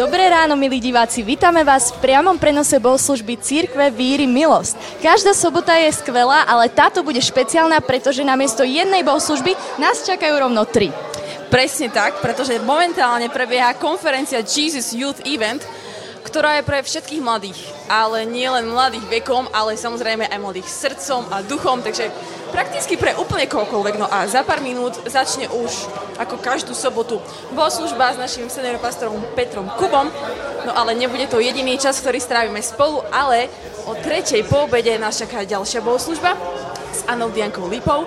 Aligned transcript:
Dobré 0.00 0.32
ráno, 0.32 0.56
milí 0.56 0.80
diváci, 0.80 1.20
vítame 1.20 1.60
vás 1.60 1.92
v 1.92 2.00
priamom 2.00 2.40
prenose 2.40 2.80
bohoslužby 2.80 3.36
Církve 3.36 3.92
Víry 3.92 4.24
Milosť. 4.24 4.96
Každá 5.04 5.36
sobota 5.36 5.76
je 5.76 5.92
skvelá, 5.92 6.48
ale 6.48 6.72
táto 6.72 7.04
bude 7.04 7.20
špeciálna, 7.20 7.84
pretože 7.84 8.24
namiesto 8.24 8.64
jednej 8.64 9.04
bohoslužby 9.04 9.52
nás 9.76 10.00
čakajú 10.00 10.40
rovno 10.40 10.64
tri. 10.64 10.88
Presne 11.52 11.92
tak, 11.92 12.16
pretože 12.24 12.56
momentálne 12.64 13.28
prebieha 13.28 13.76
konferencia 13.76 14.40
Jesus 14.40 14.96
Youth 14.96 15.20
Event, 15.28 15.60
ktorá 16.24 16.56
je 16.56 16.64
pre 16.64 16.80
všetkých 16.80 17.20
mladých, 17.20 17.60
ale 17.84 18.24
nie 18.24 18.48
len 18.48 18.72
mladých 18.72 19.04
vekom, 19.04 19.52
ale 19.52 19.76
samozrejme 19.76 20.32
aj 20.32 20.40
mladých 20.40 20.68
srdcom 20.80 21.28
a 21.28 21.44
duchom, 21.44 21.84
takže 21.84 22.08
prakticky 22.50 22.98
pre 22.98 23.14
úplne 23.16 23.46
kohokoľvek. 23.46 23.94
No 23.96 24.06
a 24.10 24.26
za 24.26 24.42
pár 24.44 24.60
minút 24.60 24.98
začne 25.06 25.46
už 25.48 25.70
ako 26.20 26.36
každú 26.42 26.76
sobotu 26.76 27.22
bohoslužba 27.54 28.12
s 28.12 28.20
našim 28.20 28.50
seniorom 28.50 28.82
pastorom 28.82 29.22
Petrom 29.32 29.70
Kubom. 29.78 30.10
No 30.68 30.72
ale 30.76 30.92
nebude 30.92 31.24
to 31.30 31.40
jediný 31.40 31.80
čas, 31.80 32.02
ktorý 32.02 32.20
strávime 32.20 32.60
spolu, 32.60 33.00
ale 33.08 33.48
o 33.88 33.96
tretej 33.96 34.44
po 34.44 34.68
obede 34.68 34.92
nás 35.00 35.16
čaká 35.16 35.46
ďalšia 35.46 35.80
bohoslužba 35.80 36.36
s 36.92 37.06
Anou 37.08 37.32
Diankou 37.32 37.64
Lipou 37.70 38.04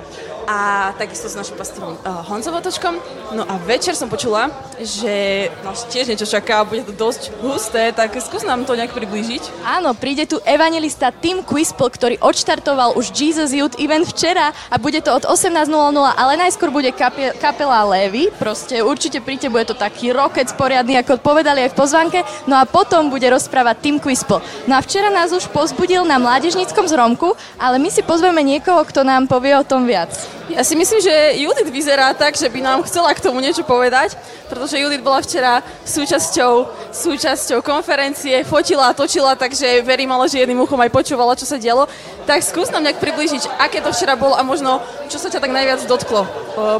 a 0.47 0.91
takisto 0.97 1.29
s 1.29 1.35
našim 1.35 1.55
pastorom 1.55 1.95
uh, 1.95 2.23
Honzom 2.27 2.55
Otočkom. 2.55 2.99
No 3.33 3.43
a 3.47 3.57
večer 3.63 3.95
som 3.95 4.11
počula, 4.11 4.51
že 4.77 5.47
nás 5.65 5.87
tiež 5.89 6.11
niečo 6.11 6.27
čaká, 6.27 6.61
bude 6.67 6.85
to 6.85 6.93
dosť 6.93 7.33
husté, 7.41 7.89
tak 7.95 8.13
skús 8.19 8.45
nám 8.45 8.67
to 8.67 8.77
nejak 8.77 8.93
priblížiť. 8.93 9.65
Áno, 9.65 9.95
príde 9.97 10.27
tu 10.29 10.37
evangelista 10.43 11.09
Tim 11.09 11.41
Quispel, 11.41 11.89
ktorý 11.89 12.15
odštartoval 12.21 12.95
už 12.99 13.13
Jesus 13.15 13.55
Youth 13.55 13.79
Event 13.79 14.05
včera 14.09 14.53
a 14.69 14.75
bude 14.77 14.99
to 15.01 15.15
od 15.15 15.25
18.00, 15.25 15.69
ale 16.13 16.33
najskôr 16.39 16.69
bude 16.69 16.91
kapie, 16.91 17.33
kapela 17.39 17.85
Levy, 17.87 18.29
proste 18.35 18.81
určite 18.83 19.23
príďte, 19.23 19.49
bude 19.49 19.65
to 19.69 19.75
taký 19.77 20.13
rokec 20.13 20.49
poriadny, 20.53 20.99
ako 20.99 21.21
povedali 21.21 21.65
aj 21.65 21.71
v 21.73 21.79
pozvanke, 21.79 22.19
no 22.45 22.59
a 22.59 22.67
potom 22.67 23.09
bude 23.09 23.25
rozprávať 23.29 23.75
Tim 23.81 23.97
Quispel. 23.97 24.41
No 24.65 24.77
a 24.77 24.83
včera 24.83 25.09
nás 25.13 25.33
už 25.33 25.49
pozbudil 25.49 26.05
na 26.05 26.17
mládežníckom 26.17 26.85
zromku, 26.89 27.35
ale 27.57 27.77
my 27.77 27.89
si 27.89 28.01
pozveme 28.05 28.41
niekoho, 28.41 28.81
kto 28.85 29.05
nám 29.05 29.29
povie 29.29 29.53
o 29.53 29.67
tom 29.67 29.85
viac. 29.85 30.32
Ja 30.51 30.59
si 30.61 30.75
myslím, 30.75 30.99
že 30.99 31.39
Judith 31.39 31.71
vyzerá 31.71 32.11
tak, 32.13 32.35
že 32.35 32.51
by 32.51 32.59
nám 32.59 32.83
chcela 32.83 33.15
k 33.15 33.23
tomu 33.23 33.39
niečo 33.39 33.63
povedať, 33.63 34.19
pretože 34.51 34.75
Judith 34.75 34.99
bola 34.99 35.23
včera 35.23 35.63
súčasťou, 35.87 36.67
súčasťou 36.91 37.63
konferencie, 37.63 38.43
fotila 38.43 38.91
a 38.91 38.97
točila, 38.97 39.39
takže 39.39 39.79
verím 39.87 40.11
ale, 40.11 40.27
že 40.27 40.43
jedným 40.43 40.59
uchom 40.59 40.77
aj 40.83 40.91
počúvala, 40.91 41.39
čo 41.39 41.47
sa 41.47 41.55
dialo. 41.55 41.87
Tak 42.27 42.43
skús 42.43 42.67
nám 42.75 42.83
nejak 42.83 42.99
približiť, 42.99 43.55
aké 43.55 43.79
to 43.79 43.95
včera 43.95 44.19
bolo 44.19 44.35
a 44.35 44.43
možno, 44.43 44.83
čo 45.07 45.15
sa 45.15 45.31
ťa 45.31 45.39
tak 45.39 45.55
najviac 45.55 45.87
dotklo 45.87 46.27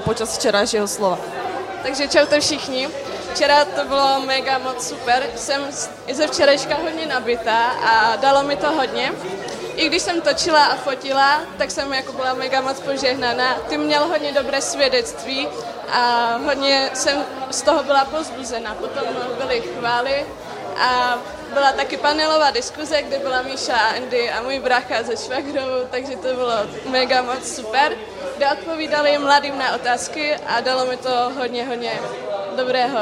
počas 0.04 0.36
včerajšieho 0.36 0.86
slova. 0.86 1.16
Takže 1.88 2.12
čaute 2.12 2.36
všichni. 2.44 2.92
Včera 3.34 3.66
to 3.66 3.88
bylo 3.90 4.22
mega 4.28 4.60
moc 4.60 4.78
super. 4.78 5.24
Jsem 5.36 5.62
ze 6.12 6.28
včerejška 6.28 6.76
hodně 6.84 7.06
nabitá 7.06 7.74
a 7.82 8.16
dalo 8.16 8.44
mi 8.44 8.56
to 8.56 8.72
hodně 8.72 9.12
i 9.76 9.88
když 9.88 10.02
jsem 10.02 10.22
točila 10.22 10.66
a 10.66 10.76
fotila, 10.76 11.42
tak 11.58 11.72
jsem 11.72 11.94
jako 11.94 12.12
byla 12.14 12.34
mega 12.34 12.62
moc 12.62 12.80
požehnaná. 12.80 13.54
Ty 13.70 13.78
měl 13.78 14.08
hodně 14.08 14.32
dobré 14.32 14.62
svědectví 14.62 15.48
a 15.92 16.38
hodně 16.46 16.90
jsem 16.94 17.26
z 17.52 17.62
toho 17.62 17.84
byla 17.84 18.06
pozbuzena. 18.06 18.76
Potom 18.76 19.04
byly 19.38 19.62
chvály 19.62 20.26
a 20.78 21.18
byla 21.54 21.72
taky 21.72 21.98
panelová 21.98 22.52
diskuze, 22.52 23.02
kde 23.02 23.20
byla 23.20 23.42
Míša 23.42 23.78
a 23.78 23.96
Andy 23.96 24.30
a 24.30 24.42
můj 24.42 24.60
brácha 24.60 25.04
ze 25.04 25.18
Švagrovou, 25.18 25.88
takže 25.92 26.16
to 26.16 26.34
bylo 26.34 26.54
mega 26.90 27.22
moc 27.22 27.56
super, 27.56 27.94
kde 28.38 28.48
odpovídali 28.52 29.18
mladým 29.18 29.58
na 29.58 29.76
otázky 29.76 30.36
a 30.36 30.62
dalo 30.62 30.86
mi 30.86 30.98
to 30.98 31.32
hodně, 31.38 31.66
hodně 31.66 32.00
dobrého. 32.56 33.00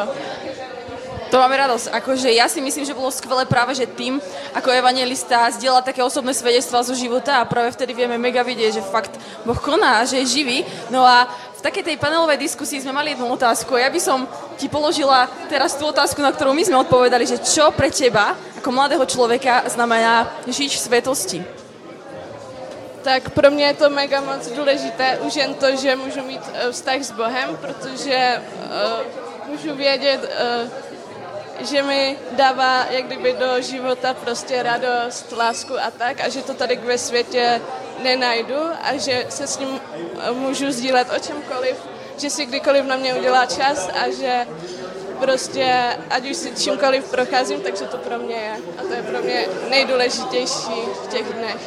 To 1.32 1.40
máme 1.40 1.56
radosť. 1.56 1.96
Akože 1.96 2.28
ja 2.28 2.52
si 2.52 2.60
myslím, 2.60 2.84
že 2.84 2.92
bolo 2.92 3.08
skvelé 3.08 3.48
práve, 3.48 3.72
že 3.72 3.88
tým 3.88 4.20
ako 4.52 4.68
evangelista 4.68 5.48
zdieľa 5.56 5.80
také 5.80 6.04
osobné 6.04 6.36
svedectvá 6.36 6.84
zo 6.84 6.92
života 6.92 7.40
a 7.40 7.48
práve 7.48 7.72
vtedy 7.72 7.96
vieme 7.96 8.20
mega 8.20 8.44
vidieť, 8.44 8.72
že 8.76 8.84
fakt 8.84 9.16
Boh 9.48 9.56
koná, 9.56 10.04
že 10.04 10.20
je 10.20 10.28
živý. 10.28 10.68
No 10.92 11.08
a 11.08 11.32
v 11.56 11.62
takej 11.64 11.88
tej 11.88 11.96
panelovej 11.96 12.36
diskusii 12.36 12.84
sme 12.84 12.92
mali 12.92 13.16
jednu 13.16 13.32
otázku. 13.32 13.80
Ja 13.80 13.88
by 13.88 14.02
som 14.04 14.28
ti 14.60 14.68
položila 14.68 15.32
teraz 15.48 15.80
tú 15.80 15.88
otázku, 15.88 16.20
na 16.20 16.36
ktorú 16.36 16.52
my 16.52 16.68
sme 16.68 16.84
odpovedali, 16.84 17.24
že 17.24 17.40
čo 17.40 17.72
pre 17.72 17.88
teba 17.88 18.36
ako 18.60 18.68
mladého 18.76 19.06
človeka 19.08 19.72
znamená 19.72 20.28
žiť 20.52 20.72
v 20.76 20.84
svetosti? 20.84 21.40
Tak 23.08 23.32
pro 23.32 23.52
mě 23.52 23.66
je 23.66 23.74
to 23.74 23.90
mega 23.90 24.22
moc 24.22 24.48
důležité, 24.52 25.18
už 25.24 25.36
jen 25.36 25.54
to, 25.54 25.76
že 25.76 25.96
můžu 25.96 26.22
mít 26.22 26.42
uh, 26.44 26.72
vztah 26.72 27.02
s 27.02 27.12
Bohem, 27.12 27.58
protože 27.58 28.38
uh, 28.38 29.50
můžu 29.50 29.76
vědět, 29.76 30.22
uh, 30.22 30.91
že 31.62 31.84
mi 31.84 32.18
dává 32.32 32.86
jak 32.90 33.06
kdyby 33.06 33.34
do 33.34 33.62
života 33.62 34.14
prostě 34.14 34.64
radost, 34.64 35.32
lásku 35.32 35.74
a 35.80 35.92
tak 35.92 36.22
a 36.22 36.30
že 36.30 36.42
to 36.42 36.54
tady 36.54 36.76
ve 36.76 36.98
světě 36.98 37.62
nenajdu 38.04 38.62
a 38.82 38.98
že 38.98 39.26
se 39.30 39.48
s 39.48 39.60
ním 39.60 39.80
můžu 40.34 40.72
sdílet 40.72 41.08
o 41.16 41.20
čemkoliv, 41.20 41.76
že 42.18 42.30
si 42.30 42.46
kdykoliv 42.46 42.86
na 42.86 42.96
mě 42.96 43.16
udělá 43.16 43.46
čas 43.46 43.90
a 43.94 44.10
že 44.10 44.48
prostě, 45.20 45.98
ať 46.10 46.30
už 46.30 46.38
si 46.38 46.56
čímkoliv 46.56 47.12
procházím, 47.12 47.62
takže 47.62 47.86
to 47.86 47.98
pro 47.98 48.18
mě 48.18 48.36
je. 48.36 48.54
A 48.78 48.82
to 48.82 48.94
je 48.94 49.04
pro 49.04 49.22
mě 49.22 49.48
nejdůležitější 49.70 50.82
v 51.04 51.08
těch 51.08 51.34
dnech. 51.34 51.62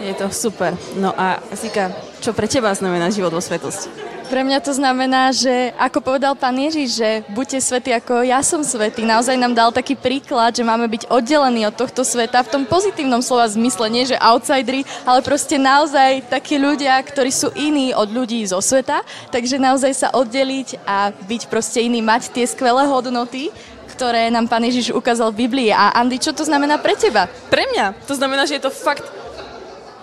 Je 0.00 0.14
to 0.14 0.30
super. 0.30 0.76
No 0.96 1.12
a 1.20 1.42
Zika, 1.52 1.92
čo 2.20 2.32
pre 2.32 2.48
teba 2.48 2.72
znamená 2.74 3.12
život 3.12 3.32
vo 3.32 3.40
svetosti? 3.40 3.90
Pre 4.30 4.46
mňa 4.46 4.62
to 4.62 4.70
znamená, 4.70 5.34
že 5.34 5.74
ako 5.74 6.06
povedal 6.06 6.38
pán 6.38 6.54
Ježiš, 6.54 7.02
že 7.02 7.26
buďte 7.34 7.58
svetí 7.66 7.90
ako 7.90 8.22
ja 8.22 8.38
som 8.46 8.62
svetý. 8.62 9.02
Naozaj 9.02 9.34
nám 9.34 9.58
dal 9.58 9.74
taký 9.74 9.98
príklad, 9.98 10.54
že 10.54 10.62
máme 10.62 10.86
byť 10.86 11.10
oddelení 11.10 11.66
od 11.66 11.74
tohto 11.74 12.06
sveta 12.06 12.46
v 12.46 12.52
tom 12.54 12.62
pozitívnom 12.62 13.26
slova 13.26 13.50
zmysle, 13.50 13.90
nie 13.90 14.06
že 14.06 14.14
outsideri, 14.22 14.86
ale 15.02 15.26
proste 15.26 15.58
naozaj 15.58 16.30
takí 16.30 16.62
ľudia, 16.62 16.94
ktorí 17.02 17.34
sú 17.34 17.50
iní 17.58 17.90
od 17.90 18.06
ľudí 18.06 18.38
zo 18.46 18.62
sveta. 18.62 19.02
Takže 19.34 19.58
naozaj 19.58 19.98
sa 19.98 20.14
oddeliť 20.14 20.78
a 20.86 21.10
byť 21.10 21.50
proste 21.50 21.82
iný, 21.82 21.98
mať 21.98 22.30
tie 22.30 22.46
skvelé 22.46 22.86
hodnoty, 22.86 23.50
ktoré 23.98 24.30
nám 24.30 24.46
pán 24.46 24.62
Ježiš 24.62 24.94
ukázal 24.94 25.34
v 25.34 25.50
Biblii. 25.50 25.74
A 25.74 25.90
Andy, 25.98 26.22
čo 26.22 26.30
to 26.30 26.46
znamená 26.46 26.78
pre 26.78 26.94
teba? 26.94 27.26
Pre 27.50 27.66
mňa. 27.66 28.06
To 28.06 28.14
znamená, 28.14 28.46
že 28.46 28.62
je 28.62 28.70
to 28.70 28.70
fakt... 28.70 29.02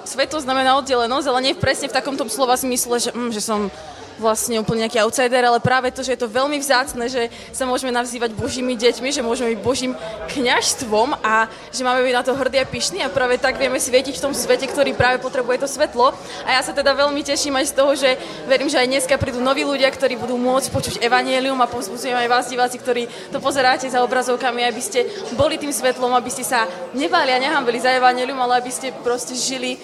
Sveto 0.03 0.35
znamená 0.39 0.75
oddelenosť, 0.83 1.27
ale 1.31 1.43
nie 1.47 1.55
presne 1.55 1.87
v 1.87 1.95
takomto 1.95 2.27
slova 2.27 2.59
zmysle, 2.59 2.95
že, 2.99 3.11
mm, 3.15 3.31
že 3.31 3.39
som 3.43 3.71
vlastne 4.17 4.59
úplne 4.61 4.85
nejaký 4.85 5.01
outsider, 5.01 5.45
ale 5.45 5.61
práve 5.61 5.93
to, 5.93 6.01
že 6.01 6.17
je 6.17 6.21
to 6.25 6.29
veľmi 6.29 6.57
vzácne, 6.59 7.05
že 7.09 7.29
sa 7.53 7.63
môžeme 7.65 7.93
navzývať 7.93 8.33
Božími 8.33 8.73
deťmi, 8.73 9.09
že 9.13 9.25
môžeme 9.25 9.53
byť 9.55 9.61
Božím 9.61 9.93
kňažstvom 10.33 11.21
a 11.21 11.47
že 11.71 11.85
máme 11.85 12.01
byť 12.03 12.15
na 12.17 12.23
to 12.25 12.33
hrdí 12.33 12.57
a 12.59 12.65
pyšní 12.67 12.99
a 13.05 13.13
práve 13.13 13.37
tak 13.37 13.61
vieme 13.61 13.77
svietiť 13.77 14.17
v 14.17 14.23
tom 14.29 14.33
svete, 14.33 14.65
ktorý 14.67 14.97
práve 14.97 15.21
potrebuje 15.21 15.63
to 15.63 15.67
svetlo. 15.69 16.13
A 16.43 16.57
ja 16.57 16.61
sa 16.65 16.73
teda 16.73 16.93
veľmi 16.97 17.21
teším 17.21 17.55
aj 17.55 17.65
z 17.71 17.73
toho, 17.77 17.91
že 17.93 18.09
verím, 18.49 18.67
že 18.67 18.81
aj 18.81 18.89
dneska 18.89 19.15
prídu 19.21 19.39
noví 19.39 19.63
ľudia, 19.63 19.87
ktorí 19.93 20.17
budú 20.17 20.35
môcť 20.35 20.67
počuť 20.73 20.95
evanielium 20.99 21.57
a 21.61 21.69
povzbudzujem 21.69 22.17
aj 22.17 22.29
vás, 22.29 22.49
diváci, 22.49 22.81
ktorí 22.81 23.05
to 23.29 23.37
pozeráte 23.37 23.85
za 23.85 24.01
obrazovkami, 24.01 24.65
aby 24.65 24.81
ste 24.81 25.05
boli 25.37 25.61
tým 25.61 25.71
svetlom, 25.71 26.11
aby 26.17 26.29
ste 26.33 26.43
sa 26.43 26.65
nebali 26.97 27.31
a 27.31 27.41
nehambili 27.41 27.77
za 27.77 27.93
evanielium, 27.93 28.41
ale 28.41 28.59
aby 28.59 28.71
ste 28.73 28.89
proste 29.05 29.37
žili 29.37 29.77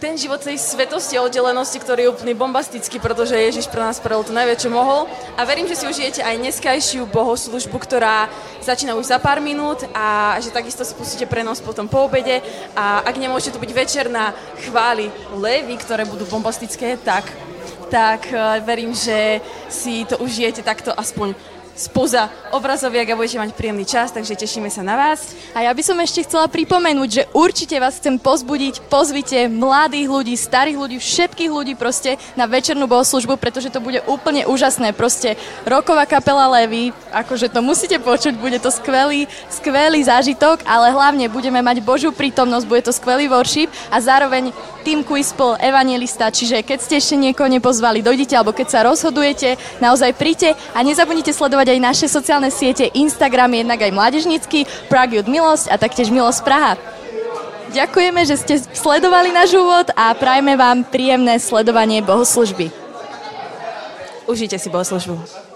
ten 0.00 0.16
život 0.16 0.40
tej 0.40 0.56
svetosti 0.56 1.20
a 1.20 1.22
oddelenosti, 1.28 1.76
ktorý 1.76 2.08
je 2.08 2.12
úplný 2.16 2.32
bombastický, 2.32 2.96
pretože 2.96 3.36
Ježiš 3.36 3.68
pre 3.68 3.84
nás 3.84 4.00
spravil 4.00 4.24
to 4.24 4.32
najviac, 4.32 4.56
čo 4.56 4.72
mohol. 4.72 5.04
A 5.36 5.44
verím, 5.44 5.68
že 5.68 5.76
si 5.76 5.84
užijete 5.84 6.24
aj 6.24 6.40
dneskajšiu 6.40 7.04
bohoslužbu, 7.04 7.76
ktorá 7.76 8.32
začína 8.64 8.96
už 8.96 9.12
za 9.12 9.20
pár 9.20 9.44
minút 9.44 9.84
a 9.92 10.40
že 10.40 10.48
takisto 10.48 10.88
si 10.88 10.96
pustíte 10.96 11.28
prenos 11.28 11.60
potom 11.60 11.84
po 11.84 12.08
obede. 12.08 12.40
A 12.72 13.04
ak 13.04 13.20
nemôžete 13.20 13.60
to 13.60 13.62
byť 13.62 13.72
večer 13.76 14.08
na 14.08 14.32
chváli 14.64 15.12
levy, 15.36 15.76
ktoré 15.76 16.08
budú 16.08 16.24
bombastické, 16.24 16.96
tak 16.96 17.28
tak 17.90 18.30
eh, 18.30 18.62
verím, 18.62 18.94
že 18.94 19.42
si 19.66 20.06
to 20.06 20.22
užijete 20.22 20.62
takto 20.62 20.94
aspoň 20.94 21.34
spoza 21.74 22.28
obrazoviek 22.52 23.08
a 23.10 23.18
budete 23.18 23.40
mať 23.40 23.50
príjemný 23.56 23.86
čas, 23.88 24.12
takže 24.12 24.36
tešíme 24.36 24.68
sa 24.68 24.84
na 24.84 24.98
vás. 24.98 25.32
A 25.56 25.64
ja 25.64 25.72
by 25.72 25.82
som 25.84 25.96
ešte 25.98 26.26
chcela 26.26 26.50
pripomenúť, 26.50 27.08
že 27.08 27.22
určite 27.32 27.76
vás 27.80 27.96
chcem 27.96 28.20
pozbudiť, 28.20 28.86
pozvite 28.92 29.48
mladých 29.48 30.08
ľudí, 30.10 30.34
starých 30.36 30.76
ľudí, 30.76 30.96
všetkých 31.00 31.50
ľudí 31.50 31.74
proste 31.74 32.20
na 32.36 32.44
večernú 32.44 32.84
bohoslužbu, 32.84 33.40
pretože 33.40 33.72
to 33.72 33.80
bude 33.80 34.02
úplne 34.04 34.44
úžasné. 34.44 34.92
Proste 34.92 35.38
roková 35.64 36.04
kapela 36.04 36.50
Levy, 36.60 36.92
akože 37.14 37.48
to 37.48 37.64
musíte 37.64 37.96
počuť, 38.02 38.36
bude 38.36 38.58
to 38.58 38.68
skvelý, 38.68 39.30
skvelý 39.48 40.04
zážitok, 40.04 40.62
ale 40.68 40.92
hlavne 40.92 41.26
budeme 41.32 41.62
mať 41.64 41.82
Božiu 41.82 42.10
prítomnosť, 42.12 42.68
bude 42.68 42.82
to 42.84 42.92
skvelý 42.92 43.30
worship 43.30 43.72
a 43.88 43.98
zároveň 44.02 44.52
Tim 44.80 45.04
Quispel, 45.04 45.60
evangelista, 45.60 46.32
čiže 46.32 46.64
keď 46.64 46.78
ste 46.80 46.96
ešte 46.96 47.16
niekoho 47.16 47.52
nepozvali, 47.52 48.00
dojdite, 48.00 48.32
alebo 48.32 48.56
keď 48.56 48.66
sa 48.72 48.80
rozhodujete, 48.88 49.60
naozaj 49.76 50.16
príďte 50.16 50.56
a 50.72 50.80
nezabudnite 50.80 51.36
sledovať 51.60 51.76
aj 51.76 51.88
naše 51.92 52.06
sociálne 52.08 52.48
siete, 52.48 52.88
Instagram, 52.96 53.52
jednak 53.52 53.84
aj 53.84 53.92
mládežnícky, 53.92 54.64
Prague 54.88 55.20
Youth 55.20 55.28
Milosť 55.28 55.68
a 55.68 55.76
taktiež 55.76 56.08
Milosť 56.08 56.40
Praha. 56.40 56.80
Ďakujeme, 57.76 58.24
že 58.24 58.40
ste 58.40 58.64
sledovali 58.72 59.28
náš 59.28 59.52
úvod 59.52 59.92
a 59.92 60.08
prajme 60.16 60.56
vám 60.56 60.88
príjemné 60.88 61.36
sledovanie 61.36 62.00
bohoslužby. 62.00 62.72
Užite 64.24 64.56
si 64.56 64.72
bohoslužbu. 64.72 65.49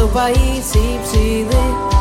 nuestro 0.00 0.08
país, 0.08 0.74
Ipside. 0.74 1.99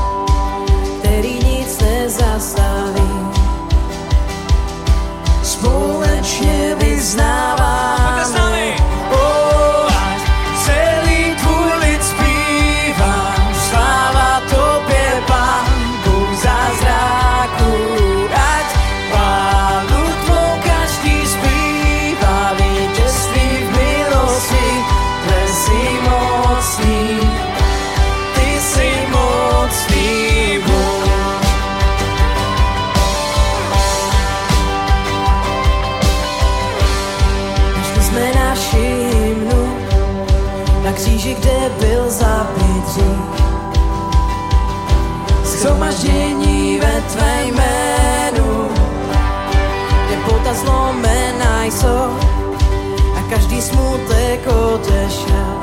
i 53.59 53.61
smutek 53.61 54.39
odešel. 54.47 55.55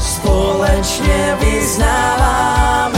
Společne 0.00 1.36
vyznávame 1.40 2.97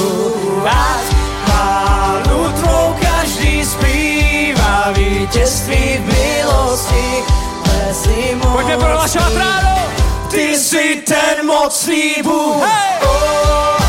počúvať. 0.00 1.04
Pánu 1.44 2.40
tvou 2.56 2.86
každý 2.96 3.64
spieva 3.64 4.92
víťazství 4.96 6.00
v 6.00 6.04
milosti. 6.08 7.08
Poďme 8.40 8.76
prohlašovať 8.78 9.34
ráno! 9.36 9.76
Ty 10.30 10.54
si 10.54 11.02
ten 11.02 11.42
mocný 11.42 12.22
Bůh. 12.22 12.62
Hey! 12.62 13.02
Oh! 13.02 13.79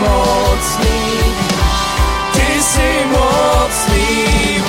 mocný, 0.00 1.00
Ty 2.32 2.48
si 2.62 2.90
mocný. 3.12 4.59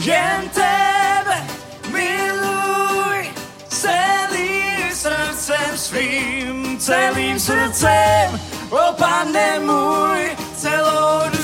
Gentebe 0.00 1.36
miluj 1.92 3.28
Celim 3.68 4.94
srcem 4.94 5.76
svim 5.76 6.78
Celim 6.78 7.38
srcem 7.38 8.32
Opa 8.70 9.24
nemoj 9.24 10.36
Celo 10.56 11.39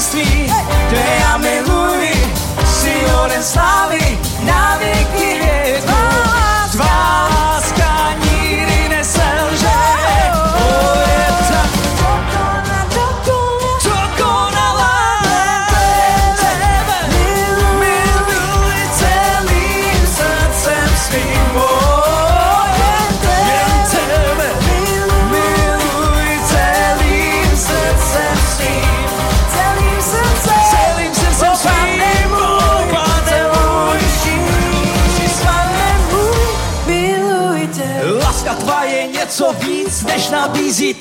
si 0.00 0.22
Te 0.88 1.24
amé, 1.34 1.60
Louis, 1.66 2.10
si 2.64 2.90
no 3.06 3.26
le 3.28 3.42
sabe, 3.42 3.98
nadie 4.44 5.06
quiere. 5.14 5.99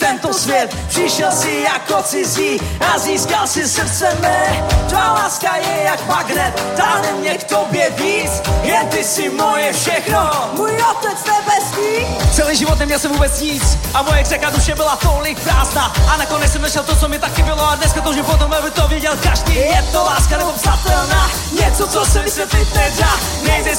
Tento 0.09 0.33
svět. 0.33 0.75
Přišel 0.87 1.31
si 1.31 1.65
jako 1.69 2.03
cizí 2.03 2.59
a 2.93 2.99
získal 2.99 3.47
si 3.47 3.67
srdce 3.67 4.17
mé. 4.21 4.67
Tvá 4.89 5.13
láska 5.13 5.55
je 5.55 5.83
jak 5.83 6.07
magnet, 6.07 6.53
táhne 6.77 7.11
mě 7.11 7.37
k 7.37 7.43
tobě 7.43 7.89
víc. 7.89 8.31
Jen 8.61 8.87
ty 8.87 9.03
si 9.03 9.29
moje 9.29 9.73
všechno, 9.73 10.31
můj 10.57 10.71
otec 10.91 11.19
nebeský. 11.25 11.91
Celý 12.33 12.55
život 12.55 12.79
neměl 12.79 12.99
jsem 12.99 13.11
vůbec 13.11 13.41
nic 13.41 13.63
a 13.93 14.01
moje 14.01 14.25
řeka 14.25 14.49
duše 14.49 14.75
byla 14.75 14.95
tolik 14.95 15.39
prázdná. 15.39 15.93
A 16.13 16.17
nakonec 16.17 16.51
jsem 16.51 16.61
našel 16.61 16.83
to, 16.83 16.95
co 16.95 17.07
mi 17.07 17.19
taky 17.19 17.43
bylo 17.43 17.69
a 17.69 17.75
dneska 17.75 18.01
toužím 18.01 18.25
potom, 18.25 18.53
aby 18.53 18.71
to 18.71 18.87
viděl 18.87 19.17
každý. 19.23 19.55
Je 19.55 19.85
to 19.91 20.03
láska 20.03 20.37
nebo 20.37 20.51
psatelná, 20.51 21.31
něco, 21.59 21.87
co 21.87 22.05
se 22.05 22.21
vysvětlit 22.21 22.67
nedá. 22.75 23.13
Nejde 23.47 23.71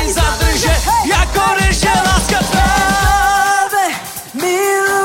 ani 0.00 0.12
zadržet, 0.12 0.80
jako 1.04 1.42
když 1.56 1.82
je 1.82 1.92
láska. 2.06 2.38
Tebe 2.52 3.94
miluj 4.34 4.97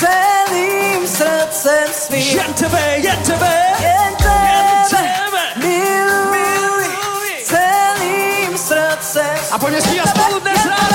celým 0.00 1.06
srdcem 1.06 1.86
svým. 1.92 2.36
Jen 2.40 2.52
tebe, 2.54 2.80
jen 3.04 3.20
tebe, 3.26 3.52
Jen 3.80 3.92
jen 3.92 4.16
tebe 4.88 5.04
tebe. 5.28 5.44
miluj 5.60 6.88
celým 7.44 8.52
srdcem 8.58 9.38
A 9.52 9.58
pojďme 9.58 9.80
zpívat 9.80 10.08
spolu 10.08 10.40
dnes 10.40 10.64
ráno. 10.64 10.89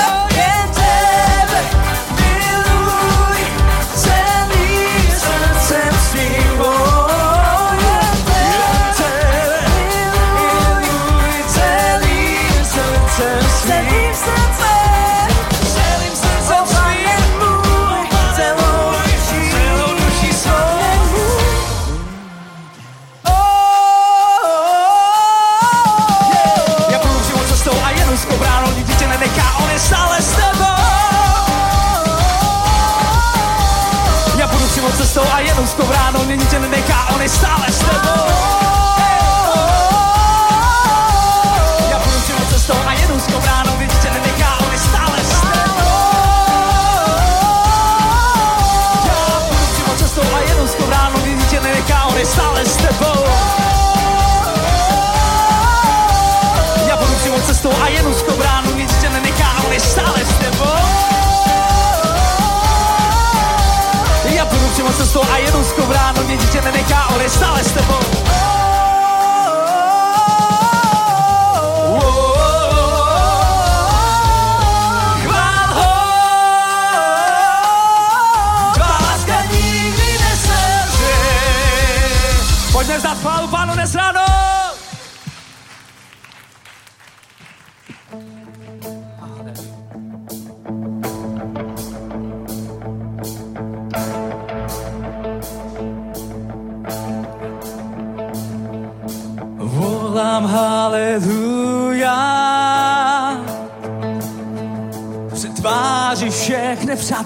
Nenechá, 67.16 67.18
on 67.18 67.22
je 67.22 67.30
stále 67.30 67.64
s 67.64 67.72
tebou. 67.72 68.05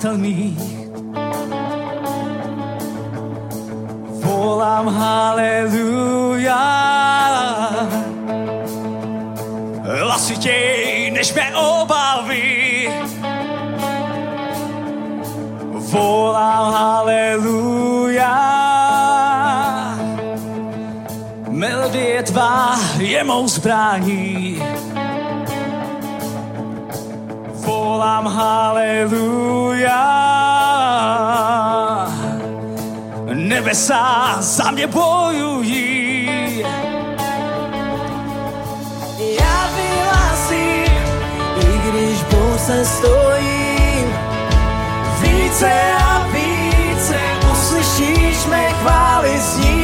Všech 0.00 0.10
nepřátelných. 0.10 0.88
Volám 4.24 4.88
haleluja 4.88 6.60
hlasitěj 9.82 11.10
než 11.10 11.34
mé 11.34 11.56
obavy. 11.56 12.90
Volám 15.72 16.72
haleluja 16.72 18.40
Melodie 21.48 22.22
tvá 22.22 22.78
je 22.98 23.24
mou 23.24 23.48
zbraní. 23.48 24.29
Volám 28.20 28.36
haleluja. 28.36 30.04
Nebesa 33.32 34.36
za 34.40 34.70
mě 34.70 34.86
bojují. 34.86 36.64
Já 39.40 39.70
vyhlásím, 39.76 40.92
i 41.60 41.78
když 41.88 42.22
bose 42.22 42.84
stojím, 42.84 44.12
více 45.20 45.72
a 46.04 46.26
více 46.32 47.16
uslyšíš 47.52 48.46
mé 48.46 48.72
chvály 48.72 49.40
znít. 49.40 49.79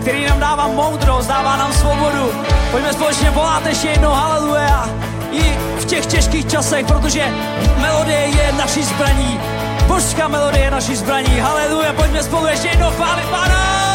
který 0.00 0.26
nám 0.26 0.40
dává 0.40 0.68
moudrost, 0.68 1.28
dává 1.28 1.56
nám 1.56 1.72
svobodu. 1.72 2.32
Pojďme 2.70 2.92
společně 2.92 3.30
volat 3.30 3.66
ještě 3.66 3.88
jednou 3.88 4.10
haleluja 4.10 4.88
i 5.32 5.42
v 5.80 5.84
těch 5.84 6.06
těžkých 6.06 6.46
časech, 6.46 6.86
protože 6.86 7.32
melodie 7.80 8.20
je 8.20 8.52
naší 8.52 8.82
zbraní. 8.82 9.40
Božská 9.86 10.28
melodie 10.28 10.64
je 10.64 10.70
naší 10.70 10.96
zbraní. 10.96 11.40
Haleluja, 11.40 11.92
pojďme 11.92 12.22
spolu 12.22 12.46
ještě 12.46 12.68
jednou 12.68 12.90
chválit 12.90 13.26
pána. 13.30 13.93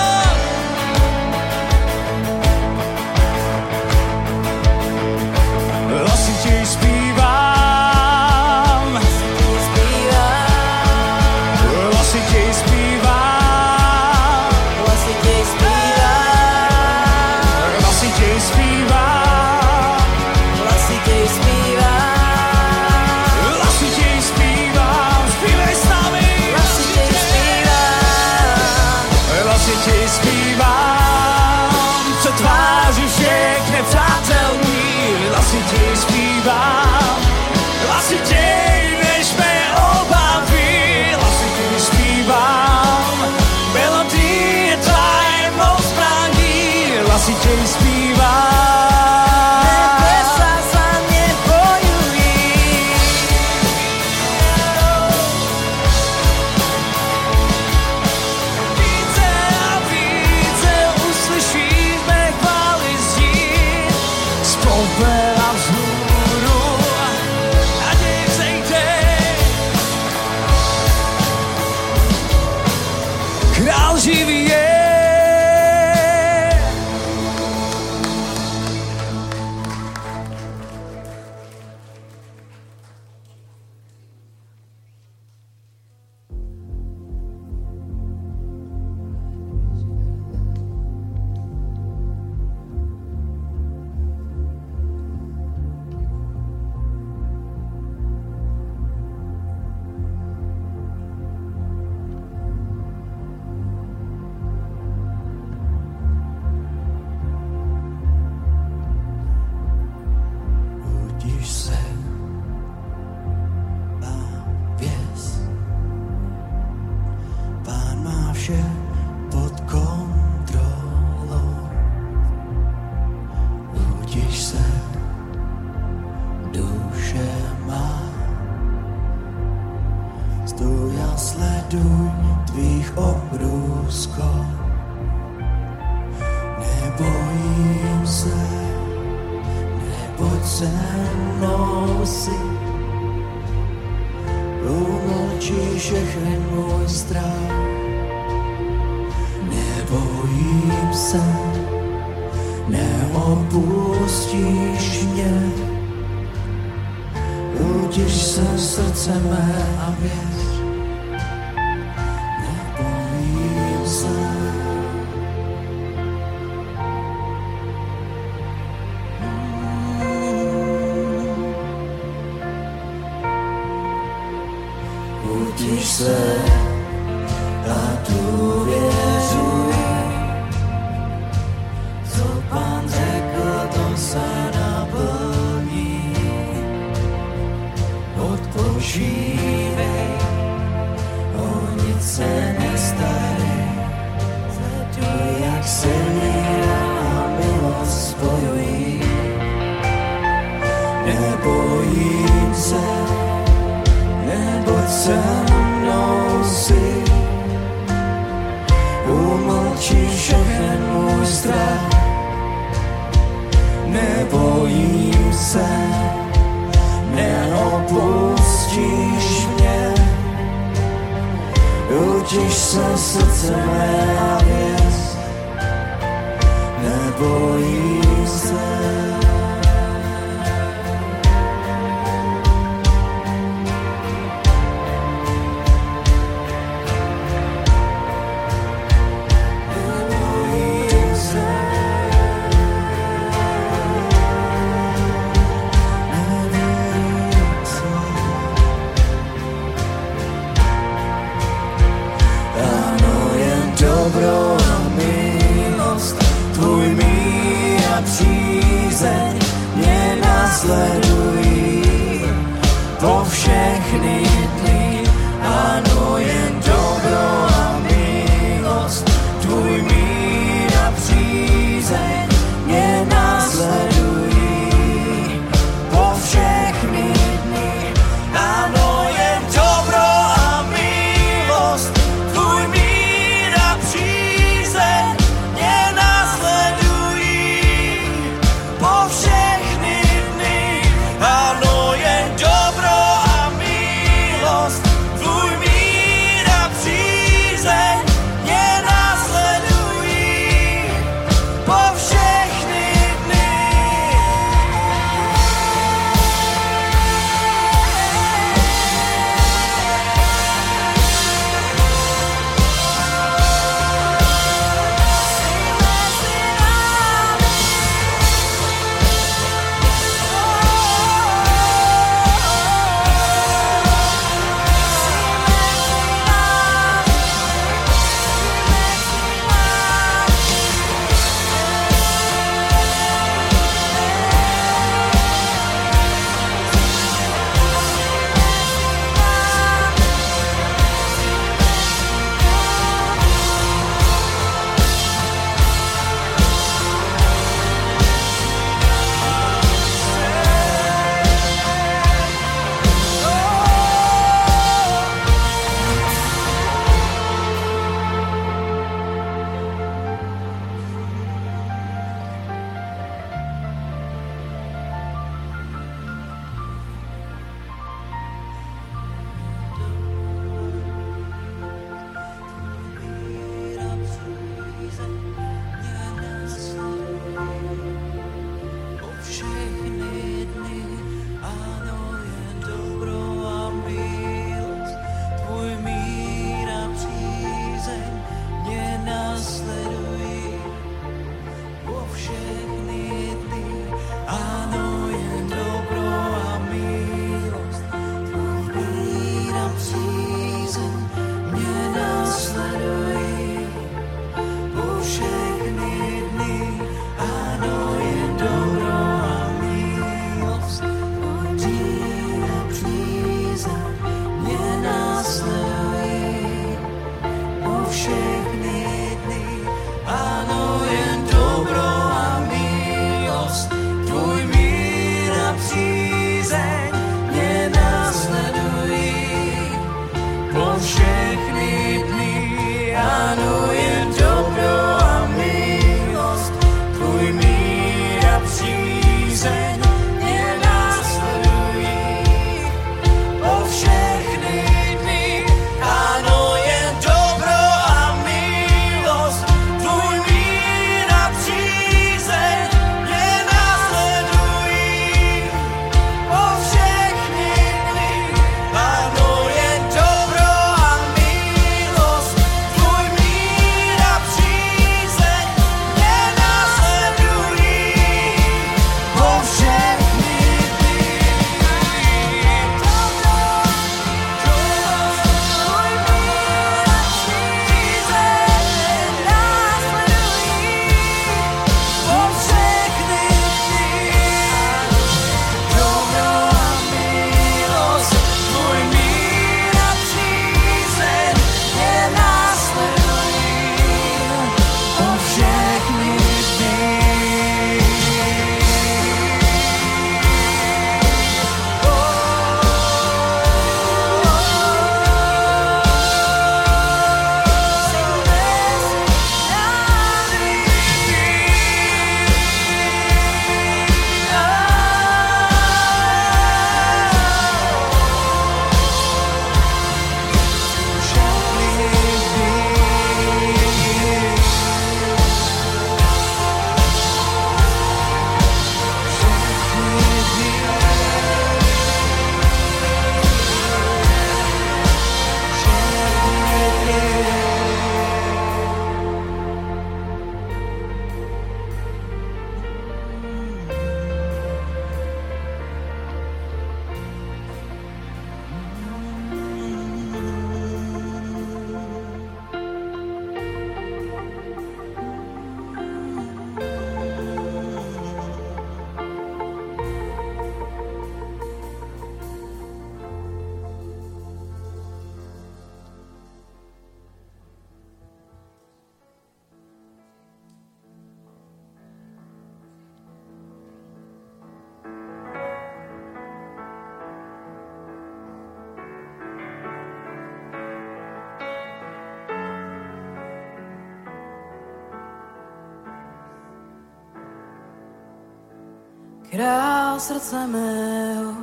Král 589.39 589.99
srdce 589.99 590.47
mého 590.47 591.33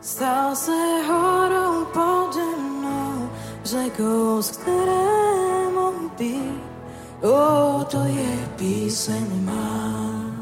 stal 0.00 0.56
se 0.56 1.02
horou 1.06 1.84
pode 1.84 2.46
mnou, 2.58 3.30
řekou, 3.64 4.42
z 4.42 4.50
které 4.50 5.70
mohu. 5.74 6.10
O, 7.22 7.84
to 7.84 8.02
je 8.04 8.48
píseň 8.56 9.44
má. 9.44 10.34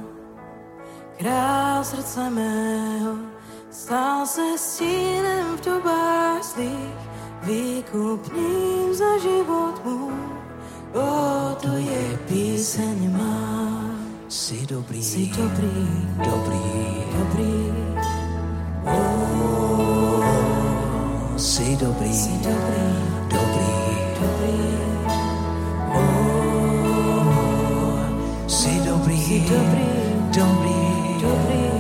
Král 1.18 1.85
srdce 1.85 2.31
mého 2.31 3.16
stal 3.70 4.27
se 4.27 4.59
stínem 4.59 5.57
v 5.57 5.64
dobách 5.64 6.42
zlých, 6.42 6.96
výkupným 7.42 8.94
za 8.94 9.18
život. 9.18 9.52
dobrý, 14.92 15.05
jsi 15.05 15.26
dobrý, 15.26 15.88
dobrý, 16.18 16.61
dobrý. 17.18 17.72
Oh, 18.85 20.24
jsi 21.37 21.76
dobrý, 21.76 22.12
jsi 22.12 22.31
dobrý, 22.31 22.83
dobrý, 23.28 23.72
dobrý. 24.20 24.59
Oh, 25.94 26.90
jsi 28.46 28.81
dobrý, 28.87 29.22
jsi 29.22 29.40
dobrý, 29.40 29.87
dobrý, 30.33 30.74
dobrý. 31.22 31.71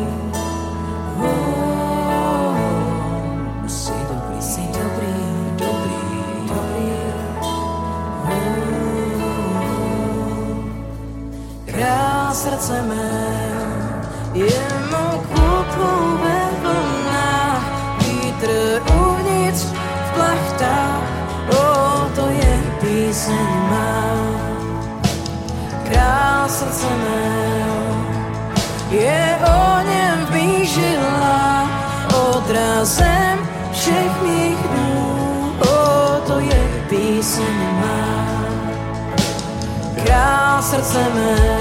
serce 40.72 41.04
me 41.14 41.51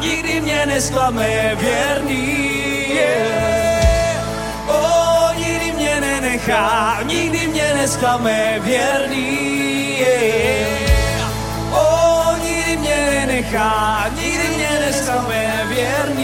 nikdy 0.00 0.40
mě 0.40 0.66
nesklame 0.66 1.56
věrný. 1.60 2.50
Yeah. 2.94 4.24
O, 4.68 4.72
oh, 4.72 5.36
nikdy 5.38 5.72
mě 5.72 6.00
nenechá, 6.00 6.98
nikdy 7.04 7.46
mě 7.46 7.74
nesklame 7.74 8.60
věrný. 8.60 9.98
Yeah. 9.98 11.30
O, 11.72 11.76
oh, 11.78 12.44
nikdy 12.44 12.76
mě 12.76 12.96
nenechá, 12.96 14.06
nikdy 14.20 14.48
mě 14.56 14.70
nesklame 14.86 15.64
věrný. 15.68 16.19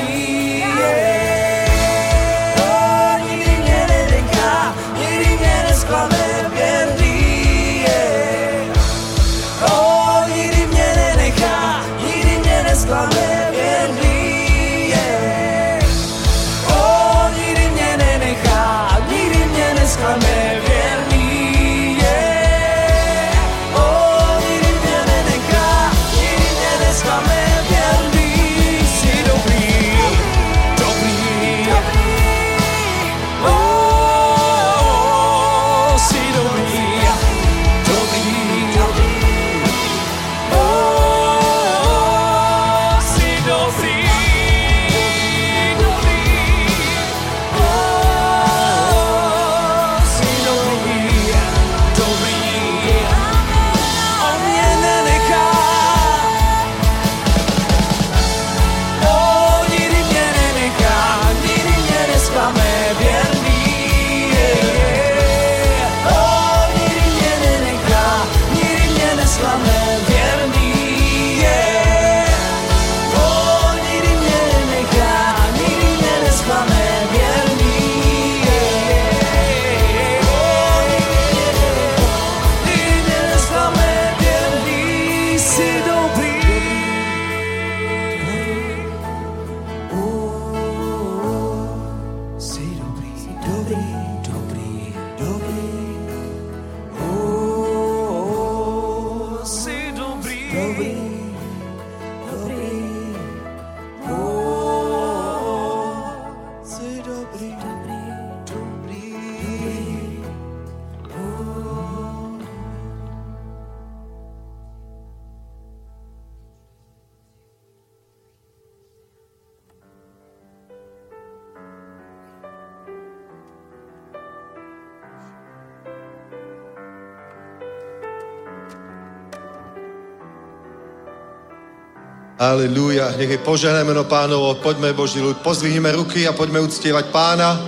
Aleluja. 132.47 133.11
Nech 133.19 133.35
je 133.35 133.43
požehnané 133.43 133.83
meno 133.83 134.07
pánovo. 134.07 134.55
Poďme, 134.63 134.95
Boží 134.95 135.19
ľud, 135.19 135.43
pozvihneme 135.43 135.91
ruky 135.99 136.31
a 136.31 136.37
poďme 136.37 136.63
uctievať 136.63 137.11
pána 137.11 137.59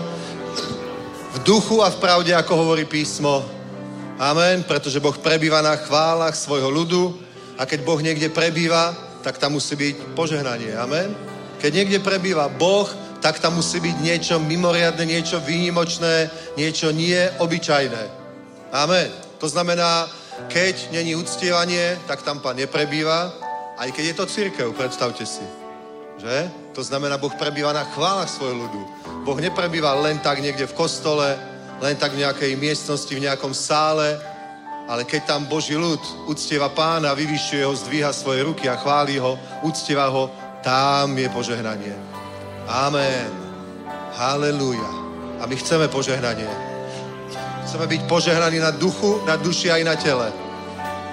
v 1.34 1.36
duchu 1.42 1.82
a 1.82 1.90
v 1.90 1.98
pravde, 1.98 2.30
ako 2.30 2.54
hovorí 2.54 2.86
písmo. 2.86 3.42
Amen. 4.22 4.62
Pretože 4.62 5.02
Boh 5.02 5.18
prebýva 5.18 5.66
na 5.66 5.74
chválach 5.74 6.38
svojho 6.38 6.70
ľudu 6.70 7.10
a 7.58 7.66
keď 7.66 7.82
Boh 7.82 7.98
niekde 7.98 8.30
prebýva, 8.30 8.94
tak 9.26 9.42
tam 9.42 9.58
musí 9.58 9.74
byť 9.74 10.14
požehnanie. 10.14 10.70
Amen. 10.78 11.10
Keď 11.58 11.70
niekde 11.74 11.98
prebýva 11.98 12.46
Boh, 12.46 12.86
tak 13.18 13.42
tam 13.42 13.58
musí 13.58 13.82
byť 13.82 13.98
niečo 13.98 14.38
mimoriadne, 14.38 15.02
niečo 15.02 15.42
výnimočné, 15.42 16.30
niečo 16.54 16.94
nie 16.94 17.18
obyčajné. 17.42 18.02
Amen. 18.70 19.10
To 19.42 19.50
znamená, 19.50 20.06
keď 20.46 20.94
není 20.94 21.18
uctievanie, 21.18 21.98
tak 22.06 22.22
tam 22.22 22.38
pán 22.38 22.54
neprebýva, 22.54 23.47
aj 23.78 23.88
keď 23.94 24.04
je 24.10 24.16
to 24.18 24.26
církev, 24.26 24.66
predstavte 24.74 25.22
si. 25.22 25.46
Že? 26.18 26.50
To 26.74 26.82
znamená, 26.82 27.14
Boh 27.14 27.30
prebýva 27.30 27.70
na 27.70 27.86
chválach 27.94 28.26
svojho 28.26 28.66
ľudu. 28.66 28.82
Boh 29.22 29.38
neprebýva 29.38 29.94
len 30.02 30.18
tak 30.18 30.42
niekde 30.42 30.66
v 30.66 30.74
kostole, 30.74 31.38
len 31.78 31.94
tak 31.94 32.10
v 32.10 32.26
nejakej 32.26 32.58
miestnosti, 32.58 33.10
v 33.14 33.22
nejakom 33.22 33.54
sále, 33.54 34.18
ale 34.90 35.06
keď 35.06 35.30
tam 35.30 35.46
Boží 35.46 35.78
ľud 35.78 36.00
uctieva 36.26 36.74
pána, 36.74 37.14
vyvyšuje 37.14 37.62
ho, 37.62 37.70
zdvíha 37.70 38.10
svoje 38.10 38.42
ruky 38.42 38.66
a 38.66 38.80
chváli 38.80 39.22
ho, 39.22 39.38
uctieva 39.62 40.10
ho, 40.10 40.26
tam 40.58 41.14
je 41.14 41.28
požehnanie. 41.30 41.94
Amen. 42.66 43.30
Halelúja. 44.18 44.90
A 45.38 45.46
my 45.46 45.54
chceme 45.54 45.86
požehnanie. 45.86 46.50
Chceme 47.62 47.86
byť 47.86 48.00
požehnaní 48.10 48.58
na 48.58 48.74
duchu, 48.74 49.22
na 49.22 49.38
duši 49.38 49.70
aj 49.70 49.82
na 49.86 49.94
tele. 49.94 50.28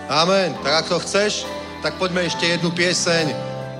Amen. 0.09 0.57
Tak 0.66 0.74
ak 0.82 0.86
to 0.89 0.97
chceš, 1.03 1.45
tak 1.82 2.00
poďme 2.00 2.28
ešte 2.28 2.48
jednu 2.48 2.72
pieseň. 2.72 3.32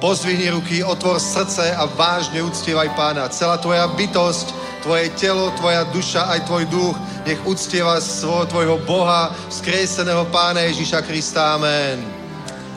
Pozvihni 0.04 0.52
ruky, 0.52 0.84
otvor 0.84 1.24
srdce 1.24 1.72
a 1.72 1.88
vážne 1.88 2.44
uctievaj 2.44 2.92
pána. 3.00 3.32
Celá 3.32 3.56
tvoja 3.58 3.88
bytosť, 3.88 4.48
tvoje 4.84 5.08
telo, 5.16 5.50
tvoja 5.56 5.88
duša, 5.90 6.30
aj 6.36 6.46
tvoj 6.46 6.66
duch, 6.68 6.96
nech 7.24 7.40
uctieva 7.48 7.98
svojho 8.04 8.46
tvojho 8.46 8.76
Boha, 8.84 9.32
skreseného 9.48 10.28
pána 10.30 10.68
Ježíša 10.68 11.00
Krista. 11.02 11.56
Amen. 11.56 12.04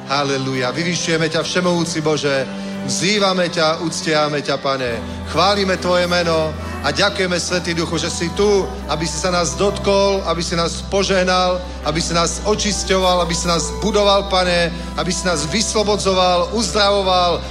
Haleluja. 0.09 0.73
Vyvyšujeme 0.73 1.29
ťa 1.29 1.45
všemovúci 1.45 2.01
Bože. 2.01 2.49
Vzývame 2.87 3.49
ťa, 3.49 3.83
uctiame 3.83 4.43
ťa, 4.43 4.57
pane. 4.63 4.99
Chválime 5.33 5.77
tvoje 5.77 6.07
meno 6.07 6.55
a 6.85 6.89
ďakujeme, 6.95 7.41
Svetý 7.41 7.75
Duchu, 7.75 7.99
že 7.99 8.11
si 8.11 8.31
tu, 8.33 8.65
aby 8.89 9.07
si 9.07 9.19
sa 9.19 9.35
nás 9.35 9.59
dotkol, 9.59 10.23
aby 10.25 10.43
si 10.43 10.57
nás 10.57 10.83
požehnal, 10.87 11.61
aby 11.85 12.01
si 12.01 12.15
nás 12.15 12.41
očisťoval, 12.47 13.21
aby 13.23 13.35
si 13.35 13.45
nás 13.51 13.75
budoval, 13.83 14.31
pane, 14.31 14.73
aby 14.97 15.13
si 15.13 15.27
nás 15.27 15.45
vyslobodzoval, 15.51 16.55
uzdravoval, 16.55 17.43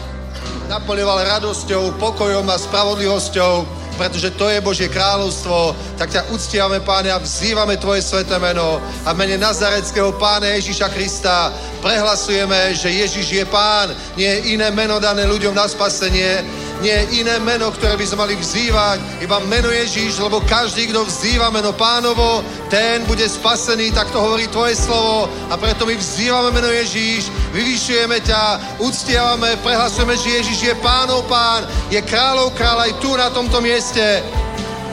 naplňoval 0.71 1.23
radosťou, 1.38 1.95
pokojom 1.99 2.47
a 2.49 2.57
spravodlivosťou 2.57 3.76
pretože 3.97 4.31
to 4.37 4.47
je 4.47 4.61
Božie 4.61 4.87
kráľovstvo, 4.87 5.73
tak 5.97 6.13
ťa 6.13 6.29
uctievame, 6.29 6.79
Páne, 6.85 7.09
a 7.11 7.17
vzývame 7.17 7.81
Tvoje 7.81 8.05
sveté 8.05 8.37
meno. 8.37 8.77
A 9.03 9.11
v 9.11 9.19
mene 9.19 9.41
Nazareckého 9.41 10.13
Pána 10.15 10.53
Ježíša 10.55 10.93
Krista 10.93 11.51
prehlasujeme, 11.81 12.77
že 12.77 12.93
Ježíš 12.93 13.27
je 13.33 13.45
Pán, 13.49 13.91
nie 14.13 14.29
je 14.29 14.53
iné 14.53 14.69
meno 14.69 15.01
dané 15.01 15.25
ľuďom 15.25 15.57
na 15.57 15.65
spasenie, 15.65 16.45
nie 16.82 17.21
iné 17.21 17.39
meno, 17.41 17.73
ktoré 17.73 17.97
by 17.97 18.05
sme 18.05 18.21
mali 18.28 18.36
vzývať, 18.38 19.23
iba 19.25 19.41
meno 19.49 19.69
Ježíš, 19.73 20.21
lebo 20.21 20.43
každý, 20.45 20.88
kto 20.89 21.05
vzýva 21.05 21.49
meno 21.49 21.73
pánovo, 21.73 22.45
ten 22.69 23.01
bude 23.09 23.25
spasený, 23.25 23.91
tak 23.91 24.11
to 24.13 24.21
hovorí 24.21 24.45
tvoje 24.47 24.78
slovo 24.78 25.25
a 25.49 25.57
preto 25.57 25.86
my 25.86 25.95
vzývame 25.97 26.53
meno 26.53 26.69
Ježíš, 26.69 27.34
vyvyšujeme 27.53 28.21
ťa, 28.21 28.43
uctievame, 28.84 29.57
prehlasujeme, 29.65 30.13
že 30.17 30.38
Ježíš 30.41 30.59
je 30.61 30.75
pánov 30.84 31.25
pán, 31.25 31.65
je 31.89 32.01
kráľov 32.05 32.53
kráľ 32.53 32.89
aj 32.89 32.91
tu 33.01 33.09
na 33.17 33.30
tomto 33.34 33.57
mieste. 33.61 34.21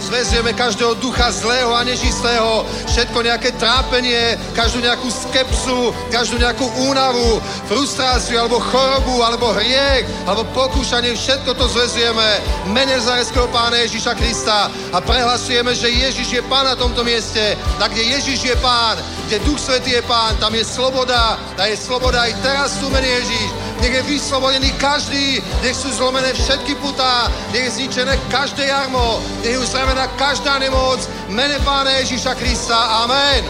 Zvezujeme 0.00 0.52
každého 0.52 0.94
ducha 0.98 1.30
zlého 1.30 1.74
a 1.74 1.86
nežistého, 1.86 2.66
všetko 2.90 3.18
nejaké 3.22 3.52
trápenie, 3.58 4.38
každú 4.54 4.80
nejakú 4.82 5.10
skepsu, 5.10 5.94
každú 6.10 6.38
nejakú 6.38 6.66
únavu, 6.90 7.42
frustráciu 7.66 8.38
alebo 8.38 8.60
chorobu, 8.60 9.22
alebo 9.22 9.54
hriech, 9.54 10.06
alebo 10.26 10.44
pokúšanie, 10.54 11.14
všetko 11.14 11.54
to 11.54 11.64
zvezujeme 11.70 12.28
mene 12.70 12.96
Zareského 13.00 13.48
pána 13.50 13.82
Ježíša 13.84 14.14
Krista 14.14 14.70
a 14.92 14.98
prehlasujeme, 15.00 15.74
že 15.74 15.90
Ježíš 15.90 16.40
je 16.40 16.42
pán 16.46 16.66
na 16.66 16.76
tomto 16.76 17.04
mieste. 17.04 17.56
Tak, 17.78 17.92
kde 17.92 18.18
Ježíš 18.18 18.40
je 18.44 18.56
pán, 18.58 18.98
kde 19.26 19.42
Duch 19.44 19.60
Svetý 19.60 19.98
je 19.98 20.02
pán, 20.04 20.36
tam 20.36 20.54
je 20.54 20.64
sloboda, 20.64 21.38
a 21.58 21.64
je 21.66 21.76
sloboda 21.76 22.22
aj 22.22 22.32
teraz 22.42 22.76
tu 22.78 22.90
mene 22.90 23.08
Ježíš 23.08 23.50
nech 23.84 23.94
je 24.00 24.02
vyslobodený 24.16 24.72
každý, 24.80 25.44
nech 25.60 25.76
sú 25.76 25.92
zlomené 25.92 26.32
všetky 26.32 26.72
putá, 26.80 27.28
nech 27.52 27.68
je 27.68 27.70
zničené 27.70 28.16
každé 28.32 28.72
jarmo, 28.72 29.20
nech 29.44 29.52
je 29.52 29.60
uzdravená 29.60 30.08
každá 30.16 30.56
nemoc, 30.56 31.04
mene 31.28 31.60
Pána 31.60 31.92
Ježíša 32.00 32.32
Krista. 32.32 33.04
Amen. 33.04 33.44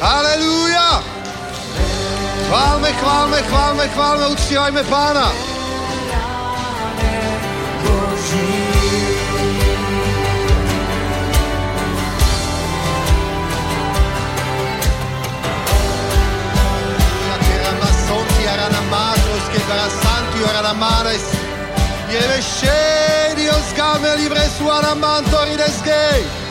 Halelúja. 0.00 1.04
Chválme, 2.48 2.90
chválme, 2.96 3.38
chválme, 3.44 3.84
chválme, 3.92 4.24
uctievajme 4.32 4.82
Pána. 4.88 5.28
que 19.52 19.60
Karasanti 19.60 20.42
Oranamares, 20.42 21.22
Yereshe, 22.10 23.34
Dios 23.36 23.72
Gamel, 23.76 24.20
Ivresuanaman, 24.20 25.24
Torides 25.26 25.82
Gay. 25.84 26.47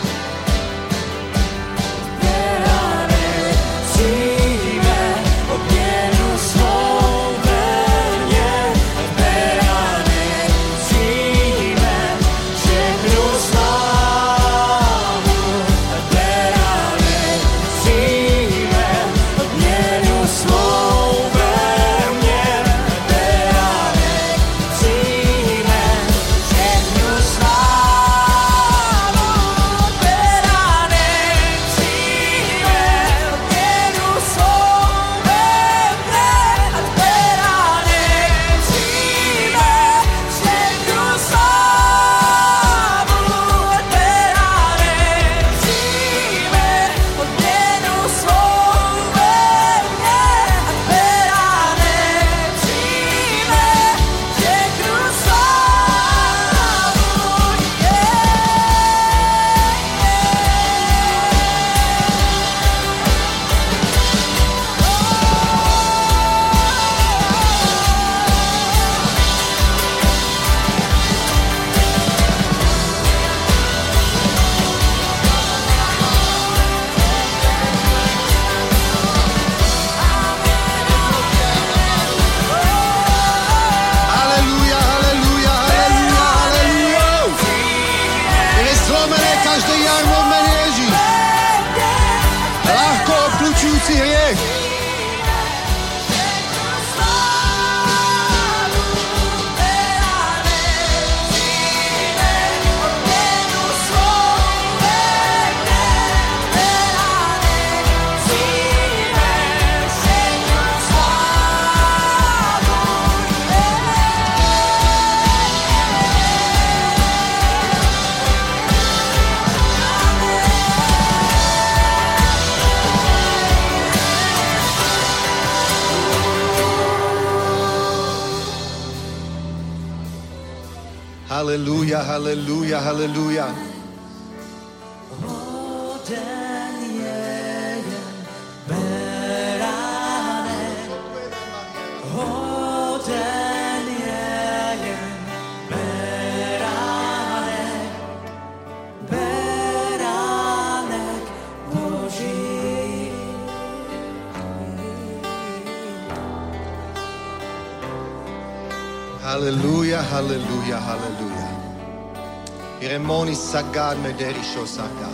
Sagad 163.78 164.02
mederisho 164.02 164.66
sagad. 164.66 165.14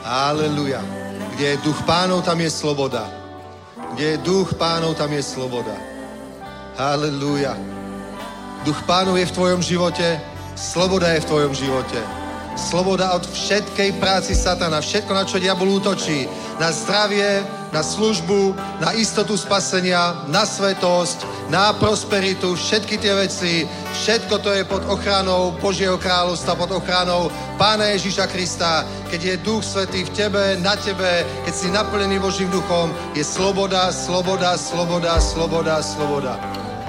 Halleluja. 0.00 0.80
Kde 1.36 1.44
je 1.44 1.56
duch 1.60 1.76
pánov, 1.84 2.24
tam 2.24 2.40
je 2.40 2.48
sloboda. 2.48 3.04
Kde 3.92 4.16
je 4.16 4.16
duch 4.24 4.56
pánov, 4.56 4.96
tam 4.96 5.12
je 5.12 5.20
sloboda. 5.20 5.76
Halleluja. 6.80 7.52
Duch 8.64 8.80
pánov 8.88 9.20
je 9.20 9.28
v 9.28 9.36
tvojom 9.36 9.60
živote, 9.60 10.24
sloboda 10.56 11.12
je 11.12 11.20
v 11.20 11.28
tvojom 11.28 11.52
živote. 11.52 12.00
Sloboda 12.56 13.12
od 13.12 13.28
všetkej 13.28 14.00
práci 14.00 14.32
satana, 14.32 14.80
všetko, 14.80 15.12
na 15.12 15.28
čo 15.28 15.36
diabol 15.36 15.84
útočí. 15.84 16.32
Na 16.56 16.72
zdravie, 16.72 17.44
na 17.76 17.84
službu, 17.84 18.56
na 18.80 18.96
istotu 18.96 19.36
spasenia, 19.36 20.24
na 20.32 20.48
svetosť, 20.48 21.28
na 21.52 21.76
prosperitu, 21.76 22.56
všetky 22.56 22.98
tie 22.98 23.14
veci, 23.14 23.68
všetko 23.94 24.34
to 24.42 24.50
je 24.50 24.62
pod 24.66 24.82
ochranou 24.90 25.54
Božieho 25.62 25.96
kráľovstva, 25.96 26.58
pod 26.58 26.70
ochranou 26.74 27.30
Pána 27.60 27.92
Ježíša 27.92 28.24
Krista. 28.24 28.88
Keď 29.12 29.20
je 29.20 29.44
Duch 29.44 29.60
Svetý 29.60 30.08
v 30.08 30.14
tebe, 30.16 30.56
na 30.64 30.80
tebe, 30.80 31.28
keď 31.44 31.52
si 31.52 31.68
naplnený 31.68 32.16
Božím 32.16 32.48
duchom, 32.48 32.88
je 33.12 33.20
sloboda, 33.20 33.92
sloboda, 33.92 34.56
sloboda, 34.56 35.20
sloboda, 35.20 35.76
sloboda. 35.84 36.40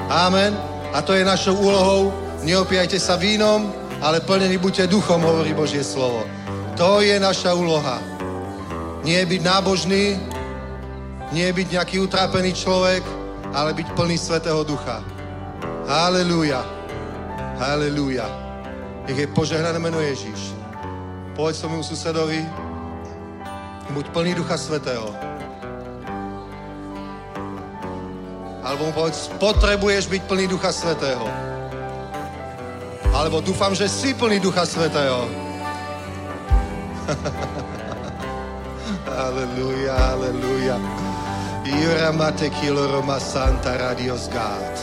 Amen. 0.08 0.56
A 0.96 1.04
to 1.04 1.12
je 1.12 1.28
našou 1.28 1.60
úlohou. 1.60 2.16
Neopijajte 2.48 3.04
sa 3.04 3.20
vínom, 3.20 3.68
ale 4.00 4.24
plnení 4.24 4.56
buďte 4.56 4.88
duchom, 4.88 5.20
hovorí 5.20 5.52
Božie 5.52 5.84
slovo. 5.84 6.24
To 6.80 7.04
je 7.04 7.20
naša 7.20 7.52
úloha. 7.52 8.00
Nie 9.04 9.28
byť 9.28 9.42
nábožný, 9.44 10.16
nie 11.36 11.52
byť 11.52 11.68
nejaký 11.68 12.00
utrápený 12.00 12.56
človek, 12.56 13.04
ale 13.52 13.76
byť 13.76 13.92
plný 13.92 14.16
Svetého 14.16 14.64
Ducha. 14.64 15.04
Halelúja. 15.84 16.64
Halelúja. 17.60 18.24
Nech 19.04 19.20
je 19.20 19.28
požehnané 19.36 19.76
meno 19.76 20.00
Ježíš. 20.00 20.61
Povedz 21.32 21.64
svojmu 21.64 21.84
susedovi, 21.84 22.44
buď 23.96 24.06
plný 24.12 24.36
Ducha 24.36 24.60
Svetého. 24.60 25.12
Alebo 28.62 28.88
mu 28.88 28.94
povedz, 28.94 29.32
potrebuješ 29.40 30.12
byť 30.12 30.22
plný 30.28 30.46
Ducha 30.52 30.76
Svetého. 30.76 31.24
Alebo 33.16 33.40
dúfam, 33.44 33.76
že 33.76 33.88
si 33.88 34.12
plný 34.16 34.40
Ducha 34.40 34.68
Svetého. 34.68 35.28
Aleluja, 39.12 40.16
aleluja. 40.16 40.80
Ira 41.68 42.12
mate 42.12 42.50
kilo 42.50 42.88
Roma 42.88 43.20
Santa 43.20 43.78
Radios 43.78 44.28
God. 44.32 44.74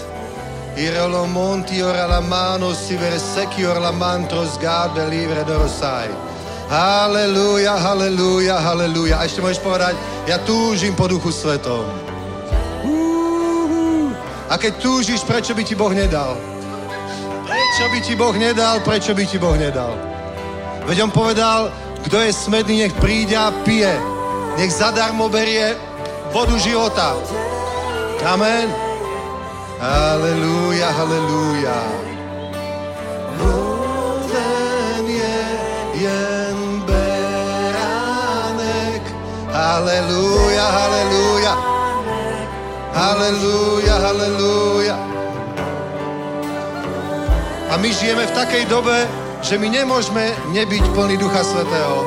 Ira 0.79 1.09
monti 1.27 1.83
ora 1.83 2.07
la 2.07 2.21
mano 2.21 2.73
si 2.73 2.95
versecchi 2.95 3.65
ora 3.65 3.81
la 3.81 3.91
mantros 3.91 4.59
God 4.61 4.93
belivre 4.95 5.43
dorosai. 5.45 6.28
Aleluja, 6.69 7.81
aleluja, 7.81 8.61
aleluja. 8.61 9.17
A 9.17 9.25
ešte 9.25 9.41
môžeš 9.41 9.65
povedať, 9.65 9.97
ja 10.29 10.37
túžim 10.45 10.93
po 10.93 11.09
Duchu 11.09 11.33
Svetom. 11.33 11.89
A 14.49 14.55
keď 14.61 14.77
túžiš, 14.77 15.25
prečo 15.25 15.57
by 15.57 15.65
ti 15.65 15.73
Boh 15.73 15.93
nedal? 15.93 16.37
Prečo 17.49 17.85
by 17.89 17.99
ti 18.05 18.13
Boh 18.17 18.37
nedal? 18.37 18.85
Prečo 18.85 19.17
by 19.17 19.25
ti 19.25 19.41
Boh 19.41 19.57
nedal? 19.57 19.97
Veď 20.85 21.09
on 21.09 21.13
povedal, 21.13 21.73
kto 22.05 22.21
je 22.21 22.33
smedný, 22.37 22.85
nech 22.85 22.97
príde 23.01 23.37
a 23.37 23.49
pije. 23.65 23.93
Nech 24.61 24.73
zadarmo 24.73 25.33
berie 25.33 25.73
vodu 26.33 26.57
života. 26.61 27.17
Amen. 28.29 28.69
Halelúja, 29.81 30.89
halelúja. 30.93 32.08
Halelúja, 39.79 40.67
halelúja. 40.75 41.55
Halelúja, 42.91 43.95
halelúja. 44.03 44.99
A 47.71 47.79
my 47.79 47.87
žijeme 47.87 48.27
v 48.27 48.35
takej 48.35 48.67
dobe, 48.67 49.07
že 49.39 49.55
my 49.55 49.71
nemôžeme 49.71 50.35
nebyť 50.51 50.83
plný 50.99 51.15
Ducha 51.23 51.47
Svetého. 51.47 52.03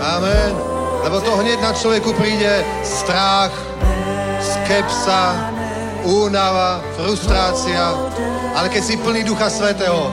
Amen. 0.00 0.56
Lebo 1.04 1.20
to 1.20 1.36
hneď 1.44 1.60
na 1.60 1.76
človeku 1.76 2.16
príde 2.16 2.64
strach, 2.80 3.52
skepsa, 4.40 5.52
únava, 6.08 6.80
frustrácia. 6.96 7.92
Ale 8.56 8.72
keď 8.72 8.82
si 8.88 8.96
plný 9.04 9.20
Ducha 9.28 9.52
Svetého, 9.52 10.08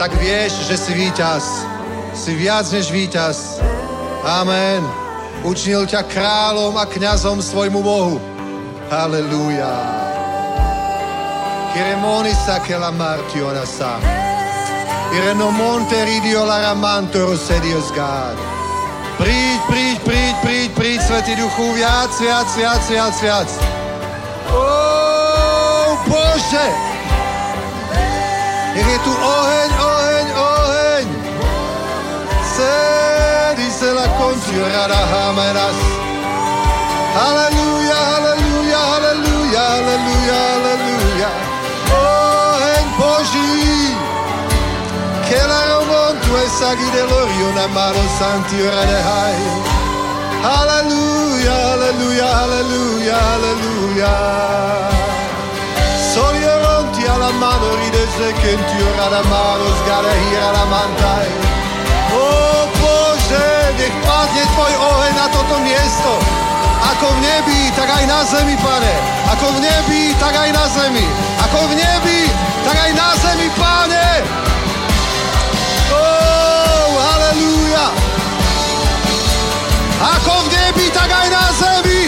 tak 0.00 0.16
vieš, 0.16 0.64
že 0.64 0.80
si 0.80 0.96
víťaz. 0.96 1.44
Si 2.16 2.32
viac 2.40 2.64
než 2.72 2.88
víťaz. 2.88 3.60
Amen. 4.24 5.09
Učinil 5.40 5.88
ťa 5.88 6.04
kráľom 6.04 6.76
a 6.76 6.84
kňazom 6.84 7.40
svojmu 7.40 7.80
Bohu. 7.80 8.20
Halelúja. 8.92 9.72
Kiremonisa 11.72 12.60
che 12.60 12.76
la 12.76 12.92
martiona 12.92 13.64
sa. 13.64 13.96
Ireno 15.16 15.48
monte 15.48 15.96
ridio 16.04 16.44
la 16.44 16.60
ramanto 16.60 17.24
rosedios 17.24 17.88
God. 17.96 18.36
Príď, 19.16 19.60
príď, 19.64 19.96
príď, 20.04 20.34
príď, 20.44 20.68
príď, 20.76 20.98
Svetý 21.08 21.32
Duchu, 21.40 21.72
viac, 21.72 22.12
viac, 22.20 22.48
viac, 22.52 22.82
viac, 22.84 23.14
viac. 23.24 23.48
Ó, 24.52 24.64
Bože! 26.04 26.68
Nech 28.76 28.88
je 28.92 28.98
tu 29.02 29.12
oheň, 29.12 29.70
oheň, 29.72 30.26
oheň. 30.36 31.06
Cedi 32.54 33.19
se 33.80 33.94
la 33.94 34.06
contiorada 34.18 34.98
hamenas. 35.12 35.76
Halleluja, 37.16 37.98
halleluja, 38.10 38.80
halleluja, 38.90 39.62
halleluja, 39.72 40.38
halleluja. 40.52 41.30
Oheň 42.00 42.86
Boží. 42.98 43.96
Che 45.26 45.40
la 45.50 45.60
romontu 45.70 46.30
e 46.44 46.46
saghi 46.58 46.88
dell'orio 46.94 47.46
una 47.52 47.66
mano 47.68 48.02
santi 48.18 48.56
ora 48.68 48.84
ne 48.90 49.00
hai. 49.10 49.40
Alleluia, 50.58 51.56
alleluia, 51.72 52.28
alleluia, 52.42 53.16
alleluia. 53.34 54.14
Soli 56.12 56.44
oronti 56.56 57.02
alla 57.06 57.32
mano 57.44 57.66
ride 57.80 58.04
se 58.16 58.28
che 58.40 58.52
ti 58.66 58.78
ora 58.90 59.08
la 59.16 59.22
mano 59.34 59.64
sgara 59.78 60.12
hira 60.22 60.50
la 60.58 60.64
mantai. 60.74 61.49
Nech 63.80 63.96
padne 64.04 64.44
tvoj 64.52 64.72
oheň 64.76 65.12
na 65.16 65.26
toto 65.32 65.56
miesto. 65.64 66.12
Ako 66.92 67.16
v 67.16 67.18
nebi, 67.24 67.72
tak 67.72 67.88
aj 67.88 68.04
na 68.04 68.20
zemi, 68.28 68.52
pane. 68.60 68.92
Ako 69.32 69.56
v 69.56 69.58
nebi, 69.64 70.12
tak 70.20 70.36
aj 70.36 70.52
na 70.52 70.68
zemi. 70.68 71.00
Ako 71.48 71.64
v 71.64 71.80
nebi, 71.80 72.28
tak 72.60 72.76
aj 72.76 72.92
na 72.92 73.08
zemi, 73.16 73.48
pane. 73.56 74.08
Oh, 75.96 76.92
halleluja. 76.92 77.86
Ako 79.96 80.34
v 80.44 80.48
nebi, 80.52 80.86
tak 80.92 81.08
aj 81.08 81.28
na 81.32 81.44
zemi. 81.56 82.00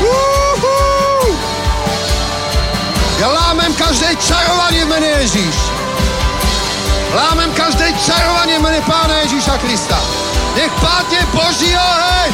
Uhu. 0.00 0.80
Ja 3.20 3.28
lámem 3.36 3.76
každé 3.76 4.16
čarovanie 4.16 4.88
v 4.88 4.96
mene 4.96 5.08
Ježíš. 5.20 5.77
Lámem 7.14 7.50
každé 7.56 7.92
čarovanie 8.04 8.60
mene 8.60 8.84
Pána 8.84 9.24
Ježíša 9.24 9.56
Krista. 9.64 9.96
Nech 10.56 10.72
padne 10.82 11.20
Boží 11.32 11.72
oheň. 11.72 12.30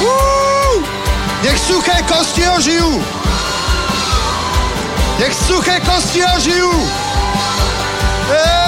Uhu. 0.00 0.80
Nech 1.44 1.58
suché 1.60 2.00
kosti 2.08 2.48
ožijú. 2.48 3.04
Nech 5.20 5.34
suché 5.36 5.76
kosti 5.84 6.24
ožijú. 6.24 6.72
Hej! 8.32 8.63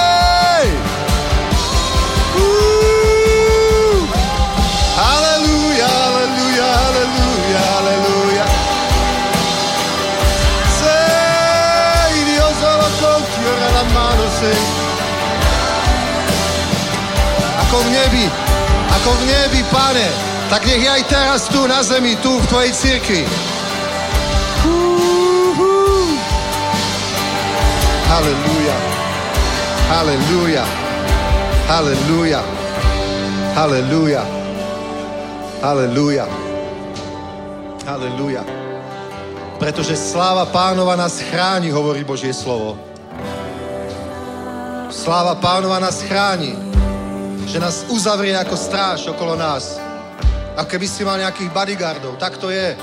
Nebi, 18.07 18.23
ako 18.95 19.09
v 19.11 19.21
nebi, 19.27 19.61
pane, 19.67 20.07
tak 20.47 20.63
nech 20.63 20.79
je 20.79 20.87
aj 20.87 21.03
teraz 21.11 21.41
tu 21.51 21.67
na 21.67 21.83
zemi, 21.83 22.15
tu 22.23 22.39
v 22.39 22.45
tvojej 22.47 22.71
cirkvi. 22.71 23.27
Halleluja. 28.07 28.77
Halleluja. 29.91 30.65
Halleluja. 31.67 32.41
Halleluja. 33.51 34.23
Halleluja. 35.59 36.25
Halleluja. 37.83 38.43
Pretože 39.59 39.99
sláva 39.99 40.47
pánova 40.47 40.95
nás 40.95 41.19
chráni, 41.19 41.75
hovorí 41.75 42.07
Božie 42.07 42.31
slovo. 42.31 42.79
Sláva 44.87 45.35
pánova 45.35 45.83
nás 45.83 45.99
chráni, 45.99 46.66
že 47.47 47.63
nás 47.63 47.87
uzavrie 47.87 48.35
ako 48.35 48.59
stráž 48.59 49.07
okolo 49.07 49.39
nás. 49.39 49.79
A 50.59 50.67
keby 50.67 50.83
si 50.83 51.07
mal 51.07 51.15
nejakých 51.15 51.53
bodyguardov, 51.55 52.19
tak 52.19 52.35
to 52.35 52.51
je. 52.51 52.75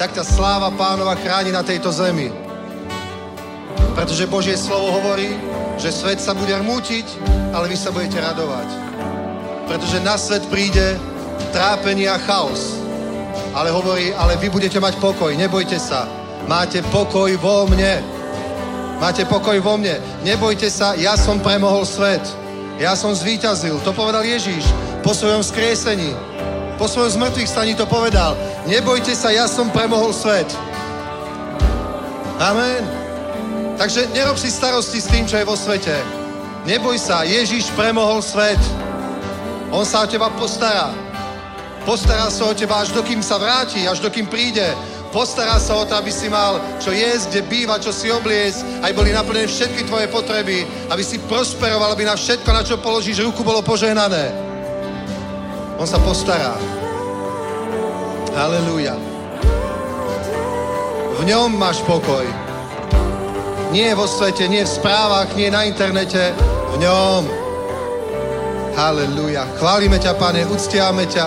Tak 0.00 0.16
tá 0.16 0.24
sláva 0.24 0.72
pánova 0.72 1.12
chráni 1.20 1.52
na 1.52 1.60
tejto 1.60 1.92
zemi. 1.92 2.32
Pretože 3.92 4.30
Božie 4.30 4.56
slovo 4.56 4.94
hovorí, 4.94 5.36
že 5.76 5.92
svet 5.92 6.22
sa 6.22 6.32
bude 6.32 6.54
rmútiť, 6.54 7.04
ale 7.52 7.68
vy 7.68 7.76
sa 7.76 7.92
budete 7.92 8.22
radovať. 8.22 8.68
Pretože 9.68 9.98
na 10.00 10.16
svet 10.16 10.46
príde 10.48 10.96
trápenie 11.52 12.08
a 12.08 12.16
chaos. 12.16 12.78
Ale 13.52 13.74
hovorí, 13.74 14.14
ale 14.14 14.38
vy 14.38 14.48
budete 14.48 14.78
mať 14.80 14.96
pokoj, 15.02 15.34
nebojte 15.34 15.76
sa. 15.76 16.06
Máte 16.48 16.80
pokoj 16.88 17.28
vo 17.42 17.66
mne. 17.68 18.00
Máte 19.02 19.26
pokoj 19.28 19.58
vo 19.60 19.76
mne. 19.76 19.98
Nebojte 20.22 20.70
sa, 20.70 20.94
ja 20.94 21.18
som 21.18 21.42
premohol 21.42 21.82
svet. 21.84 22.22
Ja 22.78 22.94
som 22.94 23.10
zvíťazil. 23.10 23.82
To 23.82 23.90
povedal 23.90 24.22
Ježíš 24.22 24.62
po 25.02 25.10
svojom 25.10 25.42
skriesení. 25.42 26.14
Po 26.78 26.86
svojom 26.86 27.10
zmrtvých 27.18 27.50
staní 27.50 27.74
to 27.74 27.90
povedal. 27.90 28.38
Nebojte 28.70 29.10
sa, 29.18 29.34
ja 29.34 29.50
som 29.50 29.66
premohol 29.74 30.14
svet. 30.14 30.46
Amen. 32.38 32.86
Takže 33.74 34.14
nerob 34.14 34.38
si 34.38 34.46
starosti 34.46 35.02
s 35.02 35.10
tým, 35.10 35.26
čo 35.26 35.42
je 35.42 35.46
vo 35.46 35.58
svete. 35.58 35.90
Neboj 36.70 36.94
sa, 37.02 37.26
Ježíš 37.26 37.74
premohol 37.74 38.22
svet. 38.22 38.58
On 39.74 39.82
sa 39.82 40.06
o 40.06 40.10
teba 40.10 40.30
postará. 40.38 40.94
Postará 41.82 42.30
sa 42.30 42.46
o 42.46 42.54
teba, 42.54 42.78
až 42.78 42.94
dokým 42.94 43.26
sa 43.26 43.42
vráti, 43.42 43.90
až 43.90 43.98
dokým 43.98 44.30
príde. 44.30 44.70
Postará 45.08 45.56
sa 45.56 45.72
o 45.80 45.88
to, 45.88 45.96
aby 45.96 46.12
si 46.12 46.28
mal 46.28 46.60
čo 46.76 46.92
jesť, 46.92 47.32
kde 47.32 47.40
býva, 47.48 47.80
čo 47.80 47.88
si 47.96 48.12
obliec, 48.12 48.52
aj 48.84 48.92
boli 48.92 49.08
naplnené 49.08 49.48
všetky 49.48 49.88
tvoje 49.88 50.04
potreby, 50.12 50.68
aby 50.92 51.00
si 51.00 51.16
prosperoval, 51.24 51.96
aby 51.96 52.04
na 52.04 52.12
všetko, 52.12 52.48
na 52.52 52.60
čo 52.60 52.76
položíš 52.76 53.24
ruku, 53.24 53.40
bolo 53.40 53.64
požehnané. 53.64 54.28
On 55.80 55.88
sa 55.88 55.96
postará. 56.04 56.60
Halelúja. 58.36 58.94
V 61.18 61.22
ňom 61.24 61.56
máš 61.56 61.80
pokoj. 61.88 62.22
Nie 63.72 63.96
vo 63.96 64.04
svete, 64.04 64.44
nie 64.48 64.64
v 64.64 64.70
správach, 64.70 65.32
nie 65.34 65.48
na 65.48 65.64
internete. 65.64 66.36
V 66.72 66.76
ňom. 66.84 67.22
Halelúja. 68.76 69.48
Chválime 69.56 69.98
ťa, 69.98 70.14
Pane, 70.20 70.44
uctiame 70.46 71.08
ťa. 71.08 71.26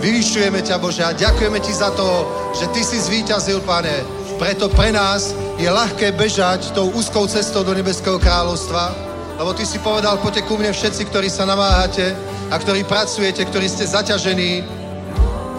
Vyvyšujeme 0.00 0.62
ťa, 0.64 0.80
Bože, 0.80 1.02
a 1.04 1.12
ďakujeme 1.12 1.58
Ti 1.60 1.72
za 1.74 1.92
to, 1.92 2.06
že 2.54 2.66
Ty 2.70 2.80
si 2.82 2.98
zvíťazil, 2.98 3.62
Pane. 3.62 4.02
Preto 4.40 4.72
pre 4.72 4.88
nás 4.88 5.36
je 5.60 5.68
ľahké 5.68 6.16
bežať 6.16 6.72
tou 6.72 6.88
úzkou 6.96 7.28
cestou 7.28 7.60
do 7.60 7.76
Nebeského 7.76 8.16
kráľovstva, 8.16 8.96
lebo 9.36 9.52
Ty 9.52 9.64
si 9.68 9.78
povedal, 9.80 10.16
poďte 10.18 10.48
ku 10.48 10.56
mne 10.56 10.72
všetci, 10.72 11.08
ktorí 11.12 11.28
sa 11.28 11.44
namáhate 11.44 12.16
a 12.48 12.56
ktorí 12.56 12.88
pracujete, 12.88 13.44
ktorí 13.44 13.68
ste 13.68 13.84
zaťažení 13.84 14.64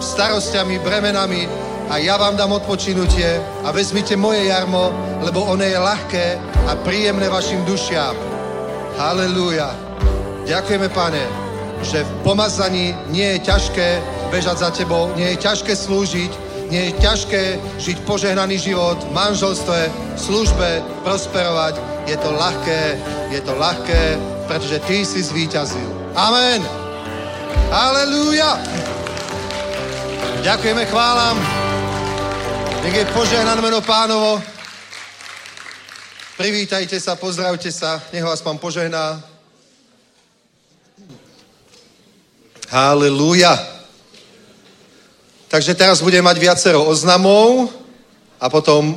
starostiami, 0.02 0.82
bremenami 0.82 1.46
a 1.86 2.02
ja 2.02 2.18
vám 2.18 2.34
dám 2.34 2.58
odpočinutie 2.58 3.38
a 3.62 3.70
vezmite 3.70 4.18
moje 4.18 4.50
jarmo, 4.50 4.90
lebo 5.22 5.46
ono 5.46 5.62
je 5.62 5.78
ľahké 5.78 6.26
a 6.66 6.74
príjemné 6.82 7.30
vašim 7.30 7.62
dušiam. 7.62 8.18
Halelúja. 8.98 9.70
Ďakujeme, 10.42 10.90
Pane, 10.90 11.22
že 11.86 12.02
v 12.02 12.10
pomazaní 12.26 12.94
nie 13.14 13.38
je 13.38 13.46
ťažké 13.46 13.88
bežať 14.34 14.56
za 14.58 14.70
Tebou, 14.74 15.14
nie 15.14 15.34
je 15.34 15.42
ťažké 15.42 15.70
slúžiť, 15.74 16.51
nie 16.72 16.88
je 16.88 17.04
ťažké 17.04 17.42
žiť 17.84 17.96
požehnaný 18.08 18.56
život 18.56 18.96
v 18.96 19.12
manželstve, 19.12 19.92
v 19.92 20.20
službe, 20.20 20.80
prosperovať. 21.04 21.76
Je 22.08 22.16
to 22.16 22.32
ľahké, 22.32 22.96
je 23.28 23.40
to 23.44 23.52
ľahké, 23.60 24.16
pretože 24.48 24.80
Ty 24.88 25.04
si 25.04 25.20
zvíťazil. 25.20 25.84
Amen. 26.16 26.64
Halelúja. 27.68 28.56
Ďakujeme, 30.40 30.88
chválam. 30.88 31.36
Nech 32.88 32.96
je 33.04 33.12
požehnané 33.12 33.60
meno 33.60 33.84
pánovo. 33.84 34.40
Privítajte 36.40 36.96
sa, 36.96 37.20
pozdravte 37.20 37.68
sa, 37.68 38.00
nech 38.16 38.24
vás 38.24 38.40
pán 38.40 38.56
požehná. 38.56 39.20
Halelúja. 42.72 43.81
Takže 45.52 45.76
teraz 45.76 46.00
budeme 46.00 46.24
mať 46.24 46.40
viacero 46.40 46.80
oznamov 46.80 47.68
a 48.40 48.48
potom 48.48 48.96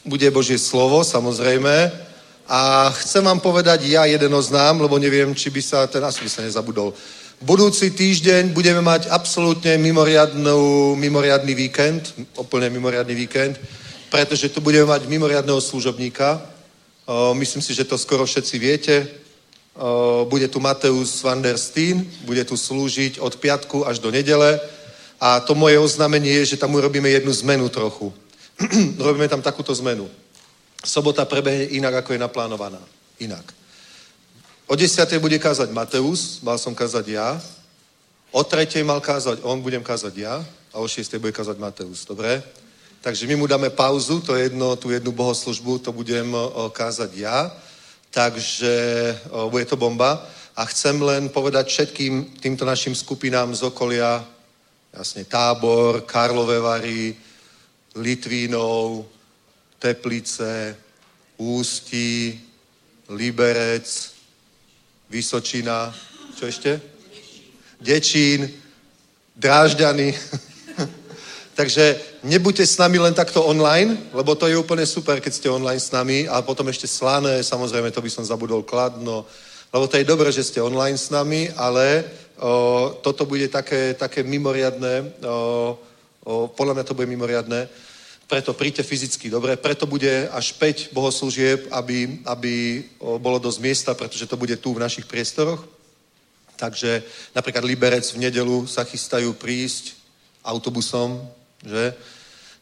bude 0.00 0.24
Božie 0.32 0.56
slovo, 0.56 1.04
samozrejme. 1.04 1.92
A 2.48 2.88
chcem 3.04 3.20
vám 3.20 3.36
povedať 3.36 3.84
ja 3.84 4.08
jeden 4.08 4.32
oznám, 4.32 4.80
lebo 4.80 4.96
neviem, 4.96 5.36
či 5.36 5.52
by 5.52 5.60
sa, 5.60 5.84
ten 5.84 6.00
asi 6.00 6.24
by 6.24 6.30
sa 6.32 6.40
nezabudol. 6.40 6.96
Budúci 7.44 7.92
týždeň 7.92 8.48
budeme 8.56 8.80
mať 8.80 9.12
absolútne 9.12 9.76
mimoriadný 10.96 11.52
víkend, 11.52 12.16
úplne 12.32 12.72
mimoriadný 12.72 13.12
víkend, 13.12 13.60
pretože 14.08 14.48
tu 14.48 14.64
budeme 14.64 14.88
mať 14.88 15.04
mimoriadného 15.04 15.60
služobníka. 15.60 16.40
O, 17.04 17.36
myslím 17.36 17.60
si, 17.60 17.76
že 17.76 17.84
to 17.84 18.00
skoro 18.00 18.24
všetci 18.24 18.56
viete. 18.56 19.04
O, 19.76 20.24
bude 20.24 20.48
tu 20.48 20.64
Mateus 20.64 21.20
van 21.20 21.44
der 21.44 21.60
Steen, 21.60 22.08
bude 22.24 22.40
tu 22.48 22.56
slúžiť 22.56 23.20
od 23.20 23.36
piatku 23.36 23.84
až 23.84 24.00
do 24.00 24.08
nedele. 24.08 24.79
A 25.20 25.40
to 25.40 25.54
moje 25.54 25.78
oznámenie 25.78 26.32
je, 26.40 26.56
že 26.56 26.60
tam 26.60 26.74
urobíme 26.74 27.08
jednu 27.08 27.32
zmenu 27.44 27.68
trochu. 27.68 28.08
Robíme 28.98 29.28
tam 29.28 29.44
takúto 29.44 29.74
zmenu. 29.76 30.08
Sobota 30.84 31.28
prebehne 31.28 31.64
inak, 31.76 32.00
ako 32.00 32.12
je 32.16 32.24
naplánovaná. 32.24 32.80
Inak. 33.20 33.52
O 34.64 34.76
10. 34.76 35.04
bude 35.20 35.36
kázať 35.38 35.68
Mateus, 35.76 36.40
mal 36.40 36.56
som 36.56 36.72
kázať 36.72 37.04
ja. 37.08 37.36
O 38.32 38.40
3. 38.40 38.80
mal 38.80 39.00
kázať 39.00 39.44
on, 39.44 39.60
budem 39.60 39.84
kázať 39.84 40.14
ja. 40.16 40.40
A 40.72 40.80
o 40.80 40.88
6. 40.88 41.20
bude 41.20 41.36
kázať 41.36 41.58
Mateus, 41.58 42.08
dobre? 42.08 42.40
Takže 43.00 43.26
my 43.26 43.36
mu 43.36 43.46
dáme 43.46 43.70
pauzu, 43.70 44.20
to 44.20 44.36
jedno, 44.36 44.76
tú 44.76 44.90
jednu 44.90 45.12
bohoslužbu, 45.12 45.78
to 45.78 45.92
budem 45.92 46.36
kázať 46.72 47.10
ja. 47.16 47.52
Takže 48.10 48.72
o, 49.30 49.50
bude 49.50 49.64
to 49.64 49.76
bomba. 49.76 50.26
A 50.56 50.64
chcem 50.64 51.02
len 51.02 51.28
povedať 51.28 51.68
všetkým 51.68 52.40
týmto 52.40 52.64
našim 52.64 52.94
skupinám 52.94 53.54
z 53.54 53.62
okolia, 53.62 54.24
jasne 54.92 55.24
Tábor, 55.24 56.02
Karlové 56.02 56.58
Vary, 56.58 57.16
Litvínov, 57.94 59.06
Teplice, 59.78 60.76
Ústí, 61.36 62.40
Liberec, 63.08 63.86
Vysočina, 65.10 65.94
čo 66.38 66.46
ešte? 66.46 66.80
Dečín, 67.80 68.46
Drážďany. 69.40 70.12
Takže 71.58 72.00
nebuďte 72.22 72.66
s 72.66 72.78
nami 72.78 72.98
len 73.00 73.14
takto 73.16 73.44
online, 73.44 73.96
lebo 74.12 74.36
to 74.36 74.46
je 74.46 74.56
úplne 74.56 74.86
super, 74.86 75.20
keď 75.20 75.32
ste 75.32 75.48
online 75.48 75.80
s 75.80 75.92
nami 75.92 76.28
a 76.28 76.44
potom 76.44 76.68
ešte 76.68 76.86
slané, 76.86 77.42
samozrejme, 77.42 77.90
to 77.90 78.04
by 78.04 78.10
som 78.12 78.24
zabudol 78.24 78.62
kladno, 78.62 79.24
lebo 79.72 79.84
to 79.88 79.96
je 79.96 80.08
dobré, 80.08 80.28
že 80.32 80.44
ste 80.44 80.60
online 80.60 80.98
s 80.98 81.08
nami, 81.08 81.48
ale 81.56 82.04
toto 83.04 83.28
bude 83.28 83.48
také, 83.52 83.92
také 83.94 84.24
mimoriadné, 84.24 85.20
o, 85.28 85.76
o, 86.24 86.48
podľa 86.48 86.80
mňa 86.80 86.84
to 86.88 86.96
bude 86.96 87.08
mimoriadné, 87.12 87.68
preto 88.24 88.54
príďte 88.54 88.86
fyzicky, 88.86 89.26
dobre? 89.28 89.58
Preto 89.58 89.84
bude 89.90 90.30
až 90.30 90.54
5 90.54 90.94
bohoslúžieb, 90.94 91.68
aby, 91.68 92.22
aby 92.24 92.54
o, 92.96 93.18
bolo 93.18 93.36
dosť 93.36 93.58
miesta, 93.60 93.90
pretože 93.92 94.24
to 94.24 94.40
bude 94.40 94.56
tu 94.56 94.72
v 94.72 94.80
našich 94.80 95.04
priestoroch. 95.04 95.60
Takže 96.56 97.02
napríklad 97.36 97.64
Liberec 97.64 98.06
v 98.12 98.22
nedelu 98.24 98.64
sa 98.64 98.88
chystajú 98.88 99.36
prísť 99.36 99.96
autobusom, 100.40 101.20
že? 101.60 101.92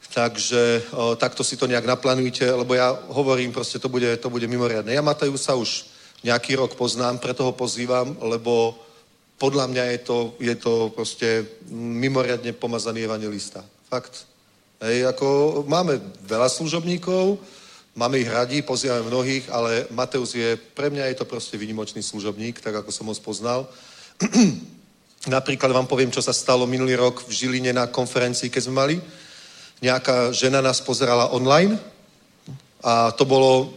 Takže 0.09 0.89
o, 0.91 1.15
takto 1.15 1.45
si 1.45 1.55
to 1.55 1.69
nejak 1.69 1.87
naplánujte, 1.87 2.49
lebo 2.51 2.75
ja 2.75 2.97
hovorím, 3.13 3.53
proste 3.55 3.79
to 3.79 3.87
bude, 3.87 4.09
to 4.19 4.27
bude 4.33 4.49
mimoriadne. 4.49 4.91
Ja 4.91 5.05
Matajú 5.05 5.37
sa 5.39 5.55
už 5.55 5.87
nejaký 6.25 6.59
rok 6.59 6.75
poznám, 6.75 7.23
preto 7.23 7.47
ho 7.47 7.53
pozývam, 7.55 8.17
lebo 8.19 8.75
podľa 9.39 9.71
mňa 9.71 9.85
je 9.95 9.99
to, 10.03 10.19
je 10.43 10.55
to 10.59 10.91
proste 10.91 11.47
mimoriadne 11.71 12.53
pomazaný 12.53 13.07
evangelista. 13.07 13.63
Fakt. 13.87 14.27
Hej, 14.83 15.11
ako 15.11 15.27
máme 15.67 15.99
veľa 16.27 16.47
služobníkov, 16.51 17.39
máme 17.99 18.19
ich 18.19 18.31
radi, 18.31 18.63
pozývame 18.63 19.07
mnohých, 19.11 19.51
ale 19.51 19.87
Mateus 19.91 20.35
je, 20.35 20.55
pre 20.55 20.91
mňa 20.91 21.11
je 21.11 21.17
to 21.19 21.27
proste 21.27 21.59
vynimočný 21.59 22.03
služobník, 22.03 22.63
tak 22.63 22.83
ako 22.83 22.91
som 22.95 23.11
ho 23.11 23.15
spoznal. 23.15 23.67
Napríklad 25.27 25.75
vám 25.75 25.91
poviem, 25.91 26.15
čo 26.15 26.23
sa 26.23 26.31
stalo 26.31 26.67
minulý 26.67 26.95
rok 26.95 27.27
v 27.27 27.35
Žiline 27.35 27.75
na 27.75 27.91
konferencii, 27.91 28.51
keď 28.51 28.63
sme 28.63 28.75
mali. 28.79 28.97
Nejaká 29.83 30.31
žena 30.31 30.63
nás 30.63 30.79
pozerala 30.83 31.31
online 31.35 31.79
a 32.83 33.11
to 33.15 33.27
bolo, 33.27 33.75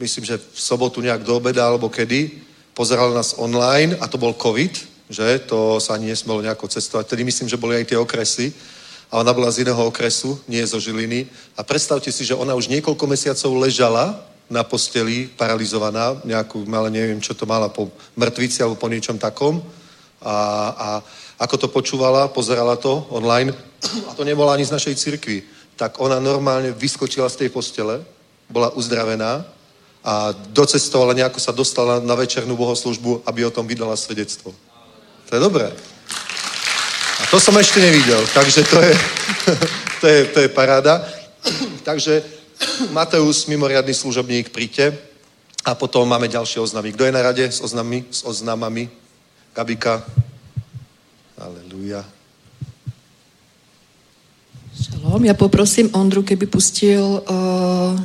myslím, 0.00 0.24
že 0.24 0.40
v 0.40 0.60
sobotu 0.60 1.00
nejak 1.00 1.24
do 1.24 1.36
obeda 1.36 1.68
alebo 1.68 1.92
kedy, 1.92 2.47
pozerala 2.78 3.10
nás 3.10 3.34
online 3.34 3.98
a 3.98 4.06
to 4.06 4.14
bol 4.14 4.30
COVID, 4.38 4.70
že 5.10 5.42
to 5.50 5.82
sa 5.82 5.98
ani 5.98 6.14
nesmelo 6.14 6.38
nejako 6.38 6.70
cestovať. 6.70 7.10
Tedy 7.10 7.26
myslím, 7.26 7.50
že 7.50 7.58
boli 7.58 7.74
aj 7.74 7.90
tie 7.90 7.98
okresy 7.98 8.54
a 9.10 9.18
ona 9.18 9.34
bola 9.34 9.50
z 9.50 9.66
iného 9.66 9.82
okresu, 9.82 10.38
nie 10.46 10.62
zo 10.62 10.78
Žiliny. 10.78 11.26
A 11.58 11.66
predstavte 11.66 12.14
si, 12.14 12.22
že 12.22 12.38
ona 12.38 12.54
už 12.54 12.70
niekoľko 12.70 13.02
mesiacov 13.10 13.50
ležala 13.58 14.22
na 14.46 14.62
posteli, 14.62 15.26
paralizovaná, 15.34 16.22
nejakú, 16.22 16.62
ale 16.70 16.94
neviem, 16.94 17.18
čo 17.18 17.34
to 17.34 17.50
mala 17.50 17.66
po 17.66 17.90
mŕtvici 18.14 18.62
alebo 18.62 18.78
po 18.78 18.86
niečom 18.86 19.18
takom. 19.18 19.58
A, 20.22 20.36
a 20.70 20.88
ako 21.42 21.66
to 21.66 21.68
počúvala, 21.74 22.30
pozerala 22.30 22.78
to 22.78 23.10
online, 23.10 23.50
a 24.06 24.10
to 24.14 24.22
nebola 24.22 24.54
ani 24.54 24.66
z 24.66 24.74
našej 24.74 24.94
cirkvi, 24.94 25.42
tak 25.74 25.98
ona 25.98 26.22
normálne 26.22 26.74
vyskočila 26.74 27.26
z 27.26 27.46
tej 27.46 27.50
postele, 27.50 28.02
bola 28.50 28.70
uzdravená 28.74 29.57
a 30.08 30.32
docestovala, 30.32 31.12
nejako 31.12 31.36
sa 31.36 31.52
dostala 31.52 32.00
na 32.00 32.16
večernú 32.16 32.56
bohoslužbu, 32.56 33.28
aby 33.28 33.44
o 33.44 33.52
tom 33.52 33.68
vydala 33.68 33.92
svedectvo. 33.92 34.56
To 35.28 35.32
je 35.36 35.40
dobré. 35.40 35.68
A 37.20 37.22
to 37.28 37.36
som 37.36 37.52
ešte 37.60 37.76
nevidel, 37.76 38.24
takže 38.32 38.64
to 38.64 38.80
je, 38.80 38.94
to 40.00 40.06
je, 40.08 40.20
to 40.32 40.38
je 40.40 40.48
paráda. 40.48 41.04
takže 41.84 42.24
Mateus, 42.88 43.44
mimoriadný 43.52 43.92
služobník, 43.92 44.48
príďte. 44.48 44.96
A 45.68 45.76
potom 45.76 46.08
máme 46.08 46.24
ďalšie 46.24 46.64
oznamy. 46.64 46.96
Kto 46.96 47.04
je 47.04 47.12
na 47.12 47.20
rade 47.20 47.44
s, 47.44 47.60
oznami, 47.60 48.08
s 48.08 48.24
oznamami? 48.24 48.88
Gabika. 49.52 50.00
Aleluja. 51.36 52.00
Šalom, 54.72 55.20
ja 55.28 55.36
poprosím 55.36 55.92
Ondru, 55.92 56.24
keby 56.24 56.48
pustil 56.48 57.04
uh, 57.04 57.98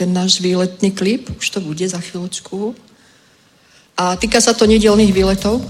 ten 0.00 0.16
náš 0.16 0.40
výletný 0.40 0.96
klip, 0.96 1.28
už 1.28 1.50
to 1.50 1.60
bude 1.60 1.84
za 1.84 2.00
chvíľočku. 2.00 2.72
A 4.00 4.16
týka 4.16 4.40
sa 4.40 4.56
to 4.56 4.64
nedelných 4.64 5.12
výletov. 5.12 5.60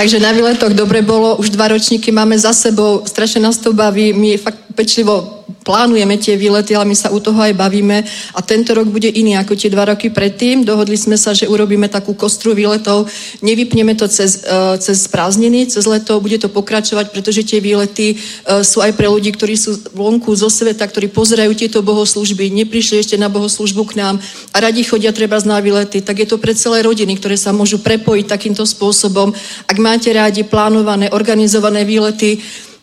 Takže 0.00 0.16
na 0.16 0.32
výletoch 0.32 0.72
dobre 0.72 1.04
bolo, 1.04 1.36
už 1.36 1.52
dva 1.52 1.68
ročníky 1.68 2.08
máme 2.08 2.32
za 2.38 2.56
sebou, 2.56 3.04
strašne 3.04 3.44
nás 3.44 3.60
to 3.60 3.76
baví, 3.76 4.16
my 4.16 4.40
fakt 4.40 4.56
pečlivo 4.72 5.39
plánujeme 5.60 6.16
tie 6.16 6.40
výlety, 6.40 6.72
ale 6.72 6.88
my 6.88 6.96
sa 6.96 7.12
u 7.12 7.20
toho 7.20 7.36
aj 7.36 7.52
bavíme 7.52 8.02
a 8.34 8.40
tento 8.40 8.72
rok 8.72 8.88
bude 8.88 9.08
iný 9.08 9.36
ako 9.36 9.56
tie 9.56 9.68
dva 9.68 9.92
roky 9.92 10.08
predtým. 10.08 10.64
Dohodli 10.64 10.96
sme 10.96 11.20
sa, 11.20 11.36
že 11.36 11.48
urobíme 11.48 11.88
takú 11.92 12.16
kostru 12.16 12.56
výletov, 12.56 13.08
nevypneme 13.44 13.92
to 13.96 14.08
cez, 14.08 14.44
uh, 14.48 14.80
cez 14.80 15.04
prázdniny, 15.12 15.68
cez 15.68 15.84
leto, 15.84 16.20
bude 16.20 16.40
to 16.40 16.48
pokračovať, 16.48 17.12
pretože 17.12 17.44
tie 17.44 17.60
výlety 17.60 18.16
uh, 18.16 18.64
sú 18.64 18.80
aj 18.80 18.96
pre 18.96 19.08
ľudí, 19.08 19.32
ktorí 19.36 19.54
sú 19.56 19.76
vonku 19.92 20.32
zo 20.32 20.48
sveta, 20.48 20.88
ktorí 20.88 21.12
pozerajú 21.12 21.52
tieto 21.52 21.84
bohoslužby, 21.84 22.48
neprišli 22.48 23.04
ešte 23.04 23.16
na 23.20 23.28
bohoslužbu 23.28 23.92
k 23.92 23.96
nám 24.00 24.16
a 24.52 24.56
radi 24.60 24.80
chodia 24.84 25.12
treba 25.12 25.36
na 25.44 25.60
výlety, 25.60 26.04
tak 26.04 26.20
je 26.20 26.28
to 26.28 26.36
pre 26.36 26.52
celé 26.52 26.84
rodiny, 26.84 27.16
ktoré 27.16 27.36
sa 27.36 27.52
môžu 27.52 27.80
prepojiť 27.80 28.26
takýmto 28.28 28.64
spôsobom. 28.68 29.32
Ak 29.64 29.76
máte 29.80 30.12
rádi 30.12 30.44
plánované, 30.44 31.08
organizované 31.08 31.84
výlety, 31.88 32.40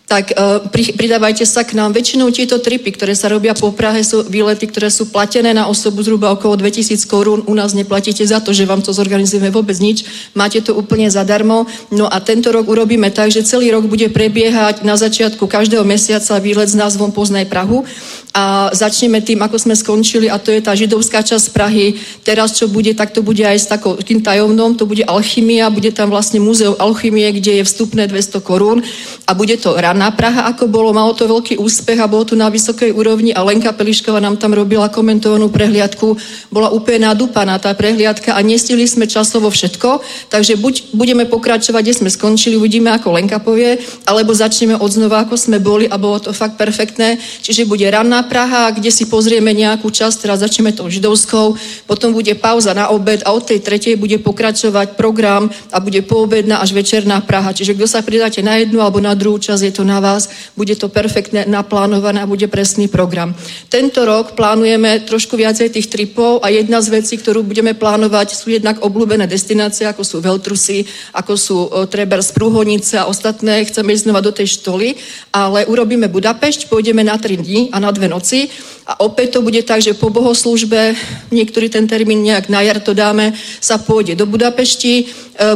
tak 0.07 0.31
uh, 0.39 0.63
pridávajte 0.71 1.43
sa 1.43 1.67
k 1.67 1.75
nám. 1.75 1.91
Väčšinou 1.91 2.31
tieto 2.31 2.63
tripy, 2.63 2.95
ktoré 2.95 3.11
sa 3.11 3.27
robia 3.27 3.51
po 3.51 3.75
Prahe, 3.75 3.99
sú 4.07 4.23
výlety, 4.23 4.63
ktoré 4.71 4.87
sú 4.87 5.11
platené 5.11 5.51
na 5.51 5.67
osobu 5.67 5.99
zhruba 5.99 6.31
okolo 6.31 6.55
2000 6.55 6.95
korún. 7.11 7.43
U 7.43 7.51
nás 7.51 7.75
neplatíte 7.75 8.23
za 8.23 8.39
to, 8.39 8.55
že 8.55 8.63
vám 8.63 8.79
to 8.79 8.95
zorganizujeme 8.95 9.51
vôbec 9.51 9.75
nič. 9.83 10.07
Máte 10.31 10.63
to 10.63 10.79
úplne 10.79 11.11
zadarmo. 11.11 11.67
No 11.91 12.07
a 12.07 12.23
tento 12.23 12.55
rok 12.55 12.71
urobíme 12.71 13.11
tak, 13.11 13.35
že 13.35 13.43
celý 13.43 13.67
rok 13.67 13.83
bude 13.91 14.07
prebiehať 14.07 14.87
na 14.87 14.95
začiatku 14.95 15.43
každého 15.43 15.83
mesiaca 15.83 16.39
výlet 16.39 16.71
s 16.71 16.79
názvom 16.79 17.11
Poznaj 17.11 17.51
Prahu. 17.51 17.83
A 18.31 18.71
začneme 18.71 19.19
tým, 19.19 19.43
ako 19.43 19.59
sme 19.59 19.75
skončili, 19.75 20.31
a 20.31 20.39
to 20.39 20.55
je 20.55 20.63
tá 20.63 20.71
židovská 20.71 21.19
časť 21.19 21.51
Prahy. 21.51 21.99
Teraz, 22.23 22.55
čo 22.55 22.71
bude, 22.71 22.95
tak 22.95 23.11
to 23.11 23.19
bude 23.19 23.43
aj 23.43 23.59
s 23.59 23.67
takým 23.67 24.23
tajomnom, 24.23 24.77
to 24.79 24.87
bude 24.87 25.03
alchymia, 25.03 25.67
bude 25.67 25.91
tam 25.91 26.07
vlastne 26.07 26.39
múzeum 26.39 26.79
alchymie, 26.79 27.27
kde 27.33 27.59
je 27.59 27.63
vstupné 27.67 28.07
200 28.07 28.39
korún 28.39 28.79
a 29.27 29.35
bude 29.35 29.57
to 29.59 29.75
ran 29.75 29.96
na 29.97 30.13
Praha, 30.13 30.45
ako 30.53 30.69
bolo, 30.69 30.93
malo 30.93 31.17
to 31.17 31.25
veľký 31.25 31.57
úspech 31.57 31.97
a 31.97 32.05
bolo 32.05 32.23
tu 32.29 32.37
na 32.37 32.47
vysokej 32.53 32.93
úrovni 32.93 33.33
a 33.33 33.41
Lenka 33.41 33.73
Pelišková 33.73 34.21
nám 34.21 34.37
tam 34.37 34.53
robila 34.53 34.85
komentovanú 34.93 35.49
prehliadku. 35.49 36.13
Bola 36.53 36.69
úplne 36.69 37.09
nadúpaná 37.09 37.57
tá 37.57 37.73
prehliadka 37.73 38.37
a 38.37 38.39
nestihli 38.45 38.85
sme 38.85 39.09
časovo 39.09 39.49
všetko, 39.49 39.99
takže 40.29 40.61
buď 40.61 40.93
budeme 40.93 41.25
pokračovať, 41.25 41.81
kde 41.81 41.97
sme 41.97 42.09
skončili, 42.13 42.53
uvidíme, 42.53 42.93
ako 42.93 43.17
Lenka 43.17 43.41
povie, 43.41 43.81
alebo 44.05 44.37
začneme 44.37 44.77
od 44.77 44.91
znova, 44.93 45.25
ako 45.25 45.33
sme 45.33 45.57
boli 45.57 45.89
a 45.89 45.97
bolo 45.97 46.21
to 46.21 46.29
fakt 46.29 46.61
perfektné. 46.61 47.17
Čiže 47.41 47.65
bude 47.65 47.89
ranná 47.89 48.21
Praha, 48.29 48.69
kde 48.69 48.93
si 48.93 49.09
pozrieme 49.09 49.49
nejakú 49.57 49.89
časť, 49.89 50.29
teraz 50.29 50.45
začneme 50.45 50.77
tou 50.77 50.85
židovskou, 50.85 51.57
potom 51.89 52.13
bude 52.13 52.37
pauza 52.37 52.77
na 52.77 52.93
obed 52.93 53.25
a 53.25 53.33
od 53.33 53.41
tej 53.41 53.65
tretej 53.65 53.97
bude 53.97 54.21
pokračovať 54.21 54.93
program 54.93 55.49
a 55.73 55.81
bude 55.81 56.05
poobedná 56.05 56.61
až 56.61 56.77
večerná 56.77 57.17
Praha. 57.25 57.55
Čiže 57.55 57.73
kto 57.73 57.87
sa 57.89 58.05
pridáte 58.05 58.45
na 58.45 58.61
jednu 58.61 58.83
alebo 58.83 59.01
na 59.01 59.17
druhú 59.17 59.41
časť, 59.41 59.63
je 59.63 59.73
to 59.73 59.86
na 59.87 60.03
vás, 60.03 60.51
bude 60.59 60.75
to 60.75 60.91
perfektne 60.91 61.47
naplánované 61.47 62.19
a 62.19 62.27
bude 62.27 62.51
presný 62.51 62.91
program. 62.91 63.31
Tento 63.71 64.03
rok 64.03 64.35
plánujeme 64.35 65.07
trošku 65.07 65.39
viacej 65.39 65.71
tých 65.71 65.87
tripov 65.87 66.43
a 66.43 66.51
jedna 66.51 66.83
z 66.83 66.99
vecí, 66.99 67.15
ktorú 67.15 67.47
budeme 67.47 67.71
plánovať, 67.71 68.35
sú 68.35 68.51
jednak 68.51 68.83
obľúbené 68.83 69.23
destinácie, 69.23 69.87
ako 69.87 70.03
sú 70.03 70.19
Veltrusy, 70.19 70.83
ako 71.15 71.33
sú 71.39 71.57
Treber 71.87 72.19
z 72.19 72.35
Prúhonice 72.35 72.99
a 72.99 73.07
ostatné. 73.07 73.63
Chceme 73.63 73.95
ísť 73.95 74.11
znova 74.11 74.19
do 74.19 74.35
tej 74.35 74.59
štoly, 74.59 74.99
ale 75.31 75.63
urobíme 75.63 76.11
Budapešť, 76.11 76.67
pôjdeme 76.67 77.07
na 77.07 77.15
3 77.15 77.39
dní 77.39 77.71
a 77.71 77.79
na 77.79 77.95
dve 77.95 78.11
noci 78.11 78.51
a 78.87 79.03
opäť 79.03 79.35
to 79.35 79.39
bude 79.43 79.59
tak, 79.67 79.83
že 79.83 79.99
po 79.99 80.07
bohoslužbe, 80.07 80.95
niektorý 81.35 81.67
ten 81.67 81.91
termín 81.91 82.23
nejak 82.23 82.47
na 82.47 82.63
jar 82.63 82.79
to 82.79 82.95
dáme, 82.95 83.35
sa 83.59 83.75
pôjde 83.75 84.15
do 84.15 84.23
Budapešti, 84.23 85.03
e, 85.03 85.05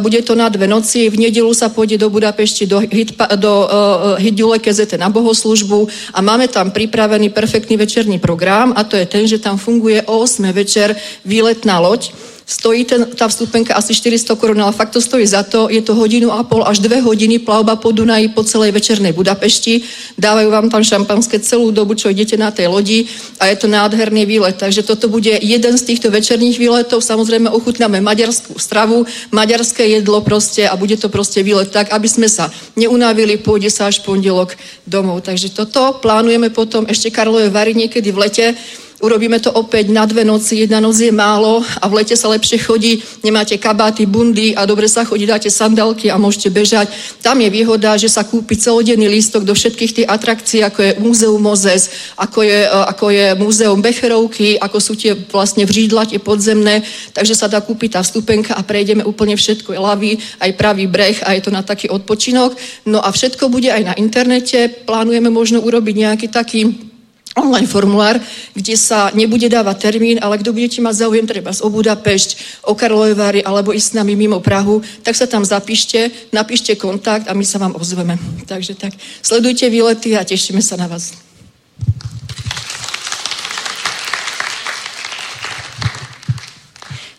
bude 0.04 0.20
to 0.20 0.36
na 0.36 0.52
dve 0.52 0.68
noci, 0.68 1.08
v 1.08 1.16
nedelu 1.16 1.48
sa 1.56 1.72
pôjde 1.72 1.96
do 1.96 2.12
Budapešti, 2.12 2.68
do, 2.68 2.84
Hitpa, 2.84 3.32
do 3.40 3.48
uh, 3.48 4.20
Hidule 4.20 4.60
Kezete 4.60 5.00
na 5.00 5.08
bohoslužbu 5.08 5.88
a 6.12 6.20
máme 6.20 6.52
tam 6.52 6.76
pripravený 6.76 7.32
perfektný 7.32 7.80
večerný 7.80 8.20
program 8.20 8.76
a 8.76 8.84
to 8.84 9.00
je 9.00 9.08
ten, 9.08 9.24
že 9.24 9.40
tam 9.40 9.56
funguje 9.56 10.04
o 10.12 10.20
8 10.20 10.52
večer 10.52 10.92
výletná 11.24 11.80
loď, 11.80 12.12
Stojí 12.52 12.84
ten, 12.84 13.08
tá 13.16 13.32
vstupenka 13.32 13.80
asi 13.80 13.96
400 13.96 14.36
korun, 14.36 14.60
ale 14.60 14.76
fakt 14.76 14.92
to 14.92 15.00
stojí 15.00 15.24
za 15.24 15.40
to. 15.48 15.72
Je 15.72 15.80
to 15.80 15.96
hodinu 15.96 16.36
a 16.36 16.44
pol 16.44 16.68
až 16.68 16.84
dve 16.84 17.00
hodiny 17.00 17.40
plavba 17.40 17.80
po 17.80 17.96
Dunaji 17.96 18.36
po 18.36 18.44
celej 18.44 18.76
večernej 18.76 19.16
Budapešti. 19.16 19.88
Dávajú 20.20 20.52
vám 20.52 20.68
tam 20.68 20.84
šampanské 20.84 21.40
celú 21.40 21.72
dobu, 21.72 21.96
čo 21.96 22.12
idete 22.12 22.36
na 22.36 22.52
tej 22.52 22.68
lodi 22.68 23.08
a 23.40 23.48
je 23.48 23.56
to 23.56 23.72
nádherný 23.72 24.28
výlet. 24.28 24.60
Takže 24.60 24.84
toto 24.84 25.08
bude 25.08 25.32
jeden 25.32 25.80
z 25.80 25.84
týchto 25.96 26.12
večerných 26.12 26.60
výletov. 26.60 27.00
Samozrejme 27.00 27.48
ochutnáme 27.48 28.04
maďarskú 28.04 28.60
stravu, 28.60 29.08
maďarské 29.32 29.88
jedlo 29.88 30.20
proste 30.20 30.68
a 30.68 30.76
bude 30.76 31.00
to 31.00 31.08
proste 31.08 31.40
výlet 31.48 31.72
tak, 31.72 31.96
aby 31.96 32.08
sme 32.12 32.28
sa 32.28 32.52
neunavili, 32.76 33.40
pôjde 33.40 33.72
sa 33.72 33.88
až 33.88 34.04
pondelok 34.04 34.60
domov. 34.84 35.24
Takže 35.24 35.56
toto 35.56 36.04
plánujeme 36.04 36.52
potom 36.52 36.84
ešte 36.84 37.16
Karlové 37.16 37.48
Vary 37.48 37.72
niekedy 37.80 38.12
v 38.12 38.28
lete 38.28 38.46
Urobíme 39.02 39.42
to 39.42 39.50
opäť 39.50 39.90
na 39.90 40.06
dve 40.06 40.22
noci, 40.22 40.62
jedna 40.62 40.78
noc 40.78 40.94
je 40.94 41.10
málo 41.10 41.66
a 41.82 41.90
v 41.90 41.98
lete 41.98 42.14
sa 42.14 42.30
lepšie 42.30 42.62
chodí, 42.62 43.02
nemáte 43.26 43.58
kabáty, 43.58 44.06
bundy 44.06 44.54
a 44.54 44.70
dobre 44.70 44.86
sa 44.86 45.02
chodí, 45.02 45.26
dáte 45.26 45.50
sandálky 45.50 46.14
a 46.14 46.22
môžete 46.22 46.54
bežať. 46.54 46.86
Tam 47.18 47.34
je 47.42 47.50
výhoda, 47.50 47.98
že 47.98 48.14
sa 48.14 48.22
kúpi 48.22 48.54
celodenný 48.62 49.10
lístok 49.10 49.42
do 49.42 49.58
všetkých 49.58 49.92
tých 49.98 50.08
atrakcií, 50.08 50.62
ako 50.62 50.80
je 50.86 50.92
Múzeum 51.02 51.42
Mozes, 51.42 52.14
ako 52.14 52.46
je, 52.46 52.62
e, 52.62 52.70
ako 52.70 53.06
je 53.10 53.26
Múzeum 53.42 53.82
Becherovky, 53.82 54.62
ako 54.62 54.78
sú 54.78 54.94
tie 54.94 55.18
vlastne 55.18 55.66
vřídla, 55.66 56.06
tie 56.06 56.22
podzemné, 56.22 56.86
takže 57.18 57.34
sa 57.34 57.50
dá 57.50 57.58
kúpiť 57.58 57.98
tá 57.98 58.06
vstupenka 58.06 58.54
a 58.54 58.62
prejdeme 58.62 59.02
úplne 59.02 59.34
všetko. 59.34 59.82
Ľavý, 59.82 60.22
aj 60.46 60.52
pravý 60.54 60.86
breh 60.86 61.18
a 61.26 61.34
je 61.34 61.42
to 61.42 61.50
na 61.50 61.66
taký 61.66 61.90
odpočinok. 61.90 62.54
No 62.86 63.02
a 63.02 63.10
všetko 63.10 63.50
bude 63.50 63.74
aj 63.74 63.82
na 63.82 63.94
internete. 63.98 64.70
Plánujeme 64.86 65.34
možno 65.34 65.58
urobiť 65.66 65.96
nejaký 65.98 66.28
taký 66.30 66.91
online 67.36 67.68
formulár, 67.68 68.20
kde 68.52 68.76
sa 68.76 69.12
nebude 69.16 69.48
dávať 69.48 69.78
termín, 69.80 70.20
ale 70.20 70.38
kto 70.40 70.52
budete 70.52 70.84
mať 70.84 71.08
záujem 71.08 71.26
treba 71.28 71.56
o 71.56 71.70
Budapešť, 71.72 72.30
o 72.68 72.76
Karlovej 72.76 73.16
Vary 73.16 73.42
alebo 73.44 73.72
ísť 73.72 73.88
s 73.92 73.98
nami 73.98 74.20
mimo 74.20 74.44
Prahu, 74.44 74.84
tak 75.04 75.16
sa 75.16 75.28
tam 75.28 75.48
zapíšte, 75.48 76.12
napíšte 76.36 76.76
kontakt 76.76 77.32
a 77.32 77.34
my 77.34 77.46
sa 77.48 77.62
vám 77.62 77.76
ozveme. 77.80 78.20
Takže 78.46 78.76
tak, 78.76 78.94
sledujte 79.24 79.70
výlety 79.72 80.18
a 80.18 80.28
tešíme 80.28 80.60
sa 80.60 80.76
na 80.76 80.92
vás. 80.92 81.16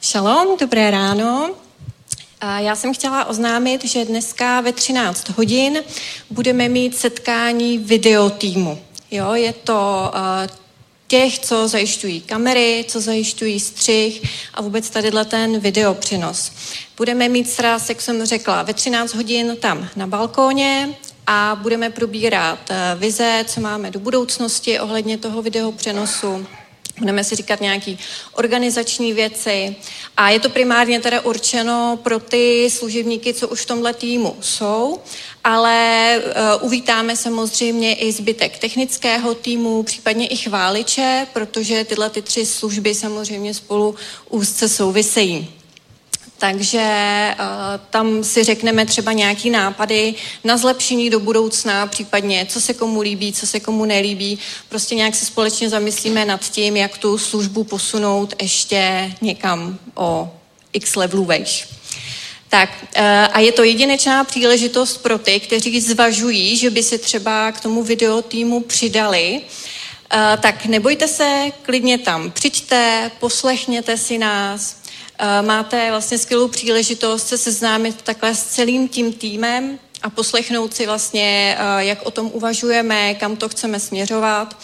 Šalom, 0.03 0.61
dobré 0.61 0.91
ráno. 0.91 1.55
Já 2.59 2.77
jsem 2.77 2.95
chtěla 2.95 3.25
oznámit, 3.25 3.85
že 3.85 4.05
dneska 4.05 4.61
ve 4.61 4.73
13 4.73 5.29
hodin 5.29 5.79
budeme 6.31 6.69
mít 6.69 6.97
setkání 6.97 7.79
videotýmu. 7.79 8.79
Jo, 9.13 9.35
je 9.35 9.53
to 9.53 10.11
uh, 10.15 10.57
těch, 11.07 11.39
co 11.39 11.69
zajišťují 11.69 12.21
kamery, 12.21 12.85
co 12.89 13.01
zajišťují 13.01 13.61
střih 13.61 14.23
a 14.55 14.63
vůbec 14.63 14.91
tadyhle 14.91 15.25
ten 15.25 15.61
videopřenos. 15.61 16.53
Budeme 16.97 17.29
mít 17.29 17.51
sraz, 17.51 17.89
jak 17.89 18.01
jsem 18.01 18.25
řekla, 18.25 18.63
ve 18.63 18.75
13 18.75 19.15
hodin 19.15 19.57
tam 19.61 19.89
na 19.97 20.07
balkóně 20.07 20.95
a 21.27 21.59
budeme 21.63 21.91
probírat 21.91 22.71
uh, 22.71 23.01
vize, 23.01 23.45
co 23.49 23.61
máme 23.61 23.91
do 23.91 24.01
budoucnosti 24.01 24.81
ohledně 24.81 25.19
toho 25.19 25.43
videopřenosu 25.43 26.47
Budeme 27.03 27.25
si 27.25 27.37
říkat 27.37 27.61
nějaké 27.61 27.97
organizační 28.33 29.13
věci 29.13 29.77
a 30.17 30.31
je 30.31 30.41
to 30.41 30.49
primárně 30.49 31.01
teda 31.01 31.21
určeno 31.21 31.99
pro 32.03 32.21
ty 32.21 32.71
služebníky, 32.71 33.35
co 33.35 33.49
už 33.49 33.61
v 33.61 33.67
tomhle 33.67 33.95
týmu 33.95 34.37
jsou, 34.41 35.01
ale 35.45 36.17
uh, 36.19 36.67
uvítáme 36.67 37.17
samozřejmě 37.17 37.95
i 37.95 38.13
zbytek 38.13 38.59
technického 38.59 39.35
týmu, 39.35 39.83
případně 39.83 40.27
i 40.27 40.37
chváliče, 40.37 41.27
protože 41.33 41.85
tyhle 41.85 42.11
ty 42.11 42.23
tři 42.23 42.47
služby 42.47 42.95
samozřejmě 42.95 43.55
spolu 43.55 43.95
úzce 44.31 44.69
souvisejí. 44.69 45.62
Takže 46.43 47.35
uh, 47.39 47.45
tam 47.91 48.25
si 48.25 48.45
řekneme 48.45 48.87
třeba 48.87 49.13
nějaký 49.13 49.51
nápady 49.51 50.15
na 50.45 50.57
zlepšení 50.57 51.11
do 51.11 51.21
budoucna, 51.21 51.87
případně 51.87 52.47
co 52.47 52.61
se 52.61 52.75
komu 52.75 53.01
líbí, 53.01 53.33
co 53.33 53.47
se 53.47 53.61
komu 53.61 53.85
nelíbí. 53.85 54.39
Prostě 54.69 54.95
nějak 54.95 55.15
se 55.15 55.27
společně 55.27 55.69
zamyslíme 55.69 56.25
nad 56.25 56.51
tím, 56.51 56.77
jak 56.77 56.99
tu 56.99 57.19
službu 57.19 57.65
posunout 57.65 58.35
ještě 58.43 59.13
někam 59.21 59.79
o 59.95 60.35
x 60.73 60.97
levelů 60.97 61.25
vejš. 61.25 61.69
Tak 62.49 62.71
uh, 62.83 63.05
a 63.33 63.41
je 63.41 63.53
to 63.53 63.63
jedinečná 63.63 64.25
příležitost 64.25 64.97
pro 64.97 65.19
ty, 65.19 65.41
kteří 65.41 65.81
zvažují, 65.81 66.57
že 66.57 66.71
by 66.71 66.83
se 66.83 66.99
třeba 66.99 67.53
k 67.53 67.61
tomu 67.61 67.83
videotýmu 67.83 68.61
přidali. 68.61 69.41
Uh, 70.15 70.41
tak 70.41 70.67
nebojte 70.67 71.09
se, 71.09 71.51
klidně 71.63 71.99
tam 71.99 72.31
přijďte, 72.31 73.11
poslechněte 73.21 73.97
si 73.97 74.19
nás, 74.19 74.82
máte 75.43 75.91
vlastně 75.91 76.19
skvělou 76.19 76.49
příležitost 76.49 77.29
se 77.29 77.39
seznámit 77.39 78.03
takhle 78.03 78.35
s 78.35 78.45
celým 78.45 78.89
tím 78.89 79.13
týmem 79.13 79.79
a 80.03 80.11
poslechnout 80.11 80.75
si 80.75 80.87
vlastně, 80.87 81.59
jak 81.79 82.03
o 82.03 82.11
tom 82.11 82.31
uvažujeme, 82.33 83.15
kam 83.15 83.37
to 83.37 83.49
chceme 83.49 83.81
směřovat. 83.81 84.57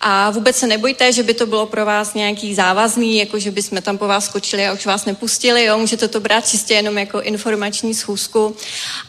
A 0.00 0.30
vůbec 0.30 0.56
se 0.56 0.66
nebojte, 0.66 1.12
že 1.12 1.22
by 1.22 1.34
to 1.34 1.46
bylo 1.46 1.66
pro 1.66 1.86
vás 1.86 2.14
nějaký 2.14 2.54
závazný, 2.54 3.18
jako 3.18 3.38
že 3.38 3.50
bychom 3.50 3.82
tam 3.82 3.98
po 3.98 4.06
vás 4.06 4.24
skočili 4.24 4.66
a 4.66 4.72
už 4.72 4.86
vás 4.86 5.04
nepustili, 5.04 5.64
jo? 5.64 5.78
můžete 5.78 6.08
to 6.08 6.20
brát 6.20 6.48
čistě 6.48 6.74
jenom 6.74 6.98
jako 6.98 7.20
informační 7.20 7.94
schůzku. 7.94 8.56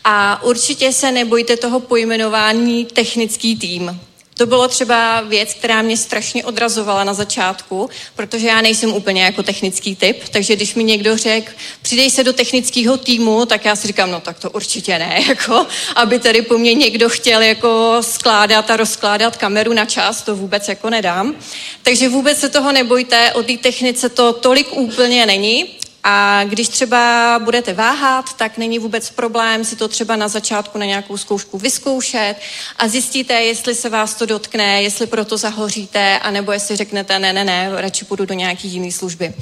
A 0.03 0.43
určitě 0.43 0.93
se 0.93 1.11
nebojte 1.11 1.57
toho 1.57 1.79
pojmenování 1.79 2.85
technický 2.85 3.55
tým, 3.55 3.99
to 4.37 4.45
bylo 4.45 4.67
třeba 4.67 5.21
věc, 5.21 5.53
která 5.53 5.81
mě 5.81 5.97
strašně 5.97 6.45
odrazovala 6.45 7.03
na 7.03 7.13
začátku, 7.13 7.89
protože 8.15 8.47
já 8.47 8.61
nejsem 8.61 8.93
úplně 8.93 9.23
jako 9.23 9.43
technický 9.43 9.95
typ, 9.95 10.29
takže 10.31 10.55
když 10.55 10.75
mi 10.75 10.83
někdo 10.83 11.17
řekl, 11.17 11.51
přidej 11.81 12.11
se 12.11 12.23
do 12.23 12.33
technického 12.33 12.97
týmu, 12.97 13.45
tak 13.45 13.65
já 13.65 13.75
si 13.75 13.87
říkám, 13.87 14.11
no 14.11 14.19
tak 14.19 14.39
to 14.39 14.49
určitě 14.49 14.99
ne, 14.99 15.21
jako, 15.27 15.65
aby 15.95 16.19
tady 16.19 16.41
po 16.41 16.57
mně 16.57 16.73
někdo 16.73 17.09
chtěl 17.09 17.41
jako 17.41 17.97
skládat 18.01 18.71
a 18.71 18.77
rozkládat 18.77 19.37
kameru 19.37 19.73
na 19.73 19.85
čas, 19.85 20.21
to 20.21 20.35
vůbec 20.35 20.67
jako 20.67 20.89
nedám. 20.89 21.35
Takže 21.83 22.09
vůbec 22.09 22.39
se 22.39 22.49
toho 22.49 22.71
nebojte, 22.71 23.33
o 23.33 23.43
té 23.43 23.57
technice 23.57 24.09
to 24.09 24.33
tolik 24.33 24.67
úplně 24.73 25.25
není, 25.25 25.65
a 26.09 26.43
když 26.43 26.69
třeba 26.69 27.39
budete 27.43 27.73
váhat, 27.73 28.33
tak 28.33 28.57
není 28.57 28.79
vůbec 28.79 29.09
problém 29.09 29.65
si 29.65 29.75
to 29.75 29.87
třeba 29.87 30.15
na 30.15 30.27
začátku 30.27 30.77
na 30.77 30.85
nějakou 30.85 31.17
zkoušku 31.17 31.57
vyzkoušet 31.57 32.35
a 32.77 32.87
zjistíte, 32.87 33.33
jestli 33.33 33.75
se 33.75 33.89
vás 33.89 34.15
to 34.15 34.25
dotkne, 34.25 34.83
jestli 34.83 35.07
proto 35.07 35.37
zahoříte, 35.37 36.19
anebo 36.19 36.51
jestli 36.51 36.75
řeknete, 36.75 37.19
ne, 37.19 37.33
ne, 37.33 37.43
ne, 37.43 37.69
radši 37.75 38.05
půjdu 38.05 38.25
do 38.25 38.33
nějaký 38.33 38.67
jiný 38.67 38.91
služby. 38.91 39.33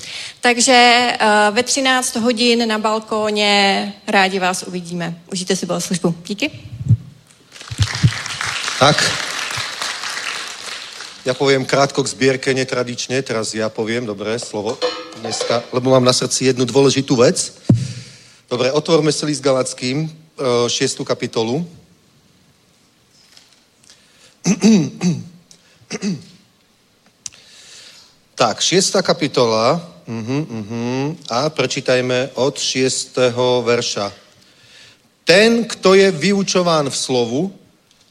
Takže 0.42 1.08
uh, 1.22 1.56
ve 1.56 1.64
13 1.64 2.16
hodin 2.16 2.68
na 2.68 2.78
balkóně 2.80 3.94
rádi 4.08 4.40
vás 4.40 4.64
uvidíme. 4.64 5.16
Užijte 5.32 5.56
si 5.56 5.68
službu. 5.80 6.16
Díky. 6.26 6.52
Tak, 8.80 9.12
ja 11.26 11.34
poviem 11.34 11.66
krátko 11.66 12.06
k 12.06 12.14
zbierke, 12.14 12.54
netradične, 12.54 13.18
teraz 13.26 13.58
ja 13.58 13.66
poviem, 13.74 14.06
dobré, 14.06 14.38
slovo 14.38 14.78
dneska, 15.26 15.66
lebo 15.74 15.90
mám 15.90 16.06
na 16.06 16.14
srdci 16.14 16.54
jednu 16.54 16.70
dôležitú 16.70 17.18
vec. 17.18 17.50
Dobre, 18.46 18.70
otvorme 18.70 19.10
si 19.10 19.26
list 19.26 19.42
Galackým, 19.42 20.06
6. 20.38 20.70
E, 20.70 21.04
kapitolu. 21.04 21.66
Tak, 28.36 28.60
6. 28.60 29.00
kapitola 29.00 29.80
uh-huh, 29.80 30.44
uh-huh, 30.44 31.16
a 31.32 31.48
prečítajme 31.48 32.36
od 32.36 32.60
6. 32.60 33.16
verša. 33.64 34.12
Ten, 35.24 35.64
kto 35.64 35.96
je 35.96 36.12
vyučován 36.12 36.92
v 36.92 36.98
slovu, 37.00 37.56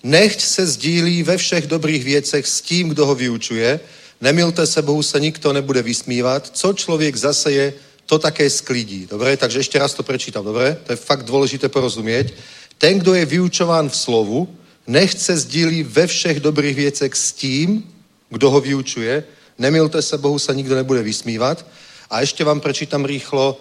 Nechť 0.04 0.40
se 0.40 0.66
sdílí 0.66 1.22
ve 1.22 1.36
všech 1.36 1.66
dobrých 1.66 2.04
věcech 2.04 2.46
s 2.46 2.60
tím, 2.60 2.88
kdo 2.88 3.06
ho 3.06 3.14
vyučuje. 3.14 3.80
Nemilte 4.20 4.66
se, 4.66 4.82
Bohu 4.82 5.02
se 5.02 5.20
nikto 5.20 5.52
nebude 5.52 5.82
vysmívat. 5.82 6.50
Co 6.52 6.72
člověk 6.72 7.16
zaseje, 7.16 7.74
to 8.06 8.18
také 8.18 8.50
sklidí. 8.50 9.08
Dobre? 9.10 9.36
Takže 9.36 9.64
ešte 9.64 9.80
raz 9.80 9.96
to 9.96 10.04
prečítam. 10.04 10.44
Dobre? 10.44 10.76
To 10.84 10.92
je 10.92 11.00
fakt 11.00 11.24
dôležité 11.24 11.72
porozumieť. 11.72 12.36
Ten, 12.76 13.00
kdo 13.00 13.16
je 13.16 13.24
vyučován 13.24 13.88
v 13.88 13.96
slovu, 13.96 14.38
nech 14.86 15.16
se 15.16 15.36
sdílí 15.36 15.82
ve 15.82 16.06
všech 16.06 16.40
dobrých 16.40 16.76
věcech 16.76 17.12
s 17.16 17.32
tím, 17.32 17.80
kdo 18.28 18.50
ho 18.50 18.60
vyučuje. 18.60 19.24
Nemilte 19.58 20.02
se, 20.02 20.18
Bohu 20.20 20.36
sa 20.38 20.52
nikto 20.52 20.76
nebude 20.76 21.00
vysmívať. 21.00 21.64
A 22.12 22.20
ešte 22.20 22.44
vám 22.44 22.60
prečítam 22.60 23.08
rýchlo 23.08 23.56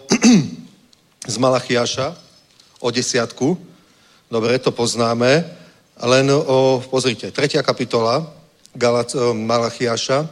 z 1.27 1.35
Malachiaša 1.39 2.19
o 2.83 2.91
desiatku. 2.91 3.55
Dobre, 4.27 4.59
to 4.59 4.75
poznáme. 4.75 5.62
Len 6.01 6.31
o, 6.31 6.83
pozrite, 6.89 7.31
tretia 7.31 7.63
kapitola 7.63 8.43
Galat, 8.73 9.15
Malachiaša, 9.33 10.29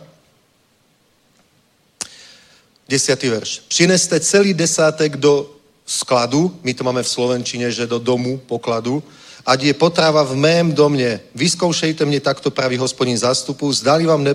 desiatý 2.89 3.29
verš. 3.29 3.61
Přineste 3.67 4.19
celý 4.19 4.53
desátek 4.53 5.17
do 5.17 5.55
skladu, 5.85 6.59
my 6.63 6.73
to 6.73 6.83
máme 6.83 7.03
v 7.03 7.09
Slovenčine, 7.09 7.71
že 7.71 7.87
do 7.87 7.99
domu, 7.99 8.37
pokladu, 8.37 9.03
ať 9.45 9.63
je 9.63 9.73
potrava 9.73 10.23
v 10.23 10.35
mém 10.35 10.73
domě. 10.73 11.19
Vyskoušejte 11.35 12.05
mě 12.05 12.19
takto, 12.19 12.51
pravý 12.51 12.77
hospodin 12.77 13.17
zástupu, 13.17 13.73
zdali 13.73 14.05
vám 14.05 14.25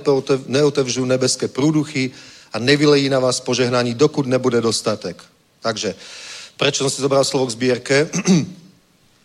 neotevřu 0.47 1.05
nebeské 1.05 1.49
prúduchy 1.49 2.11
a 2.53 2.59
nevylejí 2.59 3.09
na 3.09 3.19
vás 3.21 3.41
požehnání, 3.41 3.95
dokud 3.95 4.27
nebude 4.27 4.61
dostatek. 4.61 5.23
Takže, 5.61 5.95
prečo 6.57 6.87
som 6.87 6.91
si 6.91 7.03
zobral 7.03 7.25
slovo 7.27 7.47
k 7.47 7.55
zbierke? 7.59 8.07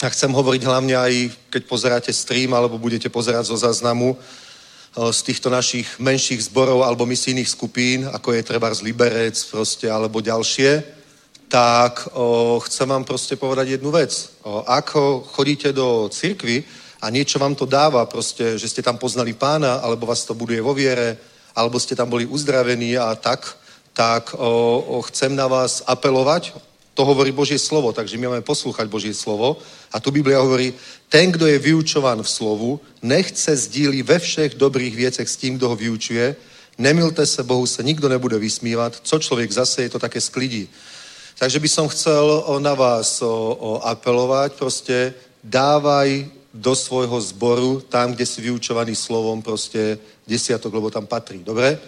A 0.01 0.09
chcem 0.09 0.33
hovoriť 0.33 0.65
hlavne 0.65 0.97
aj, 0.97 1.13
keď 1.53 1.61
pozeráte 1.69 2.09
stream 2.09 2.57
alebo 2.57 2.81
budete 2.81 3.05
pozerať 3.05 3.53
zo 3.53 3.57
záznamu 3.61 4.17
z 4.91 5.19
týchto 5.23 5.47
našich 5.47 5.87
menších 6.01 6.51
zborov 6.51 6.83
alebo 6.83 7.05
misijných 7.05 7.47
skupín, 7.47 8.09
ako 8.09 8.33
je 8.33 8.43
treba 8.43 8.73
z 8.73 8.81
Liberec 8.81 9.37
proste, 9.47 9.87
alebo 9.87 10.19
ďalšie, 10.19 10.83
tak 11.47 12.11
o, 12.11 12.59
chcem 12.65 12.87
vám 12.89 13.03
proste 13.03 13.35
povedať 13.39 13.77
jednu 13.77 13.91
vec. 13.91 14.11
O, 14.43 14.63
ako 14.67 15.23
chodíte 15.31 15.71
do 15.71 16.09
cirkvy 16.11 16.63
a 16.99 17.07
niečo 17.07 17.39
vám 17.39 17.55
to 17.55 17.69
dáva, 17.69 18.03
proste, 18.09 18.59
že 18.59 18.67
ste 18.67 18.81
tam 18.83 18.97
poznali 18.97 19.31
pána, 19.37 19.79
alebo 19.79 20.07
vás 20.07 20.25
to 20.27 20.35
buduje 20.35 20.59
vo 20.59 20.75
viere, 20.75 21.15
alebo 21.55 21.79
ste 21.79 21.95
tam 21.95 22.09
boli 22.09 22.25
uzdravení 22.25 22.97
a 22.97 23.15
tak, 23.15 23.47
tak 23.93 24.33
o, 24.33 24.97
o, 24.97 25.01
chcem 25.07 25.35
na 25.35 25.47
vás 25.47 25.83
apelovať, 25.87 26.70
to 26.93 27.05
hovorí 27.05 27.31
Božie 27.31 27.59
slovo, 27.59 27.95
takže 27.95 28.17
my 28.17 28.27
máme 28.27 28.43
poslúchať 28.43 28.87
Božie 28.91 29.13
slovo. 29.15 29.57
A 29.91 29.99
tu 29.99 30.11
Biblia 30.11 30.43
hovorí, 30.43 30.73
ten, 31.09 31.31
kdo 31.31 31.47
je 31.47 31.59
vyučován 31.59 32.19
v 32.23 32.29
slovu, 32.29 32.79
nechce 33.01 33.55
sdílí 33.57 34.03
ve 34.03 34.19
všech 34.19 34.55
dobrých 34.55 34.95
věcech 34.95 35.29
s 35.29 35.35
tím, 35.35 35.55
kdo 35.55 35.69
ho 35.69 35.75
vyučuje. 35.75 36.35
Nemilte 36.77 37.25
se, 37.25 37.43
Bohu 37.43 37.65
se 37.65 37.83
nikdo 37.83 38.09
nebude 38.09 38.39
vysmívať. 38.39 38.99
Co 39.03 39.19
člověk 39.19 39.51
zase 39.51 39.81
je 39.81 39.89
to 39.89 39.99
také 39.99 40.21
sklidí. 40.21 40.69
Takže 41.39 41.59
by 41.59 41.69
som 41.69 41.87
chcel 41.87 42.43
na 42.59 42.73
vás 42.73 43.23
apelovať, 43.81 44.53
proste 44.53 45.13
dávaj 45.43 46.27
do 46.53 46.75
svojho 46.75 47.21
zboru, 47.21 47.81
tam, 47.89 48.13
kde 48.13 48.25
si 48.25 48.41
vyučovaný 48.41 48.95
slovom, 48.95 49.41
proste 49.41 49.97
desiatok, 50.27 50.73
lebo 50.73 50.91
tam 50.91 51.07
patrí. 51.07 51.39
Dobre? 51.39 51.79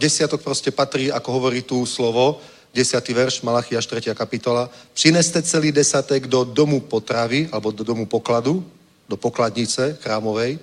Desiatok 0.00 0.42
proste 0.42 0.72
patrí, 0.72 1.12
ako 1.12 1.28
hovorí 1.32 1.62
tu 1.62 1.86
slovo, 1.86 2.40
10. 2.74 3.08
verš, 3.08 3.42
Malachia 3.42 3.80
4. 3.80 4.14
kapitola. 4.14 4.70
Přineste 4.94 5.42
celý 5.42 5.72
desatek 5.72 6.26
do 6.26 6.44
domu 6.44 6.80
potravy, 6.80 7.48
alebo 7.52 7.70
do 7.70 7.84
domu 7.84 8.06
pokladu, 8.06 8.66
do 9.08 9.16
pokladnice 9.16 9.98
chrámovej, 10.02 10.58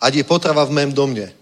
ať 0.00 0.14
je 0.14 0.24
potrava 0.24 0.64
v 0.64 0.70
mém 0.70 0.92
domě. 0.92 1.32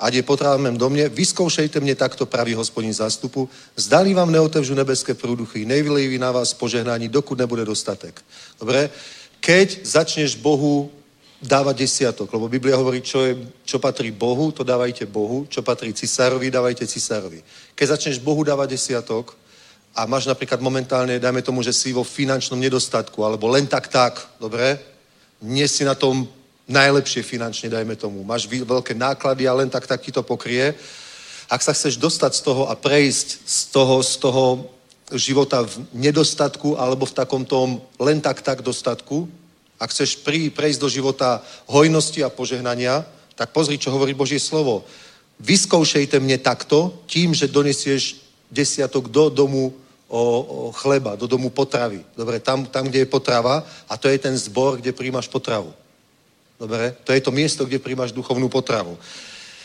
Ať 0.00 0.14
je 0.14 0.22
potrava 0.22 0.56
v 0.56 0.60
mém 0.60 0.76
domě, 0.76 1.08
vyskoušejte 1.08 1.80
mě 1.80 1.94
takto, 1.94 2.26
pravý 2.26 2.54
hospodin 2.54 2.94
zástupu, 2.94 3.48
zdali 3.76 4.14
vám 4.14 4.32
neotevřu 4.32 4.74
nebeské 4.74 5.14
prúduchy, 5.14 5.64
nejvylejí 5.64 6.18
na 6.18 6.32
vás 6.32 6.54
požehnání, 6.54 7.08
dokud 7.08 7.38
nebude 7.38 7.64
dostatek. 7.64 8.22
Dobre? 8.60 8.90
Keď 9.40 9.86
začneš 9.86 10.34
Bohu 10.34 10.90
dávať 11.42 11.76
desiatok, 11.76 12.32
lebo 12.32 12.48
Biblia 12.48 12.76
hovorí, 12.76 13.00
čo, 13.00 13.24
je, 13.24 13.36
čo 13.64 13.78
patrí 13.78 14.10
Bohu, 14.10 14.52
to 14.52 14.64
dávajte 14.64 15.06
Bohu, 15.06 15.46
čo 15.48 15.62
patrí 15.62 15.92
cisárovi, 15.92 16.50
dávajte 16.50 16.86
cisárovi. 16.86 17.40
Keď 17.74 17.88
začneš 17.88 18.18
Bohu 18.18 18.44
dávať 18.44 18.76
desiatok 18.76 19.39
a 19.94 20.06
máš 20.06 20.30
napríklad 20.30 20.62
momentálne, 20.62 21.18
dajme 21.18 21.42
tomu, 21.42 21.62
že 21.66 21.74
si 21.74 21.90
vo 21.90 22.06
finančnom 22.06 22.60
nedostatku, 22.60 23.26
alebo 23.26 23.50
len 23.50 23.66
tak 23.66 23.90
tak, 23.90 24.22
dobre? 24.38 24.78
Nie 25.42 25.66
si 25.66 25.82
na 25.82 25.98
tom 25.98 26.28
najlepšie 26.70 27.26
finančne, 27.26 27.66
dajme 27.66 27.98
tomu. 27.98 28.22
Máš 28.22 28.46
veľké 28.46 28.94
náklady 28.94 29.50
a 29.50 29.56
len 29.58 29.66
tak, 29.66 29.90
tak 29.90 29.98
ti 29.98 30.14
to 30.14 30.22
pokrie. 30.22 30.78
Ak 31.50 31.66
sa 31.66 31.74
chceš 31.74 31.98
dostať 31.98 32.32
z 32.38 32.42
toho 32.46 32.62
a 32.70 32.78
prejsť 32.78 33.28
z 33.42 33.60
toho, 33.74 33.96
z 34.06 34.14
toho 34.22 34.44
života 35.18 35.66
v 35.66 35.82
nedostatku 35.98 36.78
alebo 36.78 37.02
v 37.02 37.16
takom 37.18 37.42
tom 37.42 37.82
len 37.98 38.22
tak, 38.22 38.46
tak 38.46 38.62
dostatku, 38.62 39.26
ak 39.80 39.90
chceš 39.90 40.22
pri, 40.22 40.54
prejsť 40.54 40.78
do 40.78 40.86
života 40.86 41.42
hojnosti 41.66 42.22
a 42.22 42.30
požehnania, 42.30 43.02
tak 43.34 43.50
pozri, 43.50 43.80
čo 43.80 43.90
hovorí 43.90 44.14
Božie 44.14 44.38
slovo. 44.38 44.86
Vyskoušejte 45.40 46.20
mne 46.20 46.38
takto, 46.38 47.02
tím, 47.08 47.34
že 47.34 47.50
donesieš 47.50 48.29
desiatok 48.50 49.08
do 49.08 49.28
domu 49.28 49.72
o, 50.10 50.22
o 50.40 50.72
chleba, 50.72 51.16
do 51.16 51.26
domu 51.26 51.50
potravy. 51.50 52.04
Dobre, 52.16 52.40
tam, 52.40 52.66
tam, 52.66 52.86
kde 52.90 52.98
je 52.98 53.06
potrava 53.06 53.62
a 53.88 53.96
to 53.96 54.08
je 54.08 54.18
ten 54.18 54.36
zbor, 54.36 54.76
kde 54.76 54.92
príjmaš 54.92 55.30
potravu. 55.30 55.72
Dobre, 56.60 56.92
to 57.04 57.12
je 57.12 57.20
to 57.20 57.30
miesto, 57.30 57.64
kde 57.64 57.78
príjmaš 57.78 58.12
duchovnú 58.12 58.48
potravu. 58.48 58.98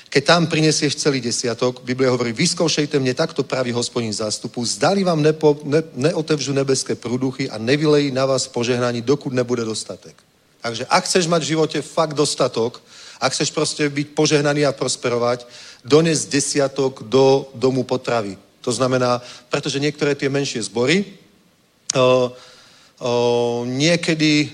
Keď 0.10 0.24
tam 0.24 0.48
prinesieš 0.48 0.96
celý 0.96 1.20
desiatok, 1.20 1.84
Biblia 1.84 2.08
hovorí, 2.08 2.32
vyskoušejte 2.32 2.96
mne 3.04 3.12
takto 3.12 3.44
pravý 3.44 3.76
hospodin 3.76 4.14
zástupu, 4.14 4.64
zdali 4.64 5.04
vám 5.04 5.20
nepo, 5.20 5.60
ne, 5.68 5.84
neotevřu 5.92 6.54
nebeské 6.54 6.96
prúduchy 6.96 7.50
a 7.50 7.58
nevylejí 7.58 8.12
na 8.16 8.26
vás 8.26 8.48
požehnání, 8.48 9.02
dokud 9.02 9.34
nebude 9.34 9.66
dostatek. 9.66 10.16
Takže 10.62 10.86
ak 10.88 11.04
chceš 11.04 11.28
mať 11.28 11.42
v 11.44 11.52
živote 11.52 11.80
fakt 11.82 12.14
dostatok, 12.16 12.80
ak 13.20 13.34
chceš 13.34 13.52
proste 13.52 13.90
byť 13.90 14.08
požehnaný 14.16 14.66
a 14.66 14.72
prosperovať, 14.72 15.46
dones 15.84 16.26
desiatok 16.26 17.04
do 17.04 17.52
domu 17.52 17.84
potravy. 17.84 18.38
To 18.66 18.74
znamená, 18.74 19.22
pretože 19.54 19.78
niektoré 19.78 20.18
tie 20.18 20.26
menšie 20.26 20.66
zbory, 20.66 21.06
o, 21.94 22.34
o, 22.98 23.12
niekedy, 23.70 24.50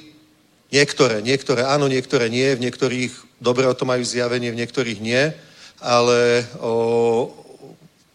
niektoré, 0.68 1.24
niektoré 1.24 1.64
áno, 1.64 1.88
niektoré 1.88 2.28
nie, 2.28 2.60
v 2.60 2.68
niektorých 2.68 3.40
dobre 3.40 3.64
o 3.66 3.74
to 3.74 3.88
majú 3.88 4.04
zjavenie, 4.04 4.52
v 4.52 4.60
niektorých 4.60 5.00
nie, 5.00 5.32
ale 5.80 6.44
o, 6.60 7.32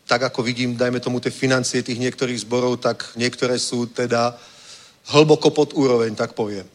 tak 0.05 0.29
ako 0.29 0.45
vidím, 0.45 0.77
dajme 0.77 1.01
tomu 1.01 1.19
tie 1.19 1.33
financie 1.33 1.83
tých 1.83 1.99
niektorých 1.99 2.45
zborov, 2.45 2.79
tak 2.79 3.17
niektoré 3.17 3.57
sú 3.57 3.89
teda 3.89 4.37
hlboko 5.11 5.51
pod 5.51 5.73
úroveň, 5.75 6.15
tak 6.15 6.37
poviem. 6.37 6.69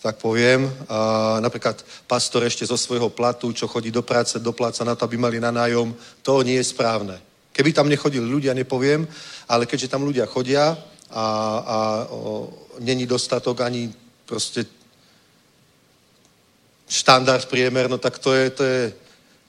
Tak 0.00 0.16
poviem. 0.16 0.64
A 0.88 1.36
napríklad 1.44 1.76
pastor 2.08 2.48
ešte 2.48 2.64
zo 2.64 2.80
svojho 2.80 3.12
platu, 3.12 3.52
čo 3.52 3.68
chodí 3.68 3.92
do 3.92 4.00
práce, 4.00 4.40
dopláca 4.40 4.80
na 4.80 4.96
to, 4.96 5.04
aby 5.04 5.20
mali 5.20 5.36
na 5.36 5.52
nájom, 5.52 5.92
to 6.24 6.40
nie 6.40 6.56
je 6.56 6.72
správne. 6.72 7.20
Keby 7.60 7.76
tam 7.76 7.92
nechodili 7.92 8.24
ľudia, 8.24 8.56
nepoviem, 8.56 9.04
ale 9.44 9.68
keďže 9.68 9.92
tam 9.92 10.08
ľudia 10.08 10.24
chodia 10.24 10.80
a, 11.12 11.26
a 11.60 11.76
není 12.80 13.04
dostatok 13.04 13.60
ani 13.60 13.92
proste 14.24 14.64
štandard 16.88 17.44
priemer, 17.52 17.84
no 17.84 18.00
tak 18.00 18.16
to 18.16 18.32
je, 18.32 18.50
to 18.50 18.64
je, 18.64 18.80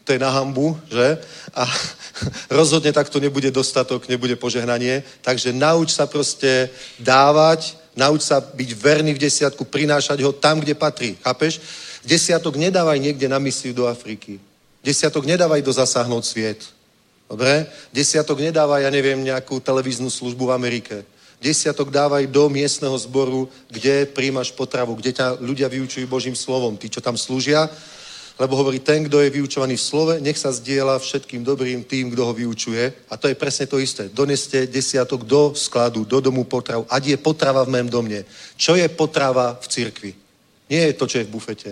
to 0.04 0.12
je 0.12 0.20
na 0.20 0.28
hambu, 0.28 0.76
že? 0.92 1.24
A 1.56 1.64
rozhodne 2.60 2.92
takto 2.92 3.16
nebude 3.16 3.48
dostatok, 3.48 4.04
nebude 4.12 4.36
požehnanie. 4.36 5.08
Takže 5.24 5.56
nauč 5.56 5.96
sa 5.96 6.04
proste 6.04 6.68
dávať, 7.00 7.80
nauč 7.96 8.28
sa 8.28 8.44
byť 8.44 8.70
verný 8.76 9.16
v 9.16 9.24
desiatku, 9.24 9.64
prinášať 9.72 10.20
ho 10.20 10.36
tam, 10.36 10.60
kde 10.60 10.76
patrí. 10.76 11.16
Chápeš? 11.24 11.64
Desiatok 12.04 12.60
nedávaj 12.60 13.00
niekde 13.00 13.32
na 13.32 13.40
misiu 13.40 13.72
do 13.72 13.88
Afriky. 13.88 14.36
Desiatok 14.84 15.24
nedávaj 15.24 15.64
do 15.64 15.72
zasáhnout 15.72 16.28
sviet. 16.28 16.81
Dobre? 17.32 17.64
Desiatok 17.96 18.44
nedáva, 18.44 18.84
ja 18.84 18.92
neviem, 18.92 19.16
nejakú 19.24 19.64
televíznu 19.64 20.12
službu 20.12 20.52
v 20.52 20.56
Amerike. 20.56 20.96
Desiatok 21.40 21.88
dávaj 21.88 22.28
do 22.28 22.52
miestneho 22.52 22.94
zboru, 23.00 23.48
kde 23.72 24.04
príjmaš 24.04 24.52
potravu, 24.52 25.00
kde 25.00 25.16
ťa 25.16 25.40
ľudia 25.40 25.72
vyučujú 25.72 26.12
Božím 26.12 26.36
slovom. 26.36 26.76
Tí, 26.76 26.92
čo 26.92 27.00
tam 27.00 27.16
slúžia, 27.16 27.72
lebo 28.36 28.60
hovorí, 28.60 28.84
ten, 28.84 29.08
kto 29.08 29.24
je 29.24 29.32
vyučovaný 29.32 29.80
v 29.80 29.86
slove, 29.86 30.14
nech 30.20 30.36
sa 30.36 30.52
zdieľa 30.52 31.00
všetkým 31.00 31.46
dobrým 31.46 31.88
tým, 31.88 32.12
kto 32.12 32.26
ho 32.26 32.34
vyučuje. 32.36 33.08
A 33.08 33.16
to 33.16 33.32
je 33.32 33.40
presne 33.40 33.64
to 33.70 33.80
isté. 33.80 34.12
Doneste 34.12 34.68
desiatok 34.68 35.24
do 35.24 35.56
skladu, 35.56 36.04
do 36.04 36.20
domu 36.20 36.44
potravu. 36.44 36.84
Ať 36.92 37.16
je 37.16 37.18
potrava 37.22 37.64
v 37.64 37.80
mém 37.80 37.88
domne. 37.88 38.28
Čo 38.60 38.76
je 38.76 38.92
potrava 38.92 39.56
v 39.56 39.66
cirkvi? 39.72 40.12
Nie 40.68 40.92
je 40.92 40.98
to, 41.00 41.08
čo 41.08 41.24
je 41.24 41.28
v 41.30 41.34
bufete. 41.38 41.72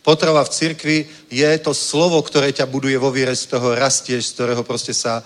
Potrava 0.00 0.40
v 0.44 0.54
cirkvi 0.54 0.98
je 1.28 1.50
to 1.60 1.76
slovo, 1.76 2.16
ktoré 2.24 2.56
ťa 2.56 2.64
buduje 2.64 2.96
vo 2.96 3.12
viere, 3.12 3.36
z 3.36 3.52
toho 3.52 3.76
rastieš, 3.76 4.32
z 4.32 4.34
ktorého 4.40 4.62
proste 4.64 4.96
sa 4.96 5.20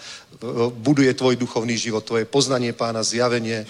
buduje 0.82 1.14
tvoj 1.14 1.38
duchovný 1.38 1.78
život, 1.78 2.02
tvoje 2.02 2.26
poznanie 2.26 2.74
pána, 2.74 3.06
zjavenie. 3.06 3.62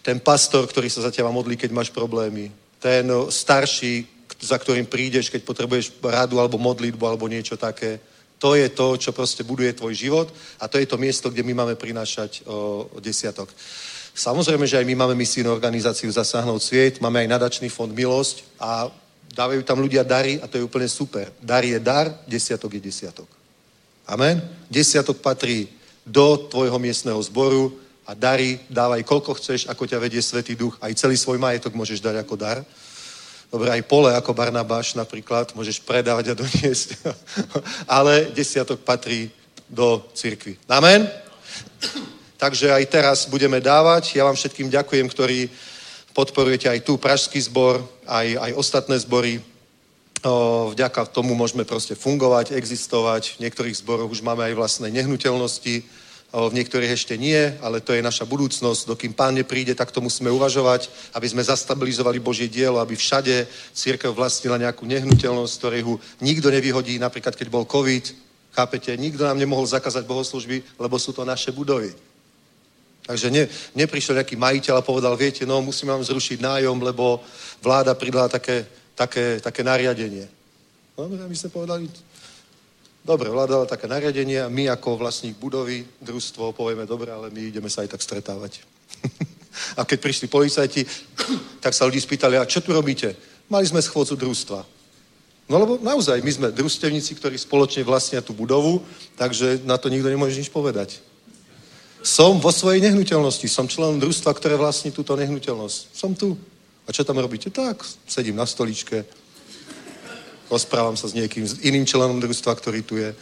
Ten 0.00 0.16
pastor, 0.16 0.64
ktorý 0.64 0.88
sa 0.88 1.04
za 1.04 1.12
teba 1.12 1.28
modlí, 1.28 1.60
keď 1.60 1.70
máš 1.76 1.92
problémy. 1.92 2.48
Ten 2.80 3.04
starší, 3.28 4.08
za 4.40 4.56
ktorým 4.56 4.88
prídeš, 4.88 5.28
keď 5.28 5.44
potrebuješ 5.44 6.00
radu 6.00 6.40
alebo 6.40 6.56
modlitbu 6.56 7.04
alebo 7.04 7.28
niečo 7.28 7.60
také. 7.60 8.00
To 8.40 8.56
je 8.56 8.72
to, 8.72 8.96
čo 8.96 9.12
proste 9.12 9.44
buduje 9.44 9.76
tvoj 9.76 9.92
život 9.92 10.32
a 10.56 10.64
to 10.64 10.80
je 10.80 10.88
to 10.88 10.96
miesto, 10.96 11.28
kde 11.28 11.44
my 11.44 11.52
máme 11.52 11.74
prinášať 11.76 12.48
o, 12.48 12.88
o 12.88 12.98
desiatok. 13.04 13.52
Samozrejme, 14.16 14.64
že 14.64 14.80
aj 14.80 14.88
my 14.88 14.94
máme 14.96 15.14
misijnú 15.14 15.52
organizáciu 15.52 16.08
Zasáhnout 16.08 16.64
sviet, 16.64 17.04
máme 17.04 17.20
aj 17.20 17.28
nadačný 17.36 17.68
fond 17.68 17.92
Milosť 17.92 18.42
a 18.56 18.88
dávajú 19.30 19.62
tam 19.62 19.78
ľudia 19.78 20.02
dary 20.02 20.42
a 20.42 20.46
to 20.50 20.58
je 20.58 20.66
úplne 20.66 20.88
super. 20.90 21.30
Dar 21.38 21.62
je 21.62 21.78
dar, 21.78 22.10
desiatok 22.26 22.74
je 22.74 22.82
desiatok. 22.82 23.28
Amen? 24.06 24.42
Desiatok 24.66 25.22
patrí 25.22 25.70
do 26.02 26.36
tvojho 26.50 26.78
miestneho 26.82 27.20
zboru 27.22 27.70
a 28.02 28.14
dary 28.14 28.58
dávaj 28.66 29.06
koľko 29.06 29.38
chceš, 29.38 29.70
ako 29.70 29.86
ťa 29.86 30.02
vedie 30.02 30.18
Svetý 30.18 30.58
Duch. 30.58 30.74
Aj 30.82 30.90
celý 30.98 31.14
svoj 31.14 31.38
majetok 31.38 31.78
môžeš 31.78 32.02
dať 32.02 32.26
ako 32.26 32.34
dar. 32.34 32.58
Dobre, 33.50 33.70
aj 33.70 33.82
pole 33.86 34.10
ako 34.14 34.34
Barnabáš 34.34 34.94
napríklad 34.94 35.54
môžeš 35.54 35.82
predávať 35.82 36.34
a 36.34 36.38
doniesť. 36.38 36.98
Ale 37.98 38.30
desiatok 38.34 38.82
patrí 38.82 39.30
do 39.70 40.02
cirkvi. 40.14 40.58
Amen? 40.66 41.06
Takže 42.38 42.72
aj 42.74 42.84
teraz 42.90 43.18
budeme 43.30 43.62
dávať. 43.62 44.18
Ja 44.18 44.26
vám 44.26 44.34
všetkým 44.34 44.70
ďakujem, 44.70 45.06
ktorí 45.06 45.50
podporujete 46.20 46.68
aj 46.68 46.84
tu 46.84 47.00
Pražský 47.00 47.40
zbor, 47.40 47.80
aj, 48.04 48.36
aj 48.36 48.52
ostatné 48.52 49.00
zbory. 49.00 49.40
O, 50.20 50.68
vďaka 50.76 51.08
tomu 51.08 51.32
môžeme 51.32 51.64
proste 51.64 51.96
fungovať, 51.96 52.52
existovať. 52.52 53.40
V 53.40 53.48
niektorých 53.48 53.80
zboroch 53.80 54.12
už 54.12 54.20
máme 54.20 54.44
aj 54.44 54.52
vlastné 54.52 54.92
nehnuteľnosti, 54.92 55.80
o, 56.28 56.52
v 56.52 56.56
niektorých 56.60 56.92
ešte 56.92 57.16
nie, 57.16 57.40
ale 57.64 57.80
to 57.80 57.96
je 57.96 58.04
naša 58.04 58.28
budúcnosť. 58.28 58.84
Dokým 58.84 59.16
pán 59.16 59.32
nepríde, 59.32 59.72
tak 59.72 59.96
to 59.96 60.04
musíme 60.04 60.28
uvažovať, 60.28 60.92
aby 61.16 61.24
sme 61.24 61.40
zastabilizovali 61.40 62.20
Božie 62.20 62.52
dielo, 62.52 62.84
aby 62.84 63.00
všade 63.00 63.48
církev 63.72 64.12
vlastnila 64.12 64.60
nejakú 64.60 64.84
nehnuteľnosť, 64.84 65.54
ktorého 65.56 65.96
nikto 66.20 66.52
nevyhodí, 66.52 67.00
napríklad 67.00 67.32
keď 67.32 67.48
bol 67.48 67.64
COVID, 67.64 68.12
chápete, 68.52 68.92
nikto 68.92 69.24
nám 69.24 69.40
nemohol 69.40 69.64
zakázať 69.64 70.04
bohoslužby, 70.04 70.76
lebo 70.76 71.00
sú 71.00 71.16
to 71.16 71.24
naše 71.24 71.48
budovy. 71.48 71.96
Takže 73.10 73.26
ne, 73.34 73.42
neprišiel 73.74 74.22
nejaký 74.22 74.38
majiteľ 74.38 74.78
a 74.78 74.86
povedal, 74.86 75.18
viete, 75.18 75.42
no 75.42 75.58
musíme 75.58 75.90
vám 75.90 76.06
zrušiť 76.06 76.38
nájom, 76.38 76.78
lebo 76.78 77.18
vláda 77.58 77.90
pridala 77.98 78.30
také, 78.30 78.62
také, 78.94 79.42
také 79.42 79.66
nariadenie. 79.66 80.30
No, 80.94 81.10
my 81.10 81.34
sme 81.34 81.50
povedali, 81.50 81.90
dobre, 83.02 83.26
vláda 83.26 83.58
dala 83.58 83.66
také 83.66 83.90
nariadenie 83.90 84.46
a 84.46 84.46
my 84.46 84.70
ako 84.70 84.94
vlastník 84.94 85.42
budovy, 85.42 85.82
družstvo, 85.98 86.54
povieme, 86.54 86.86
dobre, 86.86 87.10
ale 87.10 87.34
my 87.34 87.50
ideme 87.50 87.66
sa 87.66 87.82
aj 87.82 87.98
tak 87.98 88.06
stretávať. 88.06 88.62
a 89.78 89.82
keď 89.82 89.98
prišli 89.98 90.30
policajti, 90.30 90.86
tak 91.66 91.74
sa 91.74 91.90
ľudí 91.90 91.98
spýtali, 91.98 92.38
a 92.38 92.46
čo 92.46 92.62
tu 92.62 92.70
robíte? 92.70 93.18
Mali 93.50 93.66
sme 93.66 93.82
schôdzu 93.82 94.14
družstva. 94.14 94.62
No 95.50 95.58
lebo 95.58 95.82
naozaj, 95.82 96.22
my 96.22 96.30
sme 96.30 96.54
družstevníci, 96.54 97.18
ktorí 97.18 97.34
spoločne 97.34 97.82
vlastnia 97.82 98.22
tú 98.22 98.30
budovu, 98.38 98.86
takže 99.18 99.66
na 99.66 99.74
to 99.82 99.90
nikto 99.90 100.06
nemôže 100.06 100.38
nič 100.38 100.46
povedať. 100.46 101.09
Som 102.00 102.40
vo 102.40 102.48
svojej 102.48 102.80
nehnuteľnosti, 102.80 103.44
som 103.48 103.68
členom 103.68 104.00
družstva, 104.00 104.32
ktoré 104.32 104.56
vlastní 104.56 104.88
túto 104.88 105.12
nehnuteľnosť. 105.16 105.78
Som 105.92 106.16
tu. 106.16 106.36
A 106.88 106.92
čo 106.92 107.04
tam 107.04 107.20
robíte? 107.20 107.52
Tak, 107.52 107.84
sedím 108.08 108.40
na 108.40 108.48
stoličke, 108.48 109.04
rozprávam 110.50 110.96
sa 110.96 111.06
s 111.06 111.14
niekým, 111.14 111.46
s 111.46 111.60
iným 111.62 111.86
členom 111.86 112.18
družstva, 112.18 112.56
ktorý 112.56 112.80
tu 112.82 112.96
je. 112.96 113.14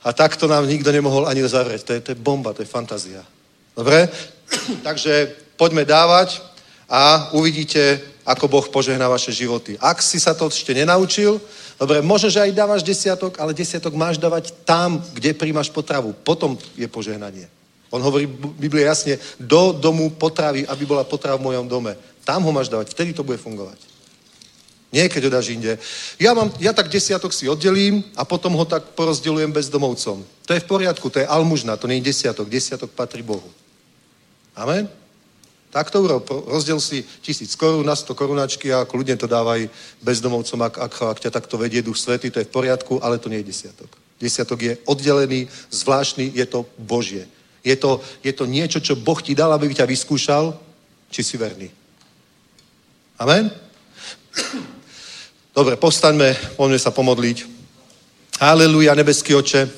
A 0.00 0.16
takto 0.16 0.48
nám 0.48 0.64
nikto 0.64 0.88
nemohol 0.88 1.28
ani 1.28 1.44
zavrieť. 1.44 1.84
To 1.84 1.92
je, 1.92 2.00
to 2.00 2.10
je 2.16 2.18
bomba, 2.18 2.56
to 2.56 2.64
je 2.64 2.72
fantázia. 2.72 3.20
Dobre? 3.76 4.08
Takže 4.86 5.36
poďme 5.60 5.84
dávať 5.84 6.40
a 6.90 7.30
uvidíte, 7.38 8.02
ako 8.26 8.50
Boh 8.50 8.66
požehná 8.66 9.06
vaše 9.06 9.30
životy. 9.30 9.78
Ak 9.78 10.02
si 10.02 10.18
sa 10.18 10.34
to 10.34 10.50
ešte 10.50 10.74
nenaučil, 10.74 11.38
dobre, 11.78 12.02
možno, 12.02 12.26
že 12.26 12.42
aj 12.42 12.58
dávaš 12.58 12.82
desiatok, 12.82 13.38
ale 13.38 13.54
desiatok 13.54 13.94
máš 13.94 14.18
dávať 14.18 14.50
tam, 14.66 14.98
kde 15.14 15.30
príjmaš 15.38 15.70
potravu. 15.70 16.10
Potom 16.26 16.58
je 16.74 16.90
požehnanie. 16.90 17.46
On 17.90 18.02
hovorí 18.02 18.26
v 18.26 18.54
Biblii 18.58 18.86
jasne, 18.86 19.18
do 19.38 19.70
domu 19.74 20.10
potravy, 20.10 20.66
aby 20.66 20.82
bola 20.86 21.06
potrava 21.06 21.38
v 21.38 21.54
mojom 21.54 21.66
dome. 21.70 21.94
Tam 22.26 22.42
ho 22.42 22.50
máš 22.50 22.70
dávať, 22.70 22.90
vtedy 22.90 23.14
to 23.14 23.26
bude 23.26 23.38
fungovať. 23.38 23.78
Nie, 24.90 25.06
keď 25.06 25.30
ho 25.30 25.34
dáš 25.38 25.54
inde. 25.54 25.78
Ja, 26.18 26.34
mám, 26.34 26.50
ja 26.58 26.74
tak 26.74 26.90
desiatok 26.90 27.30
si 27.30 27.46
oddelím 27.46 28.02
a 28.18 28.26
potom 28.26 28.58
ho 28.58 28.66
tak 28.66 28.90
porozdelujem 28.98 29.54
bezdomovcom. 29.54 30.26
To 30.46 30.50
je 30.50 30.62
v 30.62 30.66
poriadku, 30.66 31.06
to 31.06 31.22
je 31.22 31.30
almužna, 31.30 31.78
to 31.78 31.86
nie 31.86 32.02
je 32.02 32.10
desiatok. 32.10 32.50
Desiatok 32.50 32.90
patrí 32.90 33.22
Bohu. 33.22 33.46
Amen? 34.58 34.90
Tak 35.70 35.90
to 35.90 36.02
urob. 36.02 36.26
Rozdel 36.50 36.82
si 36.82 37.06
tisíc 37.22 37.54
korún 37.54 37.86
na 37.86 37.94
100 37.94 38.14
korunačky 38.18 38.74
a 38.74 38.82
kľudne 38.82 39.14
to 39.14 39.30
dávaj 39.30 39.70
bezdomovcom, 40.02 40.66
ak, 40.66 40.74
ak, 40.78 40.94
ak 41.14 41.18
ťa 41.22 41.30
takto 41.30 41.54
vedie 41.54 41.78
duch 41.78 41.94
svety, 41.94 42.30
to 42.30 42.42
je 42.42 42.48
v 42.50 42.54
poriadku, 42.54 42.98
ale 42.98 43.22
to 43.22 43.30
nie 43.30 43.38
je 43.46 43.54
desiatok. 43.54 43.90
Desiatok 44.18 44.58
je 44.62 44.72
oddelený, 44.84 45.46
zvláštny, 45.70 46.34
je 46.34 46.46
to 46.46 46.66
Božie. 46.74 47.30
Je 47.62 47.76
to, 47.78 48.02
je 48.24 48.32
to 48.34 48.50
niečo, 48.50 48.82
čo 48.82 48.98
Boh 48.98 49.22
ti 49.22 49.30
dal, 49.34 49.54
aby 49.54 49.70
ťa 49.70 49.86
vyskúšal, 49.86 50.58
či 51.06 51.22
si 51.22 51.38
verný. 51.38 51.70
Amen? 53.20 53.52
Dobre, 55.54 55.76
postaňme, 55.78 56.34
poďme 56.58 56.78
sa 56.82 56.90
pomodliť. 56.90 57.46
Haleluja, 58.40 58.96
nebeský 58.96 59.38
oče. 59.38 59.68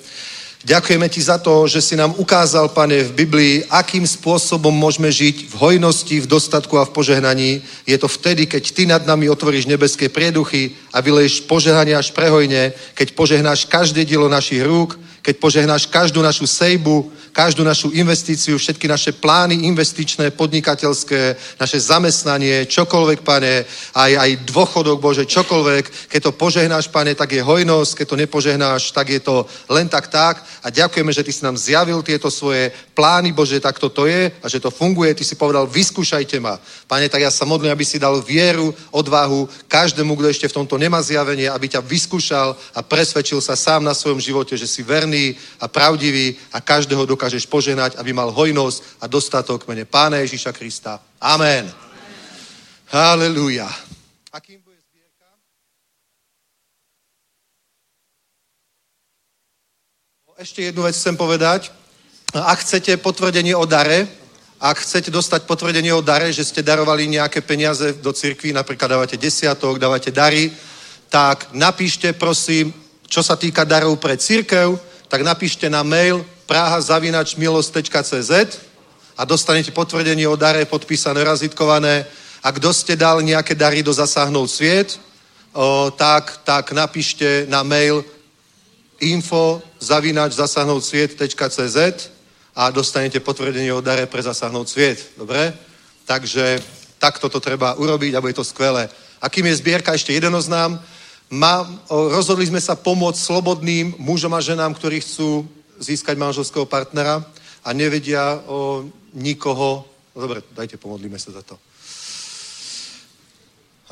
Ďakujeme 0.62 1.10
ti 1.10 1.18
za 1.18 1.42
to, 1.42 1.66
že 1.66 1.82
si 1.82 1.98
nám 1.98 2.14
ukázal, 2.22 2.70
pane, 2.70 3.02
v 3.02 3.26
Biblii, 3.26 3.54
akým 3.66 4.06
spôsobom 4.06 4.70
môžeme 4.70 5.10
žiť 5.10 5.50
v 5.50 5.54
hojnosti, 5.58 6.22
v 6.22 6.30
dostatku 6.30 6.78
a 6.78 6.86
v 6.86 6.94
požehnaní. 6.94 7.66
Je 7.82 7.98
to 7.98 8.06
vtedy, 8.06 8.46
keď 8.46 8.62
ty 8.70 8.86
nad 8.86 9.02
nami 9.02 9.26
otvoríš 9.26 9.66
nebeské 9.66 10.06
prieduchy 10.06 10.78
a 10.94 11.02
vyleješ 11.02 11.50
požehnanie 11.50 11.98
až 11.98 12.14
prehojne, 12.14 12.70
keď 12.94 13.08
požehnáš 13.10 13.66
každé 13.66 14.06
dielo 14.06 14.30
našich 14.30 14.62
rúk, 14.62 14.94
keď 15.22 15.34
požehnáš 15.42 15.90
každú 15.90 16.22
našu 16.22 16.46
sejbu, 16.46 17.10
každú 17.32 17.64
našu 17.64 17.88
investíciu, 17.90 18.60
všetky 18.60 18.84
naše 18.88 19.12
plány 19.16 19.64
investičné, 19.64 20.30
podnikateľské, 20.36 21.36
naše 21.56 21.80
zamestnanie, 21.80 22.68
čokoľvek, 22.68 23.20
pane, 23.24 23.64
aj, 23.96 24.12
aj 24.20 24.30
dôchodok, 24.52 25.00
Bože, 25.00 25.24
čokoľvek. 25.24 26.12
Keď 26.12 26.20
to 26.22 26.32
požehnáš, 26.36 26.92
pane, 26.92 27.16
tak 27.16 27.32
je 27.32 27.42
hojnosť, 27.42 27.92
keď 27.96 28.06
to 28.06 28.20
nepožehnáš, 28.20 28.92
tak 28.92 29.08
je 29.08 29.20
to 29.24 29.48
len 29.72 29.88
tak 29.88 30.12
tak. 30.12 30.44
A 30.62 30.70
ďakujeme, 30.70 31.12
že 31.12 31.24
Ty 31.24 31.32
si 31.32 31.42
nám 31.44 31.56
zjavil 31.56 32.04
tieto 32.04 32.28
svoje 32.30 32.70
plány, 32.92 33.32
Bože, 33.32 33.58
tak 33.64 33.80
to 33.80 34.06
je 34.06 34.28
a 34.28 34.46
že 34.46 34.60
to 34.60 34.70
funguje. 34.70 35.16
Ty 35.16 35.24
si 35.24 35.34
povedal, 35.34 35.66
vyskúšajte 35.66 36.36
ma. 36.36 36.60
Pane, 36.86 37.08
tak 37.08 37.24
ja 37.24 37.32
sa 37.32 37.48
modlím, 37.48 37.72
aby 37.72 37.84
si 37.84 37.96
dal 37.96 38.20
vieru, 38.20 38.76
odvahu 38.92 39.48
každému, 39.72 40.20
kto 40.20 40.28
ešte 40.28 40.48
v 40.52 40.56
tomto 40.60 40.76
nemá 40.76 41.00
zjavenie, 41.00 41.48
aby 41.48 41.72
ťa 41.72 41.80
vyskúšal 41.80 42.52
a 42.76 42.80
presvedčil 42.84 43.40
sa 43.40 43.56
sám 43.56 43.80
na 43.88 43.96
svojom 43.96 44.20
živote, 44.20 44.52
že 44.52 44.68
si 44.68 44.84
verný 44.84 45.32
a 45.56 45.64
pravdivý 45.64 46.36
a 46.52 46.60
každého 46.60 47.08
dokáže 47.08 47.21
dokážeš 47.22 47.46
poženať, 47.46 48.02
aby 48.02 48.10
mal 48.10 48.34
hojnosť 48.34 48.98
a 48.98 49.06
dostatok 49.06 49.62
mene 49.70 49.86
Pána 49.86 50.18
Ježíša 50.26 50.50
Krista. 50.50 50.98
Amen. 51.22 51.70
Amen. 51.70 51.70
Halelúja. 52.90 53.70
A 54.34 54.42
kým 54.42 54.58
zbierka? 54.58 55.30
Ešte 60.34 60.66
jednu 60.66 60.82
vec 60.82 60.98
chcem 60.98 61.14
povedať. 61.14 61.70
Ak 62.34 62.58
chcete 62.66 62.98
potvrdenie 62.98 63.54
o 63.54 63.70
dare, 63.70 64.10
ak 64.58 64.82
chcete 64.82 65.14
dostať 65.14 65.46
potvrdenie 65.46 65.94
o 65.94 66.02
dare, 66.02 66.34
že 66.34 66.42
ste 66.42 66.66
darovali 66.66 67.06
nejaké 67.06 67.46
peniaze 67.46 68.02
do 68.02 68.10
cirkvi, 68.10 68.50
napríklad 68.50 68.98
dávate 68.98 69.14
desiatok, 69.14 69.78
dávate 69.78 70.10
dary, 70.10 70.50
tak 71.06 71.54
napíšte 71.54 72.18
prosím, 72.18 72.74
čo 73.06 73.22
sa 73.22 73.38
týka 73.38 73.62
darov 73.62 74.02
pre 74.02 74.18
církev, 74.18 74.74
tak 75.06 75.22
napíšte 75.22 75.70
na 75.70 75.86
mail 75.86 76.26
praha.milost.cz 76.46 78.32
a 79.16 79.22
dostanete 79.24 79.70
potvrdenie 79.70 80.28
o 80.28 80.36
dare 80.36 80.64
podpísané, 80.64 81.24
razitkované. 81.24 82.06
A 82.42 82.50
kto 82.50 82.72
ste 82.74 82.96
dal 82.96 83.22
nejaké 83.22 83.54
dary 83.54 83.82
do 83.82 83.92
Zasáhnout 83.92 84.50
sviet, 84.50 84.98
o, 85.54 85.90
tak, 85.94 86.42
tak 86.42 86.72
napíšte 86.72 87.46
na 87.46 87.62
mail 87.62 88.04
info 88.98 89.62
zavinač 89.78 90.34
sviet.cz 90.34 91.78
a 92.54 92.70
dostanete 92.70 93.20
potvrdenie 93.20 93.72
o 93.72 93.80
dare 93.80 94.06
pre 94.06 94.22
Zasáhnout 94.22 94.68
sviet. 94.68 95.14
Dobre? 95.18 95.54
Takže 96.06 96.62
takto 96.98 97.28
to 97.28 97.40
treba 97.40 97.74
urobiť 97.74 98.14
a 98.14 98.20
bude 98.20 98.34
to 98.34 98.44
skvelé. 98.44 98.88
A 99.22 99.30
kým 99.30 99.46
je 99.46 99.58
zbierka, 99.62 99.94
ešte 99.94 100.14
jeden 100.14 100.34
oznám. 100.34 100.82
Má, 101.30 101.62
o, 101.88 102.10
rozhodli 102.10 102.46
sme 102.46 102.60
sa 102.60 102.74
pomôcť 102.74 103.22
slobodným 103.22 103.94
mužom 104.02 104.34
a 104.34 104.42
ženám, 104.42 104.74
ktorí 104.74 105.00
chcú 105.00 105.46
získať 105.78 106.18
manželského 106.18 106.66
partnera 106.66 107.24
a 107.64 107.68
nevedia 107.72 108.40
o 108.46 108.84
nikoho. 109.14 109.84
No 110.14 110.18
dobre, 110.20 110.42
dajte, 110.52 110.76
pomodlíme 110.76 111.18
sa 111.18 111.32
za 111.32 111.42
to. 111.42 111.58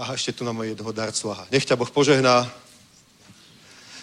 Aha, 0.01 0.17
ešte 0.17 0.33
tu 0.33 0.45
máme 0.45 0.73
jednoho 0.73 0.93
darcu. 0.93 1.29
Aha. 1.29 1.45
Nech 1.53 1.69
ťa 1.69 1.77
Boh 1.77 1.91
požehná. 1.91 2.49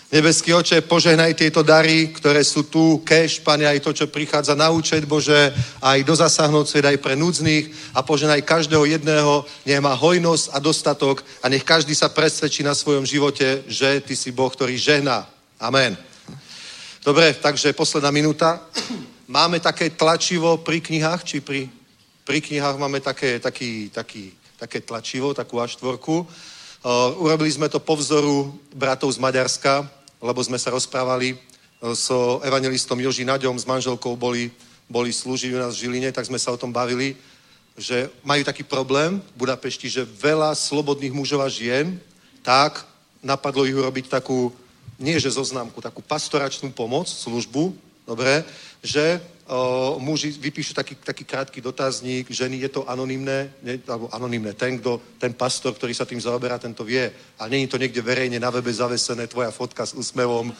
Nebeský 0.07 0.55
oče, 0.55 0.87
požehnaj 0.87 1.35
tieto 1.35 1.67
dary, 1.67 2.07
ktoré 2.15 2.39
sú 2.39 2.63
tu, 2.63 3.03
keš, 3.03 3.43
pane, 3.43 3.67
aj 3.67 3.83
to, 3.83 3.91
čo 3.91 4.07
prichádza 4.07 4.55
na 4.55 4.71
účet, 4.71 5.03
Bože, 5.03 5.51
aj 5.83 5.99
do 6.07 6.15
zasahnúť 6.15 6.63
svet, 6.63 6.85
aj 6.87 7.03
pre 7.03 7.19
núdznych 7.19 7.91
a 7.91 7.99
požehnaj 8.07 8.39
každého 8.47 8.87
jedného, 8.87 9.43
nech 9.67 9.83
má 9.83 9.91
hojnosť 9.99 10.55
a 10.55 10.63
dostatok 10.63 11.27
a 11.43 11.51
nech 11.51 11.67
každý 11.67 11.91
sa 11.91 12.07
presvedčí 12.07 12.63
na 12.63 12.71
svojom 12.71 13.03
živote, 13.03 13.67
že 13.67 13.99
Ty 13.99 14.15
si 14.15 14.31
Boh, 14.31 14.47
ktorý 14.47 14.79
žehná. 14.79 15.27
Amen. 15.59 15.99
Dobre, 17.07 17.31
takže 17.39 17.71
posledná 17.71 18.11
minúta. 18.11 18.59
Máme 19.31 19.63
také 19.63 19.87
tlačivo 19.95 20.59
pri 20.59 20.83
knihách, 20.83 21.23
či 21.23 21.39
pri, 21.39 21.71
pri 22.27 22.43
knihách 22.43 22.75
máme 22.75 22.99
také, 22.99 23.39
taký, 23.39 23.87
taký, 23.87 24.35
také 24.59 24.83
tlačivo, 24.83 25.31
takú 25.31 25.55
A4. 25.55 26.03
Uh, 26.03 26.27
urobili 27.15 27.47
sme 27.47 27.71
to 27.71 27.79
po 27.79 27.95
vzoru 27.95 28.51
bratov 28.75 29.07
z 29.15 29.23
Maďarska, 29.23 29.87
lebo 30.19 30.43
sme 30.43 30.59
sa 30.59 30.67
rozprávali 30.75 31.31
uh, 31.31 31.95
so 31.95 32.43
evangelistom 32.43 32.99
Joži 32.99 33.23
Naďom, 33.23 33.55
s 33.55 33.63
manželkou 33.63 34.19
boli, 34.19 34.51
boli 34.91 35.15
slúžiť 35.15 35.55
u 35.55 35.63
nás 35.63 35.79
v 35.79 35.87
Žiline, 35.87 36.11
tak 36.11 36.27
sme 36.27 36.35
sa 36.35 36.51
o 36.51 36.59
tom 36.59 36.75
bavili, 36.75 37.15
že 37.79 38.11
majú 38.19 38.43
taký 38.43 38.67
problém 38.67 39.23
v 39.31 39.47
Budapešti, 39.47 39.87
že 39.87 40.03
veľa 40.03 40.51
slobodných 40.59 41.15
mužov 41.15 41.39
a 41.39 41.47
žien, 41.47 42.03
tak 42.43 42.83
napadlo 43.23 43.63
ich 43.63 43.79
urobiť 43.79 44.11
takú 44.11 44.51
nie 44.99 45.19
že 45.21 45.31
zoznámku, 45.31 45.81
takú 45.81 46.01
pastoračnú 46.01 46.73
pomoc, 46.73 47.05
službu, 47.05 47.73
dobre, 48.07 48.43
že 48.81 49.21
o, 49.45 49.97
muži 49.99 50.31
vypíšu 50.31 50.73
taký, 50.73 50.95
taký 50.95 51.23
krátky 51.23 51.61
dotazník, 51.61 52.31
ženy 52.31 52.59
je 52.65 52.69
to 52.69 52.89
anonimné, 52.89 53.53
ne, 53.63 53.79
alebo 53.87 54.09
anonimné, 54.13 54.53
ten, 54.53 54.79
kto, 54.79 55.01
ten 55.21 55.33
pastor, 55.33 55.73
ktorý 55.73 55.93
sa 55.93 56.05
tým 56.05 56.21
zaoberá, 56.21 56.57
ten 56.57 56.73
to 56.73 56.83
vie. 56.83 57.11
A 57.39 57.47
není 57.47 57.67
to 57.67 57.77
niekde 57.77 58.01
verejne 58.01 58.39
na 58.39 58.49
webe 58.49 58.73
zavesené, 58.73 59.27
tvoja 59.27 59.51
fotka 59.51 59.85
s 59.85 59.93
úsmevom, 59.93 60.53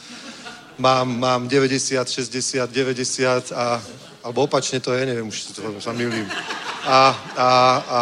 mám, 0.78 1.08
mám 1.18 1.42
90, 1.48 2.08
60, 2.08 2.70
90 2.70 3.52
a, 3.52 3.82
alebo 4.22 4.46
opačne 4.46 4.80
to 4.80 4.94
je, 4.94 5.06
neviem, 5.06 5.26
už 5.26 5.56
sa 5.82 5.92
milím. 5.92 6.26
A, 6.86 6.98
a, 7.36 7.48
a 7.88 8.00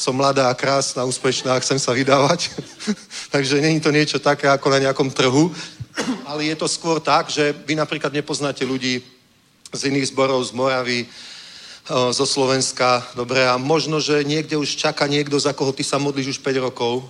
som 0.00 0.16
mladá 0.16 0.48
krásna, 0.56 1.04
úspešná 1.04 1.60
chcem 1.60 1.76
sa 1.76 1.92
vydávať. 1.92 2.48
Takže 3.34 3.60
není 3.60 3.84
to 3.84 3.92
niečo 3.92 4.16
také 4.16 4.48
ako 4.48 4.72
na 4.72 4.88
nejakom 4.88 5.12
trhu, 5.12 5.52
ale 6.24 6.48
je 6.48 6.56
to 6.56 6.64
skôr 6.64 7.04
tak, 7.04 7.28
že 7.28 7.52
vy 7.68 7.76
napríklad 7.76 8.08
nepoznáte 8.08 8.64
ľudí 8.64 9.04
z 9.68 9.80
iných 9.92 10.08
zborov, 10.08 10.40
z 10.48 10.56
Moravy, 10.56 11.04
zo 11.90 12.26
Slovenska, 12.26 13.04
dobre, 13.12 13.44
a 13.44 13.60
možno, 13.60 14.00
že 14.00 14.24
niekde 14.24 14.56
už 14.56 14.78
čaká 14.78 15.04
niekto, 15.04 15.36
za 15.36 15.52
koho 15.52 15.74
ty 15.74 15.84
sa 15.84 16.00
modlíš 16.00 16.38
už 16.38 16.40
5 16.40 16.66
rokov, 16.70 17.04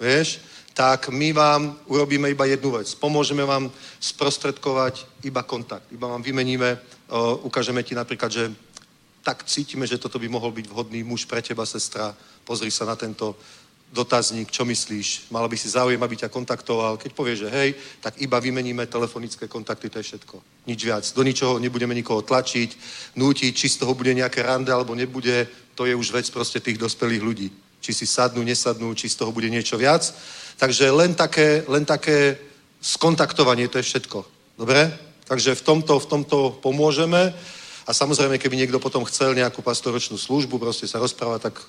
vieš, 0.00 0.42
tak 0.74 1.12
my 1.14 1.30
vám 1.30 1.78
urobíme 1.86 2.26
iba 2.34 2.50
jednu 2.50 2.74
vec. 2.74 2.90
Pomôžeme 2.98 3.46
vám 3.46 3.70
sprostredkovať 4.02 5.06
iba 5.22 5.46
kontakt. 5.46 5.86
Iba 5.94 6.10
vám 6.10 6.22
vymeníme, 6.24 6.82
ukážeme 7.46 7.86
ti 7.86 7.94
napríklad, 7.94 8.32
že 8.32 8.50
tak 9.24 9.48
cítime, 9.48 9.88
že 9.88 9.96
toto 9.98 10.20
by 10.20 10.28
mohol 10.28 10.52
byť 10.52 10.68
vhodný 10.68 11.00
muž 11.00 11.24
pre 11.24 11.40
teba, 11.40 11.64
sestra. 11.64 12.12
Pozri 12.44 12.68
sa 12.68 12.84
na 12.84 12.92
tento 12.92 13.32
dotazník, 13.94 14.50
čo 14.50 14.66
myslíš, 14.66 15.30
mala 15.30 15.48
by 15.48 15.56
si 15.56 15.70
záujem, 15.70 16.02
aby 16.02 16.16
ťa 16.18 16.28
kontaktoval. 16.28 16.98
Keď 16.98 17.10
povie, 17.14 17.38
že 17.38 17.48
hej, 17.48 17.78
tak 18.02 18.18
iba 18.18 18.42
vymeníme 18.42 18.90
telefonické 18.90 19.46
kontakty, 19.46 19.88
to 19.88 20.02
je 20.02 20.12
všetko. 20.12 20.66
Nič 20.66 20.80
viac. 20.84 21.04
Do 21.14 21.22
ničoho 21.22 21.62
nebudeme 21.62 21.94
nikoho 21.94 22.20
tlačiť, 22.20 22.70
nútiť, 23.16 23.52
či 23.54 23.66
z 23.70 23.86
toho 23.86 23.94
bude 23.94 24.10
nejaké 24.10 24.42
rande 24.42 24.74
alebo 24.74 24.98
nebude, 24.98 25.46
to 25.78 25.86
je 25.86 25.94
už 25.94 26.10
vec 26.10 26.26
proste 26.34 26.60
tých 26.60 26.76
dospelých 26.76 27.22
ľudí. 27.22 27.48
Či 27.80 27.94
si 27.94 28.06
sadnú, 28.06 28.42
nesadnú, 28.42 28.92
či 28.98 29.08
z 29.08 29.16
toho 29.16 29.32
bude 29.32 29.46
niečo 29.46 29.78
viac. 29.78 30.10
Takže 30.58 30.90
len 30.90 31.14
také, 31.14 31.62
len 31.70 31.86
také 31.86 32.36
skontaktovanie, 32.82 33.70
to 33.70 33.78
je 33.78 33.86
všetko. 33.86 34.18
Dobre? 34.58 34.90
Takže 35.24 35.54
v 35.54 35.62
tomto, 35.62 36.02
v 36.02 36.06
tomto 36.06 36.36
pomôžeme. 36.60 37.32
A 37.84 37.92
samozrejme, 37.92 38.40
keby 38.40 38.56
niekto 38.56 38.80
potom 38.80 39.04
chcel 39.04 39.36
nejakú 39.36 39.60
pastoročnú 39.60 40.16
službu, 40.16 40.56
proste 40.56 40.88
sa 40.88 40.96
rozprávať, 40.96 41.52
tak 41.52 41.60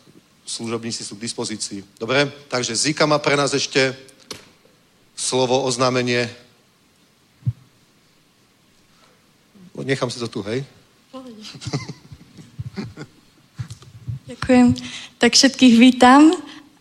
služobníci 0.48 1.04
sú 1.04 1.20
k 1.20 1.28
dispozícii. 1.28 1.84
Dobre? 2.00 2.32
Takže 2.48 2.72
Zika 2.76 3.04
má 3.04 3.20
pre 3.20 3.36
nás 3.36 3.52
ešte 3.52 3.92
slovo, 5.16 5.64
oznámenie. 5.68 6.32
Nechám 9.76 10.08
si 10.08 10.20
to 10.24 10.32
tu, 10.32 10.40
hej? 10.48 10.64
Ďakujem. 14.32 14.68
Tak 15.20 15.36
všetkých 15.36 15.76
vítam. 15.80 16.32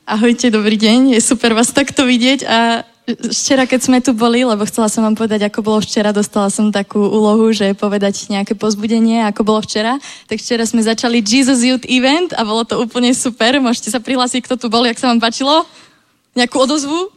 Ahojte, 0.06 0.50
dobrý 0.50 0.78
deň. 0.78 1.18
Je 1.18 1.20
super 1.24 1.58
vás 1.58 1.74
takto 1.74 2.06
vidieť 2.06 2.46
a 2.46 2.86
Včera, 3.04 3.68
keď 3.68 3.80
sme 3.84 4.00
tu 4.00 4.16
boli, 4.16 4.48
lebo 4.48 4.64
chcela 4.64 4.88
som 4.88 5.04
vám 5.04 5.12
povedať, 5.12 5.44
ako 5.44 5.60
bolo 5.60 5.84
včera, 5.84 6.08
dostala 6.08 6.48
som 6.48 6.72
takú 6.72 7.04
úlohu, 7.04 7.52
že 7.52 7.76
povedať 7.76 8.32
nejaké 8.32 8.56
pozbudenie, 8.56 9.28
ako 9.28 9.44
bolo 9.44 9.60
včera. 9.60 10.00
Tak 10.24 10.40
včera 10.40 10.64
sme 10.64 10.80
začali 10.80 11.20
Jesus 11.20 11.60
Youth 11.60 11.84
Event 11.84 12.32
a 12.32 12.48
bolo 12.48 12.64
to 12.64 12.80
úplne 12.80 13.12
super. 13.12 13.60
Môžete 13.60 13.92
sa 13.92 14.00
prihlásiť, 14.00 14.48
kto 14.48 14.56
tu 14.56 14.66
bol, 14.72 14.88
jak 14.88 14.96
sa 14.96 15.12
vám 15.12 15.20
páčilo? 15.20 15.68
Nejakú 16.32 16.64
odozvu? 16.64 17.12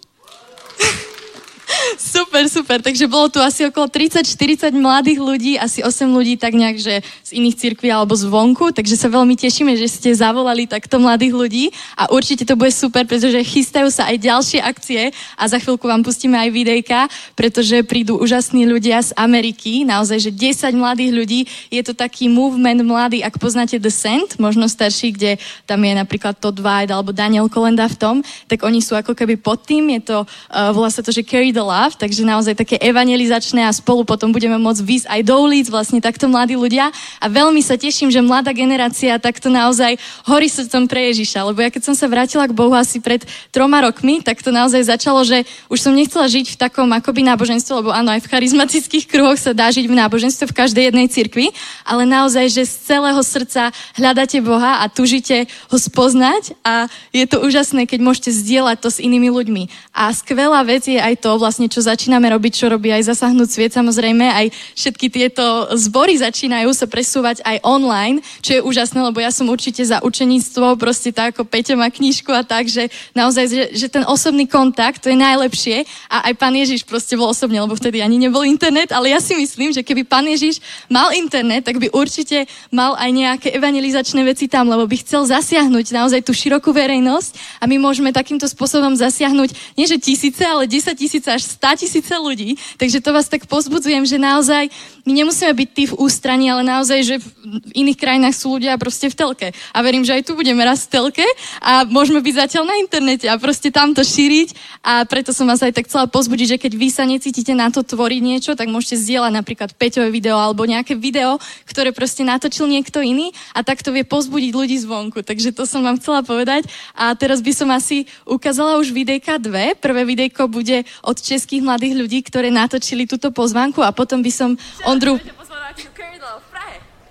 Super, 1.97 2.47
super. 2.47 2.79
Takže 2.79 3.05
bolo 3.11 3.27
tu 3.27 3.43
asi 3.43 3.67
okolo 3.67 3.91
30-40 3.91 4.71
mladých 4.71 5.19
ľudí, 5.19 5.53
asi 5.59 5.83
8 5.83 6.07
ľudí 6.07 6.39
tak 6.39 6.55
nejak, 6.55 6.77
že 6.79 7.03
z 7.03 7.29
iných 7.35 7.59
cirkví 7.59 7.91
alebo 7.91 8.15
zvonku, 8.15 8.71
takže 8.71 8.95
sa 8.95 9.11
veľmi 9.11 9.35
tešíme, 9.35 9.75
že 9.75 9.91
ste 9.91 10.09
zavolali 10.15 10.63
takto 10.63 10.95
mladých 10.97 11.33
ľudí. 11.35 11.65
A 11.99 12.07
určite 12.07 12.47
to 12.47 12.55
bude 12.55 12.71
super, 12.71 13.03
pretože 13.03 13.35
chystajú 13.43 13.91
sa 13.91 14.07
aj 14.07 14.17
ďalšie 14.23 14.59
akcie. 14.63 15.11
A 15.35 15.43
za 15.51 15.59
chvíľku 15.59 15.91
vám 15.91 16.05
pustíme 16.07 16.39
aj 16.39 16.49
videjka, 16.55 16.99
pretože 17.35 17.83
prídu 17.83 18.15
úžasní 18.15 18.63
ľudia 18.63 19.03
z 19.03 19.11
Ameriky, 19.19 19.83
naozaj, 19.83 20.23
že 20.23 20.31
10 20.31 20.71
mladých 20.71 21.11
ľudí, 21.11 21.41
je 21.67 21.81
to 21.83 21.91
taký 21.91 22.31
movement 22.31 22.79
mladý, 22.87 23.19
ak 23.25 23.35
poznáte 23.41 23.75
The 23.75 23.91
Sand, 23.91 24.39
možno 24.39 24.71
starší, 24.71 25.11
kde 25.11 25.31
tam 25.67 25.83
je 25.83 25.93
napríklad 25.97 26.39
Todd 26.39 26.57
White 26.63 26.93
alebo 26.93 27.11
Daniel 27.11 27.51
Kolenda 27.51 27.89
v 27.91 27.97
tom, 27.99 28.15
tak 28.47 28.63
oni 28.63 28.79
sú 28.79 28.95
ako 28.95 29.11
keby 29.17 29.35
pod 29.35 29.65
tým, 29.65 29.91
je 29.99 30.01
to, 30.13 30.17
uh, 30.23 30.71
volá 30.71 30.87
sa 30.93 31.03
to, 31.03 31.11
že 31.11 31.25
Carry 31.25 31.56
the 31.57 31.65
Love, 31.65 31.97
takže 31.97 32.21
naozaj 32.21 32.53
také 32.53 32.77
evangelizačné 32.77 33.65
a 33.65 33.73
spolu 33.73 34.05
potom 34.05 34.29
budeme 34.29 34.61
môcť 34.61 34.81
výsť 34.85 35.07
aj 35.09 35.21
do 35.25 35.35
ulic, 35.41 35.65
vlastne 35.73 35.97
takto 35.97 36.29
mladí 36.29 36.53
ľudia. 36.53 36.93
A 37.17 37.25
veľmi 37.25 37.65
sa 37.65 37.73
teším, 37.73 38.13
že 38.13 38.21
mladá 38.21 38.53
generácia 38.53 39.17
takto 39.17 39.49
naozaj 39.49 39.97
horí 40.29 40.45
srdcom 40.45 40.85
pre 40.85 41.09
Ježiša, 41.09 41.49
lebo 41.49 41.65
ja 41.65 41.73
keď 41.73 41.89
som 41.89 41.95
sa 41.97 42.05
vrátila 42.05 42.45
k 42.45 42.53
Bohu 42.53 42.77
asi 42.77 43.01
pred 43.01 43.25
troma 43.49 43.81
rokmi, 43.81 44.21
tak 44.21 44.45
to 44.45 44.53
naozaj 44.53 44.85
začalo, 44.85 45.25
že 45.25 45.49
už 45.73 45.81
som 45.81 45.97
nechcela 45.97 46.29
žiť 46.29 46.53
v 46.53 46.59
takom 46.61 46.85
akoby 46.93 47.25
náboženstve, 47.25 47.81
lebo 47.81 47.89
áno, 47.89 48.13
aj 48.13 48.21
v 48.21 48.29
charizmatických 48.29 49.09
kruhoch 49.09 49.41
sa 49.41 49.57
dá 49.57 49.73
žiť 49.73 49.89
v 49.89 49.97
náboženstve 49.97 50.45
v 50.53 50.57
každej 50.61 50.83
jednej 50.93 51.07
cirkvi, 51.09 51.49
ale 51.81 52.05
naozaj, 52.05 52.53
že 52.53 52.69
z 52.69 52.73
celého 52.93 53.21
srdca 53.25 53.73
hľadáte 53.97 54.37
Boha 54.45 54.83
a 54.83 54.91
tužite 54.91 55.49
ho 55.71 55.77
spoznať 55.79 56.53
a 56.61 56.91
je 57.15 57.25
to 57.25 57.41
úžasné, 57.41 57.89
keď 57.89 57.99
môžete 58.03 58.29
zdieľať 58.35 58.77
to 58.83 58.89
s 58.91 59.01
inými 59.01 59.31
ľuďmi. 59.31 59.63
A 59.95 60.11
skvelá 60.13 60.61
vec 60.67 60.85
je 60.85 60.99
aj 60.99 61.23
to, 61.23 61.31
vlastne, 61.47 61.71
čo 61.71 61.79
začíname 61.79 62.27
robiť, 62.27 62.59
čo 62.59 62.67
robí 62.67 62.91
aj 62.91 63.07
zasahnúť 63.07 63.47
sviet, 63.47 63.71
samozrejme, 63.71 64.27
aj 64.27 64.51
všetky 64.75 65.07
tieto 65.07 65.71
zbory 65.79 66.19
začínajú 66.19 66.75
sa 66.75 66.91
presúvať 66.91 67.39
aj 67.47 67.63
online, 67.63 68.19
čo 68.43 68.59
je 68.59 68.65
úžasné, 68.67 68.99
lebo 68.99 69.23
ja 69.23 69.31
som 69.31 69.47
určite 69.47 69.79
za 69.79 70.03
učeníctvo, 70.03 70.75
proste 70.75 71.15
tak 71.15 71.39
ako 71.39 71.47
Peťo 71.47 71.79
má 71.79 71.87
knižku 71.87 72.35
a 72.35 72.43
tak, 72.43 72.67
že 72.67 72.91
naozaj, 73.15 73.45
že, 73.47 73.63
že 73.71 73.87
ten 73.87 74.03
osobný 74.03 74.43
kontakt, 74.43 74.99
to 74.99 75.07
je 75.07 75.15
najlepšie. 75.15 75.87
A 76.11 76.27
aj 76.27 76.33
pán 76.35 76.51
Ježiš 76.51 76.83
proste 76.83 77.15
bol 77.15 77.31
osobne, 77.31 77.63
lebo 77.63 77.79
vtedy 77.79 78.03
ani 78.03 78.19
nebol 78.19 78.43
internet, 78.43 78.91
ale 78.91 79.15
ja 79.15 79.23
si 79.23 79.31
myslím, 79.39 79.71
že 79.71 79.87
keby 79.87 80.03
pán 80.03 80.27
Ježiš 80.27 80.59
mal 80.91 81.15
internet, 81.15 81.63
tak 81.63 81.79
by 81.79 81.87
určite 81.95 82.43
mal 82.75 82.99
aj 82.99 83.09
nejaké 83.15 83.47
evangelizačné 83.55 84.27
veci 84.27 84.51
tam, 84.51 84.67
lebo 84.67 84.83
by 84.83 84.99
chcel 84.99 85.23
zasiahnuť 85.23 85.95
naozaj 85.95 86.25
tú 86.27 86.35
širokú 86.35 86.75
verejnosť. 86.75 87.63
A 87.63 87.69
my 87.71 87.79
môžeme 87.79 88.11
takýmto 88.11 88.49
spôsobom 88.49 88.91
zasiahnuť 88.97 89.77
nie 89.77 89.85
že 89.87 90.01
tisíce, 90.01 90.41
ale 90.41 90.65
10 90.65 90.97
tisíce 90.97 91.29
až 91.37 91.45
100 91.61 91.85
tisíce 91.85 92.13
ľudí. 92.17 92.57
Takže 92.81 92.97
to 92.99 93.13
vás 93.13 93.29
tak 93.29 93.45
pozbudzujem, 93.45 94.01
že 94.09 94.17
naozaj 94.17 94.73
my 95.07 95.23
nemusíme 95.23 95.55
byť 95.55 95.69
tí 95.71 95.83
v 95.87 95.95
ústraní, 96.03 96.51
ale 96.51 96.67
naozaj, 96.67 96.99
že 96.99 97.15
v 97.23 97.27
iných 97.71 97.95
krajinách 97.95 98.35
sú 98.35 98.59
ľudia 98.59 98.75
proste 98.75 99.07
v 99.07 99.15
telke. 99.15 99.47
A 99.71 99.79
verím, 99.79 100.03
že 100.03 100.19
aj 100.19 100.27
tu 100.27 100.35
budeme 100.35 100.59
raz 100.67 100.83
v 100.83 100.99
telke 100.99 101.23
a 101.63 101.87
môžeme 101.87 102.19
byť 102.19 102.35
zatiaľ 102.35 102.67
na 102.67 102.75
internete 102.75 103.23
a 103.31 103.39
proste 103.39 103.71
tam 103.71 103.95
to 103.95 104.03
šíriť. 104.03 104.51
A 104.83 105.07
preto 105.07 105.31
som 105.31 105.47
vás 105.47 105.63
aj 105.63 105.71
tak 105.71 105.87
chcela 105.87 106.11
pozbudiť, 106.11 106.47
že 106.51 106.57
keď 106.59 106.73
vy 106.75 106.87
sa 106.91 107.07
necítite 107.07 107.55
na 107.55 107.71
to 107.71 107.87
tvoriť 107.87 108.19
niečo, 108.19 108.51
tak 108.59 108.67
môžete 108.67 108.99
zdieľať 108.99 109.31
napríklad 109.31 109.69
Peťové 109.79 110.11
video 110.11 110.35
alebo 110.35 110.67
nejaké 110.67 110.99
video, 110.99 111.39
ktoré 111.63 111.95
proste 111.95 112.27
natočil 112.27 112.67
niekto 112.67 112.99
iný 112.99 113.31
a 113.55 113.63
tak 113.63 113.79
to 113.79 113.95
vie 113.95 114.03
pozbudiť 114.03 114.51
ľudí 114.51 114.75
zvonku. 114.83 115.23
Takže 115.23 115.55
to 115.55 115.63
som 115.63 115.87
vám 115.87 116.03
chcela 116.03 116.19
povedať. 116.19 116.67
A 116.91 117.15
teraz 117.15 117.39
by 117.39 117.55
som 117.55 117.71
asi 117.71 118.11
ukázala 118.27 118.75
už 118.75 118.91
videjka 118.91 119.39
dve. 119.39 119.71
Prvé 119.79 120.03
videjko 120.03 120.51
bude 120.51 120.83
od 120.99 121.15
českých 121.15 121.63
mladých 121.63 121.95
ľudí, 121.95 122.19
ktoré 122.27 122.51
natočili 122.51 123.07
túto 123.07 123.31
pozvánku 123.31 123.79
a 123.79 123.95
potom 123.95 124.19
by 124.19 124.31
som 124.35 124.59
Ondru... 124.97 125.19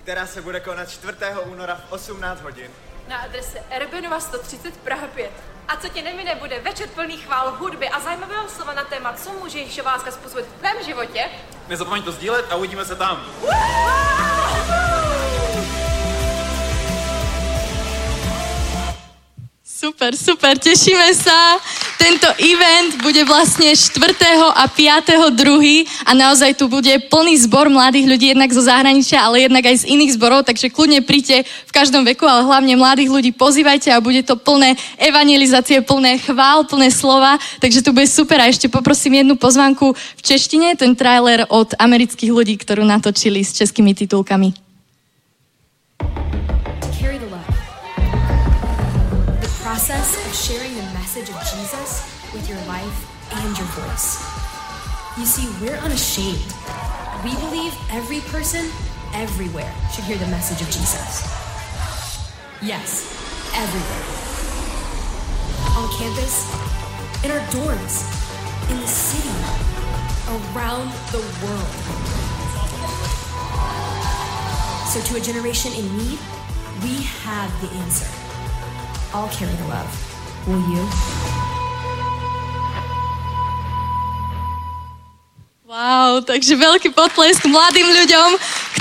která 0.02 0.26
se 0.26 0.42
bude 0.42 0.60
konat 0.60 0.90
4. 0.90 1.12
února 1.44 1.74
v 1.88 1.92
18 1.92 2.40
hodin. 2.40 2.70
Na 3.08 3.16
adrese 3.16 3.62
Erbenova 3.70 4.20
130 4.20 4.76
Praha 4.76 5.06
5. 5.06 5.30
A 5.68 5.76
co 5.76 5.88
tě 5.88 6.02
nemine, 6.02 6.34
bude 6.34 6.60
večer 6.60 6.88
plný 6.88 7.16
chvál, 7.16 7.56
hudby 7.58 7.88
a 7.88 8.00
zajímavého 8.00 8.48
slova 8.48 8.74
na 8.74 8.84
téma, 8.84 9.12
co 9.12 9.32
může 9.32 9.58
Ježíšova 9.58 9.92
láska 9.92 10.10
způsobit 10.10 10.46
v 10.46 10.58
tvém 10.58 10.84
životě. 10.84 11.30
Nezapomeň 11.68 12.02
to 12.02 12.12
sdílet 12.12 12.46
a 12.50 12.56
uvidíme 12.56 12.84
se 12.84 12.96
tam. 12.96 13.26
Super, 19.76 20.16
super, 20.16 20.56
tešíme 20.56 21.12
sa. 21.12 21.60
Tento 22.00 22.24
event 22.40 22.96
bude 23.04 23.20
vlastne 23.28 23.76
4. 23.76 23.92
a 24.56 24.64
5. 24.72 25.36
druhý 25.36 25.84
a 26.08 26.16
naozaj 26.16 26.56
tu 26.56 26.64
bude 26.64 26.88
plný 27.12 27.44
zbor 27.44 27.68
mladých 27.68 28.08
ľudí, 28.08 28.26
jednak 28.32 28.56
zo 28.56 28.64
zahraničia, 28.64 29.20
ale 29.20 29.44
jednak 29.44 29.68
aj 29.68 29.84
z 29.84 29.88
iných 29.92 30.16
zborov, 30.16 30.48
takže 30.48 30.72
kľudne 30.72 31.04
príďte 31.04 31.44
v 31.44 31.72
každom 31.76 32.08
veku, 32.08 32.24
ale 32.24 32.48
hlavne 32.48 32.72
mladých 32.72 33.12
ľudí 33.12 33.30
pozývajte 33.36 33.92
a 33.92 34.00
bude 34.00 34.24
to 34.24 34.40
plné 34.40 34.80
evangelizácie, 34.96 35.84
plné 35.84 36.24
chvál, 36.24 36.64
plné 36.64 36.88
slova, 36.88 37.36
takže 37.60 37.84
to 37.84 37.92
bude 37.92 38.08
super. 38.08 38.40
A 38.40 38.48
ešte 38.48 38.72
poprosím 38.72 39.20
jednu 39.20 39.36
pozvánku 39.36 39.92
v 39.92 40.22
češtine, 40.24 40.72
ten 40.80 40.96
trailer 40.96 41.44
od 41.52 41.76
amerických 41.76 42.32
ľudí, 42.32 42.56
ktorú 42.56 42.80
natočili 42.80 43.44
s 43.44 43.52
českými 43.52 43.92
titulkami. 43.92 44.56
Process 49.86 50.26
of 50.26 50.34
sharing 50.34 50.74
the 50.74 50.82
message 50.98 51.28
of 51.30 51.38
Jesus 51.46 52.10
with 52.34 52.48
your 52.48 52.58
life 52.66 52.98
and 53.32 53.56
your 53.56 53.68
voice. 53.78 54.18
You 55.16 55.24
see, 55.24 55.46
we're 55.62 55.78
unashamed. 55.78 56.42
We 57.22 57.30
believe 57.38 57.72
every 57.92 58.18
person, 58.32 58.66
everywhere, 59.14 59.72
should 59.94 60.02
hear 60.02 60.18
the 60.18 60.26
message 60.26 60.60
of 60.60 60.66
Jesus. 60.74 61.30
Yes, 62.60 63.14
everywhere. 63.54 64.06
On 65.78 65.86
campus, 65.94 66.50
in 67.22 67.30
our 67.30 67.46
dorms, 67.54 68.10
in 68.68 68.80
the 68.80 68.90
city, 68.90 69.30
around 70.50 70.90
the 71.14 71.22
world. 71.46 71.74
So, 74.90 74.98
to 75.00 75.16
a 75.16 75.20
generation 75.20 75.72
in 75.74 75.86
need, 75.96 76.18
we 76.82 77.04
have 77.22 77.54
the 77.62 77.70
answer. 77.86 78.25
I'll 79.12 79.28
carry 79.28 79.54
the 79.54 79.68
love. 79.68 80.46
Will 80.46 80.60
you? 80.70 81.65
Wow, 85.66 86.22
takže 86.22 86.55
veľký 86.55 86.94
potlesk 86.94 87.43
mladým 87.43 87.90
ľuďom, 87.90 88.28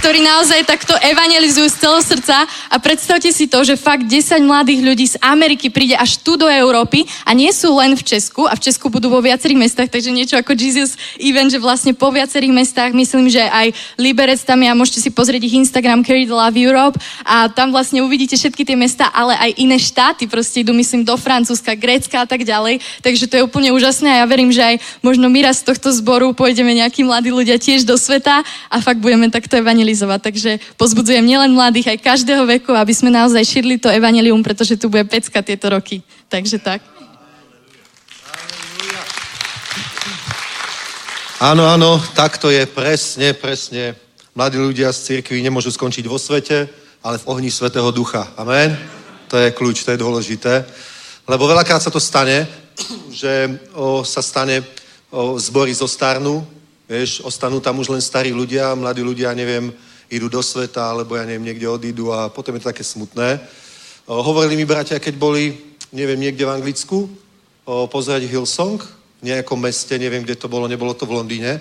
ktorí 0.06 0.22
naozaj 0.22 0.70
takto 0.70 0.94
evangelizujú 0.94 1.66
z 1.74 1.82
celého 1.82 2.04
srdca. 2.06 2.46
A 2.70 2.78
predstavte 2.78 3.34
si 3.34 3.50
to, 3.50 3.66
že 3.66 3.74
fakt 3.74 4.06
10 4.06 4.46
mladých 4.46 4.86
ľudí 4.86 5.06
z 5.10 5.18
Ameriky 5.18 5.74
príde 5.74 5.98
až 5.98 6.22
tu 6.22 6.38
do 6.38 6.46
Európy 6.46 7.10
a 7.26 7.34
nie 7.34 7.50
sú 7.50 7.74
len 7.82 7.98
v 7.98 8.06
Česku 8.06 8.46
a 8.46 8.54
v 8.54 8.70
Česku 8.70 8.94
budú 8.94 9.10
vo 9.10 9.18
viacerých 9.18 9.66
mestách, 9.66 9.90
takže 9.90 10.14
niečo 10.14 10.38
ako 10.38 10.54
Jesus 10.54 10.94
Event, 11.18 11.50
že 11.50 11.58
vlastne 11.58 11.98
po 11.98 12.14
viacerých 12.14 12.54
mestách, 12.54 12.94
myslím, 12.94 13.34
že 13.34 13.42
aj 13.50 13.74
Liberec 13.98 14.46
tam 14.46 14.62
je 14.62 14.70
a 14.70 14.78
môžete 14.78 15.02
si 15.02 15.10
pozrieť 15.10 15.42
ich 15.42 15.58
Instagram 15.58 16.06
Carry 16.06 16.30
the 16.30 16.38
Love 16.38 16.54
Europe 16.54 17.02
a 17.26 17.50
tam 17.50 17.74
vlastne 17.74 18.06
uvidíte 18.06 18.38
všetky 18.38 18.62
tie 18.62 18.78
mesta, 18.78 19.10
ale 19.10 19.34
aj 19.42 19.58
iné 19.58 19.82
štáty, 19.82 20.30
proste 20.30 20.62
idú 20.62 20.70
myslím 20.78 21.02
do 21.02 21.18
Francúzska, 21.18 21.74
Grécka 21.74 22.22
a 22.22 22.30
tak 22.30 22.46
ďalej, 22.46 22.78
takže 23.02 23.26
to 23.26 23.42
je 23.42 23.46
úplne 23.50 23.74
úžasné 23.74 24.06
a 24.06 24.22
ja 24.22 24.30
verím, 24.30 24.54
že 24.54 24.62
aj 24.62 25.02
možno 25.02 25.34
my 25.34 25.50
raz 25.50 25.66
z 25.66 25.74
tohto 25.74 25.90
zboru 25.90 26.30
pôjdeme 26.38 26.75
nejakí 26.76 27.08
mladí 27.08 27.32
ľudia 27.32 27.56
tiež 27.56 27.88
do 27.88 27.96
sveta 27.96 28.44
a 28.44 28.76
fakt 28.84 29.00
budeme 29.00 29.32
takto 29.32 29.56
evangelizovať. 29.56 30.20
Takže 30.20 30.52
pozbudzujem 30.76 31.24
nielen 31.24 31.56
mladých, 31.56 31.96
aj 31.96 32.04
každého 32.04 32.44
veku, 32.60 32.76
aby 32.76 32.92
sme 32.92 33.10
naozaj 33.10 33.42
šírili 33.48 33.80
to 33.80 33.88
evanelium, 33.88 34.44
pretože 34.44 34.76
tu 34.76 34.92
bude 34.92 35.08
pecka 35.08 35.40
tieto 35.40 35.72
roky. 35.72 36.04
Takže 36.28 36.60
tak. 36.60 36.84
Áno, 41.40 41.68
áno, 41.68 42.00
tak 42.16 42.40
to 42.40 42.48
je 42.48 42.64
presne, 42.64 43.36
presne. 43.36 43.96
Mladí 44.36 44.56
ľudia 44.56 44.92
z 44.96 45.20
cirkvi 45.20 45.44
nemôžu 45.44 45.72
skončiť 45.72 46.08
vo 46.08 46.16
svete, 46.16 46.68
ale 47.04 47.20
v 47.20 47.28
ohni 47.28 47.52
Svetého 47.52 47.92
Ducha. 47.92 48.32
Amen? 48.40 48.72
To 49.28 49.36
je 49.36 49.52
kľúč, 49.52 49.84
to 49.84 49.92
je 49.92 50.00
dôležité. 50.00 50.64
Lebo 51.28 51.44
veľakrát 51.44 51.84
sa 51.84 51.92
to 51.92 52.00
stane, 52.00 52.48
že 53.12 53.62
o, 53.76 54.02
sa 54.08 54.24
stane, 54.24 54.64
o, 55.12 55.36
zbory 55.36 55.76
zostarnú, 55.76 56.40
vieš, 56.90 57.22
ostanú 57.26 57.60
tam 57.60 57.82
už 57.82 57.90
len 57.90 58.02
starí 58.02 58.34
ľudia, 58.34 58.78
mladí 58.78 59.02
ľudia, 59.02 59.34
neviem, 59.34 59.74
idú 60.10 60.30
do 60.30 60.42
sveta, 60.42 60.94
alebo 60.94 61.18
ja 61.18 61.26
neviem, 61.26 61.54
niekde 61.54 61.68
odídu 61.68 62.14
a 62.14 62.30
potom 62.30 62.54
je 62.56 62.62
to 62.62 62.72
také 62.72 62.86
smutné. 62.86 63.42
O, 64.06 64.22
hovorili 64.22 64.56
mi 64.56 64.66
bratia, 64.66 65.02
keď 65.02 65.18
boli, 65.18 65.58
neviem, 65.90 66.20
niekde 66.20 66.46
v 66.46 66.54
Anglicku, 66.54 67.10
o, 67.66 67.90
pozerať 67.90 68.30
Hillsong, 68.30 68.78
v 69.22 69.34
nejakom 69.34 69.58
meste, 69.58 69.98
neviem, 69.98 70.22
kde 70.22 70.38
to 70.38 70.46
bolo, 70.46 70.70
nebolo 70.70 70.94
to 70.94 71.10
v 71.10 71.18
Londýne, 71.18 71.58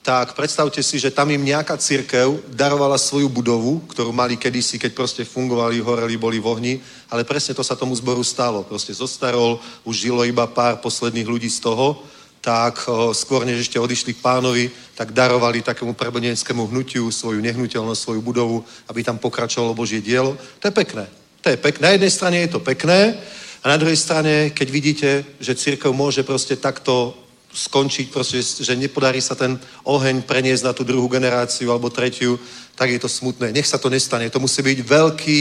tak 0.00 0.32
predstavte 0.32 0.80
si, 0.80 0.96
že 0.96 1.12
tam 1.12 1.28
im 1.28 1.44
nejaká 1.44 1.76
církev 1.76 2.40
darovala 2.56 2.96
svoju 2.96 3.28
budovu, 3.28 3.84
ktorú 3.92 4.12
mali 4.16 4.40
kedysi, 4.40 4.80
keď 4.80 4.96
proste 4.96 5.22
fungovali, 5.28 5.80
horeli, 5.80 6.16
boli 6.16 6.40
v 6.40 6.48
ohni, 6.48 6.74
ale 7.12 7.24
presne 7.24 7.52
to 7.52 7.60
sa 7.60 7.76
tomu 7.76 7.92
zboru 7.92 8.24
stalo. 8.24 8.64
Proste 8.64 8.96
zostarol, 8.96 9.60
už 9.84 10.08
žilo 10.08 10.24
iba 10.24 10.48
pár 10.48 10.80
posledných 10.80 11.28
ľudí 11.28 11.52
z 11.52 11.60
toho, 11.60 12.00
tak 12.40 12.88
skôr 13.12 13.44
než 13.44 13.68
ešte 13.68 13.76
odišli 13.76 14.16
k 14.16 14.24
pánovi, 14.24 14.70
tak 14.96 15.12
darovali 15.12 15.60
takému 15.60 15.92
prebodenskému 15.92 16.72
hnutiu 16.72 17.12
svoju 17.12 17.40
nehnuteľnosť, 17.40 18.00
svoju 18.00 18.20
budovu, 18.24 18.64
aby 18.88 19.04
tam 19.04 19.20
pokračovalo 19.20 19.76
Božie 19.76 20.00
dielo. 20.00 20.36
To 20.60 20.68
je 20.68 20.72
pekné. 20.72 21.04
To 21.40 21.52
je 21.52 21.56
pekné. 21.60 21.82
Na 21.84 21.94
jednej 21.96 22.12
strane 22.12 22.36
je 22.40 22.50
to 22.56 22.60
pekné, 22.60 23.16
a 23.62 23.68
na 23.68 23.76
druhej 23.76 23.96
strane, 23.96 24.50
keď 24.50 24.68
vidíte, 24.70 25.24
že 25.40 25.54
církev 25.54 25.92
môže 25.92 26.24
proste 26.24 26.56
takto 26.56 27.12
skončiť, 27.52 28.08
proste, 28.08 28.40
že 28.40 28.72
nepodarí 28.76 29.20
sa 29.20 29.36
ten 29.36 29.60
oheň 29.84 30.24
preniesť 30.24 30.64
na 30.64 30.72
tú 30.72 30.80
druhú 30.80 31.08
generáciu 31.12 31.68
alebo 31.68 31.92
tretiu, 31.92 32.40
tak 32.72 32.88
je 32.88 32.98
to 32.98 33.08
smutné. 33.08 33.52
Nech 33.52 33.68
sa 33.68 33.76
to 33.76 33.92
nestane. 33.92 34.32
To 34.32 34.40
musí 34.40 34.64
byť 34.64 34.78
veľký, 34.80 35.40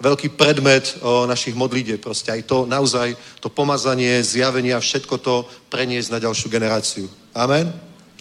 veľký 0.00 0.34
predmet 0.34 0.98
o, 1.00 1.26
našich 1.26 1.54
modlíde. 1.54 1.98
Proste 1.98 2.32
aj 2.32 2.42
to 2.46 2.64
naozaj, 2.66 3.16
to 3.40 3.48
pomazanie, 3.48 4.22
zjavenie 4.24 4.74
a 4.74 4.80
všetko 4.80 5.18
to 5.18 5.44
preniesť 5.68 6.08
na 6.12 6.18
ďalšiu 6.18 6.48
generáciu. 6.48 7.06
Amen? 7.34 7.68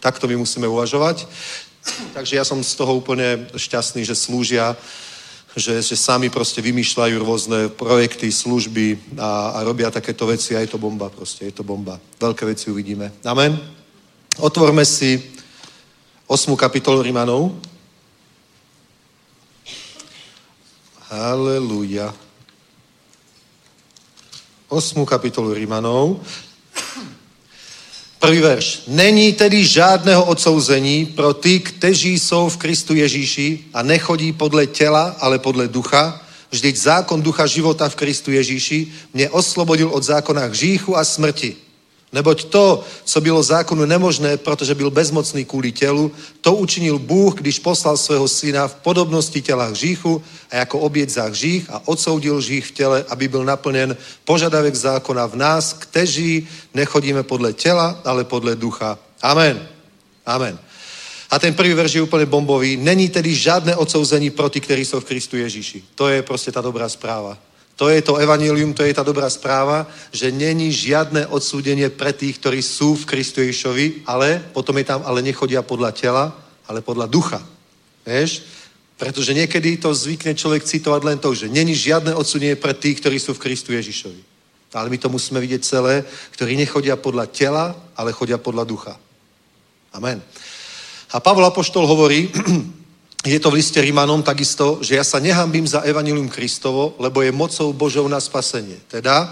Takto 0.01 0.27
my 0.27 0.35
musíme 0.35 0.67
uvažovať. 0.67 1.27
Takže 2.13 2.35
ja 2.37 2.45
som 2.45 2.61
z 2.61 2.73
toho 2.77 2.97
úplne 2.97 3.49
šťastný, 3.57 4.05
že 4.05 4.15
slúžia 4.15 4.77
že, 5.55 5.83
že 5.83 5.99
sami 5.99 6.31
proste 6.31 6.63
vymýšľajú 6.63 7.15
rôzne 7.19 7.59
projekty, 7.75 8.31
služby 8.31 9.19
a, 9.19 9.59
a 9.59 9.67
robia 9.67 9.91
takéto 9.91 10.23
veci 10.23 10.55
a 10.55 10.63
je 10.63 10.71
to 10.71 10.79
bomba 10.79 11.11
proste, 11.11 11.43
je 11.43 11.51
to 11.51 11.63
bomba. 11.63 11.99
Veľké 12.19 12.47
veci 12.47 12.71
uvidíme. 12.71 13.11
Amen. 13.27 13.59
Otvorme 14.39 14.87
si 14.87 15.19
8. 16.27 16.55
kapitolu 16.55 17.03
Rimanov. 17.03 17.51
Halelúja. 21.11 22.15
8. 24.71 25.05
kapitolu 25.05 25.51
Rimanov. 25.53 26.23
Prvý 28.19 28.39
verš. 28.39 28.87
Není 28.87 29.33
tedy 29.33 29.65
žádného 29.65 30.25
odsouzení 30.25 31.05
pro 31.05 31.33
ty, 31.33 31.59
kteří 31.59 32.19
jsou 32.19 32.49
v 32.49 32.57
Kristu 32.57 32.95
Ježíši 32.95 33.59
a 33.73 33.83
nechodí 33.83 34.33
podle 34.33 34.67
těla, 34.67 35.15
ale 35.19 35.39
podle 35.39 35.67
ducha. 35.67 36.21
Vždyť 36.51 36.75
zákon 36.77 37.21
ducha 37.21 37.47
života 37.47 37.89
v 37.89 37.95
Kristu 37.95 38.31
Ježíši 38.31 38.87
mě 39.13 39.29
oslobodil 39.29 39.89
od 39.89 40.03
zákona 40.03 40.41
hříchu 40.45 40.97
a 40.97 41.03
smrti. 41.03 41.55
Neboť 42.11 42.43
to, 42.43 42.83
co 43.03 43.21
bylo 43.21 43.43
zákonu 43.43 43.85
nemožné, 43.85 44.37
protože 44.37 44.75
byl 44.75 44.91
bezmocný 44.91 45.45
kvůli 45.45 45.71
tělu, 45.71 46.11
to 46.41 46.55
učinil 46.55 46.99
Bůh, 46.99 47.33
když 47.33 47.59
poslal 47.59 47.97
svého 47.97 48.27
syna 48.27 48.67
v 48.67 48.75
podobnosti 48.75 49.41
těla 49.41 49.65
hříchu 49.65 50.23
a 50.51 50.55
jako 50.55 50.79
oběť 50.79 51.09
za 51.09 51.23
hřích 51.23 51.69
a 51.69 51.81
odsoudil 51.87 52.37
hřích 52.37 52.67
v 52.67 52.71
těle, 52.71 53.05
aby 53.09 53.27
byl 53.27 53.43
naplněn 53.45 53.97
požadavek 54.25 54.75
zákona 54.75 55.25
v 55.25 55.35
nás, 55.35 55.73
kteří 55.73 56.47
nechodíme 56.73 57.23
podle 57.23 57.53
těla, 57.53 58.01
ale 58.03 58.23
podle 58.23 58.55
ducha. 58.55 58.99
Amen. 59.21 59.67
Amen. 60.25 60.59
A 61.31 61.39
ten 61.39 61.53
prvý 61.55 61.73
verš 61.73 61.93
je 61.95 62.01
úplne 62.03 62.27
bombový. 62.27 62.75
Není 62.75 63.07
tedy 63.07 63.31
žádné 63.31 63.75
odsouzení 63.75 64.35
pro 64.35 64.51
ty, 64.51 64.59
ktorí 64.59 64.83
sú 64.83 64.99
v 64.99 65.07
Kristu 65.15 65.39
Ježíši. 65.39 65.95
To 65.95 66.11
je 66.11 66.19
proste 66.27 66.51
tá 66.51 66.59
dobrá 66.59 66.91
správa. 66.91 67.39
To 67.75 67.89
je 67.89 68.01
to 68.01 68.21
evanilium, 68.21 68.73
to 68.73 68.85
je 68.85 68.93
tá 68.93 69.01
dobrá 69.01 69.29
správa, 69.29 69.89
že 70.13 70.29
není 70.29 70.69
žiadne 70.69 71.27
odsúdenie 71.27 71.89
pre 71.89 72.13
tých, 72.13 72.37
ktorí 72.37 72.61
sú 72.61 72.93
v 72.93 73.07
Kristu 73.09 73.41
Ježišovi, 73.41 74.05
ale 74.05 74.43
potom 74.53 74.77
je 74.77 74.85
tam, 74.85 75.01
ale 75.05 75.25
nechodia 75.25 75.65
podľa 75.65 75.91
tela, 75.91 76.25
ale 76.69 76.85
podľa 76.85 77.09
ducha. 77.09 77.41
Vieš? 78.05 78.45
Pretože 79.01 79.33
niekedy 79.33 79.81
to 79.81 79.97
zvykne 79.97 80.37
človek 80.37 80.61
citovať 80.61 81.01
len 81.01 81.17
to, 81.17 81.33
že 81.33 81.49
není 81.49 81.73
žiadne 81.73 82.13
odsúdenie 82.13 82.53
pre 82.53 82.77
tých, 82.77 83.01
ktorí 83.01 83.17
sú 83.17 83.33
v 83.33 83.49
Kristu 83.49 83.73
Ježišovi. 83.73 84.21
Ale 84.71 84.87
my 84.87 84.97
to 85.01 85.09
musíme 85.09 85.41
vidieť 85.41 85.61
celé, 85.65 86.05
ktorí 86.37 86.55
nechodia 86.55 86.95
podľa 86.95 87.27
tela, 87.27 87.75
ale 87.97 88.13
chodia 88.13 88.37
podľa 88.37 88.63
ducha. 88.63 88.93
Amen. 89.91 90.21
A 91.11 91.19
Pavol 91.19 91.43
Apoštol 91.43 91.83
hovorí, 91.83 92.29
je 93.21 93.37
to 93.37 93.53
v 93.53 93.61
liste 93.61 93.77
Rimanom 93.77 94.25
takisto, 94.25 94.81
že 94.81 94.97
ja 94.97 95.05
sa 95.05 95.21
nehambím 95.21 95.69
za 95.69 95.85
evanilium 95.85 96.25
Kristovo, 96.25 96.97
lebo 96.97 97.21
je 97.21 97.29
mocou 97.29 97.69
Božou 97.73 98.09
na 98.09 98.17
spasenie. 98.17 98.81
Teda 98.89 99.29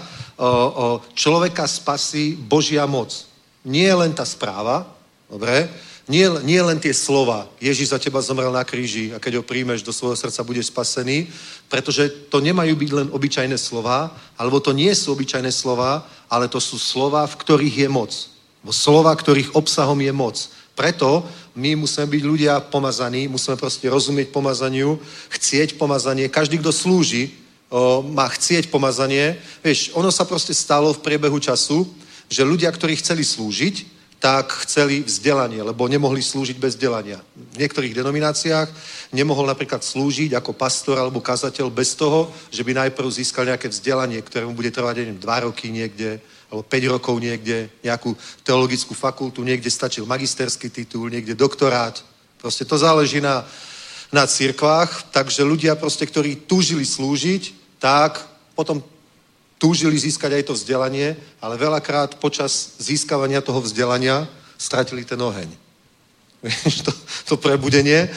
človeka 1.18 1.66
spasí 1.66 2.38
Božia 2.38 2.86
moc. 2.86 3.26
Nie 3.66 3.90
len 3.92 4.14
tá 4.14 4.22
správa, 4.22 4.86
dobre? 5.26 5.68
Nie, 6.10 6.26
nie 6.42 6.58
len 6.58 6.78
tie 6.82 6.90
slova, 6.90 7.46
Ježíš 7.62 7.94
za 7.94 7.98
teba 8.02 8.18
zomrel 8.18 8.50
na 8.50 8.66
kríži 8.66 9.14
a 9.14 9.22
keď 9.22 9.38
ho 9.38 9.46
príjmeš 9.46 9.86
do 9.86 9.94
svojho 9.94 10.18
srdca, 10.18 10.42
budeš 10.42 10.66
spasený, 10.66 11.30
pretože 11.70 12.10
to 12.26 12.42
nemajú 12.42 12.74
byť 12.74 12.90
len 12.90 13.08
obyčajné 13.14 13.54
slova, 13.54 14.10
alebo 14.34 14.58
to 14.58 14.74
nie 14.74 14.90
sú 14.90 15.14
obyčajné 15.14 15.54
slova, 15.54 16.02
ale 16.26 16.50
to 16.50 16.58
sú 16.58 16.82
slova, 16.82 17.22
v 17.30 17.38
ktorých 17.38 17.86
je 17.86 17.88
moc. 17.90 18.10
Slova, 18.74 19.14
ktorých 19.14 19.54
obsahom 19.54 20.02
je 20.02 20.10
moc. 20.10 20.34
Preto 20.74 21.22
my 21.54 21.74
musíme 21.74 22.06
byť 22.06 22.22
ľudia 22.22 22.54
pomazaní, 22.60 23.28
musíme 23.28 23.56
proste 23.56 23.90
rozumieť 23.90 24.30
pomazaniu, 24.30 25.00
chcieť 25.34 25.74
pomazanie. 25.74 26.30
Každý, 26.30 26.58
kto 26.62 26.70
slúži, 26.70 27.34
o, 27.68 28.02
má 28.02 28.30
chcieť 28.30 28.70
pomazanie. 28.70 29.38
Vieš, 29.64 29.94
ono 29.98 30.14
sa 30.14 30.22
proste 30.22 30.54
stalo 30.54 30.94
v 30.94 31.02
priebehu 31.02 31.38
času, 31.42 31.86
že 32.30 32.46
ľudia, 32.46 32.70
ktorí 32.70 32.94
chceli 33.02 33.26
slúžiť, 33.26 34.00
tak 34.20 34.52
chceli 34.68 35.00
vzdelanie, 35.00 35.64
lebo 35.64 35.88
nemohli 35.88 36.20
slúžiť 36.20 36.60
bez 36.60 36.76
vzdelania. 36.76 37.24
V 37.32 37.56
niektorých 37.56 37.96
denomináciách 37.96 38.68
nemohol 39.16 39.48
napríklad 39.48 39.80
slúžiť 39.80 40.36
ako 40.36 40.52
pastor 40.52 41.00
alebo 41.00 41.24
kazateľ 41.24 41.72
bez 41.72 41.96
toho, 41.96 42.28
že 42.52 42.60
by 42.60 42.76
najprv 42.84 43.08
získal 43.08 43.48
nejaké 43.48 43.72
vzdelanie, 43.72 44.20
ktoré 44.20 44.44
mu 44.44 44.52
bude 44.52 44.68
trvať, 44.68 45.00
neviem, 45.00 45.16
dva 45.16 45.48
roky 45.48 45.72
niekde, 45.72 46.20
alebo 46.50 46.66
5 46.66 46.94
rokov 46.98 47.14
niekde, 47.22 47.70
nejakú 47.86 48.18
teologickú 48.42 48.90
fakultu, 48.94 49.46
niekde 49.46 49.70
stačil 49.70 50.02
magisterský 50.02 50.66
titul, 50.66 51.06
niekde 51.06 51.38
doktorát. 51.38 52.02
Proste 52.42 52.66
to 52.66 52.74
záleží 52.74 53.22
na, 53.22 53.46
na 54.10 54.26
církvách, 54.26 55.14
takže 55.14 55.46
ľudia 55.46 55.78
proste, 55.78 56.02
ktorí 56.02 56.50
túžili 56.50 56.82
slúžiť, 56.82 57.54
tak 57.78 58.18
potom 58.58 58.82
túžili 59.62 59.94
získať 59.94 60.40
aj 60.40 60.44
to 60.50 60.54
vzdelanie, 60.58 61.14
ale 61.38 61.54
veľakrát 61.60 62.18
počas 62.18 62.74
získavania 62.82 63.44
toho 63.44 63.62
vzdelania 63.62 64.26
stratili 64.58 65.04
ten 65.04 65.20
oheň. 65.22 65.48
Vieš, 66.44 66.82
to, 66.82 66.92
to 67.28 67.34
prebudenie. 67.36 68.08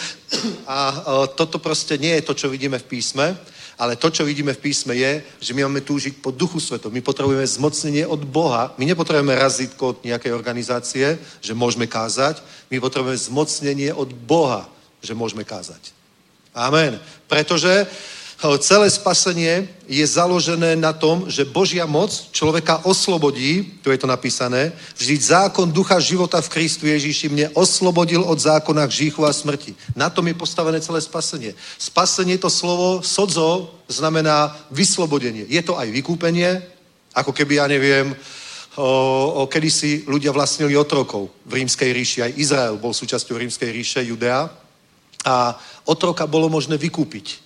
A, 0.66 0.74
a 0.74 0.80
toto 1.28 1.60
proste 1.60 2.00
nie 2.00 2.16
je 2.18 2.26
to, 2.26 2.34
čo 2.34 2.48
vidíme 2.48 2.80
v 2.80 2.90
písme. 2.90 3.38
Ale 3.78 3.98
to, 3.98 4.14
čo 4.14 4.22
vidíme 4.26 4.54
v 4.54 4.64
písme, 4.70 4.94
je, 4.94 5.26
že 5.42 5.54
my 5.58 5.66
máme 5.66 5.82
túžiť 5.82 6.22
po 6.22 6.30
duchu 6.30 6.62
svetom. 6.62 6.94
My 6.94 7.02
potrebujeme 7.02 7.46
zmocnenie 7.48 8.06
od 8.06 8.22
Boha. 8.22 8.74
My 8.78 8.86
nepotrebujeme 8.86 9.34
razítko 9.34 9.98
od 9.98 9.98
nejakej 10.06 10.32
organizácie, 10.34 11.18
že 11.42 11.58
môžeme 11.58 11.90
kázať. 11.90 12.42
My 12.70 12.78
potrebujeme 12.78 13.18
zmocnenie 13.18 13.90
od 13.94 14.14
Boha, 14.14 14.70
že 15.02 15.18
môžeme 15.18 15.42
kázať. 15.42 15.90
Amen. 16.54 17.02
Pretože 17.26 17.90
celé 18.60 18.92
spasenie 18.92 19.72
je 19.88 20.04
založené 20.04 20.76
na 20.76 20.92
tom, 20.92 21.32
že 21.32 21.48
Božia 21.48 21.88
moc 21.88 22.12
človeka 22.36 22.84
oslobodí, 22.84 23.80
tu 23.80 23.88
je 23.88 23.96
to 23.96 24.04
napísané, 24.04 24.76
vždyť 25.00 25.20
zákon 25.22 25.72
ducha 25.72 25.96
života 26.04 26.44
v 26.44 26.52
Kristu 26.52 26.84
Ježíši 26.84 27.32
mne 27.32 27.48
oslobodil 27.56 28.20
od 28.20 28.36
zákona 28.36 28.84
hříchu 28.92 29.24
a 29.24 29.32
smrti. 29.32 29.72
Na 29.96 30.12
tom 30.12 30.28
je 30.28 30.36
postavené 30.36 30.84
celé 30.84 31.00
spasenie. 31.00 31.56
Spasenie 31.80 32.36
to 32.36 32.52
slovo 32.52 33.00
sodzo 33.00 33.80
znamená 33.88 34.52
vyslobodenie. 34.72 35.48
Je 35.48 35.64
to 35.64 35.80
aj 35.80 35.88
vykúpenie, 35.88 36.60
ako 37.16 37.32
keby, 37.32 37.64
ja 37.64 37.68
neviem, 37.72 38.12
o, 38.76 38.90
o 39.40 39.48
kedysi 39.48 40.04
ľudia 40.04 40.36
vlastnili 40.36 40.76
otrokov 40.76 41.30
v 41.46 41.64
rímskej 41.64 41.90
ríši. 41.94 42.20
Aj 42.26 42.36
Izrael 42.36 42.76
bol 42.76 42.92
súčasťou 42.92 43.40
rímskej 43.40 43.70
ríše, 43.72 44.00
Judea. 44.04 44.50
A 45.24 45.56
otroka 45.88 46.28
bolo 46.28 46.52
možné 46.52 46.76
vykúpiť. 46.76 47.43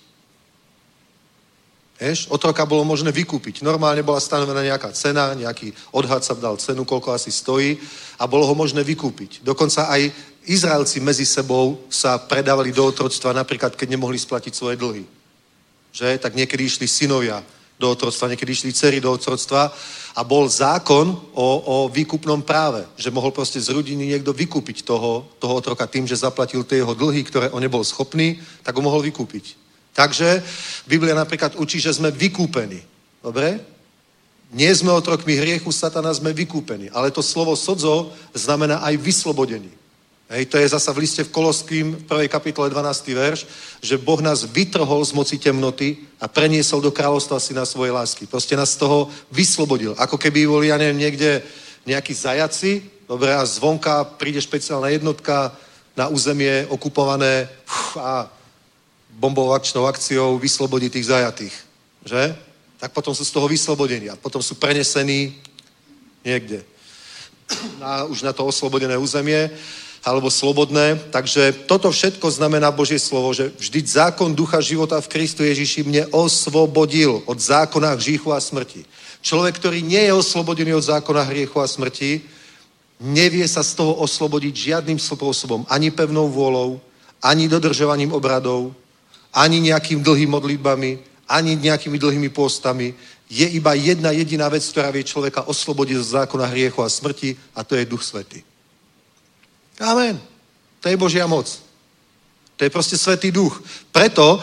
Vieš, 1.98 2.30
otroka 2.30 2.62
bolo 2.62 2.86
možné 2.86 3.10
vykúpiť. 3.10 3.66
Normálne 3.66 4.06
bola 4.06 4.22
stanovená 4.22 4.62
nejaká 4.62 4.94
cena, 4.94 5.34
nejaký 5.34 5.74
odhad 5.90 6.22
sa 6.22 6.38
dal 6.38 6.54
cenu, 6.54 6.86
koľko 6.86 7.10
asi 7.10 7.34
stojí 7.34 7.74
a 8.22 8.30
bolo 8.30 8.46
ho 8.46 8.54
možné 8.54 8.86
vykúpiť. 8.86 9.42
Dokonca 9.42 9.90
aj 9.90 10.06
Izraelci 10.46 11.02
medzi 11.02 11.26
sebou 11.26 11.82
sa 11.90 12.22
predávali 12.22 12.70
do 12.70 12.86
otroctva, 12.86 13.34
napríklad 13.34 13.74
keď 13.74 13.98
nemohli 13.98 14.14
splatiť 14.14 14.54
svoje 14.54 14.78
dlhy. 14.78 15.02
Že? 15.90 16.22
Tak 16.22 16.38
niekedy 16.38 16.70
išli 16.70 16.86
synovia 16.86 17.42
do 17.82 17.90
otroctva, 17.90 18.30
niekedy 18.30 18.54
išli 18.54 18.70
dcery 18.70 19.02
do 19.02 19.10
otroctva 19.10 19.74
a 20.14 20.22
bol 20.22 20.46
zákon 20.46 21.10
o, 21.34 21.48
o 21.66 21.76
výkupnom 21.90 22.46
práve, 22.46 22.86
že 22.94 23.10
mohol 23.10 23.34
proste 23.34 23.58
z 23.58 23.74
rodiny 23.74 24.06
niekto 24.06 24.30
vykúpiť 24.30 24.86
toho, 24.86 25.26
toho 25.42 25.54
otroka 25.58 25.82
tým, 25.90 26.06
že 26.06 26.22
zaplatil 26.22 26.62
tie 26.62 26.78
jeho 26.78 26.94
dlhy, 26.94 27.26
ktoré 27.26 27.50
on 27.50 27.62
nebol 27.62 27.82
schopný, 27.82 28.38
tak 28.62 28.78
ho 28.78 28.82
mohol 28.82 29.02
vykúpiť. 29.02 29.67
Takže 29.98 30.46
Biblia 30.86 31.18
napríklad 31.18 31.58
učí, 31.58 31.82
že 31.82 31.90
sme 31.90 32.14
vykúpení. 32.14 32.78
Dobre? 33.18 33.58
Nie 34.54 34.70
sme 34.70 34.94
otrokmi 34.94 35.34
hriechu, 35.34 35.74
satana 35.74 36.14
sme 36.14 36.30
vykúpení. 36.30 36.86
Ale 36.94 37.10
to 37.10 37.18
slovo 37.18 37.58
sodzo 37.58 38.14
znamená 38.30 38.78
aj 38.86 38.94
vyslobodený. 38.94 39.74
Hej, 40.28 40.54
to 40.54 40.60
je 40.60 40.70
zasa 40.70 40.92
v 40.94 41.02
liste 41.02 41.24
v 41.24 41.32
Koloským 41.34 41.98
v 41.98 42.02
1. 42.04 42.28
kapitole 42.30 42.70
12. 42.70 43.16
verš, 43.16 43.48
že 43.80 43.98
Boh 43.98 44.20
nás 44.22 44.44
vytrhol 44.46 45.02
z 45.02 45.16
moci 45.16 45.40
temnoty 45.40 46.04
a 46.20 46.28
preniesol 46.28 46.78
do 46.78 46.92
kráľovstva 46.94 47.40
syna 47.42 47.64
svojej 47.64 47.96
lásky. 47.96 48.28
Proste 48.28 48.54
nás 48.54 48.76
z 48.76 48.84
toho 48.86 49.10
vyslobodil. 49.32 49.98
Ako 49.98 50.20
keby 50.20 50.46
boli, 50.46 50.68
ja 50.68 50.76
neviem, 50.76 51.00
niekde 51.00 51.42
nejakí 51.88 52.12
zajaci, 52.12 52.86
dobre, 53.08 53.32
a 53.32 53.40
zvonka 53.40 54.04
príde 54.20 54.38
špeciálna 54.38 54.92
jednotka 54.92 55.56
na 55.96 56.12
územie 56.12 56.68
okupované 56.68 57.48
a 57.96 58.28
bombovou 59.18 59.52
akčnou 59.52 59.90
akciou 59.90 60.38
vyslobodí 60.38 60.86
tých 60.90 61.10
zajatých. 61.10 61.54
Že? 62.06 62.38
Tak 62.78 62.94
potom 62.94 63.10
sú 63.10 63.26
z 63.26 63.34
toho 63.34 63.50
vyslobodení 63.50 64.06
a 64.06 64.16
potom 64.16 64.38
sú 64.38 64.54
prenesení 64.54 65.34
niekde. 66.22 66.62
Na, 67.82 68.04
už 68.04 68.22
na 68.22 68.32
to 68.32 68.46
oslobodené 68.46 68.94
územie 69.00 69.50
alebo 70.04 70.30
slobodné. 70.30 71.00
Takže 71.10 71.66
toto 71.66 71.90
všetko 71.90 72.30
znamená 72.30 72.70
Božie 72.70 73.00
slovo, 73.00 73.34
že 73.34 73.50
vždyť 73.58 73.84
zákon 73.88 74.30
ducha 74.30 74.60
života 74.60 75.00
v 75.00 75.10
Kristu 75.10 75.42
Ježiši 75.42 75.82
mne 75.82 76.04
osvobodil 76.14 77.24
od 77.26 77.40
zákona 77.40 77.98
hříchu 77.98 78.30
a 78.30 78.40
smrti. 78.40 78.84
Človek, 79.24 79.58
ktorý 79.58 79.82
nie 79.82 79.98
je 80.06 80.12
oslobodený 80.14 80.78
od 80.78 80.86
zákona 80.86 81.26
hriechu 81.26 81.58
a 81.58 81.66
smrti, 81.66 82.22
nevie 83.00 83.42
sa 83.48 83.66
z 83.66 83.74
toho 83.74 83.98
oslobodiť 83.98 84.54
žiadnym 84.54 84.98
spôsobom, 84.98 85.66
ani 85.66 85.90
pevnou 85.90 86.30
vôľou, 86.30 86.78
ani 87.18 87.50
dodržovaním 87.50 88.14
obradov, 88.14 88.70
ani 89.34 89.60
nejakým 89.60 90.02
dlhým 90.02 90.30
modlitbami, 90.30 90.98
ani 91.28 91.56
nejakými 91.56 91.98
dlhými 91.98 92.28
postami. 92.28 92.94
Je 93.28 93.44
iba 93.44 93.76
jedna 93.76 94.10
jediná 94.10 94.48
vec, 94.48 94.64
ktorá 94.64 94.88
vie 94.88 95.04
človeka 95.04 95.44
oslobodiť 95.44 95.96
z 96.00 96.12
zákona 96.22 96.46
hriechu 96.48 96.80
a 96.80 96.88
smrti 96.88 97.36
a 97.52 97.60
to 97.64 97.76
je 97.76 97.84
Duch 97.84 98.00
Svetý. 98.00 98.40
Amen. 99.78 100.16
To 100.80 100.88
je 100.88 100.96
Božia 100.96 101.26
moc. 101.26 101.46
To 102.56 102.64
je 102.64 102.70
proste 102.70 102.96
Svetý 102.98 103.30
Duch. 103.30 103.60
Preto 103.92 104.42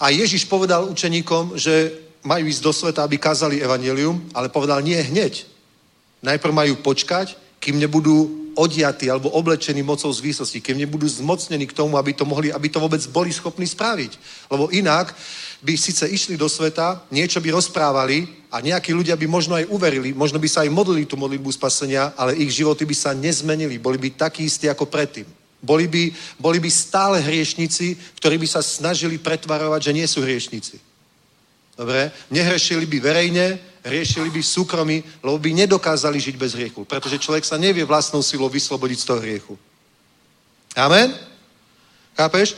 a 0.00 0.08
Ježiš 0.08 0.46
povedal 0.46 0.88
učeníkom, 0.88 1.58
že 1.58 1.92
majú 2.24 2.46
ísť 2.46 2.62
do 2.62 2.72
sveta, 2.72 3.00
aby 3.04 3.16
kázali 3.18 3.60
evanelium, 3.60 4.20
ale 4.32 4.52
povedal 4.52 4.80
nie 4.80 4.96
hneď. 4.96 5.44
Najprv 6.20 6.52
majú 6.52 6.74
počkať, 6.84 7.36
kým 7.60 7.76
nebudú 7.76 8.40
odiatí 8.56 9.06
alebo 9.06 9.30
oblečení 9.30 9.82
mocou 9.82 10.10
z 10.12 10.34
kým 10.58 10.78
nebudú 10.78 11.06
zmocnení 11.06 11.66
k 11.70 11.76
tomu, 11.76 11.96
aby 11.96 12.12
to 12.12 12.24
mohli, 12.24 12.52
aby 12.52 12.68
to 12.68 12.82
vôbec 12.82 13.00
boli 13.08 13.30
schopní 13.30 13.66
spraviť. 13.66 14.18
Lebo 14.50 14.72
inak 14.74 15.14
by 15.62 15.76
síce 15.76 16.08
išli 16.08 16.40
do 16.40 16.48
sveta, 16.48 17.04
niečo 17.12 17.38
by 17.40 17.52
rozprávali 17.52 18.26
a 18.50 18.58
nejakí 18.64 18.90
ľudia 18.90 19.14
by 19.14 19.26
možno 19.28 19.54
aj 19.54 19.68
uverili, 19.68 20.16
možno 20.16 20.40
by 20.40 20.48
sa 20.48 20.64
aj 20.64 20.72
modlili 20.72 21.04
tú 21.06 21.14
modlitbu 21.20 21.52
spasenia, 21.52 22.16
ale 22.16 22.36
ich 22.40 22.50
životy 22.50 22.88
by 22.88 22.96
sa 22.96 23.12
nezmenili, 23.12 23.78
boli 23.78 24.00
by 24.00 24.16
takí 24.16 24.48
istí 24.48 24.66
ako 24.66 24.88
predtým. 24.88 25.28
Boli 25.60 25.84
by, 25.84 26.08
boli 26.40 26.56
by 26.56 26.72
stále 26.72 27.20
hriešnici, 27.20 27.92
ktorí 28.16 28.40
by 28.40 28.48
sa 28.48 28.64
snažili 28.64 29.20
pretvarovať, 29.20 29.92
že 29.92 29.96
nie 29.96 30.08
sú 30.08 30.24
hriešnici. 30.24 30.89
Dobre? 31.80 32.12
Nehrešili 32.28 32.84
by 32.84 33.00
verejne, 33.00 33.56
riešili 33.80 34.28
by 34.28 34.44
súkromí, 34.44 35.00
lebo 35.24 35.40
by 35.40 35.64
nedokázali 35.64 36.20
žiť 36.20 36.36
bez 36.36 36.52
hriechu. 36.52 36.84
Pretože 36.84 37.16
človek 37.16 37.40
sa 37.40 37.56
nevie 37.56 37.88
vlastnou 37.88 38.20
silou 38.20 38.52
vyslobodiť 38.52 38.98
z 39.00 39.06
toho 39.08 39.20
hriechu. 39.24 39.56
Amen? 40.76 41.16
Chápeš? 42.12 42.52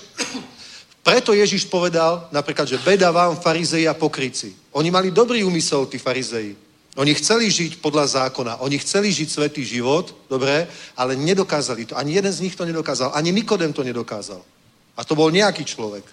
Preto 1.06 1.38
Ježiš 1.38 1.70
povedal 1.70 2.26
napríklad, 2.34 2.66
že 2.66 2.82
beda 2.82 3.14
vám 3.14 3.38
farizeji 3.38 3.86
a 3.86 3.94
pokryci. 3.94 4.58
Oni 4.74 4.90
mali 4.90 5.14
dobrý 5.14 5.46
úmysel, 5.46 5.86
tí 5.86 6.02
farizeji. 6.02 6.58
Oni 6.98 7.14
chceli 7.14 7.46
žiť 7.46 7.78
podľa 7.78 8.26
zákona, 8.26 8.58
oni 8.58 8.76
chceli 8.82 9.14
žiť 9.14 9.28
svetý 9.30 9.62
život, 9.64 10.12
dobre, 10.28 10.66
ale 10.98 11.16
nedokázali 11.16 11.88
to. 11.88 11.96
Ani 11.96 12.18
jeden 12.18 12.32
z 12.34 12.42
nich 12.42 12.58
to 12.58 12.66
nedokázal, 12.66 13.14
ani 13.14 13.32
Nikodem 13.32 13.72
to 13.72 13.86
nedokázal. 13.86 14.42
A 14.98 15.00
to 15.06 15.14
bol 15.14 15.30
nejaký 15.30 15.64
človek. 15.64 16.04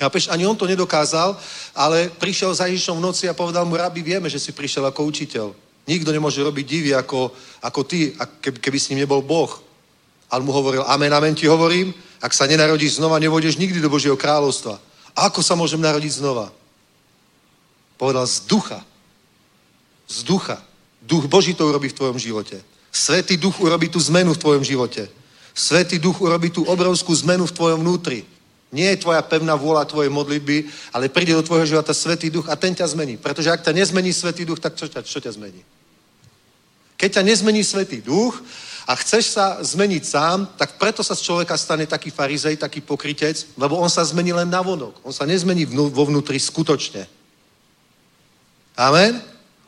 Chápeš, 0.00 0.32
ani 0.32 0.48
on 0.48 0.56
to 0.56 0.64
nedokázal, 0.64 1.36
ale 1.76 2.08
prišiel 2.16 2.56
za 2.56 2.64
Ježišom 2.64 2.96
v 2.96 3.04
noci 3.04 3.28
a 3.28 3.36
povedal 3.36 3.68
mu, 3.68 3.76
rabi, 3.76 4.00
vieme, 4.00 4.32
že 4.32 4.40
si 4.40 4.48
prišiel 4.48 4.88
ako 4.88 5.04
učiteľ. 5.04 5.52
Nikto 5.84 6.08
nemôže 6.08 6.40
robiť 6.40 6.64
divy 6.64 6.90
ako, 6.96 7.28
ako 7.60 7.80
ty, 7.84 8.16
keby, 8.40 8.80
s 8.80 8.88
ním 8.88 9.04
nebol 9.04 9.20
Boh. 9.20 9.60
Ale 10.32 10.40
mu 10.40 10.56
hovoril, 10.56 10.80
amen, 10.88 11.12
amen 11.12 11.36
ti 11.36 11.44
hovorím, 11.44 11.92
ak 12.16 12.32
sa 12.32 12.48
nenarodíš 12.48 12.96
znova, 12.96 13.20
nevodeš 13.20 13.60
nikdy 13.60 13.76
do 13.76 13.92
Božieho 13.92 14.16
kráľovstva. 14.16 14.80
A 15.12 15.28
ako 15.28 15.44
sa 15.44 15.52
môžem 15.52 15.84
narodiť 15.84 16.24
znova? 16.24 16.48
Povedal 18.00 18.24
z 18.24 18.48
ducha. 18.48 18.80
Z 20.08 20.24
ducha. 20.24 20.64
Duch 21.04 21.28
Boží 21.28 21.52
to 21.52 21.68
urobí 21.68 21.92
v 21.92 21.98
tvojom 22.00 22.16
živote. 22.16 22.56
Svetý 22.88 23.36
duch 23.36 23.60
urobí 23.60 23.92
tú 23.92 24.00
zmenu 24.00 24.32
v 24.32 24.40
tvojom 24.40 24.64
živote. 24.64 25.12
Svetý 25.52 26.00
duch 26.00 26.24
urobí 26.24 26.48
tú 26.48 26.64
obrovskú 26.64 27.12
zmenu 27.20 27.44
v 27.44 27.52
tvojom 27.52 27.84
vnútri. 27.84 28.24
Nie 28.70 28.94
je 28.94 29.02
tvoja 29.02 29.18
pevná 29.26 29.58
vôľa 29.58 29.82
tvoje 29.82 30.06
modlitby, 30.06 30.70
ale 30.94 31.10
príde 31.10 31.34
do 31.34 31.42
tvojho 31.42 31.66
života 31.66 31.90
Svetý 31.90 32.30
duch 32.30 32.46
a 32.46 32.54
ten 32.54 32.70
ťa 32.70 32.86
zmení. 32.86 33.18
Pretože 33.18 33.50
ak 33.50 33.66
ťa 33.66 33.74
nezmení 33.74 34.14
Svetý 34.14 34.46
duch, 34.46 34.62
tak 34.62 34.78
čo 34.78 34.86
ťa, 34.86 35.02
čo 35.02 35.18
ťa 35.18 35.34
zmení? 35.34 35.62
Keď 36.94 37.18
ťa 37.18 37.26
nezmení 37.26 37.66
Svetý 37.66 37.98
duch 37.98 38.38
a 38.86 38.94
chceš 38.94 39.34
sa 39.34 39.58
zmeniť 39.58 40.02
sám, 40.06 40.54
tak 40.54 40.78
preto 40.78 41.02
sa 41.02 41.18
z 41.18 41.26
človeka 41.26 41.58
stane 41.58 41.86
taký 41.86 42.14
farizej, 42.14 42.62
taký 42.62 42.78
pokrytec, 42.78 43.58
lebo 43.58 43.74
on 43.74 43.90
sa 43.90 44.06
zmení 44.06 44.30
len 44.30 44.46
na 44.46 44.62
vonok. 44.62 45.02
On 45.02 45.10
sa 45.10 45.26
nezmení 45.26 45.66
vnú, 45.66 45.90
vo 45.90 46.06
vnútri 46.06 46.38
skutočne. 46.38 47.10
Amen? 48.78 49.18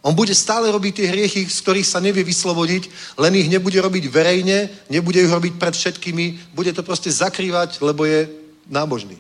On 0.02 0.14
bude 0.14 0.34
stále 0.34 0.66
robiť 0.70 0.92
tie 0.98 1.10
hriechy, 1.10 1.46
z 1.46 1.58
ktorých 1.62 1.86
sa 1.86 2.02
nevie 2.02 2.26
vyslobodiť, 2.26 3.14
len 3.18 3.38
ich 3.38 3.46
nebude 3.46 3.78
robiť 3.78 4.10
verejne, 4.10 4.70
nebude 4.90 5.22
ich 5.22 5.30
robiť 5.30 5.58
pred 5.58 5.74
všetkými, 5.74 6.54
bude 6.58 6.74
to 6.74 6.82
proste 6.82 7.10
zakrývať, 7.10 7.78
lebo 7.78 8.02
je 8.02 8.41
nábožný. 8.66 9.18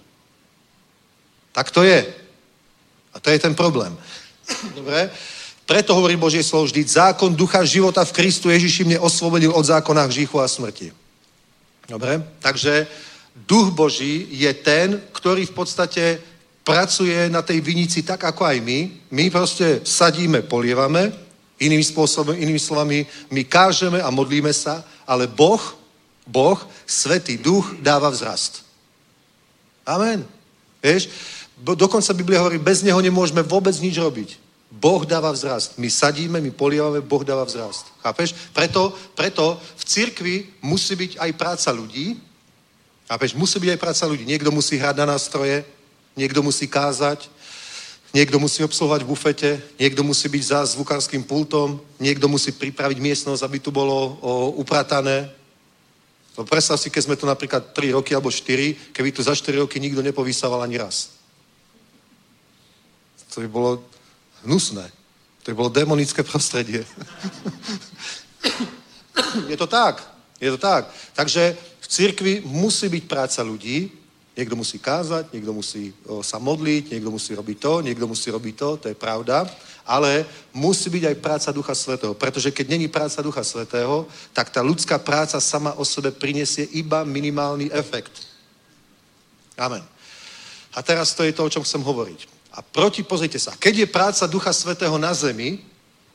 Tak 1.52 1.70
to 1.70 1.82
je. 1.82 2.06
A 3.12 3.20
to 3.20 3.30
je 3.30 3.38
ten 3.38 3.54
problém. 3.54 3.96
Dobre? 4.74 5.10
Preto 5.66 5.94
hovorí 5.94 6.16
Božie 6.16 6.42
slovo 6.42 6.66
vždy, 6.66 6.82
zákon 6.84 7.34
ducha 7.34 7.64
života 7.64 8.04
v 8.04 8.12
Kristu 8.12 8.50
Ježiši 8.50 8.84
mne 8.84 8.98
osvobodil 8.98 9.52
od 9.54 9.62
zákona 9.62 10.10
hříchu 10.10 10.40
a 10.40 10.48
smrti. 10.48 10.92
Dobre? 11.88 12.18
Takže 12.40 12.86
duch 13.36 13.70
Boží 13.70 14.26
je 14.30 14.52
ten, 14.54 15.00
ktorý 15.12 15.46
v 15.46 15.54
podstate 15.54 16.04
pracuje 16.64 17.30
na 17.30 17.42
tej 17.42 17.60
vinici 17.60 18.02
tak, 18.02 18.24
ako 18.24 18.44
aj 18.44 18.58
my. 18.60 18.78
My 19.10 19.30
proste 19.30 19.80
sadíme, 19.84 20.42
polievame, 20.42 21.12
inými 21.62 21.84
spôsobom, 21.84 22.34
inými 22.34 22.58
slovami, 22.58 23.06
my 23.30 23.42
kážeme 23.46 24.02
a 24.02 24.10
modlíme 24.10 24.50
sa, 24.50 24.82
ale 25.06 25.30
Boh, 25.30 25.62
Boh, 26.26 26.58
Svetý 26.86 27.38
duch 27.38 27.78
dáva 27.78 28.10
vzrast. 28.10 28.66
Amen. 29.86 30.26
Vieš, 30.82 31.08
Dokonca 31.62 32.10
Biblia 32.10 32.42
hovorí, 32.42 32.58
bez 32.58 32.82
neho 32.82 32.98
nemôžeme 32.98 33.38
vôbec 33.46 33.70
nič 33.78 33.94
robiť. 33.94 34.34
Boh 34.72 35.06
dáva 35.06 35.30
vzrast. 35.30 35.78
My 35.78 35.86
sadíme, 35.86 36.42
my 36.42 36.50
polievame, 36.50 36.98
Boh 36.98 37.22
dáva 37.22 37.46
vzrast. 37.46 37.86
Chápeš? 38.02 38.34
Preto, 38.50 38.90
preto 39.14 39.60
v 39.78 39.82
cirkvi 39.86 40.36
musí 40.58 40.98
byť 40.98 41.22
aj 41.22 41.30
práca 41.38 41.70
ľudí. 41.70 42.18
Chápeš? 43.06 43.38
Musí 43.38 43.62
byť 43.62 43.70
aj 43.78 43.82
práca 43.84 44.04
ľudí. 44.10 44.26
Niekto 44.26 44.50
musí 44.50 44.74
hrať 44.74 44.96
na 44.98 45.06
nástroje, 45.14 45.62
niekto 46.18 46.42
musí 46.42 46.66
kázať, 46.66 47.30
niekto 48.10 48.42
musí 48.42 48.64
obsluhovať 48.66 49.06
v 49.06 49.10
bufete, 49.12 49.50
niekto 49.78 50.02
musí 50.02 50.26
byť 50.26 50.42
za 50.42 50.66
zvukárským 50.74 51.22
pultom, 51.22 51.78
niekto 52.02 52.26
musí 52.26 52.50
pripraviť 52.50 52.98
miestnosť, 52.98 53.44
aby 53.46 53.58
tu 53.62 53.70
bolo 53.70 54.18
o, 54.18 54.56
upratané. 54.58 55.30
No 56.32 56.48
predstav 56.48 56.80
si, 56.80 56.88
keď 56.88 57.02
sme 57.04 57.20
tu 57.20 57.28
napríklad 57.28 57.76
3 57.76 57.92
roky 57.92 58.16
alebo 58.16 58.32
4, 58.32 58.96
keby 58.96 59.12
tu 59.12 59.20
za 59.20 59.36
4 59.36 59.60
roky 59.60 59.76
nikto 59.76 60.00
nepovysával 60.00 60.64
ani 60.64 60.80
raz. 60.80 61.20
To 63.32 63.40
by 63.40 63.48
bolo 63.48 63.84
hnusné. 64.44 64.92
To 65.42 65.50
by 65.52 65.56
bolo 65.56 65.68
demonické 65.68 66.22
prostredie. 66.22 66.84
je 69.50 69.56
to 69.56 69.66
tak. 69.66 70.00
Je 70.40 70.50
to 70.50 70.58
tak. 70.58 70.88
Takže 71.12 71.56
v 71.56 71.86
cirkvi 71.86 72.42
musí 72.44 72.88
byť 72.88 73.04
práca 73.04 73.44
ľudí. 73.44 73.92
Niekto 74.32 74.56
musí 74.56 74.80
kázať, 74.80 75.28
niekto 75.28 75.52
musí 75.52 75.92
o, 76.08 76.24
sa 76.24 76.40
modliť, 76.40 76.96
niekto 76.96 77.12
musí 77.12 77.36
robiť 77.36 77.58
to, 77.60 77.84
niekto 77.84 78.08
musí 78.08 78.32
robiť 78.32 78.54
to, 78.56 78.70
to 78.80 78.86
je 78.88 78.96
pravda. 78.96 79.44
Ale 79.86 80.26
musí 80.54 80.90
byť 80.90 81.04
aj 81.10 81.16
práca 81.18 81.48
Ducha 81.50 81.74
Svetého. 81.74 82.14
Pretože 82.14 82.50
keď 82.54 82.66
není 82.68 82.86
práca 82.88 83.22
Ducha 83.22 83.42
Svetého, 83.42 84.06
tak 84.32 84.50
tá 84.50 84.62
ľudská 84.62 84.98
práca 84.98 85.40
sama 85.40 85.74
o 85.74 85.84
sebe 85.84 86.14
prinesie 86.14 86.70
iba 86.70 87.02
minimálny 87.02 87.70
efekt. 87.74 88.30
Amen. 89.58 89.82
A 90.74 90.80
teraz 90.82 91.12
to 91.12 91.26
je 91.26 91.32
to, 91.32 91.44
o 91.44 91.52
čom 91.52 91.62
chcem 91.66 91.82
hovoriť. 91.82 92.28
A 92.52 92.62
proti, 92.62 93.02
pozrite 93.02 93.40
sa, 93.40 93.56
keď 93.56 93.74
je 93.84 93.86
práca 93.88 94.24
Ducha 94.28 94.52
Svetého 94.52 94.94
na 95.00 95.12
zemi, 95.12 95.60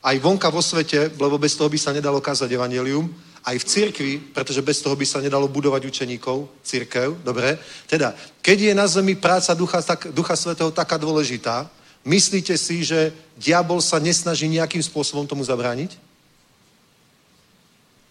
aj 0.02 0.16
vonka 0.22 0.50
vo 0.50 0.62
svete, 0.62 1.10
lebo 1.18 1.38
bez 1.38 1.58
toho 1.58 1.66
by 1.66 1.78
sa 1.78 1.90
nedalo 1.90 2.22
kázať 2.22 2.46
evanelium, 2.54 3.10
aj 3.42 3.56
v 3.58 3.64
cirkvi, 3.64 4.12
pretože 4.34 4.62
bez 4.62 4.82
toho 4.82 4.94
by 4.94 5.06
sa 5.06 5.18
nedalo 5.18 5.48
budovať 5.48 5.86
učeníkov, 5.86 6.62
církev, 6.62 7.22
dobre? 7.24 7.58
Teda, 7.86 8.14
keď 8.42 8.58
je 8.60 8.72
na 8.74 8.86
zemi 8.86 9.14
práca 9.14 9.54
Ducha, 9.54 9.82
tak, 9.82 10.10
Ducha 10.14 10.36
Svetého 10.36 10.70
taká 10.70 10.98
dôležitá, 10.98 11.66
myslíte 12.08 12.56
si, 12.56 12.80
že 12.88 13.12
diabol 13.36 13.84
sa 13.84 14.00
nesnaží 14.00 14.48
nejakým 14.48 14.80
spôsobom 14.80 15.28
tomu 15.28 15.44
zabrániť? 15.44 16.00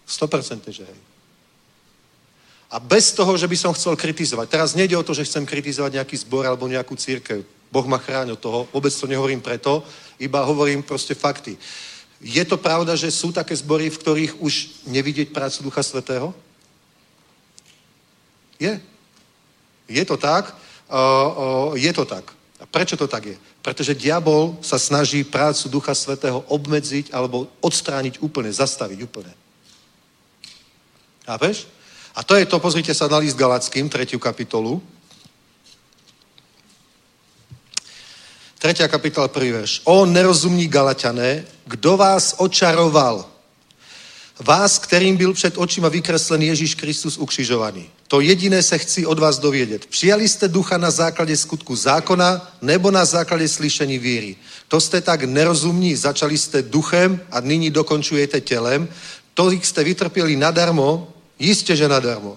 100% 0.08 0.70
že 0.70 0.86
hej. 0.86 1.00
A 2.68 2.76
bez 2.76 3.12
toho, 3.16 3.32
že 3.36 3.48
by 3.48 3.56
som 3.56 3.72
chcel 3.72 3.96
kritizovať. 3.96 4.46
Teraz 4.48 4.76
nejde 4.76 4.92
o 4.96 5.02
to, 5.02 5.16
že 5.16 5.24
chcem 5.24 5.48
kritizovať 5.48 6.00
nejaký 6.00 6.16
zbor 6.20 6.44
alebo 6.44 6.68
nejakú 6.68 6.96
církev. 6.96 7.40
Boh 7.72 7.86
ma 7.88 7.96
chráni 7.96 8.32
od 8.32 8.40
toho. 8.40 8.68
Vôbec 8.72 8.92
to 8.92 9.08
nehovorím 9.08 9.40
preto, 9.40 9.84
iba 10.20 10.44
hovorím 10.44 10.84
proste 10.84 11.16
fakty. 11.16 11.56
Je 12.20 12.44
to 12.44 12.60
pravda, 12.60 12.96
že 12.96 13.08
sú 13.08 13.32
také 13.32 13.56
zbory, 13.56 13.88
v 13.88 14.00
ktorých 14.00 14.32
už 14.42 14.84
nevidieť 14.90 15.32
prácu 15.32 15.64
Ducha 15.64 15.80
Svetého? 15.80 16.34
Je. 18.60 18.80
Je 19.88 20.04
to 20.04 20.16
tak? 20.20 20.52
Uh, 20.90 21.72
uh, 21.72 21.78
je 21.78 21.92
to 21.94 22.04
tak. 22.04 22.26
A 22.58 22.66
prečo 22.66 22.98
to 22.98 23.06
tak 23.06 23.32
je? 23.32 23.36
Pretože 23.68 23.92
diabol 23.92 24.56
sa 24.64 24.80
snaží 24.80 25.20
prácu 25.28 25.68
Ducha 25.68 25.92
Svetého 25.92 26.40
obmedziť 26.48 27.12
alebo 27.12 27.52
odstrániť 27.60 28.16
úplne, 28.24 28.48
zastaviť 28.48 29.04
úplne. 29.04 29.28
Chápeš? 31.28 31.68
A 32.16 32.24
to 32.24 32.32
je 32.40 32.48
to, 32.48 32.56
pozrite 32.64 32.88
sa 32.96 33.12
na 33.12 33.20
list 33.20 33.36
Galackým, 33.36 33.92
tretiu 33.92 34.16
kapitolu. 34.16 34.80
Tretia 38.56 38.88
kapitola, 38.88 39.28
prvý 39.28 39.52
verš. 39.52 39.84
O 39.84 40.08
nerozumní 40.08 40.64
Galatiané, 40.64 41.44
kdo 41.68 42.00
vás 42.00 42.40
očaroval? 42.40 43.28
Vás, 44.40 44.78
kterým 44.78 45.16
byl 45.16 45.36
před 45.36 45.58
očima 45.60 45.92
vykreslený 45.92 46.46
Ježíš 46.46 46.74
Kristus 46.74 47.20
ukřižovaný. 47.20 47.97
To 48.08 48.20
jediné 48.20 48.62
se 48.62 48.78
chci 48.78 49.06
od 49.06 49.18
vás 49.18 49.38
dovědět. 49.38 49.86
Přijali 49.86 50.28
jste 50.28 50.48
ducha 50.48 50.78
na 50.78 50.90
základě 50.90 51.36
skutku 51.36 51.76
zákona 51.76 52.56
nebo 52.62 52.90
na 52.90 53.04
základě 53.04 53.48
slyšení 53.48 53.98
víry. 53.98 54.36
To 54.68 54.80
jste 54.80 55.00
tak 55.00 55.24
nerozumní, 55.24 55.96
začali 55.96 56.38
jste 56.38 56.62
duchem 56.62 57.20
a 57.30 57.40
nyní 57.40 57.70
dokončujete 57.70 58.40
tělem. 58.40 58.88
Tolik 59.34 59.64
jste 59.66 59.84
vytrpěli 59.84 60.36
nadarmo, 60.36 61.12
jistě, 61.38 61.76
že 61.76 61.88
nadarmo. 61.88 62.36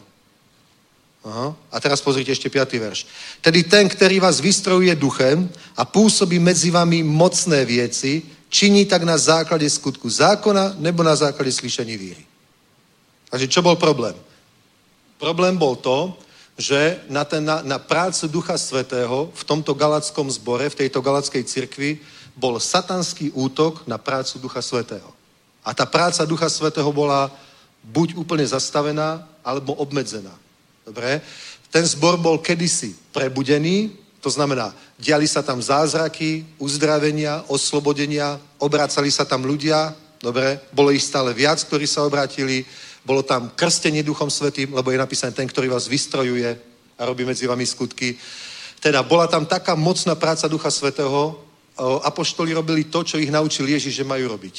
Aha. 1.24 1.56
A 1.72 1.80
teraz 1.80 2.02
pozrite 2.02 2.34
ešte 2.34 2.50
5. 2.50 2.82
verš. 2.82 3.06
Tedy 3.46 3.62
ten, 3.64 3.86
ktorý 3.86 4.18
vás 4.18 4.42
vystrojuje 4.42 4.98
duchem 4.98 5.46
a 5.78 5.86
pôsobí 5.86 6.42
medzi 6.42 6.74
vami 6.74 7.06
mocné 7.06 7.62
vieci, 7.62 8.26
činí 8.50 8.90
tak 8.90 9.06
na 9.06 9.22
základe 9.22 9.70
skutku 9.70 10.10
zákona 10.10 10.82
nebo 10.82 11.06
na 11.06 11.16
základe 11.16 11.54
slyšení 11.54 11.94
víry. 11.94 12.26
Takže 13.30 13.48
čo 13.48 13.62
bol 13.62 13.78
problém? 13.78 14.18
Problém 15.22 15.54
bol 15.54 15.78
to, 15.78 16.18
že 16.58 16.98
na, 17.06 17.22
ten, 17.22 17.46
na, 17.46 17.62
na 17.62 17.78
prácu 17.78 18.26
Ducha 18.26 18.58
Svetého 18.58 19.30
v 19.30 19.44
tomto 19.46 19.78
galackom 19.78 20.26
zbore, 20.34 20.66
v 20.66 20.80
tejto 20.82 20.98
galackej 20.98 21.46
cirkvi, 21.46 22.02
bol 22.34 22.58
satanský 22.58 23.30
útok 23.38 23.86
na 23.86 24.02
prácu 24.02 24.42
Ducha 24.42 24.66
Svetého. 24.66 25.14
A 25.62 25.78
tá 25.78 25.86
práca 25.86 26.26
Ducha 26.26 26.50
Svetého 26.50 26.90
bola 26.90 27.30
buď 27.86 28.18
úplne 28.18 28.42
zastavená, 28.42 29.22
alebo 29.46 29.78
obmedzená. 29.78 30.34
Dobre? 30.82 31.22
Ten 31.70 31.86
zbor 31.86 32.18
bol 32.18 32.42
kedysi 32.42 32.98
prebudený, 33.14 33.94
to 34.26 34.30
znamená, 34.30 34.74
diali 34.98 35.30
sa 35.30 35.46
tam 35.46 35.62
zázraky, 35.62 36.46
uzdravenia, 36.58 37.46
oslobodenia, 37.46 38.42
obracali 38.58 39.14
sa 39.14 39.26
tam 39.26 39.46
ľudia, 39.46 39.94
dobre? 40.18 40.62
Bolo 40.74 40.94
ich 40.94 41.06
stále 41.06 41.34
viac, 41.34 41.62
ktorí 41.62 41.90
sa 41.90 42.06
obratili, 42.06 42.66
bolo 43.02 43.26
tam 43.26 43.50
krstenie 43.58 44.06
Duchom 44.06 44.30
Svetým, 44.30 44.74
lebo 44.74 44.92
je 44.94 45.02
napísané 45.02 45.34
ten, 45.34 45.50
ktorý 45.50 45.74
vás 45.74 45.90
vystrojuje 45.90 46.50
a 46.98 47.02
robí 47.06 47.26
medzi 47.26 47.50
vami 47.50 47.66
skutky. 47.66 48.14
Teda 48.82 49.02
bola 49.04 49.28
tam 49.28 49.46
taká 49.46 49.76
mocná 49.76 50.16
práca 50.16 50.48
Ducha 50.48 50.70
Svetého, 50.70 51.38
apoštoli 51.82 52.54
robili 52.54 52.84
to, 52.90 53.02
čo 53.02 53.18
ich 53.18 53.34
naučil 53.34 53.66
Ježiš, 53.66 54.02
že 54.02 54.06
majú 54.06 54.38
robiť. 54.38 54.56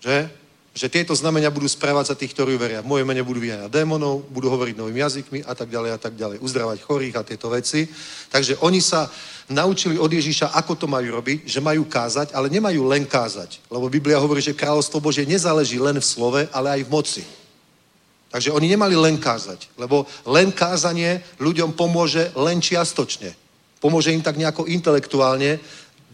Že? 0.00 0.16
Že 0.70 0.86
tieto 0.86 1.10
znamenia 1.18 1.50
budú 1.50 1.66
sprevádzať 1.66 2.14
tých, 2.14 2.34
ktorí 2.34 2.54
veria. 2.54 2.86
Moje 2.86 3.02
mene 3.02 3.26
budú 3.26 3.42
vyháňať 3.42 3.74
démonov, 3.74 4.22
budú 4.30 4.54
hovoriť 4.54 4.78
novými 4.78 5.02
jazykmi 5.02 5.38
a 5.42 5.52
tak 5.58 5.66
ďalej 5.66 5.90
a 5.90 5.98
tak 5.98 6.14
ďalej. 6.14 6.38
Uzdravať 6.38 6.78
chorých 6.86 7.14
a 7.18 7.26
tieto 7.26 7.50
veci. 7.50 7.90
Takže 8.30 8.62
oni 8.62 8.78
sa 8.78 9.10
naučili 9.50 9.98
od 9.98 10.06
Ježíša, 10.06 10.54
ako 10.54 10.78
to 10.78 10.86
majú 10.86 11.18
robiť, 11.18 11.42
že 11.42 11.58
majú 11.58 11.90
kázať, 11.90 12.30
ale 12.38 12.46
nemajú 12.46 12.86
len 12.86 13.02
kázať. 13.02 13.58
Lebo 13.66 13.90
Biblia 13.90 14.22
hovorí, 14.22 14.38
že 14.38 14.54
kráľovstvo 14.54 15.02
Božie 15.02 15.26
nezáleží 15.26 15.82
len 15.82 15.98
v 15.98 16.06
slove, 16.06 16.46
ale 16.54 16.78
aj 16.78 16.82
v 16.86 16.92
moci. 16.92 17.24
Takže 18.30 18.54
oni 18.54 18.70
nemali 18.70 18.94
len 18.94 19.18
kázať, 19.18 19.74
lebo 19.74 20.06
len 20.22 20.54
kázanie 20.54 21.18
ľuďom 21.42 21.74
pomôže 21.74 22.30
len 22.38 22.62
čiastočne. 22.62 23.34
Pomôže 23.82 24.14
im 24.14 24.22
tak 24.22 24.38
nejako 24.38 24.70
intelektuálne, 24.70 25.58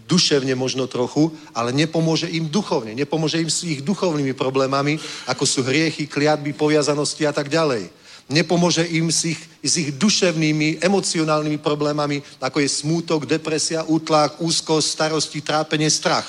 duševne 0.07 0.55
možno 0.55 0.87
trochu, 0.87 1.35
ale 1.51 1.75
nepomôže 1.75 2.31
im 2.31 2.47
duchovne. 2.47 2.95
Nepomôže 2.95 3.43
im 3.43 3.51
s 3.51 3.67
ich 3.67 3.83
duchovnými 3.83 4.33
problémami, 4.39 4.97
ako 5.27 5.43
sú 5.43 5.61
hriechy, 5.67 6.07
kliatby, 6.07 6.55
poviazanosti 6.55 7.27
a 7.27 7.35
tak 7.35 7.51
ďalej. 7.51 7.91
Nepomôže 8.27 8.83
im 8.91 9.11
s 9.11 9.35
ich, 9.35 9.41
s 9.63 9.75
ich 9.79 9.95
duševnými, 9.95 10.83
emocionálnymi 10.83 11.59
problémami, 11.63 12.23
ako 12.43 12.59
je 12.59 12.69
smútok, 12.71 13.27
depresia, 13.27 13.87
útlak, 13.87 14.43
úzkosť, 14.43 14.87
starosti, 14.87 15.39
trápenie, 15.43 15.87
strach. 15.91 16.27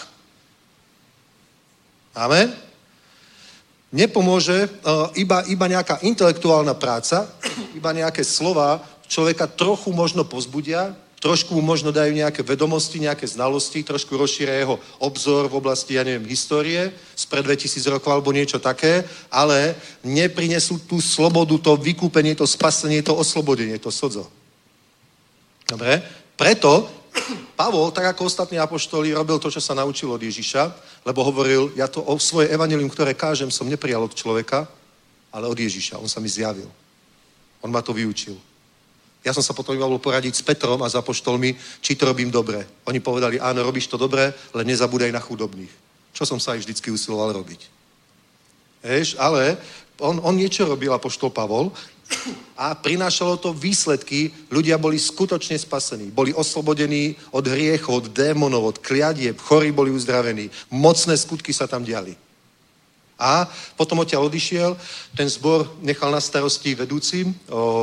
Amen? 2.13 2.53
Nepomôže 3.93 4.67
uh, 4.67 5.09
iba, 5.17 5.41
iba 5.49 5.65
nejaká 5.65 6.03
intelektuálna 6.05 6.77
práca, 6.77 7.29
iba 7.77 7.89
nejaké 7.93 8.21
slova 8.21 8.83
človeka 9.07 9.47
trochu 9.47 9.89
možno 9.95 10.27
pozbudia, 10.27 10.93
trošku 11.18 11.57
mu 11.57 11.61
možno 11.65 11.89
dajú 11.89 12.14
nejaké 12.14 12.45
vedomosti, 12.45 13.02
nejaké 13.02 13.26
znalosti, 13.26 13.81
trošku 13.81 14.14
rozšíria 14.14 14.61
jeho 14.61 14.77
obzor 15.02 15.49
v 15.49 15.57
oblasti, 15.57 15.98
ja 15.98 16.06
neviem, 16.06 16.30
histórie 16.30 16.94
spred 17.18 17.45
2000 17.45 17.94
rokov 17.98 18.14
alebo 18.14 18.30
niečo 18.30 18.61
také, 18.61 19.02
ale 19.34 19.73
neprinesú 20.06 20.77
tú 20.85 21.02
slobodu, 21.02 21.57
to 21.57 21.73
vykúpenie, 21.73 22.38
to 22.38 22.45
spasenie, 22.45 23.02
to 23.02 23.18
oslobodenie, 23.18 23.81
to 23.81 23.89
sodzo. 23.89 24.30
Dobre? 25.65 25.99
Preto 26.38 26.85
Pavol, 27.57 27.89
tak 27.89 28.14
ako 28.14 28.30
ostatní 28.30 28.61
apoštoli, 28.61 29.10
robil 29.10 29.41
to, 29.41 29.49
čo 29.49 29.57
sa 29.57 29.73
naučil 29.73 30.14
od 30.14 30.22
Ježiša, 30.22 30.69
lebo 31.02 31.26
hovoril, 31.26 31.73
ja 31.73 31.89
to 31.89 32.06
o 32.06 32.14
svoje 32.22 32.53
evanilium, 32.53 32.94
ktoré 32.94 33.18
kážem, 33.18 33.49
som 33.49 33.65
neprijal 33.65 34.06
od 34.06 34.14
človeka, 34.14 34.69
ale 35.34 35.49
od 35.49 35.57
Ježiša. 35.57 35.98
On 35.98 36.06
sa 36.06 36.22
mi 36.22 36.30
zjavil. 36.30 36.69
On 37.65 37.73
ma 37.73 37.81
to 37.81 37.98
vyučil. 37.98 38.38
Ja 39.26 39.35
som 39.35 39.44
sa 39.44 39.53
potom 39.53 39.76
bol 39.76 39.99
poradiť 39.99 40.34
s 40.35 40.45
Petrom 40.45 40.80
a 40.84 40.91
s 40.91 40.95
apoštolmi, 40.95 41.57
či 41.81 41.98
to 41.98 42.07
robím 42.07 42.31
dobre. 42.31 42.64
Oni 42.88 42.99
povedali, 43.03 43.41
áno, 43.41 43.65
robíš 43.65 43.91
to 43.91 43.98
dobre, 43.99 44.31
len 44.53 44.65
nezabúdaj 44.68 45.11
na 45.11 45.19
chudobných. 45.19 45.72
Čo 46.14 46.23
som 46.26 46.39
sa 46.39 46.56
aj 46.56 46.64
vždycky 46.64 46.89
usiloval 46.89 47.35
robiť. 47.35 47.61
Vieš, 48.88 49.19
ale 49.19 49.57
on, 49.99 50.22
on 50.23 50.38
niečo 50.38 50.64
robil, 50.64 50.94
apoštol 50.94 51.34
Pavol, 51.34 51.73
A 52.57 52.73
prinášalo 52.73 53.38
to 53.38 53.53
výsledky, 53.53 54.34
ľudia 54.49 54.81
boli 54.81 54.98
skutočne 54.98 55.60
spasení. 55.60 56.10
Boli 56.10 56.34
oslobodení 56.34 57.14
od 57.30 57.45
hriechov, 57.45 57.95
od 57.95 58.06
démonov, 58.10 58.64
od 58.65 58.77
kliadieb, 58.81 59.38
chorí 59.38 59.69
boli 59.69 59.94
uzdravení. 59.94 60.49
Mocné 60.73 61.14
skutky 61.18 61.53
sa 61.53 61.69
tam 61.69 61.85
diali. 61.85 62.18
A 63.18 63.49
potom 63.73 63.98
odtiaľ 63.98 64.30
odišiel, 64.30 64.77
ten 65.18 65.26
zbor 65.26 65.65
nechal 65.81 66.14
na 66.14 66.22
starosti 66.22 66.77
vedúcim, 66.77 67.34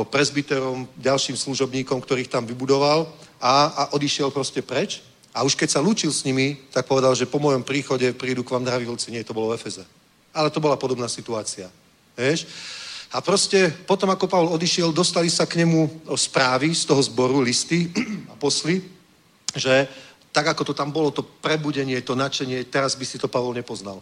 prezbiterom, 0.07 0.87
ďalším 0.95 1.35
služobníkom, 1.35 1.99
ktorých 1.99 2.31
tam 2.31 2.47
vybudoval 2.47 3.11
a, 3.43 3.67
a 3.67 3.83
odišiel 3.91 4.31
proste 4.31 4.63
preč. 4.63 5.03
A 5.35 5.43
už 5.43 5.59
keď 5.59 5.75
sa 5.75 5.83
lúčil 5.83 6.15
s 6.15 6.23
nimi, 6.23 6.55
tak 6.71 6.87
povedal, 6.87 7.11
že 7.11 7.27
po 7.27 7.43
mojom 7.43 7.67
príchode 7.67 8.07
prídu 8.15 8.47
k 8.47 8.55
vám 8.55 8.63
draví 8.63 8.87
vlci. 8.87 9.11
Nie, 9.11 9.27
to 9.27 9.35
bolo 9.35 9.51
v 9.51 9.59
Efeze. 9.59 9.83
Ale 10.31 10.47
to 10.47 10.63
bola 10.63 10.79
podobná 10.79 11.11
situácia. 11.11 11.67
Vieš? 12.15 12.47
A 13.11 13.19
proste 13.19 13.67
potom, 13.83 14.07
ako 14.07 14.31
Pavol 14.31 14.55
odišiel, 14.55 14.95
dostali 14.95 15.27
sa 15.27 15.43
k 15.43 15.59
nemu 15.59 16.07
správy 16.15 16.71
z 16.71 16.87
toho 16.87 17.03
zboru, 17.03 17.43
listy 17.43 17.91
a 18.31 18.39
posly, 18.39 18.79
že 19.51 19.87
tak, 20.31 20.47
ako 20.47 20.71
to 20.71 20.73
tam 20.75 20.91
bolo, 20.91 21.11
to 21.11 21.23
prebudenie, 21.23 21.99
to 21.99 22.15
nadšenie, 22.15 22.63
teraz 22.71 22.95
by 22.95 23.03
si 23.03 23.19
to 23.19 23.27
Pavol 23.27 23.51
nepoznal. 23.51 23.99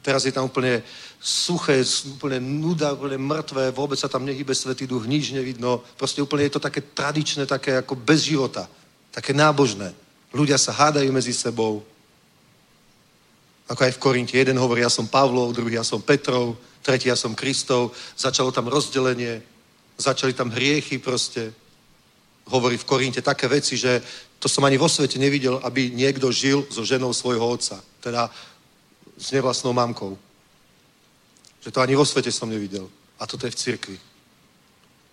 Teraz 0.00 0.24
je 0.24 0.32
tam 0.32 0.48
úplne 0.48 0.80
suché, 1.20 1.84
úplne 2.08 2.40
nuda, 2.40 2.96
úplne 2.96 3.20
mŕtvé, 3.20 3.76
vôbec 3.76 4.00
sa 4.00 4.08
tam 4.08 4.24
nehybe 4.24 4.56
Svetý 4.56 4.88
duch, 4.88 5.04
nič 5.04 5.36
nevidno. 5.36 5.84
Proste 6.00 6.24
úplne 6.24 6.48
je 6.48 6.56
to 6.56 6.64
také 6.64 6.80
tradičné, 6.80 7.44
také 7.44 7.76
ako 7.76 8.00
bez 8.00 8.24
života. 8.24 8.64
Také 9.12 9.36
nábožné. 9.36 9.92
Ľudia 10.32 10.56
sa 10.56 10.72
hádajú 10.72 11.12
medzi 11.12 11.36
sebou. 11.36 11.84
Ako 13.68 13.84
aj 13.84 13.92
v 13.92 14.02
Korinti. 14.02 14.40
Jeden 14.40 14.56
hovorí, 14.56 14.80
ja 14.80 14.90
som 14.90 15.04
Pavlov, 15.06 15.52
druhý, 15.52 15.76
ja 15.76 15.84
som 15.84 16.00
Petrov, 16.00 16.56
tretí, 16.80 17.12
ja 17.12 17.18
som 17.18 17.36
Kristov. 17.36 17.92
Začalo 18.16 18.48
tam 18.48 18.72
rozdelenie, 18.72 19.42
začali 20.00 20.32
tam 20.32 20.48
hriechy 20.48 20.96
proste. 20.98 21.52
Hovorí 22.48 22.80
v 22.80 22.88
Korinte 22.88 23.20
také 23.22 23.46
veci, 23.46 23.76
že 23.76 24.00
to 24.40 24.48
som 24.48 24.64
ani 24.64 24.80
vo 24.80 24.88
svete 24.88 25.20
nevidel, 25.20 25.60
aby 25.60 25.92
niekto 25.92 26.32
žil 26.32 26.64
so 26.72 26.80
ženou 26.80 27.12
svojho 27.12 27.44
otca. 27.44 27.76
Teda 28.00 28.32
s 29.20 29.28
nevlastnou 29.30 29.76
mamkou. 29.76 30.16
Že 31.60 31.70
to 31.70 31.80
ani 31.84 31.94
vo 31.94 32.08
svete 32.08 32.32
som 32.32 32.48
nevidel. 32.48 32.88
A 33.20 33.28
toto 33.28 33.44
je 33.44 33.52
v 33.52 33.60
cirkvi. 33.60 33.96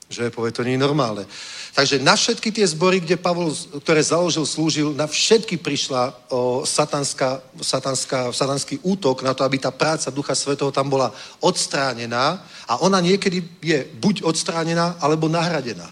Že 0.07 0.31
povie, 0.31 0.55
to 0.55 0.63
nie 0.63 0.79
je 0.79 0.85
normálne. 0.88 1.27
Takže 1.75 1.99
na 1.99 2.15
všetky 2.15 2.55
tie 2.55 2.63
zbory, 2.63 3.03
kde 3.03 3.19
Pavol, 3.19 3.51
ktoré 3.84 3.99
založil, 3.99 4.47
slúžil, 4.47 4.95
na 4.95 5.03
všetky 5.03 5.59
prišla 5.59 6.15
o, 6.31 6.63
satanská, 6.63 7.43
satanská, 7.59 8.31
satanský 8.31 8.79
útok 8.88 9.19
na 9.19 9.35
to, 9.35 9.43
aby 9.43 9.59
tá 9.59 9.67
práca 9.67 10.07
Ducha 10.07 10.31
Svetého 10.31 10.71
tam 10.71 10.88
bola 10.88 11.11
odstránená 11.43 12.39
a 12.63 12.79
ona 12.79 13.03
niekedy 13.03 13.43
je 13.59 13.84
buď 13.99 14.23
odstránená, 14.23 14.95
alebo 15.03 15.27
nahradená. 15.27 15.91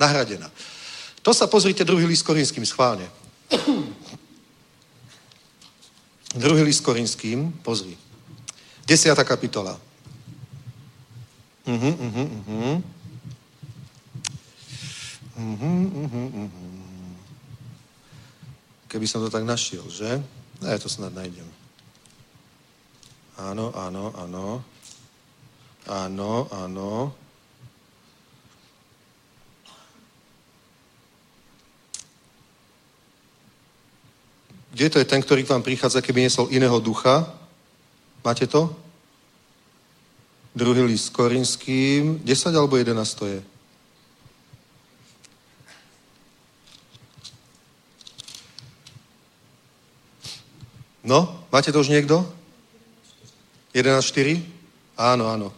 Nahradená. 0.00 0.48
To 1.20 1.36
sa 1.36 1.44
pozrite 1.44 1.84
druhý 1.84 2.08
list 2.08 2.24
Korinským 2.24 2.64
schválne. 2.64 3.04
Druhý 6.30 6.62
list 6.62 6.86
Korinským, 6.86 7.50
pozri. 7.66 7.98
Desiatá 8.86 9.26
kapitola. 9.26 9.74
Uh-huh, 11.66 11.94
uh-huh, 11.94 12.28
uh-huh. 12.30 12.76
Uh-huh, 15.40 15.86
uh-huh, 15.90 16.28
uh-huh. 16.46 16.70
Keby 18.90 19.06
som 19.10 19.22
to 19.22 19.30
tak 19.30 19.42
našiel, 19.42 19.86
že? 19.90 20.22
Ne, 20.62 20.78
to 20.78 20.86
snad 20.86 21.14
najdem. 21.14 21.46
Áno, 23.38 23.74
áno, 23.74 24.14
áno. 24.14 24.46
Áno, 25.90 26.46
áno. 26.54 27.14
Kde 34.70 34.86
to 34.90 34.98
je 34.98 35.04
ten, 35.04 35.22
ktorý 35.22 35.42
k 35.42 35.50
vám 35.50 35.66
prichádza, 35.66 35.98
keby 35.98 36.30
nesol 36.30 36.46
iného 36.54 36.78
ducha? 36.78 37.26
Máte 38.22 38.46
to? 38.46 38.70
Druhý 40.54 40.82
list 40.86 41.10
Korinským. 41.10 42.22
10 42.22 42.54
alebo 42.54 42.78
11 42.78 42.94
to 43.18 43.26
je? 43.26 43.40
No, 51.02 51.46
máte 51.50 51.72
to 51.72 51.80
už 51.80 51.88
niekto? 51.88 52.22
11.4? 53.74 54.42
Áno, 54.94 55.32
áno. 55.32 55.48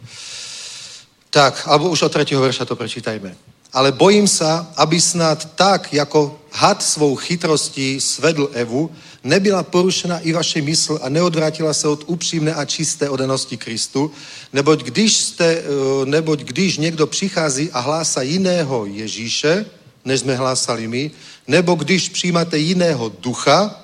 Tak, 1.33 1.67
alebo 1.67 1.91
už 1.91 2.09
od 2.09 2.13
tretieho 2.13 2.41
verša 2.41 2.65
to 2.65 2.77
prečítajme. 2.77 3.52
Ale 3.73 3.93
bojím 3.93 4.29
sa, 4.29 4.69
aby 4.77 5.01
snad 5.01 5.57
tak, 5.57 5.93
jako 5.93 6.39
had 6.53 6.83
svou 6.83 7.17
chytrostí 7.17 8.01
svedl 8.01 8.51
Evu, 8.53 8.91
nebyla 9.25 9.63
porušena 9.63 10.19
i 10.19 10.33
vaše 10.33 10.61
mysl 10.61 10.99
a 11.03 11.09
neodvrátila 11.09 11.75
se 11.75 11.89
od 11.89 12.05
upřímné 12.07 12.55
a 12.55 12.65
čisté 12.65 13.09
odanosti 13.09 13.57
Kristu, 13.57 14.13
neboť 14.53 14.83
když, 14.85 15.17
jste, 15.17 15.47
eh, 15.47 15.65
neboť 16.05 16.41
když 16.41 16.77
někdo 16.77 17.07
přichází 17.07 17.71
a 17.73 17.81
hlásá 17.81 18.23
jiného 18.23 18.87
Ježíše, 18.87 19.67
než 20.05 20.21
jsme 20.21 20.37
hlásali 20.37 20.89
my, 20.89 21.11
nebo 21.49 21.75
když 21.75 22.09
přijímáte 22.09 22.59
jiného 22.59 23.09
ducha, 23.09 23.83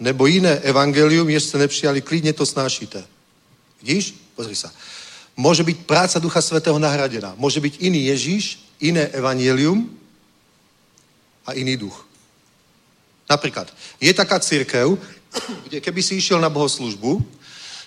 nebo 0.00 0.26
jiné 0.26 0.50
evangelium, 0.50 1.28
jež 1.28 1.42
jste 1.42 1.58
nepřijali, 1.58 2.00
klidně 2.00 2.32
to 2.32 2.46
snášíte. 2.46 3.04
Vidíš? 3.82 4.14
Pozri 4.38 4.54
sa. 4.54 4.70
Môže 5.38 5.62
byť 5.62 5.86
práca 5.86 6.18
Ducha 6.18 6.42
Svetého 6.42 6.78
nahradená. 6.78 7.34
Môže 7.38 7.58
byť 7.62 7.82
iný 7.82 8.10
Ježíš, 8.10 8.58
iné 8.80 9.10
evangelium 9.10 9.90
a 11.46 11.52
iný 11.52 11.76
duch. 11.76 12.06
Napríklad, 13.28 13.68
je 14.00 14.12
taká 14.14 14.40
církev, 14.40 14.96
kde 15.68 15.80
keby 15.80 16.00
si 16.02 16.16
išiel 16.16 16.40
na 16.40 16.48
bohoslužbu, 16.48 17.20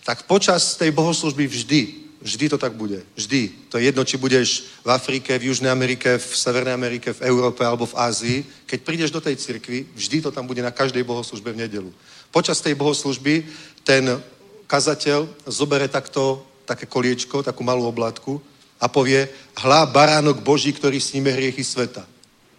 tak 0.06 0.30
počas 0.30 0.78
tej 0.78 0.94
bohoslužby 0.94 1.48
vždy, 1.48 1.82
vždy 2.22 2.46
to 2.50 2.58
tak 2.58 2.74
bude. 2.74 3.02
Vždy. 3.18 3.50
To 3.70 3.78
je 3.78 3.90
jedno, 3.90 4.06
či 4.06 4.18
budeš 4.18 4.70
v 4.86 4.90
Afrike, 4.94 5.38
v 5.38 5.50
Južnej 5.50 5.74
Amerike, 5.74 6.18
v 6.18 6.26
Severnej 6.38 6.74
Amerike, 6.74 7.14
v 7.14 7.26
Európe 7.26 7.66
alebo 7.66 7.86
v 7.86 7.98
Ázii. 7.98 8.38
Keď 8.66 8.80
prídeš 8.82 9.10
do 9.10 9.22
tej 9.22 9.38
cirkvi, 9.38 9.90
vždy 9.98 10.22
to 10.22 10.30
tam 10.30 10.46
bude 10.46 10.62
na 10.62 10.74
každej 10.74 11.02
bohoslužbe 11.02 11.54
v 11.54 11.66
nedelu. 11.66 11.90
Počas 12.30 12.62
tej 12.62 12.78
bohoslužby 12.78 13.46
ten 13.82 14.22
kazateľ 14.70 15.26
zobere 15.50 15.90
takto 15.90 16.46
také 16.66 16.86
koliečko, 16.86 17.44
takú 17.44 17.66
malú 17.66 17.90
oblátku 17.90 18.42
a 18.82 18.90
povie, 18.90 19.30
hlá 19.62 19.86
baránok 19.86 20.42
Boží, 20.42 20.74
ktorý 20.74 20.98
sníme 20.98 21.30
hriechy 21.30 21.62
sveta. 21.62 22.02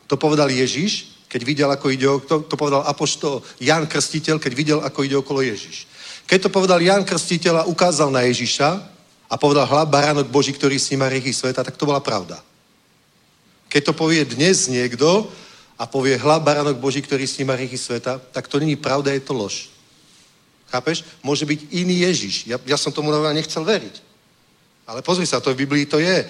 To 0.07 0.15
povedal 0.15 0.47
Ježiš, 0.55 1.19
keď 1.27 1.41
videl, 1.43 1.69
ako 1.73 1.87
ide, 1.91 2.07
to, 2.31 2.47
to 2.47 2.55
povedal 2.55 2.87
apoštol 2.87 3.43
Jan 3.59 3.91
Krstiteľ, 3.91 4.39
keď 4.39 4.53
videl, 4.55 4.79
ako 4.85 5.03
ide 5.03 5.17
okolo 5.19 5.43
Ježiš. 5.43 5.91
Keď 6.31 6.47
to 6.47 6.55
povedal 6.55 6.79
Jan 6.79 7.03
Krstiteľ 7.03 7.65
a 7.65 7.69
ukázal 7.69 8.15
na 8.15 8.23
Ježiša 8.23 8.69
a 9.27 9.35
povedal 9.35 9.67
hlá 9.67 9.83
baránok 9.83 10.31
Boží, 10.31 10.53
ktorý 10.55 10.79
sníma 10.79 11.11
hriechy 11.11 11.33
sveta, 11.33 11.65
tak 11.65 11.75
to 11.75 11.89
bola 11.89 12.05
pravda. 12.05 12.39
Keď 13.73 13.83
to 13.91 13.93
povie 13.97 14.23
dnes 14.29 14.69
niekto 14.69 15.27
a 15.81 15.89
povie 15.89 16.21
hla 16.21 16.39
baránok 16.39 16.77
Boží, 16.77 17.01
ktorý 17.01 17.25
sníma 17.27 17.57
hriechy 17.57 17.81
sveta, 17.81 18.21
tak 18.31 18.47
to 18.47 18.61
není 18.61 18.77
pravda, 18.77 19.11
je 19.17 19.25
to 19.25 19.33
lož. 19.33 19.73
Chápeš? 20.69 21.05
Môže 21.25 21.49
byť 21.49 21.73
iný 21.73 22.05
Ježiš. 22.05 22.47
Ja, 22.47 22.61
ja 22.69 22.77
som 22.77 22.93
tomu 22.93 23.09
nechcel 23.33 23.65
veriť. 23.65 24.12
Ale 24.93 25.01
pozri 25.01 25.25
sa, 25.25 25.41
to 25.41 25.57
v 25.57 25.65
Biblii 25.65 25.89
to 25.89 25.97
je. 25.97 26.29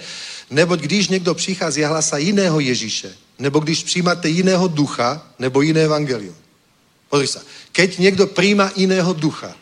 Neboť 0.49 0.79
když 0.79 1.07
někdo 1.07 1.35
přichází 1.35 1.83
a 1.85 1.91
hlasa 1.91 2.17
jiného 2.17 2.59
Ježíše, 2.59 3.11
nebo 3.39 3.59
když 3.59 3.83
přijímáte 3.83 4.29
jiného 4.29 4.67
ducha, 4.67 5.19
nebo 5.39 5.61
jiné 5.61 5.83
evangelium. 5.83 6.35
Pozri 7.11 7.27
sa. 7.27 7.43
Keď 7.75 7.99
niekto 7.99 8.25
príjma 8.31 8.71
iného 8.79 9.13
ducha, 9.13 9.53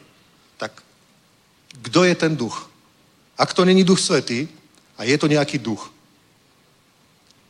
tak 0.56 0.86
kto 1.82 2.06
je 2.06 2.16
ten 2.16 2.38
duch? 2.38 2.70
Ak 3.36 3.52
to 3.58 3.66
není 3.66 3.84
duch 3.84 4.00
svetý 4.00 4.48
a 4.96 5.04
je 5.04 5.18
to 5.18 5.28
nejaký 5.28 5.58
duch, 5.58 5.90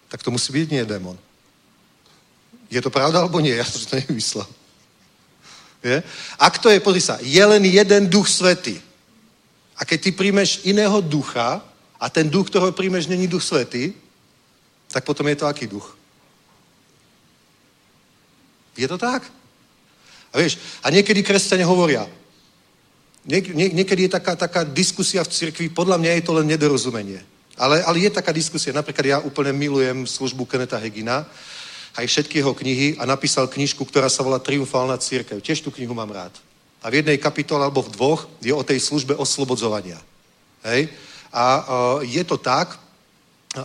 tak 0.07 0.23
to 0.23 0.31
musí 0.31 0.49
byť 0.55 0.71
nie 0.71 0.85
démon. 0.87 1.19
Je 2.71 2.79
to 2.81 2.89
pravda 2.89 3.19
alebo 3.19 3.43
nie? 3.43 3.51
Ja 3.51 3.67
som 3.67 3.83
to 3.83 3.99
nevymyslel. 3.99 4.47
Je? 5.83 5.99
Ak 6.39 6.57
to 6.57 6.71
je, 6.71 6.79
pozri 6.79 7.03
sa, 7.03 7.19
je 7.19 7.43
len 7.43 7.61
jeden 7.67 8.07
duch 8.07 8.31
svetý. 8.31 8.79
A 9.81 9.85
keď 9.85 9.97
ty 9.97 10.09
príjmeš 10.13 10.61
iného 10.61 11.01
ducha 11.01 11.57
a 11.97 12.05
ten 12.09 12.29
duch, 12.29 12.53
ktorého 12.53 12.69
príjmeš, 12.69 13.09
není 13.09 13.25
duch 13.25 13.41
svetý, 13.41 13.97
tak 14.93 15.01
potom 15.01 15.25
je 15.25 15.41
to 15.41 15.49
aký 15.49 15.65
duch? 15.65 15.97
Je 18.77 18.85
to 18.85 18.97
tak? 18.97 19.25
A 20.31 20.37
vieš, 20.37 20.61
a 20.85 20.93
niekedy 20.93 21.25
kresťania 21.25 21.65
hovoria, 21.65 22.07
niek- 23.25 23.51
nie- 23.51 23.73
niekedy 23.73 24.07
je 24.07 24.15
taká, 24.15 24.37
taká 24.37 24.63
diskusia 24.63 25.25
v 25.25 25.33
cirkvi, 25.33 25.67
podľa 25.73 25.97
mňa 25.97 26.11
je 26.21 26.23
to 26.23 26.33
len 26.37 26.47
nedorozumenie. 26.47 27.19
Ale, 27.57 27.83
ale 27.83 27.97
je 27.99 28.09
taká 28.09 28.31
diskusia, 28.31 28.71
napríklad 28.73 29.05
ja 29.05 29.17
úplne 29.19 29.51
milujem 29.51 30.07
službu 30.07 30.45
Keneta 30.45 30.77
Hegina, 30.79 31.27
aj 31.97 32.07
všetky 32.07 32.39
jeho 32.39 32.55
knihy 32.55 32.95
a 32.95 33.03
napísal 33.03 33.51
knižku, 33.51 33.83
ktorá 33.83 34.07
sa 34.07 34.23
volá 34.23 34.39
Triumfálna 34.39 34.95
církev. 34.95 35.43
Tiež 35.43 35.59
tú 35.59 35.73
knihu 35.75 35.91
mám 35.91 36.07
rád. 36.07 36.31
A 36.81 36.89
v 36.89 37.01
jednej 37.01 37.17
kapitole 37.21 37.61
alebo 37.61 37.85
v 37.85 37.93
dvoch 37.93 38.25
je 38.41 38.53
o 38.53 38.65
tej 38.65 38.81
službe 38.81 39.13
oslobodzovania. 39.13 40.01
Hej? 40.65 40.89
A 41.29 41.43
uh, 41.45 41.63
je 42.01 42.23
to 42.25 42.37
tak, 42.41 42.81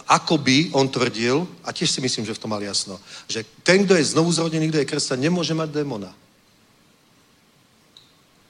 ako 0.07 0.39
by 0.43 0.71
on 0.75 0.91
tvrdil, 0.91 1.47
a 1.63 1.71
tiež 1.71 1.91
si 1.91 2.01
myslím, 2.03 2.27
že 2.27 2.35
v 2.35 2.43
tom 2.43 2.51
mal 2.51 2.63
jasno, 2.63 2.99
že 3.31 3.47
ten, 3.63 3.87
kto 3.87 3.95
je 3.95 4.11
znovu 4.11 4.35
zrodený, 4.35 4.69
kto 4.69 4.83
je 4.83 4.91
kresťan, 4.91 5.23
nemôže 5.23 5.55
mať 5.55 5.71
démona. 5.71 6.11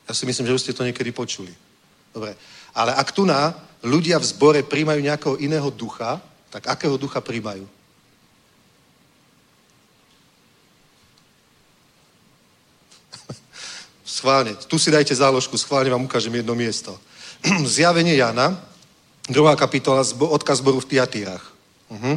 Ja 0.08 0.14
si 0.14 0.24
myslím, 0.24 0.46
že 0.48 0.54
už 0.56 0.62
ste 0.64 0.72
to 0.72 0.86
niekedy 0.86 1.12
počuli. 1.12 1.52
Dobre. 2.14 2.32
Ale 2.72 2.96
ak 2.96 3.12
tu 3.12 3.28
na 3.28 3.52
ľudia 3.84 4.16
v 4.16 4.28
zbore 4.32 4.60
príjmajú 4.64 5.00
nejakého 5.02 5.36
iného 5.36 5.68
ducha, 5.68 6.22
tak 6.48 6.72
akého 6.72 6.96
ducha 6.96 7.20
príjmajú? 7.20 7.68
Schválne, 14.16 14.56
tu 14.64 14.80
si 14.80 14.88
dajte 14.88 15.12
záložku, 15.12 15.60
schválne 15.60 15.92
vám 15.92 16.08
ukážem 16.08 16.32
jedno 16.32 16.56
miesto. 16.56 16.96
Zjavenie 17.76 18.16
Jana, 18.16 18.56
druhá 19.28 19.52
kapitola, 19.52 20.00
odkaz 20.16 20.64
zboru 20.64 20.80
v 20.80 20.96
Tiatírach. 20.96 21.44
Uh-huh. 21.92 22.16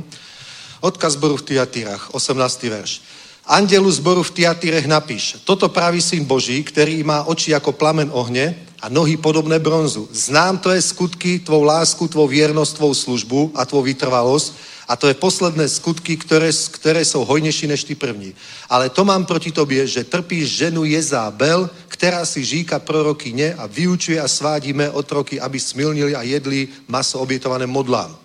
Odkaz 0.80 1.20
zboru 1.20 1.36
v 1.36 1.44
Tiatírach, 1.52 2.16
18. 2.16 2.40
verš. 2.72 3.04
Andelu 3.44 3.92
zboru 3.92 4.24
v 4.24 4.32
Tiatírech 4.32 4.88
napíš, 4.88 5.44
toto 5.44 5.68
praví 5.68 6.00
syn 6.00 6.24
Boží, 6.24 6.64
ktorý 6.64 7.04
má 7.04 7.28
oči 7.28 7.52
ako 7.52 7.76
plamen 7.76 8.08
ohne 8.16 8.69
a 8.82 8.90
nohy 8.90 9.18
podobné 9.18 9.60
bronzu. 9.60 10.08
Znám 10.12 10.58
tvoje 10.58 10.82
skutky, 10.82 11.40
tvou 11.40 11.64
lásku, 11.64 12.08
tvou 12.08 12.28
viernosť, 12.28 12.76
tvou 12.76 12.94
službu 12.96 13.52
a 13.56 13.66
tvou 13.66 13.84
vytrvalosť 13.84 14.54
a 14.90 14.98
to 14.98 15.06
je 15.06 15.14
posledné 15.14 15.70
skutky, 15.70 16.18
ktoré, 16.18 16.50
ktoré 16.50 17.06
jsou 17.06 17.22
hojnejší 17.22 17.68
než 17.70 17.84
ty 17.84 17.94
první. 17.94 18.34
Ale 18.70 18.90
to 18.90 19.06
mám 19.06 19.26
proti 19.26 19.52
tobě, 19.52 19.88
že 19.88 20.04
trpíš 20.04 20.50
ženu 20.50 20.84
Jezábel, 20.84 21.70
která 21.88 22.26
si 22.26 22.42
žíka 22.42 22.80
prorokyně 22.80 23.54
a 23.54 23.70
vyučuje 23.70 24.22
a 24.22 24.28
svádí 24.28 24.74
mé 24.74 24.90
otroky, 24.90 25.38
aby 25.38 25.60
smilnili 25.60 26.16
a 26.16 26.26
jedli 26.26 26.68
maso 26.88 27.20
obětované 27.20 27.70
modlám. 27.70 28.18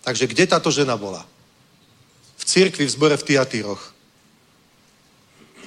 Takže 0.00 0.26
kde 0.26 0.46
táto 0.46 0.70
žena 0.70 0.96
bola? 0.96 1.26
V 2.36 2.44
církvi, 2.44 2.86
v 2.86 2.90
zbore 2.90 3.16
v 3.16 3.22
Tiatíroch. 3.22 3.92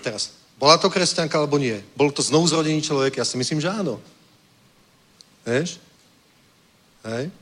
Teraz, 0.02 0.34
bola 0.58 0.82
to 0.82 0.90
kresťanka 0.90 1.38
alebo 1.38 1.62
nie? 1.62 1.78
Bol 1.94 2.10
to 2.10 2.26
znovu 2.26 2.48
zrodený 2.48 2.82
človek? 2.82 3.22
Ja 3.22 3.26
si 3.28 3.38
myslím, 3.38 3.62
že 3.62 3.70
áno. 3.70 4.02
Vieš? 5.50 5.82
Hej? 7.10 7.34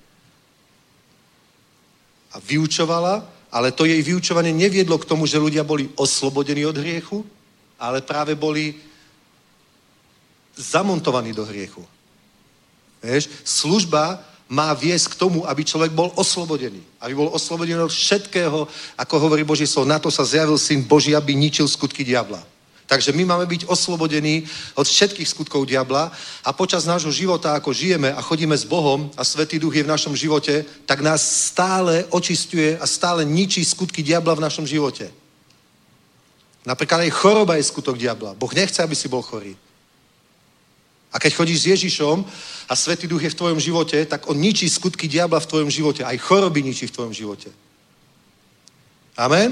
a 2.33 2.37
vyučovala, 2.39 3.25
ale 3.51 3.73
to 3.73 3.89
jej 3.89 3.97
vyučovanie 4.05 4.53
neviedlo 4.53 5.01
k 5.01 5.09
tomu, 5.09 5.25
že 5.25 5.41
ľudia 5.41 5.65
boli 5.65 5.89
oslobodení 5.97 6.69
od 6.69 6.77
hriechu, 6.77 7.25
ale 7.81 8.05
práve 8.05 8.37
boli 8.37 8.77
zamontovaní 10.53 11.33
do 11.33 11.45
hriechu. 11.45 11.81
Vieš, 13.01 13.29
služba 13.41 14.21
má 14.49 14.73
viesť 14.73 15.17
k 15.17 15.19
tomu, 15.19 15.45
aby 15.45 15.65
človek 15.65 15.93
bol 15.93 16.13
oslobodený. 16.17 16.81
Aby 17.01 17.13
bol 17.13 17.29
oslobodený 17.33 17.85
od 17.85 17.93
všetkého, 17.93 18.65
ako 18.97 19.15
hovorí 19.19 19.43
Boží 19.45 19.69
slovo. 19.69 19.89
Na 19.89 20.01
to 20.01 20.09
sa 20.09 20.25
zjavil 20.25 20.57
syn 20.57 20.85
Boží, 20.85 21.13
aby 21.13 21.35
ničil 21.37 21.69
skutky 21.69 22.01
diabla. 22.01 22.41
Takže 22.87 23.11
my 23.11 23.27
máme 23.27 23.45
byť 23.45 23.67
oslobodení 23.67 24.47
od 24.79 24.87
všetkých 24.87 25.27
skutkov 25.27 25.67
diabla 25.67 26.07
a 26.43 26.49
počas 26.55 26.87
nášho 26.87 27.11
života, 27.11 27.51
ako 27.51 27.75
žijeme 27.75 28.15
a 28.15 28.23
chodíme 28.23 28.55
s 28.55 28.63
Bohom 28.63 29.11
a 29.19 29.27
Svetý 29.27 29.59
Duch 29.59 29.75
je 29.75 29.83
v 29.83 29.91
našom 29.91 30.15
živote, 30.15 30.63
tak 30.87 31.03
nás 31.03 31.19
stále 31.51 32.07
očistuje 32.15 32.79
a 32.79 32.87
stále 32.87 33.27
ničí 33.27 33.59
skutky 33.67 33.99
diabla 33.99 34.39
v 34.39 34.45
našom 34.47 34.63
živote. 34.63 35.11
Napríklad 36.63 37.03
aj 37.03 37.11
choroba 37.11 37.59
je 37.59 37.67
skutok 37.67 37.99
diabla. 37.99 38.39
Boh 38.39 38.51
nechce, 38.55 38.79
aby 38.79 38.95
si 38.95 39.11
bol 39.11 39.19
chorý. 39.19 39.55
A 41.11 41.19
keď 41.19 41.35
chodíš 41.35 41.59
s 41.63 41.71
Ježišom 41.75 42.23
a 42.67 42.73
Svetý 42.75 43.07
Duch 43.07 43.23
je 43.23 43.31
v 43.31 43.39
tvojom 43.39 43.59
živote, 43.59 43.99
tak 44.07 44.31
on 44.31 44.39
ničí 44.39 44.67
skutky 44.67 45.07
diabla 45.11 45.39
v 45.43 45.49
tvojom 45.51 45.71
živote. 45.71 46.07
Aj 46.07 46.15
choroby 46.15 46.63
ničí 46.63 46.87
v 46.87 46.95
tvojom 46.95 47.13
živote. 47.15 47.51
Amen? 49.19 49.51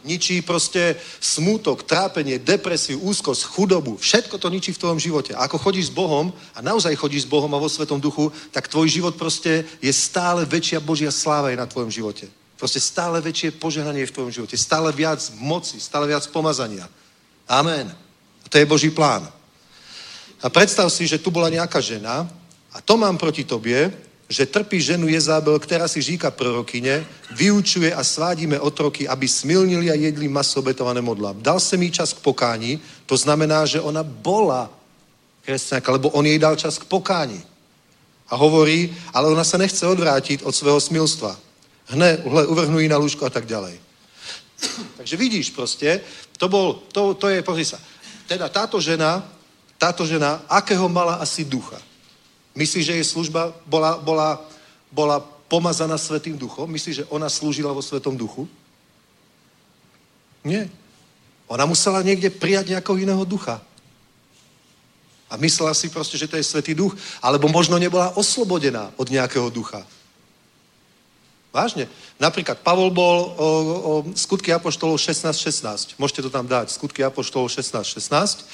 Ničí 0.00 0.40
proste 0.40 0.96
smútok, 1.20 1.84
trápenie, 1.84 2.40
depresiu, 2.40 2.96
úzkosť, 3.04 3.44
chudobu. 3.52 4.00
Všetko 4.00 4.40
to 4.40 4.48
ničí 4.48 4.72
v 4.72 4.80
tvojom 4.80 4.96
živote. 4.96 5.36
A 5.36 5.44
ako 5.44 5.60
chodíš 5.60 5.92
s 5.92 5.96
Bohom 5.96 6.32
a 6.56 6.58
naozaj 6.64 6.96
chodíš 6.96 7.28
s 7.28 7.30
Bohom 7.30 7.52
a 7.52 7.60
vo 7.60 7.68
Svetom 7.68 8.00
duchu, 8.00 8.32
tak 8.48 8.72
tvoj 8.72 8.88
život 8.88 9.14
proste 9.20 9.68
je 9.84 9.92
stále 9.92 10.48
väčšia 10.48 10.80
Božia 10.80 11.12
sláva 11.12 11.52
je 11.52 11.60
na 11.60 11.68
tvojom 11.68 11.92
živote. 11.92 12.32
Proste 12.56 12.80
stále 12.80 13.20
väčšie 13.20 13.56
požehnanie 13.56 14.08
v 14.08 14.14
tvojom 14.16 14.32
živote. 14.32 14.56
Stále 14.56 14.92
viac 14.92 15.20
moci, 15.36 15.80
stále 15.80 16.08
viac 16.08 16.24
pomazania. 16.32 16.88
Amen. 17.48 17.88
A 18.44 18.46
to 18.48 18.56
je 18.56 18.68
Boží 18.68 18.88
plán. 18.92 19.28
A 20.40 20.46
predstav 20.48 20.88
si, 20.88 21.04
že 21.04 21.20
tu 21.20 21.28
bola 21.28 21.52
nejaká 21.52 21.80
žena 21.84 22.24
a 22.72 22.80
to 22.80 22.96
mám 22.96 23.20
proti 23.20 23.44
tobie, 23.44 23.92
že 24.30 24.46
trpí 24.46 24.80
ženu 24.80 25.08
Jezábel, 25.10 25.58
která 25.58 25.88
si 25.88 26.02
říká 26.02 26.30
prorokyne, 26.30 27.02
vyučuje 27.34 27.94
a 27.94 28.04
svádíme 28.04 28.60
otroky, 28.60 29.08
aby 29.08 29.28
smilnili 29.28 29.90
a 29.90 29.98
jedli 29.98 30.28
maso 30.28 30.62
obetované 30.62 31.02
modlám. 31.02 31.42
Dal 31.42 31.60
jsem 31.60 31.82
jí 31.82 31.90
čas 31.90 32.12
k 32.12 32.22
pokání, 32.22 32.80
to 33.06 33.16
znamená, 33.16 33.66
že 33.66 33.80
ona 33.82 34.02
bola 34.06 34.70
kresťanka, 35.42 35.92
lebo 35.92 36.14
on 36.14 36.26
jej 36.26 36.38
dal 36.38 36.56
čas 36.56 36.78
k 36.78 36.86
pokání. 36.86 37.42
A 38.30 38.38
hovorí, 38.38 38.94
ale 39.10 39.26
ona 39.26 39.42
sa 39.42 39.58
nechce 39.58 39.82
odvrátiť 39.82 40.46
od 40.46 40.54
svého 40.54 40.78
smilstva. 40.78 41.34
Hne, 41.90 42.22
hle, 42.22 42.46
uvrhnú 42.46 42.78
na 42.86 43.02
lúžko 43.02 43.26
a 43.26 43.34
tak 43.34 43.50
ďalej. 43.50 43.74
Takže 45.02 45.16
vidíš 45.18 45.50
proste, 45.50 46.06
to 46.38 46.46
bol, 46.46 46.86
to, 46.94 47.18
to 47.18 47.26
je, 47.26 47.42
pozri 47.42 47.66
sa, 47.66 47.82
teda 48.30 48.46
táto 48.46 48.78
žena, 48.78 49.26
táto 49.74 50.06
žena, 50.06 50.46
akého 50.46 50.86
mala 50.86 51.18
asi 51.18 51.42
ducha? 51.42 51.89
Myslíš, 52.60 52.84
že 52.84 52.96
jej 53.00 53.06
služba 53.08 53.56
bola, 53.64 53.96
bola, 53.96 54.36
bola 54.92 55.24
pomazaná 55.48 55.96
Svetým 55.96 56.36
duchom? 56.36 56.68
Myslíš, 56.68 56.96
že 57.00 57.08
ona 57.08 57.32
slúžila 57.32 57.72
vo 57.72 57.80
Svetom 57.80 58.12
duchu? 58.12 58.44
Nie. 60.44 60.68
Ona 61.48 61.64
musela 61.64 62.04
niekde 62.04 62.28
prijať 62.28 62.76
nejakého 62.76 63.00
iného 63.00 63.24
ducha. 63.24 63.64
A 65.32 65.40
myslela 65.40 65.72
si 65.72 65.88
proste, 65.88 66.20
že 66.20 66.28
to 66.28 66.36
je 66.36 66.44
Svetý 66.44 66.76
duch, 66.76 66.92
alebo 67.24 67.48
možno 67.48 67.80
nebola 67.80 68.12
oslobodená 68.12 68.92
od 69.00 69.08
nejakého 69.08 69.48
ducha. 69.48 69.80
Vážne. 71.50 71.88
Napríklad 72.20 72.60
Pavol 72.60 72.92
bol 72.92 73.16
o, 73.34 73.48
o 73.80 73.92
skutky 74.14 74.52
Apoštolov 74.52 75.00
16.16. 75.00 75.96
16. 75.96 75.98
Môžete 75.98 76.22
to 76.22 76.30
tam 76.30 76.44
dať. 76.44 76.70
Skutky 76.70 77.00
Apoštolov 77.02 77.48
16.16. 77.48 78.44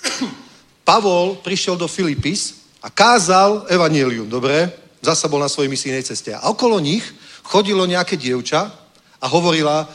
16. 0.00 0.88
Pavol 0.88 1.38
prišiel 1.44 1.78
do 1.78 1.86
Filipis 1.86 2.59
a 2.82 2.88
kázal 2.88 3.68
evanílium, 3.68 4.28
dobre? 4.28 4.72
Zasa 5.00 5.28
bol 5.28 5.40
na 5.40 5.48
svojej 5.48 5.68
misijnej 5.72 6.04
ceste. 6.04 6.32
A 6.32 6.48
okolo 6.48 6.80
nich 6.80 7.04
chodilo 7.44 7.84
nejaké 7.84 8.16
dievča 8.16 8.72
a 9.20 9.26
hovorila, 9.28 9.88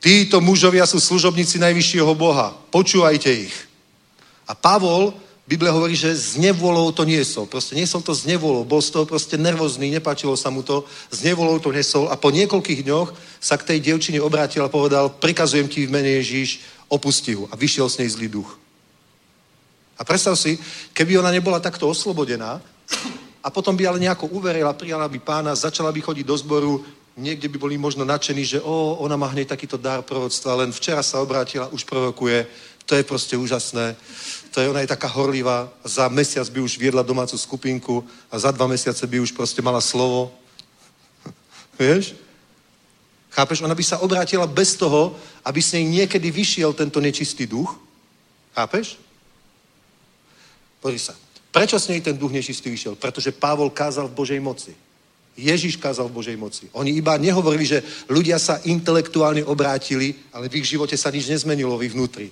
títo 0.00 0.40
mužovia 0.40 0.84
sú 0.84 1.00
služobníci 1.00 1.56
najvyššieho 1.60 2.12
Boha, 2.16 2.52
počúvajte 2.72 3.30
ich. 3.32 3.56
A 4.46 4.54
Pavol, 4.54 5.12
Biblia 5.46 5.70
hovorí, 5.70 5.94
že 5.94 6.10
s 6.10 6.34
nevolou 6.34 6.90
to 6.90 7.06
niesol. 7.06 7.46
Proste 7.46 7.78
niesol 7.78 8.02
to 8.02 8.10
s 8.10 8.26
nevolou. 8.26 8.66
Bol 8.66 8.82
z 8.82 8.90
toho 8.90 9.06
proste 9.06 9.38
nervózny, 9.38 9.94
nepáčilo 9.94 10.34
sa 10.34 10.50
mu 10.50 10.66
to. 10.66 10.82
S 11.06 11.22
nevolou 11.22 11.62
to 11.62 11.70
nesol. 11.70 12.10
A 12.10 12.18
po 12.18 12.34
niekoľkých 12.34 12.82
dňoch 12.82 13.14
sa 13.38 13.54
k 13.54 13.62
tej 13.74 13.78
dievčine 13.78 14.18
obrátil 14.18 14.66
a 14.66 14.70
povedal, 14.70 15.06
prikazujem 15.06 15.70
ti 15.70 15.86
v 15.86 15.94
mene 15.94 16.18
Ježíš, 16.18 16.66
opusti 16.90 17.38
ho. 17.38 17.46
A 17.50 17.54
vyšiel 17.54 17.86
s 17.86 18.02
nej 18.02 18.10
zlý 18.10 18.26
duch. 18.26 18.58
A 19.98 20.04
predstav 20.04 20.36
si, 20.36 20.60
keby 20.92 21.18
ona 21.18 21.32
nebola 21.32 21.60
takto 21.60 21.88
oslobodená 21.88 22.60
a 23.40 23.48
potom 23.50 23.76
by 23.76 23.86
ale 23.86 23.98
nejako 23.98 24.26
uverila, 24.26 24.76
prijala 24.76 25.08
by 25.08 25.18
pána, 25.18 25.54
začala 25.54 25.92
by 25.92 26.00
chodiť 26.00 26.26
do 26.26 26.36
zboru, 26.36 26.84
niekde 27.16 27.48
by 27.48 27.58
boli 27.58 27.78
možno 27.78 28.04
nadšení, 28.04 28.44
že 28.44 28.58
o, 28.60 28.96
ona 29.00 29.16
má 29.16 29.26
hneď 29.32 29.48
takýto 29.48 29.80
dar 29.80 30.02
prorodstva, 30.04 30.60
len 30.60 30.72
včera 30.72 31.00
sa 31.02 31.24
obrátila, 31.24 31.72
už 31.72 31.88
prorokuje, 31.88 32.46
to 32.86 32.94
je 32.94 33.02
proste 33.02 33.34
úžasné. 33.36 33.96
To 34.54 34.60
je, 34.60 34.68
ona 34.68 34.80
je 34.80 34.92
taká 34.92 35.08
horlivá, 35.08 35.68
za 35.84 36.08
mesiac 36.08 36.46
by 36.48 36.60
už 36.60 36.78
viedla 36.78 37.02
domácu 37.02 37.38
skupinku 37.38 38.04
a 38.30 38.38
za 38.38 38.50
dva 38.50 38.66
mesiace 38.66 39.06
by 39.06 39.20
už 39.20 39.32
proste 39.32 39.62
mala 39.62 39.80
slovo. 39.80 40.30
Vieš? 41.80 42.14
Chápeš? 43.30 43.60
Ona 43.60 43.74
by 43.74 43.84
sa 43.84 44.00
obrátila 44.00 44.46
bez 44.46 44.76
toho, 44.76 45.16
aby 45.44 45.60
s 45.60 45.72
nej 45.72 45.84
niekedy 45.84 46.30
vyšiel 46.30 46.72
tento 46.72 47.00
nečistý 47.00 47.44
duch. 47.44 47.74
Chápeš? 48.54 49.05
Pozri 50.86 51.02
sa. 51.02 51.18
Prečo 51.50 51.82
s 51.82 51.90
nej 51.90 51.98
ten 51.98 52.14
duch 52.14 52.30
nečistý 52.30 52.70
vyšiel? 52.70 52.94
Pretože 52.94 53.34
Pavol 53.34 53.74
kázal 53.74 54.06
v 54.06 54.22
Božej 54.22 54.38
moci. 54.38 54.70
Ježiš 55.34 55.82
kázal 55.82 56.06
v 56.06 56.22
Božej 56.22 56.38
moci. 56.38 56.70
Oni 56.78 56.94
iba 56.94 57.18
nehovorili, 57.18 57.66
že 57.66 57.82
ľudia 58.06 58.38
sa 58.38 58.62
intelektuálne 58.62 59.42
obrátili, 59.42 60.14
ale 60.30 60.46
v 60.46 60.62
ich 60.62 60.70
živote 60.70 60.94
sa 60.94 61.10
nič 61.10 61.26
nezmenilo 61.26 61.74
vy 61.74 61.90
vnútri. 61.90 62.30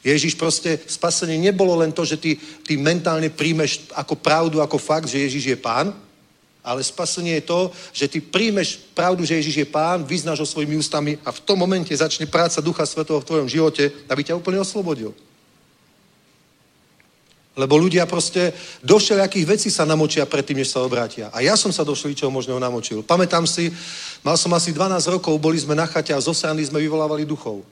Ježiš 0.00 0.32
proste, 0.32 0.80
spasenie 0.88 1.36
nebolo 1.36 1.76
len 1.76 1.92
to, 1.92 2.08
že 2.08 2.16
ty, 2.16 2.40
ty 2.64 2.80
mentálne 2.80 3.28
príjmeš 3.28 3.84
ako 3.92 4.16
pravdu, 4.16 4.64
ako 4.64 4.80
fakt, 4.80 5.12
že 5.12 5.20
Ježiš 5.20 5.44
je 5.44 5.58
pán, 5.60 5.92
ale 6.64 6.80
spasenie 6.80 7.44
je 7.44 7.52
to, 7.52 7.60
že 7.92 8.08
ty 8.08 8.24
príjmeš 8.24 8.80
pravdu, 8.96 9.28
že 9.28 9.36
Ježiš 9.44 9.60
je 9.60 9.68
pán, 9.68 10.08
vyznáš 10.08 10.40
ho 10.40 10.48
svojimi 10.48 10.80
ústami 10.80 11.20
a 11.20 11.28
v 11.36 11.42
tom 11.44 11.60
momente 11.60 11.92
začne 11.92 12.24
práca 12.24 12.64
Ducha 12.64 12.88
Svetého 12.88 13.20
v 13.20 13.28
tvojom 13.28 13.48
živote, 13.52 13.92
aby 14.08 14.24
ťa 14.24 14.40
úplne 14.40 14.64
oslobodil. 14.64 15.12
Lebo 17.54 17.78
ľudia 17.78 18.02
proste 18.02 18.50
do 18.82 18.98
všelijakých 18.98 19.46
vecí 19.46 19.68
sa 19.70 19.86
namočia 19.86 20.26
predtým, 20.26 20.58
než 20.58 20.74
sa 20.74 20.82
obrátia. 20.82 21.30
A 21.30 21.38
ja 21.38 21.54
som 21.54 21.70
sa 21.70 21.86
do 21.86 21.94
všeličoho 21.94 22.26
možného 22.26 22.58
namočil. 22.58 23.06
Pamätám 23.06 23.46
si, 23.46 23.70
mal 24.26 24.34
som 24.34 24.50
asi 24.58 24.74
12 24.74 24.98
rokov, 25.14 25.38
boli 25.38 25.54
sme 25.54 25.78
na 25.78 25.86
chate 25.86 26.10
a 26.10 26.18
zo 26.18 26.34
sme 26.34 26.82
vyvolávali 26.82 27.22
duchov. 27.22 27.62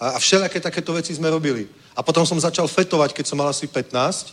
A, 0.00 0.16
a 0.16 0.18
všelijaké 0.18 0.60
takéto 0.60 0.96
veci 0.96 1.12
sme 1.12 1.28
robili. 1.28 1.68
A 1.92 2.00
potom 2.00 2.24
som 2.24 2.40
začal 2.40 2.64
fetovať, 2.64 3.12
keď 3.12 3.24
som 3.28 3.36
mal 3.36 3.52
asi 3.52 3.68
15. 3.68 4.32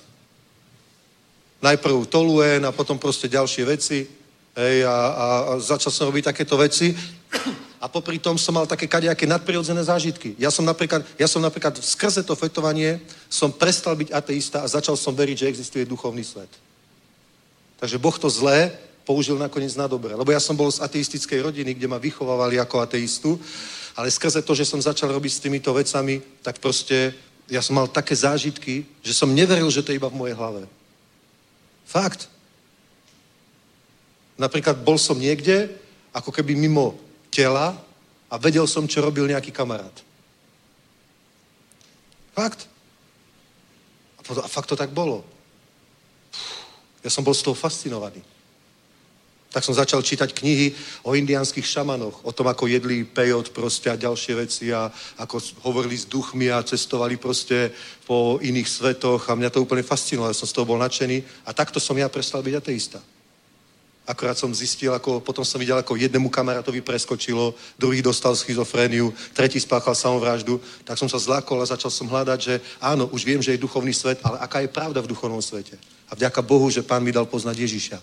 Najprv 1.62 2.08
toluen 2.08 2.64
a 2.64 2.72
potom 2.72 2.96
proste 2.96 3.28
ďalšie 3.28 3.64
veci. 3.68 4.08
Hej, 4.56 4.88
a, 4.88 4.96
a, 4.96 5.28
a 5.52 5.60
začal 5.60 5.92
som 5.92 6.08
robiť 6.08 6.32
takéto 6.32 6.56
veci. 6.56 6.96
A 7.82 7.90
popri 7.90 8.22
tom 8.22 8.38
som 8.38 8.54
mal 8.54 8.70
také 8.70 8.86
kadejaké 8.86 9.26
nadprirodzené 9.26 9.82
zážitky. 9.82 10.38
Ja 10.38 10.54
som, 10.54 10.62
napríklad, 10.62 11.02
ja 11.18 11.26
som 11.26 11.42
napríklad 11.42 11.82
skrze 11.82 12.22
to 12.22 12.38
fetovanie 12.38 13.02
som 13.26 13.50
prestal 13.50 13.98
byť 13.98 14.14
ateista 14.14 14.62
a 14.62 14.70
začal 14.70 14.94
som 14.94 15.18
veriť, 15.18 15.38
že 15.42 15.50
existuje 15.50 15.90
duchovný 15.90 16.22
svet. 16.22 16.50
Takže 17.82 17.98
Boh 17.98 18.14
to 18.14 18.30
zlé 18.30 18.70
použil 19.02 19.42
nakoniec 19.42 19.74
na 19.74 19.90
dobre. 19.90 20.14
Lebo 20.14 20.30
ja 20.30 20.38
som 20.38 20.54
bol 20.54 20.70
z 20.70 20.86
ateistickej 20.86 21.42
rodiny, 21.42 21.74
kde 21.74 21.90
ma 21.90 21.98
vychovávali 21.98 22.62
ako 22.62 22.86
ateistu, 22.86 23.42
ale 23.98 24.14
skrze 24.14 24.46
to, 24.46 24.54
že 24.54 24.70
som 24.70 24.78
začal 24.78 25.10
robiť 25.10 25.32
s 25.34 25.42
týmito 25.42 25.74
vecami, 25.74 26.22
tak 26.46 26.62
proste 26.62 27.18
ja 27.50 27.66
som 27.66 27.76
mal 27.76 27.90
také 27.90 28.14
zážitky, 28.14 28.86
že 29.02 29.18
som 29.18 29.34
neveril, 29.34 29.68
že 29.74 29.82
to 29.82 29.90
je 29.92 29.98
iba 29.98 30.08
v 30.08 30.22
mojej 30.22 30.38
hlave. 30.38 30.70
Fakt. 31.84 32.30
Napríklad 34.38 34.80
bol 34.86 34.96
som 35.02 35.18
niekde, 35.18 35.74
ako 36.14 36.32
keby 36.32 36.54
mimo 36.56 36.96
tela 37.32 37.74
a 38.30 38.36
vedel 38.38 38.68
som, 38.68 38.86
čo 38.86 39.02
robil 39.02 39.26
nejaký 39.26 39.50
kamarát. 39.56 39.96
Fakt. 42.36 42.68
A, 44.20 44.22
to, 44.24 44.32
a 44.44 44.48
fakt 44.48 44.70
to 44.70 44.76
tak 44.76 44.92
bolo. 44.92 45.24
Ja 47.02 47.10
som 47.10 47.26
bol 47.26 47.34
z 47.34 47.42
toho 47.42 47.58
fascinovaný. 47.58 48.22
Tak 49.52 49.68
som 49.68 49.76
začal 49.76 50.00
čítať 50.00 50.32
knihy 50.32 50.72
o 51.04 51.12
indiánskych 51.12 51.68
šamanoch, 51.68 52.24
o 52.24 52.32
tom, 52.32 52.48
ako 52.48 52.72
jedli 52.72 53.04
pejot 53.04 53.52
proste 53.52 53.92
a 53.92 54.00
ďalšie 54.00 54.34
veci 54.40 54.72
a 54.72 54.88
ako 55.20 55.44
hovorili 55.68 56.00
s 56.00 56.08
duchmi 56.08 56.48
a 56.48 56.64
cestovali 56.64 57.20
proste 57.20 57.68
po 58.08 58.40
iných 58.40 58.70
svetoch 58.70 59.28
a 59.28 59.36
mňa 59.36 59.52
to 59.52 59.60
úplne 59.60 59.84
fascinovalo, 59.84 60.32
ja 60.32 60.40
som 60.40 60.48
z 60.48 60.56
toho 60.56 60.64
bol 60.64 60.80
nadšený 60.80 61.20
a 61.44 61.52
takto 61.52 61.84
som 61.84 62.00
ja 62.00 62.08
prestal 62.08 62.40
byť 62.48 62.56
ateista. 62.56 63.04
Akorát 64.12 64.36
som 64.36 64.52
zistil, 64.52 64.92
ako, 64.92 65.24
potom 65.24 65.48
som 65.48 65.56
videl, 65.56 65.80
ako 65.80 65.96
jednému 65.96 66.28
kamarátovi 66.28 66.84
preskočilo, 66.84 67.56
druhý 67.80 68.04
dostal 68.04 68.36
schizofréniu, 68.36 69.16
tretí 69.32 69.56
spáchal 69.56 69.96
samovraždu, 69.96 70.60
tak 70.84 71.00
som 71.00 71.08
sa 71.08 71.16
zlákol 71.16 71.64
a 71.64 71.72
začal 71.72 71.88
som 71.88 72.12
hľadať, 72.12 72.40
že 72.44 72.60
áno, 72.84 73.08
už 73.08 73.24
viem, 73.24 73.40
že 73.40 73.56
je 73.56 73.64
duchovný 73.64 73.96
svet, 73.96 74.20
ale 74.28 74.36
aká 74.44 74.60
je 74.60 74.68
pravda 74.68 75.00
v 75.00 75.08
duchovnom 75.16 75.40
svete. 75.40 75.80
A 76.12 76.20
vďaka 76.20 76.44
Bohu, 76.44 76.68
že 76.68 76.84
Pán 76.84 77.00
mi 77.00 77.16
dal 77.16 77.24
poznať 77.24 77.56
Ježiša. 77.56 77.98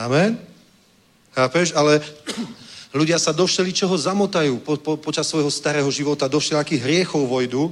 Amen? 0.00 0.40
Chápeš? 1.36 1.76
Ale 1.76 2.00
ľudia 2.96 3.20
sa 3.20 3.36
do 3.36 3.44
všeličoho 3.44 4.00
zamotajú 4.00 4.64
po, 4.64 4.80
po, 4.80 4.96
počas 4.96 5.28
svojho 5.28 5.52
starého 5.52 5.92
života, 5.92 6.24
do 6.24 6.40
všelijakých 6.40 6.80
hriechov 6.80 7.28
vojdu, 7.28 7.68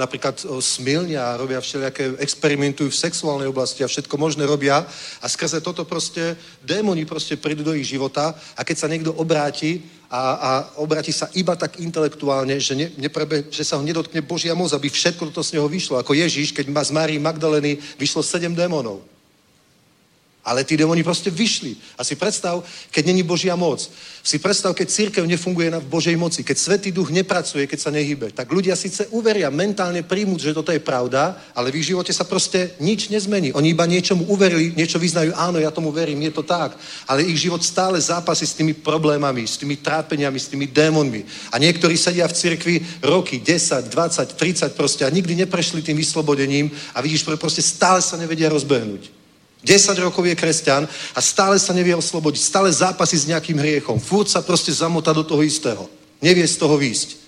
napríklad 0.00 0.40
o, 0.48 0.56
smilnia, 0.60 1.36
robia 1.36 1.60
všelijaké, 1.60 2.16
experimentujú 2.16 2.88
v 2.88 3.02
sexuálnej 3.04 3.48
oblasti 3.48 3.84
a 3.84 3.90
všetko 3.90 4.16
možné 4.16 4.48
robia 4.48 4.80
a 5.20 5.26
skrze 5.28 5.60
toto 5.60 5.84
proste 5.84 6.36
démoni 6.64 7.04
proste 7.04 7.36
prídu 7.36 7.60
do 7.60 7.76
ich 7.76 7.84
života 7.84 8.32
a 8.56 8.64
keď 8.64 8.76
sa 8.76 8.88
niekto 8.88 9.12
obráti 9.12 9.84
a, 10.08 10.22
a 10.32 10.50
obráti 10.80 11.12
sa 11.12 11.28
iba 11.36 11.58
tak 11.60 11.76
intelektuálne, 11.76 12.56
že, 12.56 12.72
ne, 12.72 12.86
neprebe, 12.96 13.50
že 13.50 13.66
sa 13.66 13.76
ho 13.76 13.82
nedotkne 13.84 14.24
Božia 14.24 14.56
moc, 14.56 14.72
aby 14.72 14.88
všetko 14.88 15.28
toto 15.28 15.44
z 15.44 15.58
neho 15.58 15.68
vyšlo. 15.68 16.00
Ako 16.00 16.14
Ježíš, 16.14 16.54
keď 16.54 16.70
má 16.70 16.80
z 16.80 16.94
Márii 16.94 17.18
Magdaleny 17.18 17.76
vyšlo 17.98 18.22
sedem 18.22 18.54
démonov. 18.54 19.13
Ale 20.44 20.64
tí 20.64 20.76
demoni 20.76 21.00
proste 21.00 21.32
vyšli. 21.32 21.72
A 21.96 22.04
si 22.04 22.20
predstav, 22.20 22.60
keď 22.92 23.02
není 23.08 23.24
Božia 23.24 23.56
moc. 23.56 23.88
Si 24.24 24.40
predstav, 24.40 24.76
keď 24.76 24.88
církev 24.88 25.24
nefunguje 25.24 25.68
na 25.72 25.80
Božej 25.80 26.16
moci, 26.16 26.44
keď 26.44 26.56
Svetý 26.56 26.92
duch 26.92 27.12
nepracuje, 27.12 27.64
keď 27.64 27.78
sa 27.80 27.92
nehybe. 27.92 28.32
Tak 28.32 28.52
ľudia 28.52 28.76
síce 28.76 29.08
uveria, 29.12 29.52
mentálne 29.52 30.04
príjmú, 30.04 30.40
že 30.40 30.56
toto 30.56 30.72
je 30.72 30.80
pravda, 30.80 31.36
ale 31.56 31.68
v 31.72 31.80
ich 31.80 31.92
živote 31.92 32.12
sa 32.12 32.24
proste 32.24 32.72
nič 32.80 33.08
nezmení. 33.08 33.52
Oni 33.52 33.72
iba 33.72 33.88
niečomu 33.88 34.24
uverili, 34.28 34.72
niečo 34.76 35.00
vyznajú, 35.00 35.32
áno, 35.36 35.60
ja 35.60 35.72
tomu 35.72 35.92
verím, 35.92 36.20
je 36.24 36.32
to 36.32 36.44
tak. 36.44 36.76
Ale 37.08 37.24
ich 37.24 37.40
život 37.40 37.64
stále 37.64 38.00
zápasí 38.00 38.44
s 38.44 38.56
tými 38.56 38.72
problémami, 38.76 39.48
s 39.48 39.56
tými 39.56 39.80
trápeniami, 39.80 40.40
s 40.40 40.48
tými 40.52 40.68
démonmi. 40.68 41.24
A 41.52 41.60
niektorí 41.60 41.96
sedia 41.96 42.28
v 42.28 42.36
cirkvi 42.36 42.76
roky, 43.00 43.40
10, 43.40 43.88
20, 43.88 44.36
30 44.36 44.76
proste 44.76 45.08
a 45.08 45.12
nikdy 45.12 45.36
neprešli 45.44 45.80
tým 45.80 45.96
vyslobodením 45.96 46.68
a 46.92 47.00
vidíš, 47.00 47.24
proste 47.36 47.64
stále 47.64 48.04
sa 48.04 48.20
nevedia 48.20 48.52
rozbehnúť. 48.52 49.23
10 49.64 50.04
rokov 50.04 50.22
je 50.28 50.36
kresťan 50.36 50.84
a 51.16 51.20
stále 51.24 51.56
sa 51.56 51.72
nevie 51.72 51.96
oslobodiť, 51.96 52.40
stále 52.40 52.68
zápasí 52.68 53.16
s 53.16 53.28
nejakým 53.28 53.56
hriechom. 53.56 53.96
Fúr 53.96 54.28
sa 54.28 54.44
proste 54.44 54.70
zamotá 54.70 55.16
do 55.16 55.24
toho 55.24 55.40
istého. 55.40 55.88
Nevie 56.20 56.44
z 56.44 56.60
toho 56.60 56.76
výjsť. 56.76 57.24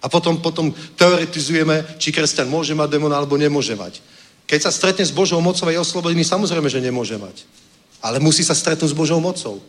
A 0.00 0.08
potom, 0.08 0.38
potom 0.40 0.72
teoretizujeme, 0.96 1.98
či 2.00 2.14
kresťan 2.14 2.48
môže 2.48 2.72
mať 2.72 2.96
démona 2.96 3.18
alebo 3.18 3.36
nemôže 3.36 3.76
mať. 3.76 4.00
Keď 4.48 4.60
sa 4.66 4.72
stretne 4.72 5.04
s 5.04 5.14
Božou 5.14 5.38
mocou 5.42 5.68
a 5.68 5.74
je 5.74 5.82
oslobodený, 5.82 6.24
samozrejme, 6.24 6.66
že 6.66 6.82
nemôže 6.82 7.14
mať. 7.18 7.44
Ale 8.00 8.18
musí 8.18 8.40
sa 8.40 8.56
stretnúť 8.56 8.90
s 8.90 8.96
Božou 8.96 9.20
mocou. 9.20 9.60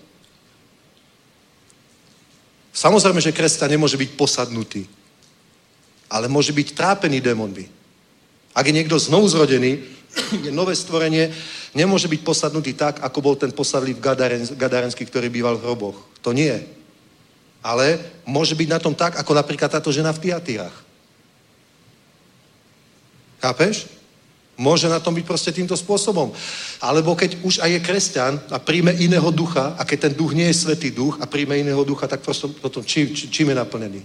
Samozrejme, 2.72 3.20
že 3.20 3.36
kresťan 3.36 3.76
nemôže 3.76 4.00
byť 4.00 4.10
posadnutý. 4.16 4.88
Ale 6.08 6.32
môže 6.32 6.56
byť 6.56 6.74
trápený 6.74 7.20
démonmi. 7.20 7.68
Ak 8.56 8.68
je 8.68 8.76
niekto 8.76 8.96
znovu 9.00 9.28
zrodený, 9.28 9.84
je 10.44 10.52
nové 10.52 10.76
stvorenie, 10.76 11.32
nemôže 11.72 12.08
byť 12.08 12.22
posadnutý 12.24 12.74
tak, 12.74 13.00
ako 13.00 13.20
bol 13.22 13.36
ten 13.36 13.52
posadlý 13.52 13.96
v 13.96 14.04
Gadarenský, 14.56 15.04
ktorý 15.08 15.32
býval 15.32 15.56
v 15.56 15.64
hroboch. 15.64 15.98
To 16.22 16.36
nie. 16.36 16.52
Ale 17.64 18.00
môže 18.26 18.56
byť 18.56 18.68
na 18.70 18.80
tom 18.80 18.96
tak, 18.96 19.16
ako 19.16 19.32
napríklad 19.38 19.72
táto 19.72 19.94
žena 19.94 20.12
v 20.12 20.20
Tiatírach. 20.20 20.76
Chápeš? 23.42 23.88
Môže 24.60 24.86
na 24.86 25.02
tom 25.02 25.18
byť 25.18 25.26
proste 25.26 25.50
týmto 25.50 25.74
spôsobom. 25.74 26.30
Alebo 26.78 27.18
keď 27.18 27.42
už 27.42 27.66
aj 27.66 27.72
je 27.72 27.82
kresťan 27.82 28.34
a 28.54 28.62
príjme 28.62 28.94
iného 28.94 29.32
ducha, 29.34 29.74
a 29.80 29.82
keď 29.82 30.10
ten 30.10 30.14
duch 30.14 30.38
nie 30.38 30.46
je 30.52 30.62
svetý 30.62 30.94
duch 30.94 31.18
a 31.18 31.26
príjme 31.26 31.58
iného 31.58 31.82
ducha, 31.82 32.06
tak 32.06 32.22
proste 32.22 32.46
potom 32.62 32.86
čím, 32.86 33.10
čím 33.16 33.50
je 33.50 33.56
naplnený? 33.58 34.02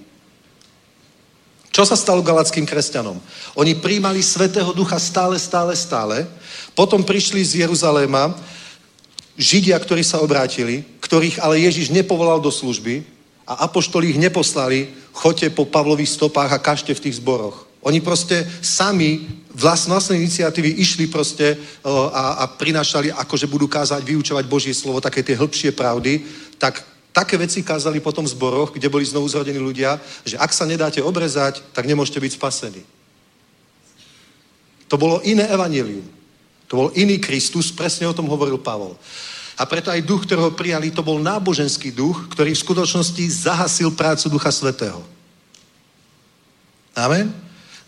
Čo 1.76 1.84
sa 1.84 1.92
stalo 1.92 2.24
galackým 2.24 2.64
kresťanom? 2.64 3.20
Oni 3.60 3.76
príjmali 3.76 4.24
Svetého 4.24 4.72
Ducha 4.72 4.96
stále, 4.96 5.36
stále, 5.36 5.76
stále. 5.76 6.24
Potom 6.72 7.04
prišli 7.04 7.44
z 7.44 7.52
Jeruzaléma 7.68 8.32
Židia, 9.36 9.76
ktorí 9.76 10.00
sa 10.00 10.24
obrátili, 10.24 10.88
ktorých 11.04 11.44
ale 11.44 11.60
Ježiš 11.60 11.92
nepovolal 11.92 12.40
do 12.40 12.48
služby 12.48 13.04
a 13.44 13.68
apoštoli 13.68 14.16
ich 14.16 14.16
neposlali, 14.16 14.88
choďte 15.12 15.52
po 15.52 15.68
Pavlových 15.68 16.16
stopách 16.16 16.56
a 16.56 16.64
kažte 16.64 16.96
v 16.96 17.02
tých 17.04 17.20
zboroch. 17.20 17.68
Oni 17.84 18.00
proste 18.00 18.48
sami 18.64 19.28
vlastné 19.52 20.16
iniciatívy 20.16 20.80
išli 20.80 21.12
proste 21.12 21.60
a, 21.84 22.40
a 22.40 22.44
prinášali, 22.56 23.12
akože 23.12 23.44
budú 23.52 23.68
kázať, 23.68 24.00
vyučovať 24.00 24.48
Božie 24.48 24.72
slovo, 24.72 25.04
také 25.04 25.20
tie 25.20 25.36
hĺbšie 25.36 25.76
pravdy, 25.76 26.24
tak 26.56 26.95
také 27.16 27.40
veci 27.40 27.64
kázali 27.64 27.96
potom 28.04 28.28
v 28.28 28.36
zboroch, 28.36 28.76
kde 28.76 28.92
boli 28.92 29.08
znovu 29.08 29.24
zrodení 29.24 29.56
ľudia, 29.56 29.96
že 30.20 30.36
ak 30.36 30.52
sa 30.52 30.68
nedáte 30.68 31.00
obrezať, 31.00 31.64
tak 31.72 31.88
nemôžete 31.88 32.20
byť 32.20 32.32
spasení. 32.36 32.84
To 34.92 35.00
bolo 35.00 35.24
iné 35.24 35.48
evanílium. 35.48 36.04
To 36.68 36.76
bol 36.76 36.88
iný 36.92 37.16
Kristus, 37.16 37.72
presne 37.72 38.04
o 38.04 38.12
tom 38.12 38.28
hovoril 38.28 38.60
Pavol. 38.60 39.00
A 39.56 39.64
preto 39.64 39.88
aj 39.88 40.04
duch, 40.04 40.28
ktorého 40.28 40.52
prijali, 40.52 40.92
to 40.92 41.00
bol 41.00 41.16
náboženský 41.16 41.88
duch, 41.88 42.28
ktorý 42.36 42.52
v 42.52 42.64
skutočnosti 42.68 43.48
zahasil 43.48 43.88
prácu 43.96 44.28
Ducha 44.28 44.52
Svetého. 44.52 45.00
Amen? 46.92 47.32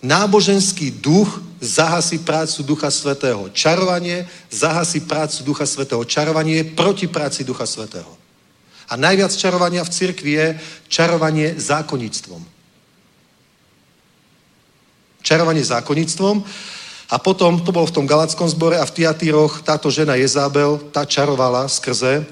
Náboženský 0.00 0.88
duch 1.04 1.42
zahasí 1.60 2.24
prácu 2.24 2.64
Ducha 2.64 2.88
Svetého. 2.88 3.52
Čarovanie 3.52 4.24
zahasí 4.48 5.04
prácu 5.04 5.44
Ducha 5.44 5.68
Svetého. 5.68 6.00
Čarovanie 6.08 6.64
je 6.64 6.70
proti 6.72 7.04
práci 7.04 7.44
Ducha 7.44 7.68
Svetého. 7.68 8.27
A 8.88 8.96
najviac 8.96 9.36
čarovania 9.36 9.84
v 9.84 9.92
cirkvi 9.92 10.32
je 10.32 10.46
čarovanie 10.88 11.54
zákonníctvom. 11.60 12.40
Čarovanie 15.22 15.64
zákonníctvom. 15.64 16.36
A 17.08 17.16
potom, 17.20 17.60
to 17.60 17.72
bolo 17.72 17.88
v 17.88 17.96
tom 17.96 18.08
galackom 18.08 18.48
zbore 18.48 18.76
a 18.80 18.84
v 18.84 18.94
Tiatíroch, 19.00 19.64
táto 19.64 19.88
žena 19.88 20.16
Jezábel, 20.16 20.80
tá 20.92 21.04
čarovala 21.08 21.68
skrze. 21.68 22.24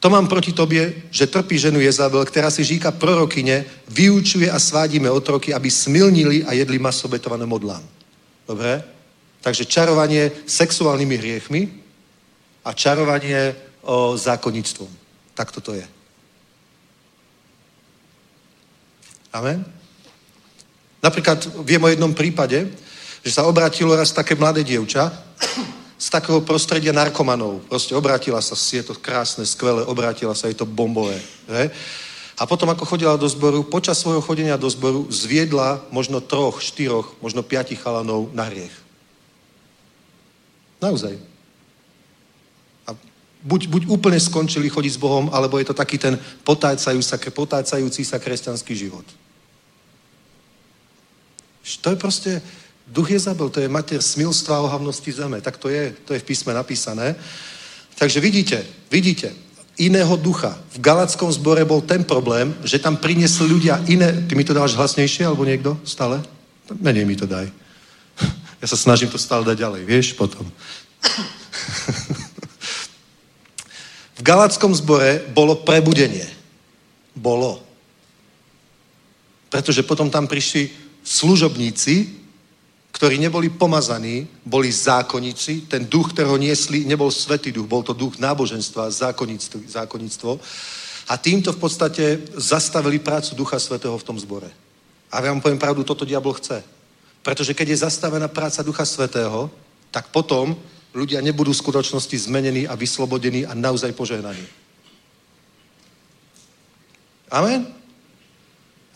To 0.00 0.10
mám 0.10 0.28
proti 0.28 0.52
tobě, 0.52 0.94
že 1.10 1.26
trpí 1.26 1.58
ženu 1.58 1.80
Jezabel, 1.80 2.24
která 2.24 2.50
si 2.50 2.64
říká 2.64 2.90
prorokyně, 2.90 3.64
vyučuje 3.88 4.50
a 4.50 4.58
svádíme 4.58 5.10
otroky, 5.10 5.54
aby 5.54 5.70
smilnili 5.70 6.44
a 6.44 6.52
jedli 6.52 6.78
maso 6.78 7.08
betované 7.08 7.46
modlám. 7.46 7.82
Dobre? 8.48 8.84
Takže 9.40 9.64
čarovanie 9.64 10.30
sexuálnymi 10.46 11.16
hriechmi 11.16 11.68
a 12.64 12.72
čarovanie 12.72 13.56
o 13.88 14.12
zákonnictvom. 14.16 14.88
Tak 15.32 15.48
toto 15.48 15.72
je. 15.72 15.86
Amen? 19.32 19.64
Napríklad 21.00 21.40
viem 21.64 21.80
o 21.80 21.88
jednom 21.88 22.12
prípade, 22.12 22.68
že 23.24 23.32
sa 23.32 23.48
obratilo 23.48 23.96
raz 23.96 24.12
také 24.12 24.36
mladé 24.36 24.60
dievča 24.60 25.08
z 25.98 26.06
takého 26.10 26.44
prostredia 26.44 26.92
narkomanov. 26.92 27.64
Proste 27.66 27.96
obratila 27.96 28.42
sa, 28.44 28.54
je 28.54 28.84
to 28.84 28.94
krásne, 28.98 29.46
skvelé, 29.46 29.82
obratila 29.88 30.34
sa, 30.34 30.48
je 30.48 30.58
to 30.58 30.66
bombové. 30.68 31.18
Že? 31.48 31.70
A 32.38 32.42
potom, 32.46 32.70
ako 32.70 32.86
chodila 32.86 33.18
do 33.18 33.26
zboru, 33.26 33.66
počas 33.66 33.98
svojho 33.98 34.22
chodenia 34.22 34.54
do 34.54 34.70
zboru 34.70 35.10
zviedla 35.10 35.82
možno 35.90 36.22
troch, 36.22 36.62
štyroch, 36.62 37.18
možno 37.18 37.42
piatich 37.42 37.82
chalanov 37.82 38.30
na 38.30 38.46
hriech. 38.46 38.74
Naozaj. 40.78 41.27
Buď, 43.38 43.70
buď 43.70 43.82
úplne 43.86 44.18
skončili 44.18 44.66
chodiť 44.66 44.98
s 44.98 45.02
Bohom, 45.02 45.30
alebo 45.30 45.62
je 45.62 45.70
to 45.70 45.74
taký 45.74 45.98
ten 45.98 46.18
potácajúci 46.42 47.06
sa, 47.06 47.18
potácajúci 47.18 48.02
sa 48.02 48.18
kresťanský 48.18 48.74
život. 48.74 49.06
To 51.80 51.90
je 51.90 51.96
proste, 51.96 52.42
duch 52.88 53.10
Jezabel, 53.10 53.50
to 53.50 53.60
je 53.60 53.68
mater 53.68 54.02
smilstva 54.02 54.56
a 54.56 54.64
ohavnosti 54.66 55.12
zeme. 55.12 55.40
Tak 55.40 55.56
to 55.56 55.68
je, 55.68 55.94
to 56.04 56.14
je 56.14 56.20
v 56.20 56.28
písme 56.28 56.50
napísané. 56.54 57.14
Takže 57.94 58.20
vidíte, 58.20 58.64
vidíte, 58.90 59.34
iného 59.78 60.16
ducha. 60.16 60.58
V 60.74 60.82
galackom 60.82 61.30
zbore 61.32 61.64
bol 61.64 61.80
ten 61.80 62.02
problém, 62.02 62.54
že 62.64 62.82
tam 62.82 62.96
priniesli 62.96 63.46
ľudia 63.46 63.78
iné... 63.86 64.26
Ty 64.26 64.34
mi 64.34 64.44
to 64.44 64.54
dáš 64.54 64.74
hlasnejšie, 64.74 65.26
alebo 65.26 65.46
niekto? 65.46 65.78
Stále? 65.86 66.18
Menej 66.82 67.06
mi 67.06 67.14
to 67.16 67.26
daj. 67.26 67.46
Ja 68.58 68.66
sa 68.66 68.74
snažím 68.74 69.06
to 69.06 69.22
stále 69.22 69.46
dať 69.46 69.54
ďalej, 69.54 69.82
vieš, 69.86 70.18
potom. 70.18 70.42
V 74.18 74.22
galackom 74.26 74.74
zbore 74.74 75.22
bolo 75.30 75.62
prebudenie. 75.62 76.26
Bolo. 77.14 77.62
Pretože 79.46 79.86
potom 79.86 80.10
tam 80.10 80.26
prišli 80.26 80.68
služobníci, 81.06 82.18
ktorí 82.90 83.14
neboli 83.22 83.48
pomazaní, 83.48 84.26
boli 84.42 84.74
zákonníci. 84.74 85.70
Ten 85.70 85.86
duch, 85.86 86.10
ktorého 86.10 86.34
niesli, 86.34 86.82
nebol 86.82 87.14
svetý 87.14 87.54
duch, 87.54 87.70
bol 87.70 87.86
to 87.86 87.94
duch 87.94 88.18
náboženstva, 88.18 88.90
zákonníctvo. 88.90 89.70
zákonníctvo. 89.70 90.30
A 91.08 91.14
týmto 91.16 91.54
v 91.54 91.60
podstate 91.62 92.20
zastavili 92.34 92.98
prácu 92.98 93.38
Ducha 93.38 93.56
Svetého 93.56 93.96
v 93.96 94.02
tom 94.04 94.18
zbore. 94.18 94.50
A 95.08 95.22
ja 95.22 95.32
vám 95.32 95.40
poviem 95.40 95.62
pravdu, 95.62 95.80
toto 95.86 96.04
diabol 96.04 96.36
chce. 96.36 96.60
Pretože 97.22 97.54
keď 97.56 97.68
je 97.72 97.84
zastavená 97.88 98.28
práca 98.28 98.66
Ducha 98.66 98.84
Svetého, 98.84 99.48
tak 99.94 100.12
potom 100.12 100.52
ľudia 100.94 101.20
nebudú 101.20 101.52
v 101.52 101.62
skutočnosti 101.62 102.16
zmenení 102.28 102.68
a 102.68 102.74
vyslobodení 102.74 103.44
a 103.46 103.52
naozaj 103.54 103.92
požehnaní. 103.92 104.44
Amen? 107.28 107.68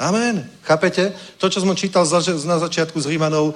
Amen. 0.00 0.48
Chápete? 0.64 1.12
To, 1.38 1.46
čo 1.52 1.60
som 1.60 1.76
čítal 1.76 2.08
na 2.48 2.58
začiatku 2.58 2.96
z 3.00 3.06
Rímanov, 3.12 3.54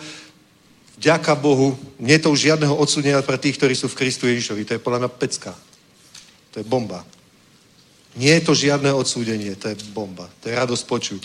Ďaká 0.97 1.37
Bohu, 1.37 1.77
nie 2.01 2.17
je 2.17 2.25
to 2.25 2.33
už 2.33 2.41
žiadneho 2.41 2.73
odsudenia 2.73 3.21
pre 3.21 3.37
tých, 3.37 3.61
ktorí 3.61 3.77
sú 3.77 3.85
v 3.93 4.01
Kristu 4.01 4.25
Ježišovi. 4.33 4.65
To 4.65 4.73
je 4.77 4.85
podľa 4.85 5.05
mňa 5.05 5.11
pecka. 5.13 5.53
To 6.57 6.61
je 6.61 6.65
bomba. 6.65 7.05
Nie 8.17 8.41
je 8.41 8.49
to 8.49 8.57
žiadne 8.57 8.89
odsúdenie, 8.97 9.53
to 9.61 9.69
je 9.69 9.77
bomba. 9.93 10.25
To 10.41 10.49
je 10.49 10.57
radosť 10.57 10.85
počuť. 10.89 11.23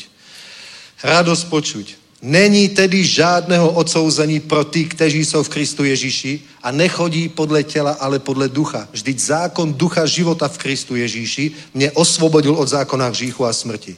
Radosť 1.08 1.44
počuť. 1.48 1.88
Není 2.22 2.70
tedy 2.70 3.02
žádného 3.06 3.72
odsouzení 3.72 4.40
pro 4.40 4.64
tí, 4.64 4.86
kteří 4.86 5.26
jsou 5.26 5.44
v 5.44 5.50
Kristu 5.50 5.84
Ježíši 5.84 6.40
a 6.64 6.72
nechodí 6.72 7.30
podle 7.30 7.64
těla, 7.64 7.92
ale 7.92 8.20
podle 8.20 8.50
ducha. 8.50 8.88
Vždyť 8.92 9.20
zákon 9.20 9.74
ducha 9.74 10.06
života 10.06 10.48
v 10.48 10.58
Kristu 10.58 10.96
Ježíši 10.96 11.52
mě 11.74 11.92
osvobodil 11.92 12.54
od 12.54 12.70
zákona 12.70 13.08
hříchu 13.08 13.46
a 13.46 13.54
smrti. 13.54 13.98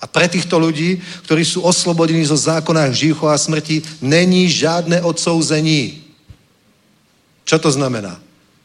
A 0.00 0.06
pre 0.06 0.24
týchto 0.32 0.56
ľudí, 0.56 0.96
ktorí 1.28 1.44
sú 1.44 1.60
oslobodení 1.60 2.24
zo 2.24 2.36
zákona 2.36 2.88
hříchu 2.88 3.28
a 3.28 3.36
smrti, 3.36 3.82
není 4.00 4.48
žiadne 4.48 5.02
odsouzení. 5.04 6.00
Čo 7.44 7.58
to 7.58 7.68
znamená? 7.68 8.16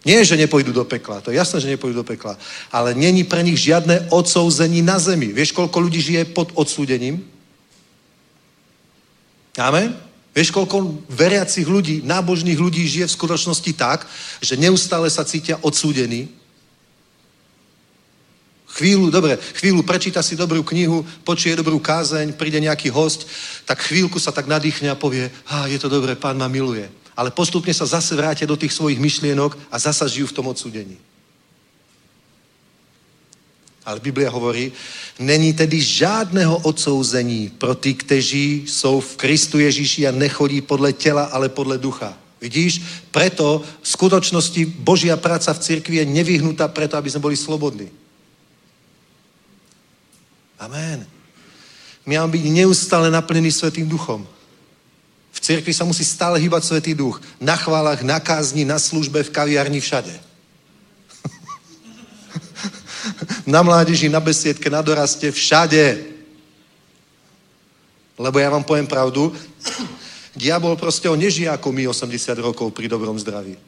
Nie, 0.05 0.21
že 0.21 0.37
nepôjdu 0.37 0.69
do 0.71 0.85
pekla, 0.85 1.19
to 1.19 1.33
je 1.33 1.41
jasné, 1.41 1.57
že 1.59 1.73
nepôjdu 1.73 1.97
do 1.97 2.05
pekla, 2.05 2.37
ale 2.69 2.93
není 2.93 3.25
pre 3.25 3.41
nich 3.41 3.57
žiadne 3.57 4.13
odsouzení 4.13 4.85
na 4.85 5.01
zemi. 5.01 5.33
Vieš, 5.33 5.51
koľko 5.51 5.81
ľudí 5.81 5.99
žije 5.99 6.29
pod 6.29 6.53
odsúdením? 6.53 7.25
Amen? 9.57 9.95
Vieš, 10.35 10.51
koľko 10.51 10.99
veriacich 11.07 11.63
ľudí, 11.63 12.03
nábožných 12.03 12.59
ľudí 12.59 12.83
žije 12.83 13.07
v 13.07 13.15
skutočnosti 13.15 13.71
tak, 13.79 14.03
že 14.43 14.59
neustále 14.59 15.07
sa 15.07 15.23
cítia 15.23 15.55
odsúdení, 15.63 16.27
Chvíľu, 18.75 19.07
dobre, 19.07 19.39
chvíľu 19.55 19.87
prečíta 19.87 20.19
si 20.19 20.35
dobrú 20.35 20.59
knihu, 20.59 21.07
počuje 21.23 21.55
dobrú 21.55 21.79
kázeň, 21.79 22.35
príde 22.35 22.59
nejaký 22.59 22.91
host, 22.91 23.23
tak 23.63 23.79
chvíľku 23.79 24.19
sa 24.19 24.35
tak 24.35 24.51
nadýchne 24.51 24.91
a 24.91 24.99
povie, 24.99 25.31
a 25.47 25.71
je 25.71 25.79
to 25.79 25.87
dobré, 25.87 26.11
pán 26.19 26.35
ma 26.35 26.51
miluje. 26.51 26.83
Ale 27.15 27.31
postupne 27.31 27.71
sa 27.71 27.87
zase 27.87 28.19
vrátia 28.19 28.43
do 28.43 28.59
tých 28.59 28.75
svojich 28.75 28.99
myšlienok 28.99 29.55
a 29.71 29.79
zasa 29.79 30.11
žijú 30.11 30.27
v 30.27 30.35
tom 30.35 30.51
odsúdení. 30.51 30.99
Ale 33.85 33.99
Biblia 33.99 34.29
hovorí, 34.33 34.71
není 35.19 35.53
tedy 35.53 35.81
žádného 35.81 36.57
odsouzení 36.57 37.49
pro 37.49 37.75
ty, 37.75 37.93
kteří 37.93 38.65
jsou 38.67 38.99
v 38.99 39.15
Kristu 39.15 39.59
Ježíši 39.59 40.07
a 40.07 40.11
nechodí 40.11 40.61
podle 40.61 40.93
těla, 40.93 41.23
ale 41.23 41.49
podle 41.49 41.77
ducha. 41.77 42.17
Vidíš? 42.41 42.81
Preto 43.11 43.61
v 43.81 43.87
skutočnosti 43.87 44.65
Božia 44.65 45.17
práca 45.17 45.53
v 45.53 45.59
cirkvi 45.59 45.95
je 45.97 46.05
nevyhnutá 46.05 46.67
preto, 46.67 46.97
aby 46.97 47.09
sme 47.09 47.23
boli 47.25 47.37
slobodní. 47.37 47.89
Amen. 50.59 51.05
My 52.05 52.17
máme 52.17 52.37
byť 52.37 52.45
neustále 52.53 53.09
naplnený 53.09 53.51
Svetým 53.51 53.89
duchom. 53.89 54.25
V 55.33 55.39
cirkvi 55.39 55.73
sa 55.73 55.85
musí 55.85 56.05
stále 56.05 56.39
hýbať 56.39 56.63
Svetý 56.63 56.93
duch. 56.93 57.21
Na 57.41 57.57
chválach, 57.57 58.01
na 58.01 58.21
kázni, 58.21 58.65
na 58.65 58.79
službe, 58.79 59.25
v 59.25 59.33
kaviarni, 59.33 59.81
všade. 59.81 60.13
Na 63.45 63.61
mládeži, 63.61 64.09
na 64.09 64.19
besiedke, 64.19 64.69
na 64.69 64.81
doraste, 64.81 65.31
všade. 65.31 66.03
Lebo 68.15 68.39
ja 68.39 68.49
vám 68.49 68.63
poviem 68.63 68.87
pravdu, 68.87 69.33
diabol 70.35 70.79
proste 70.79 71.11
on 71.11 71.19
nežije 71.19 71.51
ako 71.51 71.71
my 71.71 71.87
80 71.91 72.11
rokov 72.39 72.71
pri 72.71 72.87
dobrom 72.87 73.19
zdraví. 73.19 73.59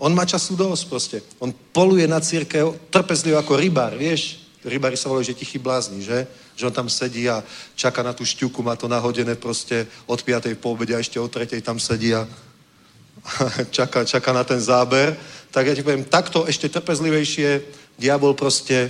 On 0.00 0.12
má 0.16 0.24
času 0.24 0.56
dosť 0.56 0.84
proste. 0.88 1.16
On 1.40 1.52
poluje 1.52 2.08
na 2.08 2.20
církev 2.20 2.72
trpezlivo 2.88 3.36
ako 3.36 3.60
rybár, 3.60 3.96
vieš? 3.96 4.40
rybári 4.64 4.96
sa 4.96 5.08
volajú, 5.08 5.32
že 5.32 5.40
tichý 5.40 5.56
blázni, 5.56 6.04
že? 6.04 6.28
Že 6.56 6.66
on 6.68 6.74
tam 6.84 6.88
sedí 6.88 7.24
a 7.28 7.40
čaká 7.72 8.04
na 8.04 8.12
tú 8.12 8.24
šťuku, 8.24 8.60
má 8.60 8.76
to 8.76 8.88
nahodené 8.88 9.34
proste 9.36 9.88
od 10.04 10.20
5. 10.20 10.52
po 10.60 10.76
obede 10.76 10.92
a 10.92 11.00
ešte 11.00 11.16
od 11.16 11.32
3. 11.32 11.64
tam 11.64 11.80
sedí 11.80 12.12
a 12.12 12.28
čaká, 13.76 14.04
čaká 14.04 14.32
na 14.32 14.44
ten 14.44 14.60
záber. 14.60 15.16
Tak 15.50 15.66
ja 15.66 15.74
ti 15.74 15.82
poviem, 15.82 16.04
takto 16.04 16.44
ešte 16.44 16.68
trpezlivejšie 16.68 17.79
diabol 18.00 18.32
proste 18.32 18.88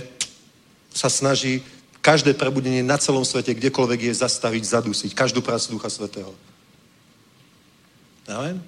sa 0.95 1.11
snaží 1.11 1.59
každé 1.99 2.33
prebudenie 2.33 2.81
na 2.81 2.95
celom 2.95 3.27
svete, 3.27 3.51
kdekoľvek 3.53 4.09
je, 4.09 4.13
zastaviť, 4.23 4.63
zadusiť. 4.63 5.11
Každú 5.11 5.43
prácu 5.43 5.75
Ducha 5.77 5.91
Svetého. 5.91 6.31
Amen? 8.31 8.63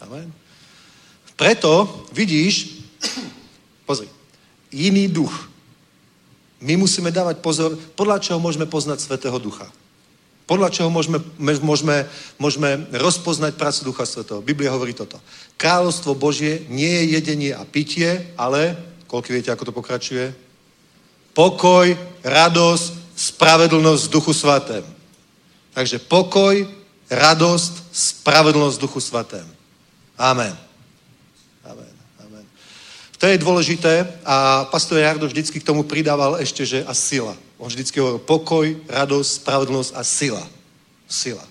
Amen? 0.00 0.30
Preto 1.34 2.06
vidíš, 2.14 2.80
pozri, 3.88 4.08
iný 4.72 5.10
duch 5.10 5.34
my 6.60 6.74
musíme 6.80 7.12
dávať 7.12 7.44
pozor, 7.44 7.76
podľa 7.94 8.16
čoho 8.20 8.40
môžeme 8.40 8.64
poznať 8.64 9.04
Svetého 9.04 9.36
Ducha. 9.36 9.68
Podľa 10.46 10.70
čoho 10.72 10.88
môžeme, 10.88 11.20
môžeme, 11.36 12.06
môžeme 12.38 12.86
rozpoznať 12.96 13.58
prácu 13.60 13.92
Ducha 13.92 14.08
Svetého. 14.08 14.40
Biblia 14.40 14.72
hovorí 14.72 14.96
toto. 14.96 15.20
Kráľovstvo 15.60 16.16
Božie 16.16 16.64
nie 16.72 16.88
je 16.88 17.04
jedenie 17.18 17.52
a 17.52 17.66
pitie, 17.68 18.32
ale, 18.40 18.78
koľko 19.06 19.28
viete, 19.32 19.50
ako 19.50 19.64
to 19.70 19.72
pokračuje? 19.72 20.34
Pokoj, 21.34 21.96
radosť, 22.24 22.86
spravedlnosť 23.16 24.02
v 24.06 24.12
Duchu 24.12 24.32
Svatém. 24.32 24.84
Takže 25.72 25.98
pokoj, 26.04 26.66
radosť, 27.10 27.72
spravedlnosť 27.92 28.76
v 28.76 28.84
Duchu 28.84 29.00
Svatém. 29.00 29.46
Amen. 30.16 30.66
To 33.16 33.24
je 33.24 33.40
dôležité 33.40 34.04
a 34.28 34.68
pastor 34.68 35.00
Jardo 35.00 35.24
vždycky 35.24 35.56
k 35.56 35.64
tomu 35.64 35.88
pridával 35.88 36.36
ešte, 36.36 36.68
že 36.68 36.84
a 36.84 36.92
sila. 36.92 37.32
On 37.56 37.64
vždycky 37.64 37.96
hovoril 37.96 38.20
pokoj, 38.20 38.66
radosť, 38.84 39.30
spravodlnosť 39.40 39.90
a 39.96 40.02
sila. 40.04 40.44
Sila. 41.08 41.44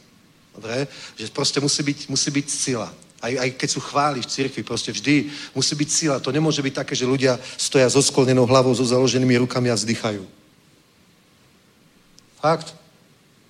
Dobre? 0.53 0.86
Že 1.18 1.34
proste 1.34 1.57
musí 1.57 1.82
byť, 1.82 1.99
musí 2.06 2.30
byť 2.30 2.48
sila. 2.49 2.94
Aj, 3.24 3.32
aj 3.32 3.50
keď 3.56 3.70
sú 3.72 3.80
chváli 3.80 4.22
v 4.22 4.30
cirkvi, 4.30 4.62
proste 4.62 4.92
vždy 4.92 5.32
musí 5.56 5.74
byť 5.76 5.90
sila. 5.90 6.20
To 6.20 6.36
nemôže 6.36 6.62
byť 6.62 6.74
také, 6.84 6.94
že 6.94 7.08
ľudia 7.08 7.40
stoja 7.58 7.88
so 7.90 8.04
sklonenou 8.04 8.46
hlavou, 8.46 8.76
so 8.76 8.84
založenými 8.84 9.40
rukami 9.42 9.72
a 9.72 9.80
vzdychajú. 9.80 10.24
Fakt. 12.44 12.76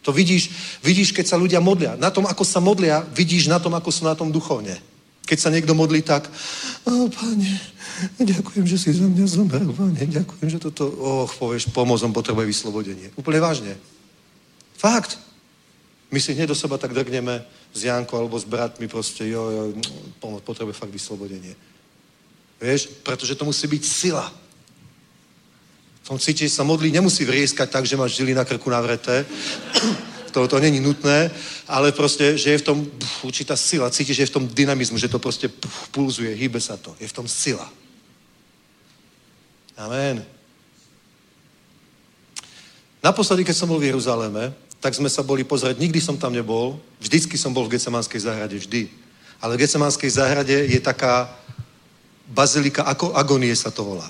To 0.06 0.14
vidíš, 0.14 0.54
vidíš, 0.86 1.12
keď 1.12 1.26
sa 1.26 1.42
ľudia 1.42 1.58
modlia. 1.58 1.98
Na 1.98 2.14
tom, 2.14 2.30
ako 2.30 2.46
sa 2.46 2.62
modlia, 2.62 3.02
vidíš 3.10 3.50
na 3.50 3.58
tom, 3.58 3.74
ako 3.74 3.90
sú 3.90 4.06
na 4.06 4.14
tom 4.14 4.30
duchovne. 4.30 4.78
Keď 5.26 5.38
sa 5.42 5.50
niekto 5.50 5.74
modlí 5.74 6.06
tak, 6.06 6.30
o, 6.86 7.10
pane, 7.10 7.50
ďakujem, 8.22 8.70
že 8.70 8.78
si 8.78 8.94
za 8.94 9.10
mňa 9.10 9.26
zomrel, 9.26 9.74
pane, 9.74 10.06
ďakujem, 10.06 10.48
že 10.54 10.62
toto, 10.62 10.86
och, 10.86 11.34
povieš, 11.42 11.74
pomôcom 11.74 12.14
potrebuje 12.14 12.46
vyslobodenie. 12.46 13.10
Úplne 13.18 13.40
vážne. 13.42 13.74
Fakt. 14.78 15.18
My 16.14 16.22
si 16.22 16.38
hneď 16.38 16.54
do 16.54 16.56
seba 16.56 16.78
tak 16.78 16.94
drgneme 16.94 17.42
s 17.76 17.84
Jankou 17.84 18.16
alebo 18.16 18.40
s 18.40 18.48
bratmi 18.48 18.88
proste, 18.88 19.28
jo, 19.28 19.52
jo, 19.52 19.64
pomoc, 20.20 20.44
potrebuje 20.48 20.80
fakt 20.80 20.96
vyslobodenie. 20.96 21.56
Vieš, 22.62 23.04
pretože 23.04 23.36
to 23.36 23.44
musí 23.44 23.68
byť 23.68 23.84
sila. 23.84 24.32
V 26.04 26.08
tom 26.08 26.20
cíti, 26.20 26.48
sa 26.48 26.64
modlí, 26.64 26.92
nemusí 26.92 27.28
vrieskať 27.28 27.70
tak, 27.70 27.84
že 27.86 28.00
máš 28.00 28.16
žily 28.16 28.32
na 28.32 28.48
krku 28.48 28.70
navreté. 28.70 29.26
to, 30.32 30.48
to 30.48 30.60
není 30.60 30.80
nutné, 30.80 31.32
ale 31.68 31.92
proste, 31.92 32.38
že 32.38 32.56
je 32.56 32.58
v 32.58 32.68
tom 32.68 32.86
pf, 32.86 33.24
určitá 33.24 33.56
sila. 33.60 33.92
Cítiš, 33.92 34.16
že 34.16 34.24
je 34.24 34.32
v 34.32 34.36
tom 34.40 34.48
dynamizmu, 34.48 34.96
že 34.98 35.12
to 35.12 35.20
proste 35.20 35.52
pf, 35.52 35.92
pulzuje, 35.92 36.32
hýbe 36.32 36.62
sa 36.64 36.80
to. 36.80 36.96
Je 37.00 37.08
v 37.08 37.14
tom 37.14 37.28
sila. 37.28 37.68
Amen. 39.76 40.24
Naposledy, 43.04 43.44
keď 43.44 43.56
som 43.56 43.68
bol 43.68 43.84
v 43.84 43.92
Jeruzaléme, 43.92 44.56
tak 44.80 44.94
sme 44.94 45.10
sa 45.10 45.26
boli 45.26 45.44
pozrieť, 45.44 45.82
nikdy 45.82 45.98
som 46.02 46.18
tam 46.18 46.34
nebol, 46.34 46.78
vždycky 47.02 47.38
som 47.38 47.54
bol 47.54 47.66
v 47.66 47.78
Getsemanskej 47.78 48.22
záhrade, 48.22 48.56
vždy. 48.58 48.90
Ale 49.42 49.58
v 49.58 49.66
Getsemanskej 49.66 50.10
záhrade 50.10 50.56
je 50.70 50.80
taká 50.80 51.30
bazilika 52.30 52.84
ako 52.84 53.14
agonie 53.14 53.56
sa 53.56 53.72
to 53.72 53.84
volá. 53.84 54.10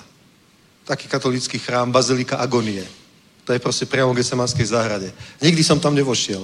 Taký 0.84 1.08
katolický 1.08 1.58
chrám, 1.58 1.92
bazilika 1.92 2.36
agonie. 2.36 2.84
To 3.46 3.54
je 3.54 3.62
proste 3.62 3.86
priamo 3.86 4.12
v 4.12 4.22
Getsemanskej 4.22 4.66
záhrade. 4.66 5.12
Nikdy 5.42 5.62
som 5.64 5.78
tam 5.80 5.94
nevošiel. 5.94 6.42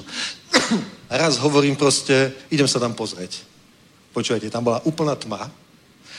A 1.10 1.18
raz 1.18 1.36
hovorím 1.36 1.76
proste, 1.76 2.32
idem 2.50 2.68
sa 2.68 2.78
tam 2.78 2.94
pozrieť. 2.94 3.42
Počujete, 4.12 4.50
tam 4.50 4.64
bola 4.64 4.80
úplná 4.86 5.16
tma. 5.16 5.50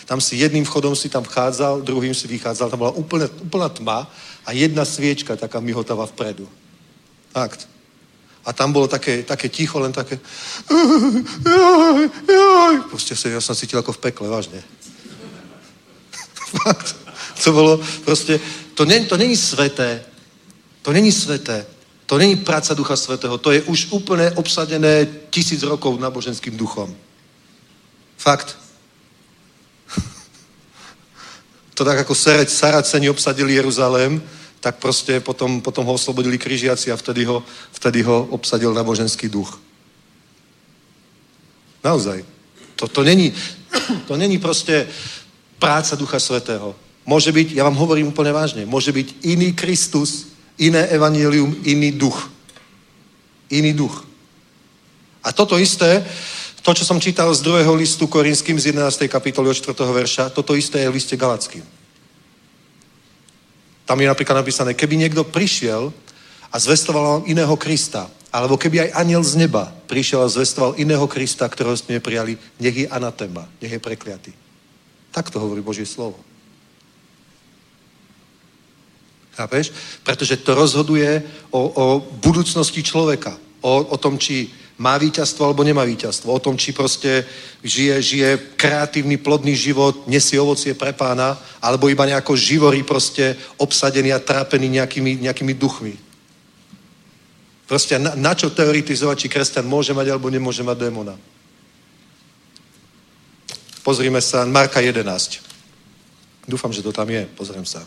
Tam 0.05 0.19
si 0.19 0.35
jedným 0.35 0.65
vchodom 0.67 0.95
si 0.95 1.09
tam 1.09 1.23
vchádzal, 1.23 1.81
druhým 1.81 2.13
si 2.13 2.27
vychádzal. 2.27 2.69
Tam 2.69 2.79
bola 2.79 2.91
úplne, 2.91 3.31
úplná 3.41 3.69
tma 3.69 4.11
a 4.43 4.49
jedna 4.51 4.83
sviečka 4.85 5.35
taká 5.39 5.59
mihotava 5.59 6.05
vpredu. 6.05 6.49
Fakt. 7.31 7.72
A 8.45 8.53
tam 8.53 8.73
bolo 8.75 8.87
také, 8.87 9.23
také 9.23 9.49
ticho, 9.49 9.79
len 9.79 9.95
také... 9.95 10.19
Proste 12.91 13.15
sa, 13.15 13.31
ja 13.31 13.39
som 13.39 13.55
cítil 13.55 13.79
ako 13.79 13.95
v 13.95 14.03
pekle, 14.03 14.27
vážne. 14.27 14.59
To 17.43 17.49
bolo 17.51 17.79
proste... 18.03 18.39
To, 18.73 18.85
nie, 18.85 19.05
to 19.05 19.17
není 19.17 19.37
sveté. 19.37 20.03
To 20.81 20.91
není 20.91 21.11
sveté. 21.11 21.65
To 22.05 22.17
není 22.17 22.35
práca 22.35 22.73
Ducha 22.73 22.95
Svetého. 22.95 23.37
To 23.37 23.51
je 23.51 23.61
už 23.63 23.87
úplne 23.95 24.31
obsadené 24.35 25.07
tisíc 25.29 25.63
rokov 25.63 25.99
náboženským 25.99 26.57
duchom. 26.57 26.95
Fakt. 28.17 28.57
To 31.73 31.81
tak 31.85 32.05
ako 32.05 32.13
Saraceni 32.47 33.09
obsadili 33.09 33.55
Jeruzalém, 33.55 34.21
tak 34.63 34.79
proste 34.79 35.19
potom, 35.19 35.59
potom 35.59 35.83
ho 35.83 35.99
oslobodili 35.99 36.39
križiaci 36.39 36.87
a 36.87 36.95
vtedy 36.95 37.27
ho, 37.27 37.43
vtedy 37.75 37.99
ho 38.07 38.31
obsadil 38.31 38.71
náboženský 38.71 39.27
duch. 39.27 39.59
Naozaj. 41.83 42.23
To, 42.79 42.87
to, 42.87 43.03
není, 43.03 43.35
to 44.07 44.15
není 44.15 44.39
proste 44.39 44.87
práca 45.59 45.99
Ducha 45.99 46.15
Svetého. 46.15 46.71
Môže 47.03 47.35
byť, 47.35 47.59
ja 47.59 47.67
vám 47.67 47.75
hovorím 47.75 48.15
úplne 48.15 48.31
vážne, 48.31 48.63
môže 48.63 48.95
byť 48.95 49.27
iný 49.27 49.51
Kristus, 49.51 50.31
iné 50.55 50.87
evanílium, 50.87 51.59
iný 51.67 51.91
duch. 51.91 52.31
Iný 53.51 53.75
duch. 53.75 54.07
A 55.27 55.35
toto 55.35 55.59
isté, 55.59 56.07
to, 56.63 56.71
čo 56.71 56.87
som 56.87 57.03
čítal 57.03 57.27
z 57.35 57.43
druhého 57.43 57.75
listu 57.75 58.07
Korinským 58.07 58.55
z 58.55 58.71
11. 58.71 59.11
kapitoly 59.11 59.51
od 59.51 59.59
4. 59.59 59.75
verša, 59.75 60.31
toto 60.31 60.55
isté 60.55 60.87
je 60.87 60.89
v 60.89 60.95
liste 60.95 61.19
Galackým. 61.19 61.82
Tam 63.83 63.99
je 63.99 64.07
napríklad 64.07 64.39
napísané, 64.39 64.73
keby 64.73 64.95
niekto 64.95 65.27
prišiel 65.27 65.91
a 66.51 66.55
zvestoval 66.59 67.03
vám 67.03 67.23
iného 67.27 67.55
Krista, 67.59 68.07
alebo 68.33 68.57
keby 68.57 68.89
aj 68.89 68.95
aniel 68.97 69.21
z 69.21 69.45
neba 69.45 69.69
prišiel 69.85 70.25
a 70.25 70.31
zvestoval 70.31 70.79
iného 70.79 71.05
Krista, 71.05 71.45
ktorého 71.45 71.77
ste 71.77 71.99
neprijali, 71.99 72.39
nech 72.57 72.75
je 72.75 72.87
anatema, 72.89 73.45
nech 73.61 73.71
je 73.75 73.83
prekliatý. 73.83 74.31
Tak 75.13 75.29
to 75.29 75.37
hovorí 75.37 75.61
Božie 75.61 75.85
slovo. 75.85 76.17
Chápeš? 79.33 79.73
Pretože 80.05 80.37
to 80.41 80.53
rozhoduje 80.53 81.21
o, 81.49 81.61
o 81.73 81.85
budúcnosti 82.21 82.85
človeka. 82.85 83.37
O, 83.61 83.81
o 83.93 83.97
tom, 83.97 84.17
či 84.17 84.49
má 84.77 84.97
víťazstvo 84.97 85.45
alebo 85.45 85.63
nemá 85.63 85.85
víťazstvo. 85.85 86.33
O 86.33 86.39
tom, 86.41 86.57
či 86.57 86.73
proste 86.73 87.25
žije, 87.63 88.01
žije 88.01 88.29
kreatívny, 88.57 89.17
plodný 89.17 89.53
život, 89.55 90.07
nesie 90.07 90.39
ovocie 90.41 90.73
pre 90.73 90.93
pána, 90.93 91.37
alebo 91.61 91.89
iba 91.89 92.05
nejako 92.05 92.33
živorí 92.33 92.81
proste 92.83 93.37
obsadený 93.57 94.13
a 94.13 94.19
trápený 94.19 94.69
nejakými, 94.69 95.21
nejakými 95.29 95.53
duchmi. 95.53 95.93
Proste 97.69 97.99
na, 97.99 98.13
na 98.17 98.33
čo 98.35 98.49
teoretizovať, 98.49 99.17
či 99.17 99.27
kresťan 99.29 99.65
môže 99.65 99.93
mať 99.93 100.13
alebo 100.13 100.29
nemôže 100.29 100.65
mať 100.65 100.77
démona. 100.77 101.15
Pozrime 103.83 104.21
sa, 104.21 104.47
Marka 104.47 104.79
11. 104.79 105.03
Dúfam, 106.47 106.71
že 106.71 106.83
to 106.83 106.91
tam 106.91 107.07
je. 107.09 107.23
Pozriem 107.35 107.65
sa. 107.67 107.83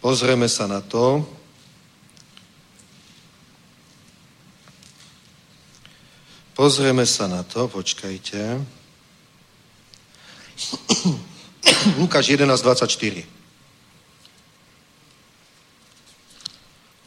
Pozrieme 0.00 0.48
sa 0.48 0.68
na 0.68 0.80
to. 0.84 1.24
Pozrieme 6.54 7.02
sa 7.02 7.26
na 7.26 7.42
to, 7.42 7.66
počkajte. 7.66 8.38
Lukáš 11.98 12.30
11.24. 12.30 13.26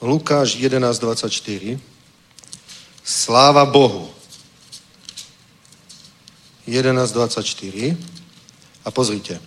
Lukáš 0.04 0.60
11.24. 0.60 1.80
Sláva 3.04 3.66
Bohu. 3.66 4.12
11.24. 6.68 7.98
A 8.86 8.92
pozrite. 8.92 9.40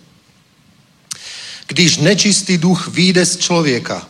Když 1.67 1.97
nečistý 1.97 2.57
duch 2.57 2.87
vyjde 2.87 3.25
z 3.25 3.37
člověka, 3.37 4.09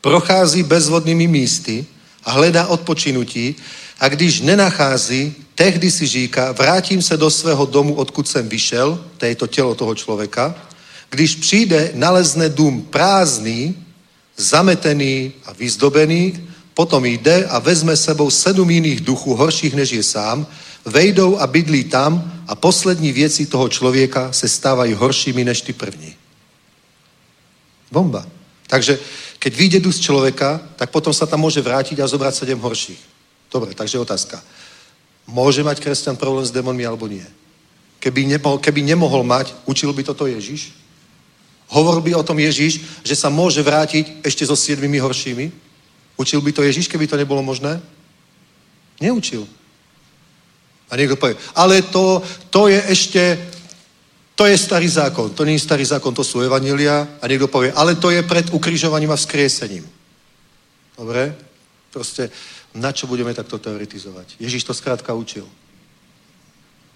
prochází 0.00 0.62
bezvodnými 0.62 1.26
místy 1.26 1.86
a 2.24 2.30
hledá 2.30 2.66
odpočinutí 2.66 3.56
a 4.00 4.08
když 4.08 4.40
nenachází, 4.40 5.34
tehdy 5.54 5.90
si 5.90 6.06
říká, 6.06 6.52
vrátím 6.52 7.02
se 7.02 7.16
do 7.16 7.30
svého 7.30 7.66
domu, 7.66 7.94
odkud 7.94 8.28
jsem 8.28 8.48
vyšel, 8.48 9.04
to 9.16 9.26
je 9.26 9.34
to 9.34 9.46
tělo 9.46 9.74
toho 9.74 9.94
člověka, 9.94 10.54
když 11.10 11.34
přijde, 11.34 11.90
nalezne 11.94 12.48
dům 12.48 12.82
prázdný, 12.82 13.74
zametený 14.36 15.32
a 15.44 15.52
vyzdobený, 15.52 16.48
potom 16.74 17.04
jde 17.04 17.44
a 17.44 17.58
vezme 17.58 17.96
sebou 17.96 18.30
sedm 18.30 18.70
jiných 18.70 19.00
duchů, 19.00 19.34
horších 19.34 19.74
než 19.74 19.90
je 19.90 20.02
sám, 20.02 20.46
vejdou 20.84 21.38
a 21.38 21.46
bydlí 21.46 21.84
tam 21.84 22.42
a 22.46 22.54
poslední 22.54 23.12
věci 23.12 23.46
toho 23.46 23.68
člověka 23.68 24.32
se 24.32 24.48
stávají 24.48 24.94
horšími 24.94 25.44
než 25.44 25.60
ty 25.60 25.72
první. 25.72 26.14
Bomba. 27.92 28.26
Takže 28.66 28.98
keď 29.38 29.52
vyjde 29.56 29.80
duch 29.80 29.94
z 29.94 30.00
človeka, 30.00 30.60
tak 30.76 30.90
potom 30.90 31.14
sa 31.14 31.26
tam 31.26 31.46
môže 31.46 31.62
vrátiť 31.62 32.02
a 32.02 32.10
zobrať 32.10 32.34
sedem 32.34 32.58
horších. 32.58 33.15
Dobre, 33.52 33.74
takže 33.74 33.98
otázka. 33.98 34.42
Môže 35.26 35.66
mať 35.66 35.82
kresťan 35.82 36.14
problém 36.14 36.46
s 36.46 36.54
démonmi 36.54 36.86
alebo 36.86 37.10
nie? 37.10 37.24
Keby 37.98 38.26
nemohol, 38.26 38.58
keby 38.62 38.80
nemohol 38.82 39.22
mať, 39.26 39.54
učil 39.66 39.90
by 39.90 40.02
toto 40.06 40.26
Ježiš? 40.26 40.70
Hovoril 41.66 42.02
by 42.02 42.12
o 42.14 42.26
tom 42.26 42.38
Ježiš, 42.38 43.02
že 43.02 43.18
sa 43.18 43.26
môže 43.26 43.58
vrátiť 43.62 44.22
ešte 44.22 44.46
so 44.46 44.54
siedmimi 44.54 45.02
horšími? 45.02 45.50
Učil 46.14 46.38
by 46.40 46.54
to 46.54 46.62
Ježiš, 46.62 46.86
keby 46.86 47.10
to 47.10 47.18
nebolo 47.18 47.42
možné? 47.42 47.82
Neučil. 49.02 49.48
A 50.86 50.94
niekto 50.94 51.18
povie, 51.18 51.34
ale 51.58 51.82
to, 51.82 52.22
to 52.50 52.70
je 52.70 52.78
ešte 52.86 53.22
to 54.36 54.44
je 54.44 54.58
starý 54.58 54.88
zákon, 54.88 55.32
to 55.32 55.48
není 55.48 55.58
starý 55.58 55.84
zákon, 55.84 56.12
to 56.14 56.20
sú 56.20 56.44
evanília 56.44 57.08
a 57.22 57.24
niekto 57.24 57.48
povie, 57.48 57.72
ale 57.72 57.96
to 57.96 58.12
je 58.12 58.20
pred 58.20 58.52
ukrižovaním 58.52 59.10
a 59.10 59.16
vzkriesením. 59.16 59.88
Dobre? 60.92 61.32
Proste, 61.88 62.28
na 62.76 62.92
čo 62.92 63.08
budeme 63.08 63.32
takto 63.34 63.58
teoretizovať? 63.58 64.36
Ježiš 64.36 64.64
to 64.68 64.74
skrátka 64.76 65.14
učil. 65.16 65.48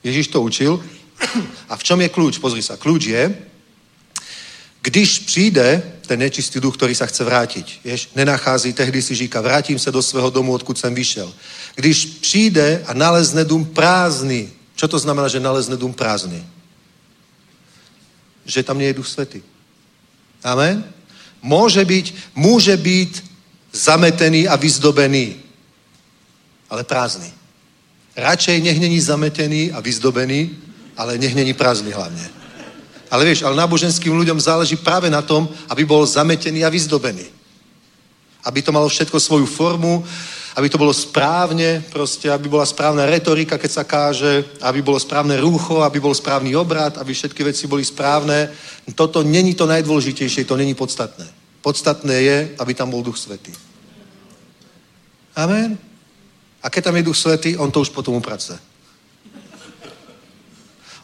Ježiš 0.05 0.28
to 0.28 0.44
učil. 0.44 0.77
A 1.69 1.77
v 1.77 1.85
čom 1.85 2.01
je 2.01 2.09
kľúč? 2.09 2.36
Pozri 2.40 2.61
sa, 2.61 2.77
kľúč 2.77 3.12
je, 3.12 3.24
když 4.81 5.19
přijde 5.19 5.82
ten 6.09 6.20
nečistý 6.20 6.61
duch, 6.61 6.77
ktorý 6.77 6.97
sa 6.97 7.05
chce 7.07 7.24
vrátiť, 7.24 7.85
jež 7.85 8.09
nenachází, 8.16 8.73
tehdy 8.73 9.02
si 9.02 9.15
říká, 9.15 9.40
vrátim 9.40 9.78
sa 9.78 9.93
do 9.93 10.01
svého 10.02 10.31
domu, 10.31 10.52
odkud 10.52 10.78
jsem 10.78 10.94
vyšel. 10.94 11.28
Když 11.77 12.24
přijde 12.24 12.85
a 12.86 12.94
nalezne 12.94 13.44
dům 13.44 13.65
prázdny, 13.65 14.48
čo 14.77 14.89
to 14.89 14.98
znamená, 14.98 15.28
že 15.28 15.40
nalezne 15.40 15.77
dům 15.77 15.93
prázdny? 15.93 16.40
že 18.51 18.66
tam 18.66 18.78
nie 18.78 18.90
je 18.90 18.98
Duch 18.98 19.09
Svety. 19.09 19.40
Amen? 20.43 20.82
Môže 21.40 21.86
byť, 21.86 22.35
môže 22.35 22.74
byť 22.77 23.12
zametený 23.73 24.51
a 24.51 24.59
vyzdobený, 24.59 25.39
ale 26.71 26.87
prázdny. 26.87 27.33
Radšej 28.17 28.63
nech 28.63 28.81
není 28.81 29.01
zametený 29.01 29.73
a 29.73 29.81
vyzdobený, 29.81 30.51
ale 30.97 31.19
nech 31.19 31.35
není 31.35 31.53
prázdny 31.55 31.91
hlavne. 31.91 32.31
Ale 33.11 33.27
vieš, 33.27 33.43
ale 33.43 33.59
náboženským 33.59 34.15
ľuďom 34.15 34.39
záleží 34.39 34.79
práve 34.79 35.11
na 35.11 35.23
tom, 35.23 35.51
aby 35.67 35.83
bol 35.83 36.07
zametený 36.07 36.63
a 36.63 36.71
vyzdobený. 36.71 37.27
Aby 38.47 38.63
to 38.63 38.73
malo 38.73 38.89
všetko 38.89 39.21
svoju 39.21 39.47
formu, 39.47 40.07
aby 40.57 40.69
to 40.69 40.79
bolo 40.79 40.95
správne, 40.95 41.83
proste, 41.91 42.31
aby 42.31 42.49
bola 42.49 42.67
správna 42.67 43.07
retorika, 43.07 43.59
keď 43.59 43.71
sa 43.71 43.85
káže, 43.85 44.45
aby 44.63 44.83
bolo 44.83 44.99
správne 44.99 45.39
rúcho, 45.39 45.83
aby 45.83 45.99
bol 45.99 46.15
správny 46.15 46.55
obrad, 46.57 46.99
aby 46.99 47.15
všetky 47.15 47.43
veci 47.45 47.67
boli 47.67 47.85
správne. 47.85 48.51
Toto 48.95 49.23
není 49.23 49.55
to 49.55 49.67
najdôležitejšie, 49.67 50.47
to 50.47 50.59
není 50.59 50.75
podstatné. 50.75 51.27
Podstatné 51.63 52.15
je, 52.15 52.39
aby 52.59 52.73
tam 52.75 52.91
bol 52.91 53.03
Duch 53.03 53.19
Svetý. 53.19 53.53
Amen. 55.37 55.90
A 56.62 56.69
keď 56.69 56.91
tam 56.91 56.97
je 56.97 57.09
Duch 57.09 57.16
Svetý, 57.16 57.57
on 57.57 57.73
to 57.73 57.81
už 57.81 57.91
potom 57.91 58.15
uprace. 58.15 58.61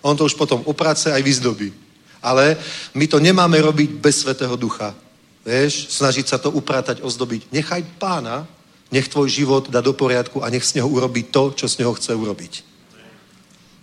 On 0.04 0.16
to 0.16 0.28
už 0.28 0.36
potom 0.36 0.62
uprace 0.68 1.10
aj 1.12 1.22
vyzdobí. 1.22 1.72
Ale 2.22 2.56
my 2.94 3.06
to 3.08 3.18
nemáme 3.18 3.58
robiť 3.60 3.90
bez 3.98 4.22
Svetého 4.22 4.56
Ducha. 4.56 4.94
Vieš, 5.46 5.94
snažiť 5.94 6.26
sa 6.26 6.38
to 6.38 6.50
upratať, 6.50 7.00
ozdobiť. 7.02 7.54
Nechaj 7.54 7.82
pána, 8.02 8.46
nech 8.90 9.08
tvoj 9.08 9.30
život 9.30 9.70
dá 9.70 9.82
do 9.82 9.94
poriadku 9.94 10.42
a 10.42 10.50
nech 10.50 10.66
z 10.66 10.78
neho 10.78 10.88
urobí 10.90 11.22
to, 11.22 11.54
čo 11.54 11.66
z 11.66 11.82
neho 11.82 11.94
chce 11.94 12.14
urobiť. 12.14 12.66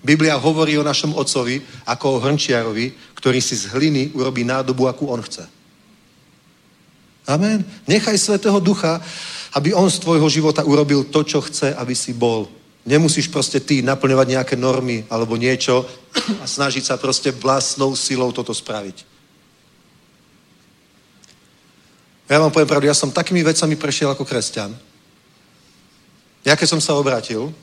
Biblia 0.03 0.35
hovorí 0.35 0.75
o 0.75 0.83
našom 0.83 1.15
otcovi 1.15 1.63
ako 1.87 2.19
o 2.19 2.21
hrnčiarovi, 2.27 3.15
ktorý 3.15 3.39
si 3.39 3.55
z 3.55 3.71
hliny 3.71 4.11
urobí 4.11 4.43
nádobu, 4.43 4.91
akú 4.91 5.07
on 5.07 5.23
chce. 5.23 5.47
Amen. 7.23 7.63
Nechaj 7.87 8.19
Svetého 8.19 8.59
Ducha, 8.59 8.99
aby 9.53 9.73
on 9.73 9.89
z 9.89 10.01
tvojho 10.01 10.29
života 10.29 10.65
urobil 10.65 11.03
to, 11.03 11.23
čo 11.23 11.41
chce, 11.41 11.73
aby 11.73 11.93
si 11.95 12.13
bol. 12.13 12.49
Nemusíš 12.83 13.31
proste 13.31 13.63
ty 13.63 13.79
naplňovať 13.79 14.27
nejaké 14.27 14.55
normy 14.59 15.05
alebo 15.07 15.39
niečo 15.39 15.87
a 16.41 16.45
snažiť 16.47 16.83
sa 16.83 16.95
proste 16.97 17.31
vlastnou 17.31 17.95
silou 17.95 18.33
toto 18.35 18.51
spraviť. 18.51 19.05
Ja 22.27 22.41
vám 22.41 22.51
poviem 22.51 22.67
pravdu, 22.67 22.87
ja 22.89 22.97
som 22.97 23.13
takými 23.13 23.43
vecami 23.45 23.75
prešiel 23.77 24.09
ako 24.11 24.25
kresťan. 24.25 24.73
Ja 26.43 26.59
keď 26.59 26.75
som 26.75 26.81
sa 26.81 26.97
obrátil, 26.97 27.53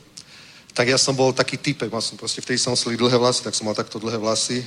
tak 0.72 0.88
ja 0.88 0.96
som 0.96 1.12
bol 1.12 1.34
taký 1.34 1.58
typek, 1.58 1.90
mal 1.92 2.00
som 2.00 2.16
proste, 2.16 2.40
vtedy 2.40 2.56
som 2.56 2.72
nosili 2.72 2.96
dlhé 2.96 3.18
vlasy, 3.18 3.44
tak 3.44 3.52
som 3.52 3.66
mal 3.66 3.76
takto 3.76 3.98
dlhé 3.98 4.16
vlasy. 4.16 4.64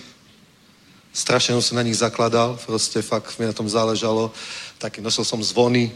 Strašne 1.14 1.58
som 1.62 1.78
na 1.80 1.86
nich 1.86 1.98
zakladal, 1.98 2.60
proste 2.62 3.02
fakt 3.02 3.40
mi 3.40 3.46
na 3.46 3.54
tom 3.54 3.70
záležalo. 3.70 4.34
Tak 4.78 5.00
nosil 5.00 5.24
som 5.26 5.42
zvony, 5.42 5.94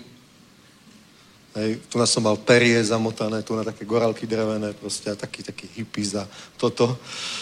Hej, 1.58 1.82
tu 1.90 1.98
som 2.06 2.22
mal 2.22 2.38
perie 2.38 2.78
zamotané, 2.86 3.42
tu 3.42 3.58
na 3.58 3.66
také 3.66 3.82
gorálky 3.82 4.30
drevené, 4.30 4.78
proste 4.78 5.10
a 5.10 5.18
taký, 5.18 5.42
taký 5.42 5.66
hippie 5.74 6.06
za 6.06 6.30
toto. 6.54 6.94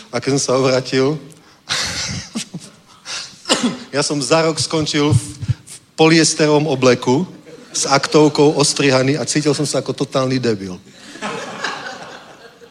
A 0.07 0.23
keď 0.23 0.39
som 0.39 0.39
sa 0.39 0.51
obrátil, 0.55 1.19
ja 3.95 3.99
som 3.99 4.15
za 4.23 4.47
rok 4.47 4.55
skončil 4.55 5.11
v, 5.11 5.19
v 5.67 5.75
poliesterovom 5.99 6.63
obleku 6.63 7.27
s 7.75 7.83
aktovkou 7.83 8.55
ostrihaný 8.55 9.19
a 9.19 9.27
cítil 9.27 9.51
som 9.51 9.67
sa 9.67 9.83
ako 9.83 9.91
totálny 9.91 10.39
debil. 10.39 10.79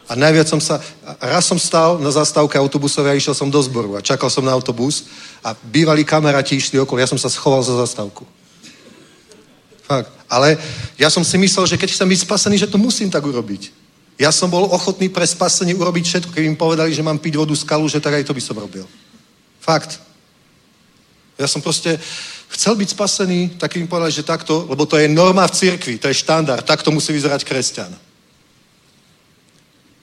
A 0.09 0.17
najviac 0.17 0.49
som 0.49 0.57
sa, 0.57 0.81
raz 1.21 1.45
som 1.45 1.61
stal 1.61 2.01
na 2.01 2.09
zastávke 2.09 2.57
autobusovej 2.57 3.13
a 3.13 3.19
išiel 3.21 3.37
som 3.37 3.53
do 3.53 3.61
zboru 3.61 3.93
a 3.93 4.01
čakal 4.01 4.33
som 4.33 4.41
na 4.41 4.49
autobus 4.49 5.05
a 5.45 5.53
bývalí 5.61 6.01
kamaráti 6.01 6.57
išli 6.57 6.81
okolo, 6.81 6.97
ja 6.97 7.05
som 7.05 7.21
sa 7.21 7.29
schoval 7.29 7.61
za 7.61 7.77
zastávku. 7.77 8.25
Fakt. 9.85 10.09
Ale 10.25 10.57
ja 10.97 11.13
som 11.13 11.21
si 11.21 11.37
myslel, 11.37 11.69
že 11.69 11.77
keď 11.77 11.93
chcem 11.93 12.09
byť 12.09 12.19
spasený, 12.25 12.55
že 12.57 12.71
to 12.71 12.81
musím 12.81 13.13
tak 13.13 13.21
urobiť. 13.21 13.69
Ja 14.17 14.31
som 14.31 14.49
bol 14.49 14.65
ochotný 14.71 15.11
pre 15.11 15.27
spasenie 15.27 15.75
urobiť 15.75 16.03
všetko. 16.05 16.33
Keby 16.33 16.47
im 16.47 16.57
povedali, 16.57 16.95
že 16.95 17.05
mám 17.05 17.21
piť 17.21 17.35
vodu 17.37 17.53
z 17.53 17.67
kaluže, 17.67 18.01
tak 18.01 18.17
aj 18.17 18.25
to 18.25 18.33
by 18.33 18.41
som 18.41 18.57
robil. 18.57 18.87
Fakt. 19.59 19.99
Ja 21.37 21.45
som 21.51 21.61
proste 21.61 21.99
chcel 22.49 22.79
byť 22.79 22.89
spasený, 22.95 23.39
tak 23.59 23.75
im 23.75 23.87
povedali, 23.87 24.15
že 24.15 24.23
takto, 24.23 24.65
lebo 24.71 24.87
to 24.87 24.95
je 24.95 25.11
norma 25.11 25.43
v 25.47 25.51
cirkvi, 25.51 25.99
to 25.99 26.07
je 26.07 26.21
štandard, 26.23 26.63
takto 26.63 26.95
musí 26.95 27.11
vyzerať 27.11 27.43
kresťan. 27.43 27.91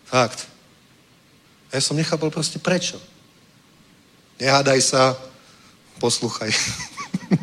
Fakt. 0.04 0.44
A 1.72 1.80
ja 1.80 1.82
som 1.82 1.96
nechápal 1.96 2.28
proste 2.28 2.60
prečo. 2.60 3.00
Nehádaj 4.36 4.80
sa, 4.84 5.16
poslúchaj. 5.96 6.52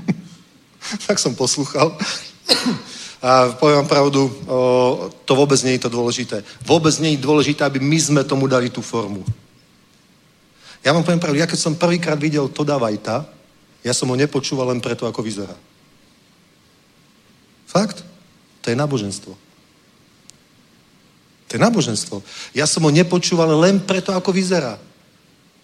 tak 1.09 1.17
som 1.17 1.33
poslúchal. 1.33 1.97
A 3.19 3.51
poviem 3.59 3.83
vám 3.83 3.91
pravdu, 3.91 4.31
to 5.27 5.33
vôbec 5.35 5.59
nie 5.67 5.75
je 5.75 5.83
to 5.83 5.91
dôležité. 5.91 6.39
Vôbec 6.63 6.95
nie 7.03 7.19
je 7.19 7.23
dôležité, 7.23 7.67
aby 7.67 7.83
my 7.83 7.99
sme 7.99 8.21
tomu 8.23 8.47
dali 8.47 8.71
tú 8.71 8.79
formu. 8.79 9.27
Ja 10.79 10.95
vám 10.95 11.03
poviem 11.03 11.19
pravdu, 11.19 11.43
ja 11.43 11.49
keď 11.49 11.59
som 11.59 11.75
prvýkrát 11.75 12.15
videl 12.15 12.47
Toda 12.47 12.79
Vajta, 12.79 13.27
ja 13.83 13.91
som 13.91 14.07
ho 14.07 14.15
nepočúval 14.15 14.71
len 14.71 14.79
preto, 14.79 15.03
ako 15.03 15.19
vyzerá. 15.19 15.55
Fakt? 17.67 18.07
To 18.63 18.71
je 18.71 18.75
náboženstvo. 18.79 19.31
To 21.47 21.51
je 21.51 21.59
náboženstvo. 21.59 22.23
Ja 22.55 22.63
som 22.63 22.87
ho 22.87 22.91
nepočúval 22.91 23.51
len 23.59 23.83
preto, 23.83 24.15
ako 24.15 24.31
vyzerá. 24.31 24.79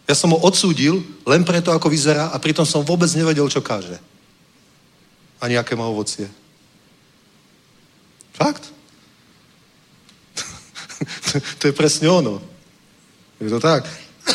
Ja 0.06 0.14
som 0.14 0.36
ho 0.36 0.40
odsúdil 0.44 1.02
len 1.24 1.48
preto, 1.48 1.72
ako 1.72 1.88
vyzerá 1.88 2.30
a 2.30 2.38
pritom 2.38 2.68
som 2.68 2.84
vôbec 2.84 3.10
nevedel, 3.16 3.48
čo 3.48 3.64
káže. 3.64 3.98
A 5.40 5.48
nejaké 5.48 5.74
má 5.74 5.88
ovocie. 5.88 6.28
Fakt? 8.36 8.76
to 11.60 11.68
je 11.68 11.74
presne 11.74 12.10
ono. 12.10 12.41
Je 13.40 13.49
to 13.49 13.60
tak. 13.60 13.88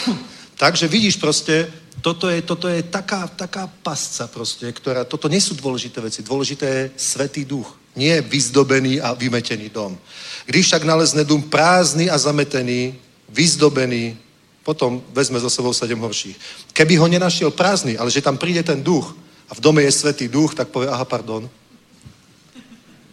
Takže 0.60 0.88
vidíš 0.88 1.16
proste, 1.16 1.72
toto 2.00 2.28
je, 2.28 2.42
toto 2.42 2.68
je 2.68 2.82
taká, 2.82 3.28
taká 3.28 3.68
pasca 3.82 4.26
proste, 4.26 4.72
ktorá, 4.72 5.04
toto 5.04 5.28
nie 5.28 5.40
sú 5.40 5.54
dôležité 5.54 6.00
veci. 6.00 6.20
Dôležité 6.22 6.66
je 6.66 6.90
Svetý 6.96 7.44
duch. 7.44 7.76
Nie 7.96 8.20
vyzdobený 8.20 9.00
a 9.00 9.12
vymetený 9.12 9.68
dom. 9.68 9.98
Když 10.46 10.66
však 10.66 10.82
nalezne 10.84 11.24
dům 11.24 11.42
prázdny 11.42 12.10
a 12.10 12.18
zametený, 12.18 12.94
vyzdobený, 13.28 14.16
potom 14.62 15.02
vezme 15.12 15.40
za 15.40 15.50
sebou 15.50 15.72
sedem 15.72 15.98
horších. 15.98 16.36
Keby 16.72 16.96
ho 16.96 17.06
nenašiel 17.08 17.50
prázdny, 17.50 17.98
ale 17.98 18.10
že 18.10 18.22
tam 18.22 18.38
príde 18.38 18.62
ten 18.62 18.82
duch 18.82 19.16
a 19.48 19.54
v 19.54 19.60
dome 19.60 19.82
je 19.82 19.92
Svetý 19.92 20.28
duch, 20.28 20.54
tak 20.54 20.68
povie, 20.68 20.88
aha, 20.88 21.04
pardon. 21.04 21.50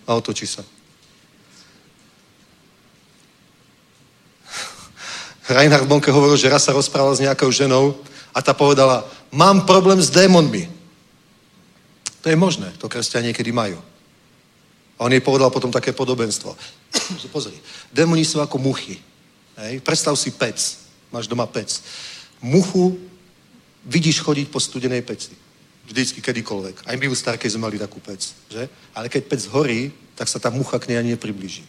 A 0.08 0.16
otočí 0.16 0.48
sa. 0.48 0.64
Reinhard 5.48 5.88
Bonke 5.88 6.12
hovoril, 6.12 6.36
že 6.36 6.52
raz 6.52 6.68
sa 6.68 6.76
rozprával 6.76 7.16
s 7.16 7.24
nejakou 7.24 7.48
ženou 7.48 7.96
a 8.36 8.44
tá 8.44 8.52
povedala, 8.52 9.08
mám 9.32 9.64
problém 9.64 10.00
s 10.00 10.12
démonmi. 10.12 10.68
To 12.22 12.28
je 12.28 12.36
možné, 12.36 12.68
to 12.76 12.92
kresťania 12.92 13.32
niekedy 13.32 13.56
majú. 13.56 13.80
A 15.00 15.06
on 15.08 15.14
jej 15.14 15.24
povedal 15.24 15.48
potom 15.48 15.72
také 15.72 15.96
podobenstvo. 15.96 16.52
pozri, 17.36 17.56
démoni 17.94 18.26
sú 18.28 18.44
ako 18.44 18.60
muchy. 18.60 19.00
Hej? 19.56 19.80
Predstav 19.80 20.18
si 20.20 20.36
pec. 20.36 20.60
Máš 21.14 21.32
doma 21.32 21.48
pec. 21.48 21.80
Muchu 22.44 23.00
vidíš 23.86 24.20
chodiť 24.20 24.52
po 24.52 24.60
studenej 24.60 25.02
peci. 25.02 25.32
Vždycky, 25.88 26.20
kedykoľvek. 26.20 26.84
Aj 26.84 26.96
my 27.00 27.08
u 27.08 27.16
Starkej 27.16 27.56
sme 27.56 27.72
mali 27.72 27.80
takú 27.80 28.04
pec. 28.04 28.20
Že? 28.52 28.68
Ale 28.92 29.08
keď 29.08 29.24
pec 29.24 29.42
horí, 29.48 29.96
tak 30.20 30.28
sa 30.28 30.36
tá 30.36 30.52
mucha 30.52 30.76
k 30.76 30.92
nej 30.92 31.00
ani 31.00 31.16
nepriblíži. 31.16 31.64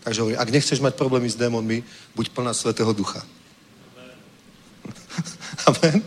Takže 0.00 0.20
hovorí, 0.20 0.36
ak 0.36 0.50
nechceš 0.50 0.80
mať 0.80 0.94
problémy 0.96 1.28
s 1.28 1.36
démonmi, 1.36 1.84
buď 2.16 2.32
plná 2.32 2.54
Svetého 2.56 2.92
Ducha. 2.92 3.20
Amen. 5.68 6.02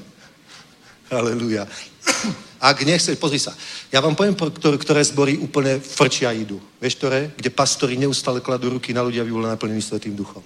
Halelujá. 1.11 1.67
Ak 2.63 2.79
nechceš, 2.79 3.19
pozri 3.19 3.43
sa. 3.43 3.51
Ja 3.91 3.99
vám 3.99 4.15
poviem, 4.15 4.39
ktoré, 4.79 5.03
zbory 5.03 5.35
úplne 5.35 5.83
frčia 5.83 6.31
idú. 6.31 6.63
Vieš, 6.79 6.95
ktoré? 6.95 7.35
Kde 7.35 7.51
pastori 7.51 7.99
neustále 7.99 8.39
kladú 8.39 8.71
ruky 8.71 8.95
na 8.95 9.03
ľudia, 9.03 9.21
aby 9.21 9.35
boli 9.35 9.51
naplnení 9.51 9.83
Svetým 9.83 10.15
Duchom. 10.15 10.41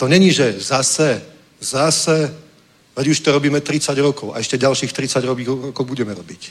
To 0.00 0.08
není, 0.08 0.32
že 0.32 0.56
zase, 0.56 1.22
zase, 1.60 2.32
veď 2.96 3.06
už 3.08 3.20
to 3.20 3.32
robíme 3.32 3.60
30 3.60 3.94
rokov 4.00 4.32
a 4.34 4.40
ešte 4.40 4.58
ďalších 4.58 4.92
30 4.92 5.20
rokov 5.20 5.84
budeme 5.86 6.16
robiť. 6.16 6.42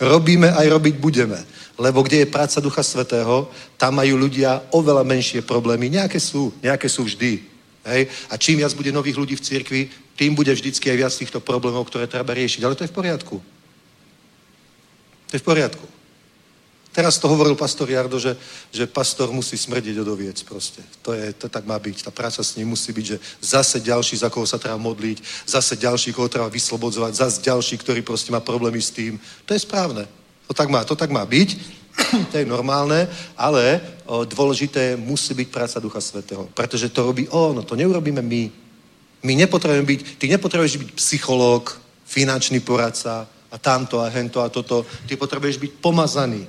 Robíme 0.00 0.48
aj 0.54 0.66
robiť 0.78 0.94
budeme. 0.96 1.44
Lebo 1.80 2.04
kde 2.04 2.22
je 2.22 2.28
práca 2.28 2.60
Ducha 2.60 2.84
Svetého, 2.84 3.48
tam 3.80 3.96
majú 3.96 4.20
ľudia 4.20 4.60
oveľa 4.68 5.00
menšie 5.00 5.40
problémy. 5.40 5.88
Nejaké 5.88 6.20
sú, 6.20 6.52
nejaké 6.60 6.92
sú 6.92 7.08
vždy. 7.08 7.40
Hej? 7.88 8.12
A 8.28 8.36
čím 8.36 8.60
viac 8.60 8.76
bude 8.76 8.92
nových 8.92 9.16
ľudí 9.16 9.32
v 9.32 9.40
cirkvi, 9.40 9.82
tým 10.12 10.36
bude 10.36 10.52
vždycky 10.52 10.92
aj 10.92 11.00
viac 11.00 11.12
týchto 11.16 11.40
problémov, 11.40 11.88
ktoré 11.88 12.04
treba 12.04 12.36
riešiť. 12.36 12.60
Ale 12.60 12.76
to 12.76 12.84
je 12.84 12.92
v 12.92 12.96
poriadku. 13.00 13.40
To 15.26 15.32
je 15.32 15.40
v 15.40 15.48
poriadku. 15.48 15.86
Teraz 16.92 17.16
to 17.16 17.30
hovoril 17.32 17.56
pastor 17.56 17.88
Jardo, 17.88 18.18
že, 18.18 18.36
že 18.68 18.84
pastor 18.84 19.32
musí 19.32 19.56
smrdiť 19.56 20.04
od 20.04 20.08
oviec 20.10 20.42
proste. 20.42 20.82
To, 21.00 21.16
je, 21.16 21.32
to 21.32 21.48
tak 21.48 21.64
má 21.64 21.78
byť. 21.78 22.02
Tá 22.02 22.10
práca 22.10 22.44
s 22.44 22.58
ním 22.60 22.74
musí 22.74 22.92
byť, 22.92 23.06
že 23.06 23.16
zase 23.40 23.80
ďalší, 23.80 24.20
za 24.20 24.28
koho 24.28 24.44
sa 24.44 24.58
treba 24.58 24.76
modliť, 24.76 25.22
zase 25.46 25.80
ďalší, 25.80 26.12
koho 26.12 26.28
treba 26.28 26.50
vyslobodzovať, 26.50 27.14
zase 27.14 27.40
ďalší, 27.40 27.78
ktorý 27.78 28.02
proste 28.02 28.34
má 28.34 28.42
problémy 28.42 28.82
s 28.82 28.90
tým. 28.90 29.16
To 29.46 29.54
je 29.54 29.62
správne. 29.62 30.19
To 30.50 30.54
tak 30.54 30.66
má, 30.66 30.82
to 30.82 30.98
tak 30.98 31.14
má 31.14 31.22
byť, 31.22 31.48
to 32.34 32.42
je 32.42 32.46
normálne, 32.46 33.06
ale 33.38 33.78
dôležité 34.26 34.98
musí 34.98 35.30
byť 35.30 35.48
práca 35.48 35.78
Ducha 35.78 36.02
Svetého, 36.02 36.50
pretože 36.58 36.90
to 36.90 37.06
robí 37.06 37.30
on, 37.30 37.62
to 37.62 37.78
neurobíme 37.78 38.18
my. 38.18 38.42
My 39.22 39.32
nepotrebujeme 39.46 39.86
byť, 39.86 40.00
ty 40.18 40.26
nepotrebuješ 40.26 40.74
byť 40.82 40.90
psychológ, 40.98 41.78
finančný 42.02 42.58
poradca, 42.66 43.30
a 43.50 43.58
tamto 43.58 44.00
a 44.00 44.08
hento 44.08 44.40
a 44.42 44.48
toto. 44.48 44.86
Ty 45.06 45.16
potrebuješ 45.16 45.58
byť 45.58 45.72
pomazaný. 45.82 46.46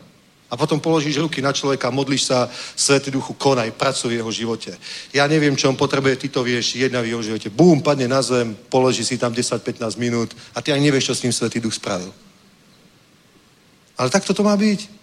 A 0.51 0.59
potom 0.59 0.83
položíš 0.83 1.17
ruky 1.17 1.39
na 1.39 1.55
človeka, 1.55 1.95
modlíš 1.95 2.27
sa, 2.27 2.49
Svetý 2.75 3.07
Duchu, 3.07 3.33
konaj, 3.33 3.71
pracuj 3.71 4.11
v 4.11 4.19
jeho 4.19 4.31
živote. 4.31 4.75
Ja 5.15 5.23
neviem, 5.23 5.55
čo 5.55 5.71
on 5.71 5.79
potrebuje, 5.79 6.15
ty 6.15 6.27
to 6.27 6.43
vieš, 6.43 6.75
jedna 6.75 6.99
v 6.99 7.15
jeho 7.15 7.23
živote. 7.23 7.47
Bum, 7.47 7.79
padne 7.79 8.11
na 8.11 8.19
zem, 8.19 8.51
položí 8.67 9.07
si 9.07 9.15
tam 9.15 9.31
10-15 9.31 9.95
minút 9.95 10.35
a 10.51 10.59
ty 10.59 10.75
ani 10.75 10.91
nevieš, 10.91 11.05
čo 11.05 11.15
s 11.15 11.23
ním 11.23 11.31
Svetý 11.31 11.63
Duch 11.63 11.73
spravil. 11.73 12.11
Ale 13.97 14.09
takto 14.09 14.31
to 14.33 14.43
má 14.43 14.55
byť. 14.55 15.01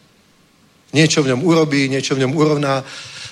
Niečo 0.92 1.20
v 1.20 1.36
ňom 1.36 1.44
urobí, 1.44 1.88
niečo 1.88 2.16
v 2.16 2.24
ňom 2.24 2.32
urovná 2.32 2.80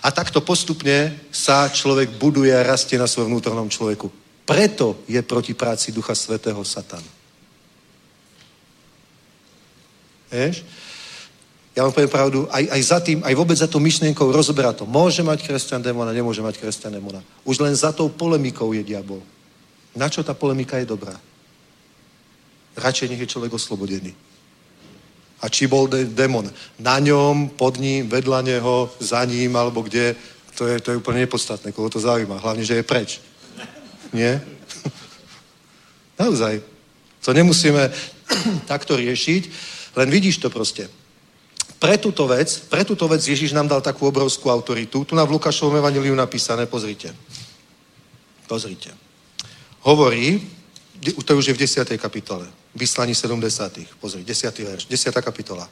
a 0.04 0.08
takto 0.12 0.44
postupne 0.44 1.16
sa 1.32 1.72
človek 1.72 2.20
buduje 2.20 2.52
a 2.52 2.66
rastie 2.66 3.00
na 3.00 3.08
svojom 3.08 3.32
vnútornom 3.32 3.66
človeku. 3.72 4.12
Preto 4.44 5.02
je 5.08 5.18
proti 5.24 5.56
práci 5.56 5.90
Ducha 5.90 6.14
Svetého 6.14 6.60
Satan. 6.62 7.02
Vieš? 10.30 10.62
Ja 11.76 11.84
vám 11.84 11.92
poviem 11.92 12.08
pravdu, 12.08 12.48
aj, 12.48 12.64
aj 12.72 12.82
za 12.88 12.98
tým, 13.04 13.20
aj 13.20 13.34
vôbec 13.36 13.56
za 13.58 13.68
tou 13.68 13.84
myšlienkou 13.84 14.32
rozoberá 14.32 14.72
to. 14.72 14.88
Môže 14.88 15.20
mať 15.20 15.44
kresťan 15.44 15.84
démona, 15.84 16.08
nemôže 16.12 16.40
mať 16.40 16.56
kresťan 16.56 16.96
démona. 16.96 17.20
Už 17.44 17.60
len 17.60 17.76
za 17.76 17.92
tou 17.92 18.08
polemikou 18.08 18.72
je 18.72 18.80
diabol. 18.80 19.20
Na 19.92 20.08
čo 20.08 20.24
tá 20.24 20.32
polemika 20.32 20.80
je 20.80 20.88
dobrá? 20.88 21.12
Radšej 22.76 23.08
nech 23.12 23.20
je 23.24 23.32
človek 23.32 23.52
oslobodený. 23.52 24.12
A 25.40 25.52
či 25.52 25.68
bol 25.68 25.84
de- 25.86 26.08
demon 26.08 26.48
na 26.80 26.96
ňom, 26.96 27.52
pod 27.52 27.76
ním, 27.76 28.08
vedľa 28.08 28.40
neho, 28.42 28.88
za 29.00 29.24
ním, 29.28 29.56
alebo 29.56 29.84
kde, 29.84 30.16
to 30.56 30.64
je, 30.64 30.80
to 30.80 30.90
je 30.90 31.00
úplne 31.00 31.28
nepodstatné, 31.28 31.72
koho 31.72 31.92
to 31.92 32.00
zaujíma. 32.00 32.40
Hlavne, 32.40 32.64
že 32.64 32.80
je 32.80 32.88
preč. 32.88 33.20
Nie? 34.16 34.40
Naozaj. 36.22 36.64
To 37.24 37.30
nemusíme 37.36 37.92
takto 38.72 38.96
riešiť, 38.96 39.42
len 39.96 40.08
vidíš 40.08 40.40
to 40.40 40.48
proste. 40.48 40.88
Pre 41.76 41.94
túto 42.00 42.24
vec, 42.24 42.48
pre 42.72 42.88
túto 42.88 43.04
vec 43.04 43.20
Ježiš 43.20 43.52
nám 43.52 43.68
dal 43.68 43.84
takú 43.84 44.08
obrovskú 44.08 44.48
autoritu. 44.48 45.04
Tu 45.04 45.12
na 45.12 45.28
v 45.28 45.36
Lukášovom 45.36 45.76
evaniliu 45.76 46.16
napísané, 46.16 46.64
pozrite. 46.64 47.12
Pozrite. 48.48 48.96
Hovorí, 49.84 50.40
to 51.24 51.36
už 51.36 51.52
je 51.52 51.54
v 51.54 51.62
10. 51.62 51.84
kapitole, 52.00 52.48
vyslaní 52.76 53.14
70. 53.14 53.72
Pozri, 54.00 54.24
10. 54.24 54.58
verš, 54.58 54.86
10. 54.86 55.14
kapitola. 55.24 55.68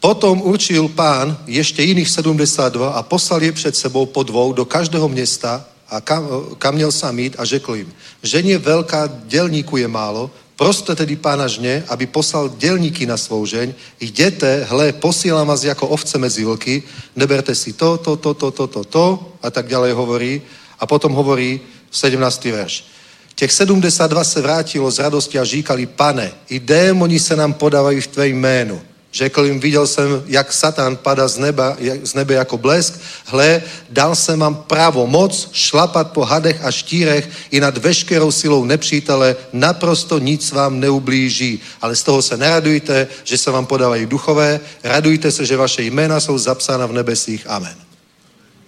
Potom 0.00 0.42
určil 0.44 0.88
pán 0.92 1.32
ešte 1.48 1.80
iných 1.80 2.08
72 2.08 2.92
a 2.92 3.00
poslal 3.02 3.42
je 3.42 3.52
před 3.52 3.76
sebou 3.76 4.06
po 4.06 4.22
dvou 4.22 4.52
do 4.52 4.64
každého 4.64 5.08
města 5.08 5.64
a 5.88 6.00
kam, 6.00 6.28
kam 6.58 6.74
měl 6.74 6.92
sám 6.92 7.18
jít 7.18 7.36
a 7.38 7.44
řekl 7.44 7.74
jim, 7.74 7.92
ženě 8.22 8.58
velká 8.58 9.08
dělníku 9.24 9.76
je 9.76 9.88
málo, 9.88 10.30
proste 10.56 10.94
tedy 10.94 11.16
pána 11.16 11.48
žne, 11.48 11.84
aby 11.88 12.06
poslal 12.06 12.48
dělníky 12.48 13.06
na 13.06 13.16
svou 13.16 13.46
žeň, 13.46 13.74
jděte, 14.00 14.66
hle, 14.68 14.92
posílám 14.92 15.46
vás 15.46 15.64
jako 15.64 15.88
ovce 15.88 16.18
mezi 16.18 16.44
vlky, 16.44 16.82
neberte 17.16 17.54
si 17.54 17.72
to, 17.72 17.96
to, 17.96 18.16
to, 18.16 18.34
to, 18.34 18.50
to, 18.50 18.66
to, 18.66 18.84
to, 18.84 19.06
a 19.42 19.50
tak 19.50 19.68
ďalej 19.68 19.92
hovorí. 19.92 20.42
A 20.78 20.86
potom 20.86 21.12
hovorí 21.12 21.60
17. 21.90 22.44
verš. 22.44 22.93
Těch 23.34 23.52
72 23.52 24.24
se 24.24 24.40
vrátilo 24.40 24.90
z 24.90 24.98
radosti 24.98 25.38
a 25.38 25.44
říkali, 25.44 25.86
pane, 25.86 26.32
i 26.48 26.60
démoni 26.60 27.20
se 27.20 27.36
nám 27.36 27.52
podávají 27.52 28.00
v 28.00 28.06
tvém 28.06 28.28
jménu. 28.28 28.80
Řekl 29.14 29.44
jim, 29.44 29.60
viděl 29.60 29.86
jsem, 29.86 30.22
jak 30.26 30.52
Satan 30.52 30.96
pada 30.96 31.28
z, 31.28 31.38
neba, 31.38 31.76
z 32.02 32.14
nebe 32.14 32.34
jako 32.34 32.58
blesk. 32.58 33.00
Hle, 33.24 33.62
dal 33.90 34.14
jsem 34.14 34.40
vám 34.40 34.54
právo 34.54 35.06
moc 35.06 35.48
šlapat 35.52 36.12
po 36.12 36.24
hadech 36.24 36.64
a 36.64 36.70
štírech 36.70 37.28
i 37.50 37.60
nad 37.60 37.78
veškerou 37.78 38.32
silou 38.32 38.64
nepřítele. 38.64 39.36
Naprosto 39.52 40.18
nic 40.18 40.52
vám 40.52 40.80
neublíží. 40.80 41.60
Ale 41.80 41.96
z 41.96 42.02
toho 42.02 42.22
se 42.22 42.36
neradujte, 42.36 43.06
že 43.24 43.38
se 43.38 43.50
vám 43.50 43.66
podávají 43.66 44.06
duchové. 44.06 44.60
Radujte 44.82 45.30
se, 45.30 45.46
že 45.46 45.56
vaše 45.56 45.82
jména 45.82 46.20
jsou 46.20 46.38
zapsána 46.38 46.86
v 46.86 46.92
nebesích. 46.92 47.46
Amen. 47.48 47.76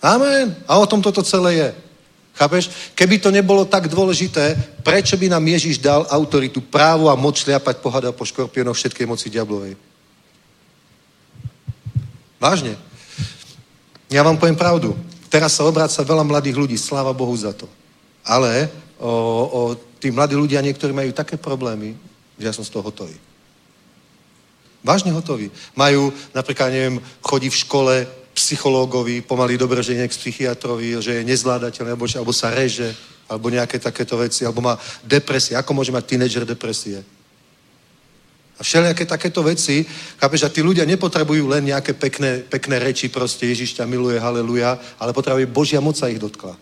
Amen. 0.02 0.56
A 0.68 0.76
o 0.76 0.86
tom 0.86 1.02
toto 1.02 1.22
celé 1.22 1.54
je. 1.54 1.74
Chápeš? 2.36 2.92
Keby 2.92 3.16
to 3.18 3.32
nebolo 3.32 3.64
tak 3.64 3.88
dôležité, 3.88 4.52
prečo 4.84 5.16
by 5.16 5.32
nám 5.32 5.44
Ježiš 5.48 5.80
dal 5.80 6.04
autoritu, 6.12 6.60
právo 6.60 7.08
a 7.08 7.16
moc 7.16 7.40
šliapať 7.40 7.80
pohada 7.80 8.12
po 8.12 8.28
škorpiónoch 8.28 8.76
všetkej 8.76 9.08
moci 9.08 9.32
diablovej? 9.32 9.72
Vážne. 12.36 12.76
Ja 14.12 14.20
vám 14.20 14.36
poviem 14.36 14.60
pravdu. 14.60 14.92
Teraz 15.32 15.56
sa 15.56 15.64
obráca 15.64 15.96
veľa 16.04 16.22
mladých 16.28 16.60
ľudí, 16.60 16.76
sláva 16.76 17.16
Bohu 17.16 17.32
za 17.32 17.56
to. 17.56 17.64
Ale 18.20 18.68
o, 19.00 19.08
o, 19.08 19.60
tí 19.96 20.12
mladí 20.12 20.36
ľudia 20.36 20.60
niektorí 20.60 20.92
majú 20.92 21.10
také 21.16 21.40
problémy, 21.40 21.96
že 22.36 22.44
ja 22.44 22.52
som 22.52 22.62
z 22.62 22.70
toho 22.70 22.84
hotový. 22.84 23.16
Vážne 24.84 25.10
hotový. 25.10 25.48
Majú, 25.72 26.12
napríklad, 26.36 26.68
neviem, 26.68 27.00
chodí 27.24 27.48
v 27.48 27.60
škole 27.64 27.94
psychológovi, 28.36 29.24
pomaly 29.24 29.56
dobre, 29.56 29.80
že 29.80 29.96
je 29.96 30.04
k 30.04 30.12
psychiatrovi, 30.12 31.00
že 31.00 31.20
je 31.20 31.28
nezvládateľný, 31.28 31.96
alebo, 31.96 32.04
alebo 32.04 32.32
sa 32.36 32.52
reže, 32.52 32.92
alebo 33.24 33.48
nejaké 33.48 33.80
takéto 33.80 34.20
veci, 34.20 34.44
alebo 34.44 34.60
má 34.60 34.76
depresie. 35.00 35.56
Ako 35.56 35.72
môže 35.72 35.88
mať 35.88 36.04
tínedžer 36.04 36.44
depresie? 36.44 37.00
A 38.56 38.60
všelijaké 38.64 39.04
takéto 39.08 39.40
veci, 39.44 39.84
chápeš, 40.20 40.44
a 40.44 40.52
tí 40.52 40.60
ľudia 40.60 40.84
nepotrebujú 40.84 41.48
len 41.48 41.72
nejaké 41.72 41.92
pekné, 41.96 42.44
pekné 42.44 42.76
reči, 42.80 43.08
proste 43.08 43.48
Ježiš 43.48 43.76
ťa 43.80 43.88
miluje, 43.88 44.20
haleluja, 44.20 44.80
ale 45.00 45.16
potrebujú 45.16 45.48
Božia 45.48 45.80
moc 45.80 45.96
sa 45.96 46.08
ich 46.08 46.20
dotkla. 46.20 46.56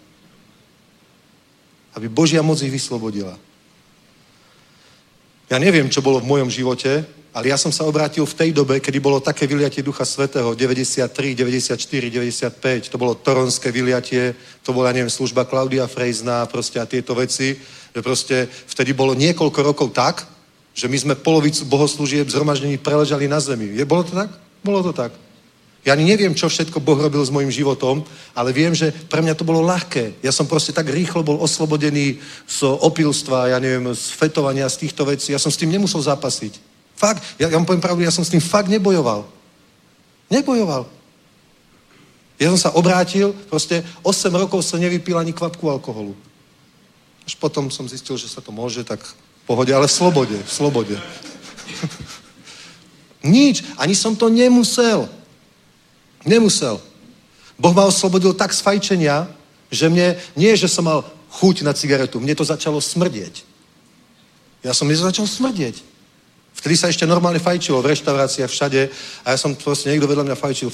Aby 1.95 2.11
Božia 2.11 2.43
moc 2.43 2.59
ich 2.63 2.71
vyslobodila. 2.71 3.39
Ja 5.51 5.59
neviem, 5.63 5.87
čo 5.91 6.03
bolo 6.03 6.19
v 6.19 6.31
mojom 6.31 6.51
živote, 6.51 7.07
ale 7.35 7.51
ja 7.51 7.59
som 7.59 7.75
sa 7.75 7.83
obrátil 7.83 8.23
v 8.23 8.39
tej 8.39 8.51
dobe, 8.55 8.79
kedy 8.79 9.03
bolo 9.03 9.19
také 9.19 9.51
vyliatie 9.51 9.83
Ducha 9.83 10.07
Svetého, 10.07 10.55
93, 10.55 11.35
94, 11.35 11.75
95, 11.83 12.95
to 12.95 12.97
bolo 12.97 13.19
toronské 13.19 13.75
vyliatie, 13.75 14.39
to 14.63 14.71
bola, 14.71 14.95
neviem, 14.95 15.11
služba 15.11 15.43
Klaudia 15.43 15.91
Frejzna, 15.91 16.47
proste 16.47 16.79
a 16.79 16.87
tieto 16.87 17.11
veci, 17.19 17.59
že 17.91 18.01
proste 18.07 18.47
vtedy 18.47 18.95
bolo 18.95 19.19
niekoľko 19.19 19.61
rokov 19.67 19.91
tak, 19.91 20.23
že 20.79 20.87
my 20.87 20.95
sme 20.95 21.15
polovicu 21.19 21.67
bohoslúžieb 21.67 22.31
zhromaždení 22.31 22.79
preležali 22.79 23.27
na 23.27 23.43
zemi. 23.43 23.75
Je, 23.75 23.83
bolo 23.83 24.07
to 24.07 24.15
tak? 24.15 24.31
Bolo 24.63 24.87
to 24.87 24.95
tak. 24.95 25.11
Ja 25.85 25.93
ani 25.93 26.07
neviem, 26.07 26.39
čo 26.39 26.49
všetko 26.49 26.81
Boh 26.81 26.97
robil 26.97 27.21
s 27.21 27.35
mojim 27.35 27.51
životom, 27.51 28.07
ale 28.33 28.55
viem, 28.55 28.73
že 28.73 28.95
pre 29.11 29.21
mňa 29.21 29.35
to 29.37 29.45
bolo 29.45 29.61
ľahké. 29.61 30.23
Ja 30.23 30.31
som 30.31 30.47
proste 30.47 30.73
tak 30.73 30.87
rýchlo 30.87 31.27
bol 31.27 31.43
oslobodený 31.43 32.23
z 32.47 32.59
opilstva, 32.63 33.53
ja 33.53 33.59
neviem, 33.61 33.93
z 33.93 34.15
fetovania, 34.15 34.71
z 34.71 34.87
týchto 34.87 35.05
vecí. 35.05 35.35
Ja 35.35 35.43
som 35.43 35.53
s 35.53 35.61
tým 35.61 35.75
nemusel 35.75 36.01
zápasiť. 36.01 36.74
Fakt, 36.95 37.23
ja, 37.39 37.51
ja 37.51 37.59
vám 37.59 37.67
poviem 37.67 37.83
pravdu, 37.83 38.07
ja 38.07 38.15
som 38.15 38.23
s 38.23 38.31
tým 38.31 38.43
fakt 38.43 38.71
nebojoval. 38.71 39.27
Nebojoval. 40.31 40.87
Ja 42.39 42.51
som 42.51 42.59
sa 42.59 42.75
obrátil, 42.75 43.31
proste 43.47 43.87
8 44.03 44.35
rokov 44.35 44.67
som 44.67 44.83
nevypil 44.83 45.15
ani 45.15 45.31
kvapku 45.31 45.71
alkoholu. 45.71 46.19
Až 47.25 47.39
potom 47.39 47.71
som 47.71 47.89
zistil, 47.89 48.19
že 48.19 48.29
sa 48.29 48.43
to 48.43 48.51
môže, 48.51 48.83
tak 48.83 49.01
v 49.01 49.43
pohode, 49.47 49.71
ale 49.71 49.87
v 49.87 49.95
slobode, 49.95 50.37
v 50.37 50.51
slobode. 50.51 50.97
Nič, 53.25 53.65
ani 53.79 53.95
som 53.95 54.19
to 54.19 54.29
nemusel. 54.29 55.09
Nemusel. 56.27 56.83
Boh 57.57 57.73
ma 57.73 57.87
oslobodil 57.87 58.35
tak 58.35 58.53
z 58.53 58.61
fajčenia, 58.61 59.31
že 59.71 59.89
mne, 59.89 60.19
nie 60.35 60.53
že 60.59 60.69
som 60.69 60.85
mal 60.85 61.07
chuť 61.41 61.63
na 61.63 61.73
cigaretu, 61.73 62.19
mne 62.19 62.35
to 62.35 62.45
začalo 62.45 62.83
smrdieť. 62.83 63.47
Ja 64.67 64.75
som 64.75 64.91
mne 64.91 64.99
to 64.99 65.25
smrdieť. 65.25 65.94
Vtedy 66.55 66.75
sa 66.79 66.89
ešte 66.89 67.05
normálne 67.05 67.43
fajčilo 67.43 67.83
v 67.83 67.91
reštauráciách 67.93 68.51
všade 68.51 68.81
a 69.27 69.35
ja 69.35 69.39
som 69.39 69.53
proste, 69.59 69.91
niekto 69.91 70.07
vedľa 70.07 70.25
mňa 70.31 70.37
fajčil, 70.39 70.71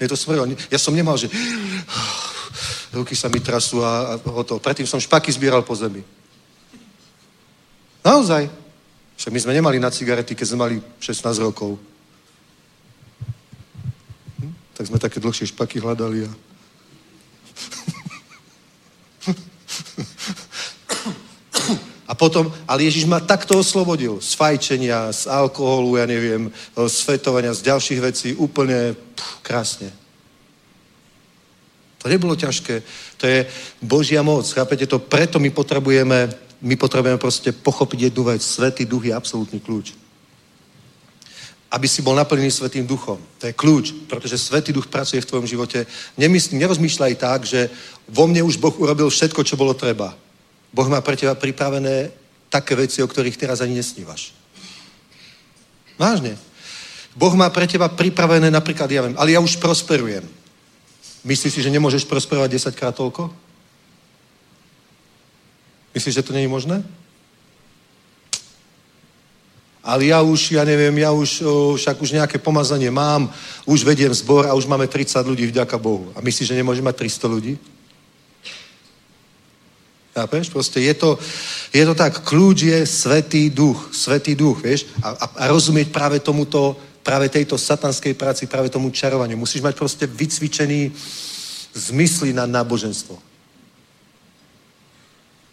mne 0.00 0.06
to 0.10 0.18
smrdilo. 0.18 0.50
Ja 0.68 0.78
som 0.82 0.94
nemal, 0.94 1.14
že 1.14 1.30
ruky 2.92 3.14
sa 3.14 3.30
mi 3.30 3.38
trasú 3.38 3.82
a, 3.82 4.18
a 4.18 4.20
hotovo. 4.34 4.58
Predtým 4.58 4.86
som 4.86 5.00
špaky 5.00 5.30
zbieral 5.30 5.62
po 5.62 5.74
zemi. 5.74 6.02
Naozaj. 8.04 8.50
Však 9.14 9.32
my 9.32 9.40
sme 9.40 9.54
nemali 9.54 9.78
na 9.78 9.94
cigarety, 9.94 10.34
keď 10.34 10.46
sme 10.50 10.58
mali 10.58 10.76
16 10.98 11.22
rokov. 11.38 11.78
Hm? 14.42 14.52
Tak 14.74 14.86
sme 14.90 14.98
také 14.98 15.22
dlhšie 15.22 15.54
špaky 15.54 15.78
hľadali 15.78 16.26
a... 16.26 16.30
A 22.04 22.12
potom, 22.12 22.52
ale 22.68 22.84
Ježiš 22.84 23.08
ma 23.08 23.16
takto 23.16 23.56
oslobodil 23.56 24.20
z 24.20 24.36
fajčenia, 24.36 25.08
z 25.08 25.24
alkoholu, 25.24 25.96
ja 25.96 26.04
neviem, 26.04 26.52
z 26.76 26.96
fetovania, 27.00 27.56
z 27.56 27.64
ďalších 27.64 28.00
vecí, 28.00 28.28
úplne 28.36 28.92
pff, 28.92 29.40
krásne. 29.40 29.88
To 32.04 32.12
nebolo 32.12 32.36
ťažké. 32.36 32.84
To 33.16 33.24
je 33.24 33.48
Božia 33.80 34.20
moc. 34.20 34.44
Chápete 34.44 34.84
to? 34.84 35.00
Preto 35.00 35.40
my 35.40 35.48
potrebujeme, 35.48 36.28
my 36.60 36.74
potrebujeme 36.76 37.16
proste 37.16 37.48
pochopiť 37.56 38.12
jednu 38.12 38.28
vec. 38.28 38.44
Svetý 38.44 38.84
duch 38.84 39.08
je 39.08 39.16
absolútny 39.16 39.56
kľúč. 39.56 39.96
Aby 41.72 41.88
si 41.88 42.04
bol 42.04 42.12
naplnený 42.12 42.52
Svetým 42.52 42.84
duchom. 42.84 43.16
To 43.40 43.48
je 43.48 43.56
kľúč, 43.56 43.96
pretože 44.04 44.36
Svetý 44.36 44.76
duch 44.76 44.92
pracuje 44.92 45.24
v 45.24 45.28
tvojom 45.32 45.48
živote. 45.48 45.88
Nemysl, 46.20 46.60
nerozmýšľaj 46.60 47.14
tak, 47.16 47.48
že 47.48 47.72
vo 48.04 48.28
mne 48.28 48.44
už 48.44 48.60
Boh 48.60 48.76
urobil 48.76 49.08
všetko, 49.08 49.40
čo 49.40 49.56
bolo 49.56 49.72
treba. 49.72 50.12
Boh 50.74 50.90
má 50.90 50.98
pre 50.98 51.14
teba 51.14 51.38
pripravené 51.38 52.10
také 52.50 52.74
veci, 52.74 52.98
o 52.98 53.06
ktorých 53.06 53.38
teraz 53.38 53.62
ani 53.62 53.78
nesnívaš. 53.78 54.34
Vážne. 55.94 56.34
Boh 57.14 57.30
má 57.38 57.46
pre 57.46 57.70
teba 57.70 57.86
pripravené 57.86 58.50
napríklad, 58.50 58.90
ja 58.90 59.06
viem, 59.06 59.14
ale 59.14 59.38
ja 59.38 59.40
už 59.40 59.62
prosperujem. 59.62 60.26
Myslíš 61.22 61.54
si, 61.54 61.62
že 61.62 61.70
nemôžeš 61.70 62.10
prosperovať 62.10 62.74
10 62.74 62.74
krát 62.74 62.94
toľko? 62.98 63.30
Myslíš, 65.94 66.18
že 66.18 66.26
to 66.26 66.34
nie 66.34 66.42
je 66.42 66.50
možné? 66.50 66.82
Ale 69.84 70.10
ja 70.10 70.18
už, 70.24 70.58
ja 70.58 70.66
neviem, 70.66 70.96
ja 70.98 71.14
už, 71.14 71.44
o, 71.44 71.76
však 71.78 72.02
už 72.02 72.18
nejaké 72.18 72.42
pomazanie 72.42 72.90
mám, 72.90 73.30
už 73.62 73.84
vediem 73.86 74.10
zbor 74.10 74.48
a 74.50 74.56
už 74.58 74.66
máme 74.66 74.90
30 74.90 75.22
ľudí, 75.22 75.46
vďaka 75.54 75.76
Bohu. 75.78 76.10
A 76.16 76.24
myslíš, 76.24 76.50
že 76.50 76.58
nemôže 76.58 76.82
mať 76.82 77.04
300 77.04 77.30
ľudí? 77.30 77.54
Chápeš? 80.14 80.46
Proste 80.48 80.78
je 80.78 80.94
to, 80.94 81.18
je 81.74 81.82
to 81.82 81.94
tak, 81.94 82.22
kľúč 82.22 82.70
je 82.70 82.86
svetý 82.86 83.50
duch, 83.50 83.90
svetý 83.90 84.38
duch, 84.38 84.62
vieš? 84.62 84.86
A, 85.02 85.10
a, 85.10 85.26
a 85.26 85.42
rozumieť 85.50 85.90
práve 85.90 86.22
tomuto, 86.22 86.78
práve 87.02 87.26
tejto 87.26 87.58
satanskej 87.58 88.14
práci, 88.14 88.46
práve 88.46 88.70
tomu 88.70 88.94
čarovaniu. 88.94 89.34
Musíš 89.34 89.66
mať 89.66 89.74
proste 89.74 90.06
vycvičený 90.06 90.94
zmysly 91.74 92.30
na 92.30 92.46
náboženstvo. 92.46 93.18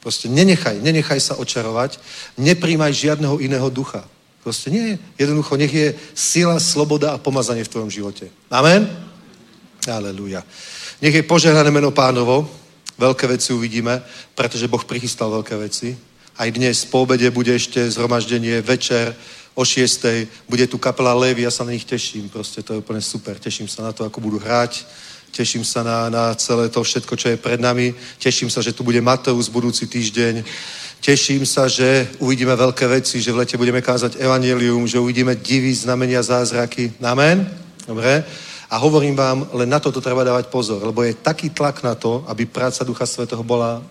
Proste 0.01 0.29
nenechaj, 0.29 0.77
nenechaj 0.81 1.19
sa 1.21 1.33
očarovať, 1.41 1.97
nepríjmaj 2.38 2.93
žiadneho 2.93 3.41
iného 3.41 3.69
ducha. 3.69 4.05
Proste 4.45 4.73
nie. 4.73 4.97
Jednoducho, 5.17 5.57
nech 5.57 5.73
je 5.73 5.93
sila, 6.13 6.57
sloboda 6.57 7.13
a 7.13 7.21
pomazanie 7.21 7.65
v 7.65 7.69
tvojom 7.69 7.89
živote. 7.89 8.29
Amen? 8.49 8.89
Aleluja. 9.89 10.45
Nech 11.01 11.13
je 11.13 11.25
požehnané 11.25 11.69
meno 11.69 11.93
pánovo. 11.93 12.60
Veľké 13.01 13.25
veci 13.25 13.49
uvidíme, 13.49 13.97
pretože 14.37 14.69
Boh 14.69 14.85
prichystal 14.85 15.33
veľké 15.33 15.57
veci. 15.57 15.97
Aj 16.37 16.45
dnes 16.53 16.85
po 16.85 17.01
obede 17.01 17.25
bude 17.33 17.49
ešte 17.49 17.81
zhromaždenie 17.89 18.61
večer 18.61 19.17
o 19.57 19.65
6. 19.65 20.45
Bude 20.45 20.69
tu 20.69 20.77
kapela 20.77 21.17
Levy, 21.17 21.41
ja 21.41 21.49
sa 21.49 21.65
na 21.65 21.73
nich 21.73 21.81
teším. 21.81 22.29
Proste 22.29 22.61
to 22.61 22.77
je 22.77 22.81
úplne 22.85 23.01
super. 23.01 23.41
Teším 23.41 23.65
sa 23.65 23.89
na 23.89 23.91
to, 23.91 24.05
ako 24.05 24.21
budú 24.21 24.37
hrať. 24.37 24.85
Teším 25.33 25.65
sa 25.65 25.81
na, 25.81 26.13
na 26.13 26.29
celé 26.37 26.69
to 26.69 26.83
všetko, 26.85 27.17
čo 27.17 27.33
je 27.33 27.41
pred 27.41 27.57
nami. 27.57 27.89
Teším 28.21 28.53
sa, 28.53 28.61
že 28.61 28.69
tu 28.69 28.85
bude 28.85 29.01
Mateus 29.01 29.49
budúci 29.49 29.89
týždeň. 29.89 30.45
Teším 31.01 31.41
sa, 31.49 31.65
že 31.65 32.05
uvidíme 32.21 32.53
veľké 32.53 32.85
veci, 32.85 33.17
že 33.17 33.33
v 33.33 33.41
lete 33.41 33.57
budeme 33.57 33.81
kázať 33.81 34.21
evanelium, 34.21 34.85
že 34.85 35.01
uvidíme 35.01 35.33
divy, 35.41 35.73
znamenia, 35.73 36.21
zázraky. 36.21 36.93
Amen? 37.01 37.49
Dobre? 37.89 38.21
A 38.72 38.80
hovorím 38.80 39.19
vám, 39.19 39.52
len 39.52 39.68
na 39.68 39.84
toto 39.84 39.99
treba 39.99 40.23
dávať 40.23 40.48
pozor, 40.48 40.80
lebo 40.80 41.03
je 41.03 41.19
taký 41.19 41.52
tlak 41.52 41.84
na 41.84 41.91
to, 41.91 42.23
aby 42.31 42.48
práca 42.48 42.88
Ducha 42.88 43.03
Svetého 43.03 43.43
bola 43.43 43.84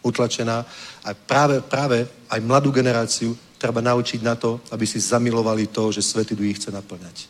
utlačená. 0.00 0.64
A 1.04 1.12
práve, 1.12 1.60
práve 1.60 2.08
aj 2.32 2.40
mladú 2.40 2.72
generáciu 2.72 3.36
treba 3.60 3.84
naučiť 3.84 4.24
na 4.24 4.32
to, 4.32 4.64
aby 4.72 4.88
si 4.88 4.96
zamilovali 4.96 5.68
to, 5.68 5.92
že 5.92 6.00
Svetý 6.00 6.32
Duch 6.32 6.48
ich 6.48 6.56
chce 6.56 6.72
naplňať. 6.72 7.28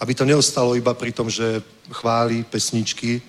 Aby 0.00 0.16
to 0.16 0.24
neostalo 0.24 0.72
iba 0.72 0.96
pri 0.96 1.12
tom, 1.12 1.28
že 1.28 1.60
chváli 1.92 2.40
pesničky 2.48 3.20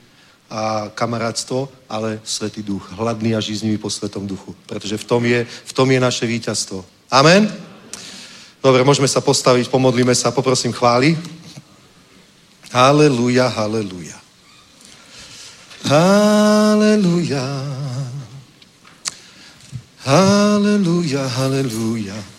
a 0.48 0.88
kamarátstvo, 0.96 1.68
ale 1.92 2.24
Svetý 2.24 2.64
Duch, 2.64 2.88
hladný 2.96 3.36
a 3.36 3.44
žíznivý 3.44 3.78
po 3.78 3.92
Svetom 3.92 4.24
Duchu. 4.24 4.56
Pretože 4.64 4.96
v 4.96 5.04
tom 5.04 5.26
je, 5.26 5.44
v 5.44 5.74
tom 5.76 5.92
je 5.92 6.00
naše 6.00 6.24
víťazstvo. 6.24 6.86
Amen? 7.12 7.73
Dobre, 8.64 8.80
môžeme 8.88 9.12
sa 9.12 9.20
postaviť, 9.20 9.68
pomodlíme 9.68 10.16
sa, 10.16 10.32
poprosím 10.32 10.72
chváli. 10.72 11.20
Haleluja, 12.72 13.52
haleluja. 13.52 14.16
Haleluja. 15.84 17.44
Haleluja, 20.08 21.28
haleluja. 21.28 22.33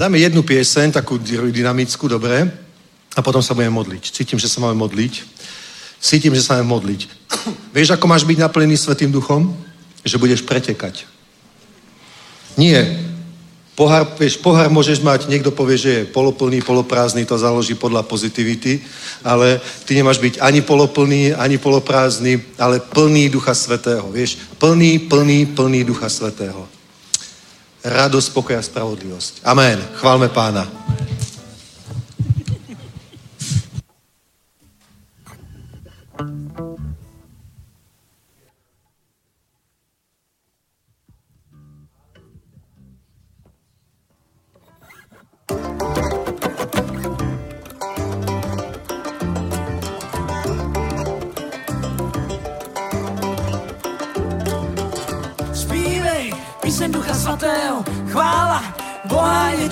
Dáme 0.00 0.16
jednu 0.16 0.40
pieseň, 0.40 0.96
takú 0.96 1.20
dynamickú, 1.52 2.08
dobre? 2.08 2.48
A 3.12 3.20
potom 3.20 3.44
sa 3.44 3.52
budeme 3.52 3.76
modliť. 3.76 4.16
Cítim, 4.16 4.40
že 4.40 4.48
sa 4.48 4.64
máme 4.64 4.80
modliť. 4.80 5.12
Cítim, 6.00 6.32
že 6.32 6.40
sa 6.40 6.56
máme 6.56 6.72
modliť. 6.72 7.00
Vieš, 7.76 7.92
ako 7.92 8.08
máš 8.08 8.24
byť 8.24 8.40
naplnený 8.40 8.80
Svetým 8.80 9.12
duchom? 9.12 9.52
Že 10.00 10.16
budeš 10.16 10.40
pretekať. 10.40 11.04
Nie. 12.56 12.80
Pohár, 13.76 14.08
vieš, 14.16 14.40
pohár 14.40 14.72
môžeš 14.72 15.04
mať, 15.04 15.28
niekto 15.28 15.52
povie, 15.52 15.76
že 15.76 15.90
je 15.92 16.08
poloplný, 16.08 16.64
poloprázdny, 16.64 17.24
to 17.24 17.36
založí 17.36 17.76
podľa 17.76 18.04
pozitivity, 18.04 18.80
ale 19.24 19.60
ty 19.88 19.96
nemáš 19.96 20.20
byť 20.20 20.40
ani 20.40 20.60
poloplný, 20.60 21.32
ani 21.32 21.56
poloprázdny, 21.56 22.56
ale 22.60 22.80
plný 22.80 23.28
Ducha 23.32 23.52
Svetého, 23.52 24.08
vieš? 24.12 24.40
Plný, 24.60 25.08
plný, 25.08 25.52
plný 25.56 25.84
Ducha 25.84 26.08
Svetého 26.08 26.79
radosť, 27.84 28.28
pokoj 28.36 28.56
a 28.56 28.62
spravodlivosť. 28.62 29.44
Amen. 29.48 29.80
Chválme 29.96 30.28
pána. 30.28 30.68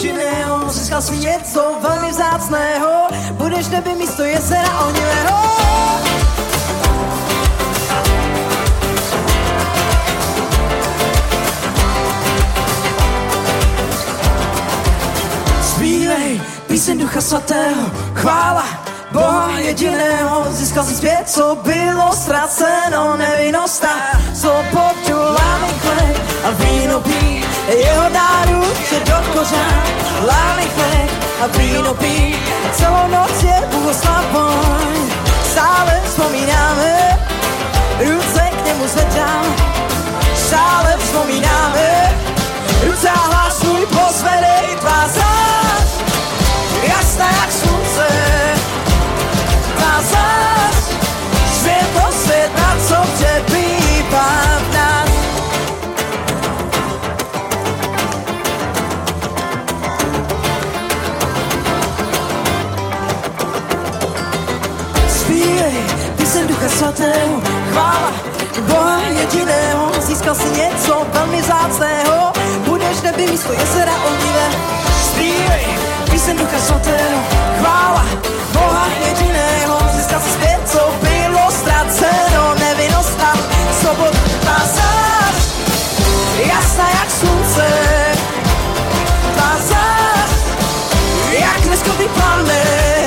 Jediného, 0.03 0.71
získal 0.71 1.03
si 1.03 1.17
něco 1.17 1.75
velmi 1.83 2.11
vzácného, 2.11 3.09
budeš 3.33 3.69
nebe 3.69 3.95
místo 3.95 4.23
jezera 4.23 4.87
onivého. 4.87 5.39
Zpívej 15.63 16.41
píseň 16.67 16.99
Ducha 16.99 17.21
Svatého, 17.21 17.91
chvála 18.15 18.65
Boha 19.13 19.59
jediného, 19.59 20.47
získal 20.51 20.85
si 20.85 20.95
zpět, 20.95 21.23
co 21.27 21.59
bylo 21.63 22.13
ztraceno, 22.13 23.17
nevinnost 23.17 23.85
a 23.85 24.19
svobodu 24.35 25.19
lámy 25.19 25.69
a 26.45 26.51
víno 26.51 27.01
pí, 27.01 27.38
jeho 27.73 28.09
dáru 28.09 28.65
se 28.89 29.01
do 29.01 29.19
lámy 30.27 30.67
chleb 30.75 31.11
a 31.43 31.47
víno 31.59 31.95
pí, 31.95 32.35
a 32.67 32.73
celou 32.73 33.09
noc 33.09 33.43
je 33.43 33.63
bohoslavoj, 33.73 35.13
stále 35.51 36.01
vzpomínáme, 36.05 37.19
ruce 37.99 38.51
k 38.51 38.65
němu 38.67 38.89
zvedám, 38.89 39.45
stále 40.35 40.97
vzpomínáme, 40.99 42.15
ruce 42.87 43.09
a 43.09 43.19
hlas 43.19 43.59
svůj 43.59 43.87
pozvedej, 43.87 44.77
tvá 44.81 45.09
zář, 45.09 45.89
jasná 46.83 47.27
jak 47.27 47.53
slunce, 47.53 48.38
Svatého, 66.69 67.41
chvála 67.71 68.13
Boha 68.61 69.01
jediného, 69.01 69.91
získal 70.01 70.35
si 70.35 70.49
něco 70.51 71.07
velmi 71.13 71.43
zácného, 71.43 72.33
budeš 72.67 73.01
neby 73.03 73.27
místo 73.27 73.53
jezera 73.53 73.93
ohnivé. 74.05 74.49
Zpívej, 75.03 75.67
píseň 76.11 76.37
Ducha 76.37 76.59
Svatého, 76.59 77.21
chvála 77.59 78.07
Boha 78.53 78.87
jediného, 79.07 79.79
získal 79.97 80.21
si 80.21 80.31
zpět, 80.31 80.61
co 80.67 80.95
bylo 81.03 81.51
ztraceno, 81.51 82.55
nevinnost 82.59 83.21
a 83.21 83.33
svobodu. 83.81 84.19
Tvá 84.41 84.59
zář, 84.75 85.37
jasná 86.47 86.89
jak 86.89 87.11
slunce, 87.11 87.69
tvá 89.35 89.53
zář, 89.69 90.31
jak 91.33 91.65
neskový 91.71 92.09
planet, 92.09 92.98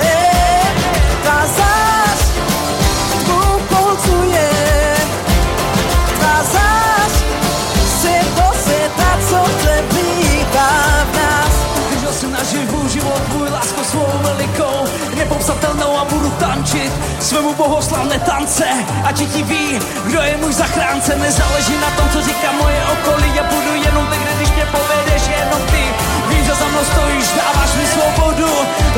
tančit 16.40 16.92
svému 17.20 17.54
bohoslavné 17.54 18.20
tance 18.20 18.66
a 19.04 19.12
ti 19.12 19.26
ví, 19.26 19.80
kdo 20.06 20.22
je 20.22 20.38
můj 20.38 20.54
zachránce. 20.54 21.16
Nezáleží 21.16 21.78
na 21.78 21.90
tom, 21.98 22.10
co 22.10 22.22
říká 22.22 22.52
moje 22.52 22.82
okolí, 22.94 23.32
já 23.36 23.44
budu 23.44 23.76
jenom 23.76 24.08
tak, 24.08 24.20
když 24.36 24.52
mě 24.52 24.66
povedeš 24.66 25.22
jenom 25.28 25.62
ty. 25.72 25.84
Vím, 26.30 26.46
že 26.46 26.54
za 26.54 26.68
mnou 26.68 26.84
stojíš, 26.84 27.28
dáváš 27.38 27.72
mi 27.74 27.86
svobodu, 27.86 28.52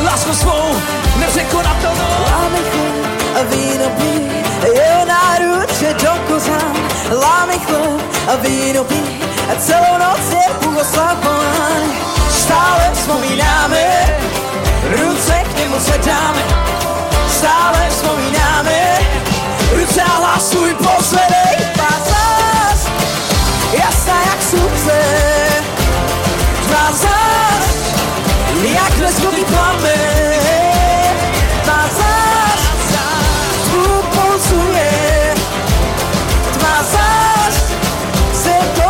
lásku 0.03 0.33
svou, 0.33 0.75
nepřekonatelnou. 1.19 2.13
Láme 2.31 2.59
chleb 2.71 3.05
a 3.35 3.41
víno 3.51 3.89
pí, 3.89 4.13
jeho 4.73 5.05
náruč 5.05 5.81
je 5.81 5.93
do 5.93 6.13
kozán. 6.27 6.75
Láme 7.21 7.59
chleb 7.59 8.01
a 8.31 8.35
víno 8.35 8.83
pí, 8.83 9.01
a 9.51 9.55
celou 9.59 9.97
noc 9.99 10.31
je 10.31 10.45
Bůh 10.61 10.77
oslavován. 10.81 11.83
Stále 12.29 12.91
vzpomínáme, 12.93 13.85
ruce 14.91 15.43
k 15.53 15.59
němu 15.59 15.79
zvedáme. 15.79 16.43
Stále 17.33 17.89
vzpomínáme, 17.89 18.97
ruce 19.75 20.01
a 20.01 20.15
hlasuj 20.17 20.73
posledej. 20.73 21.55
Tvá 21.73 21.93
zás, 22.09 22.79
jasná 23.73 24.17
jak 24.25 24.41
slunce, 24.43 24.99
tvá 26.67 26.91
zás, 26.91 27.65
jak 28.63 28.97
leskový 28.99 29.45
plamen. 29.45 30.33
Tvá 31.63 31.81
zás, 31.97 32.59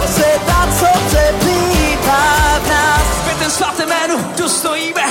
se 0.08 0.40
ta, 0.46 0.68
co 0.80 0.88
přeplývá 1.08 2.60
v 2.64 2.70
nás. 2.70 3.08
Ve 3.26 3.34
ten 3.36 3.52
tu 4.38 4.50
stojíme, 4.50 5.03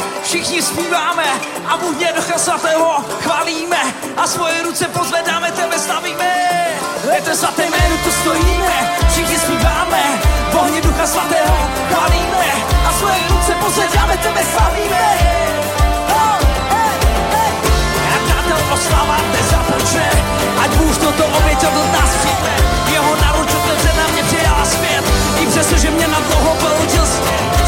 všichni 0.53 0.63
zpíváme 0.63 1.25
a 1.67 1.77
Bůh 1.77 1.97
ducha 2.17 2.39
svatého 2.39 3.05
chválíme 3.21 3.83
a 4.17 4.27
svoje 4.27 4.63
ruce 4.63 4.89
pozvedáme, 4.89 5.53
tebe 5.53 5.79
slavíme. 5.79 6.33
Ve 7.05 7.21
ten 7.21 7.37
svaté 7.37 7.63
jménu 7.63 7.97
tu 8.05 8.11
stojíme, 8.11 8.91
všichni 9.11 9.39
zpíváme, 9.39 10.03
v 10.53 10.55
ohni 10.55 10.81
ducha 10.81 11.07
svatého 11.07 11.57
chválíme 11.89 12.47
a 12.89 12.93
svoje 12.93 13.19
ruce 13.29 13.53
pozvedáme, 13.65 14.17
tebe 14.17 14.43
slavíme. 14.53 15.05
Oh, 16.13 16.39
hey, 16.69 17.53
oslava 18.73 19.17
nezapočne, 19.33 20.11
ať 20.65 20.71
Bůh 20.71 20.99
toto 20.99 21.25
oběť 21.25 21.65
od 21.65 21.93
nás 21.93 22.11
přijme. 22.21 22.55
Jeho 22.93 23.17
naruč 23.17 23.49
otevřená 23.55 24.07
mě 24.13 24.23
přijala 24.23 24.65
zpět, 24.65 25.05
i 25.41 25.47
přesto, 25.47 25.77
že 25.77 25.91
mě 25.91 26.09
na 26.09 26.21
dlouho 26.21 26.55
porodil 26.55 27.07
svět. 27.07 27.62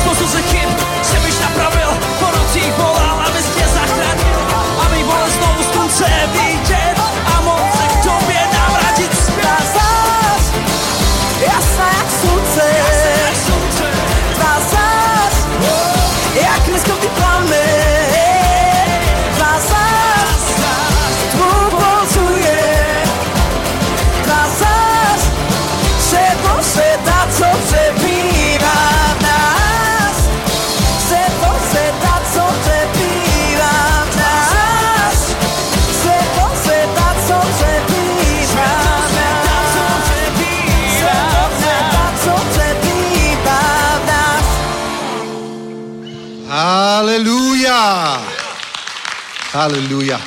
Halelúja. 49.54 50.18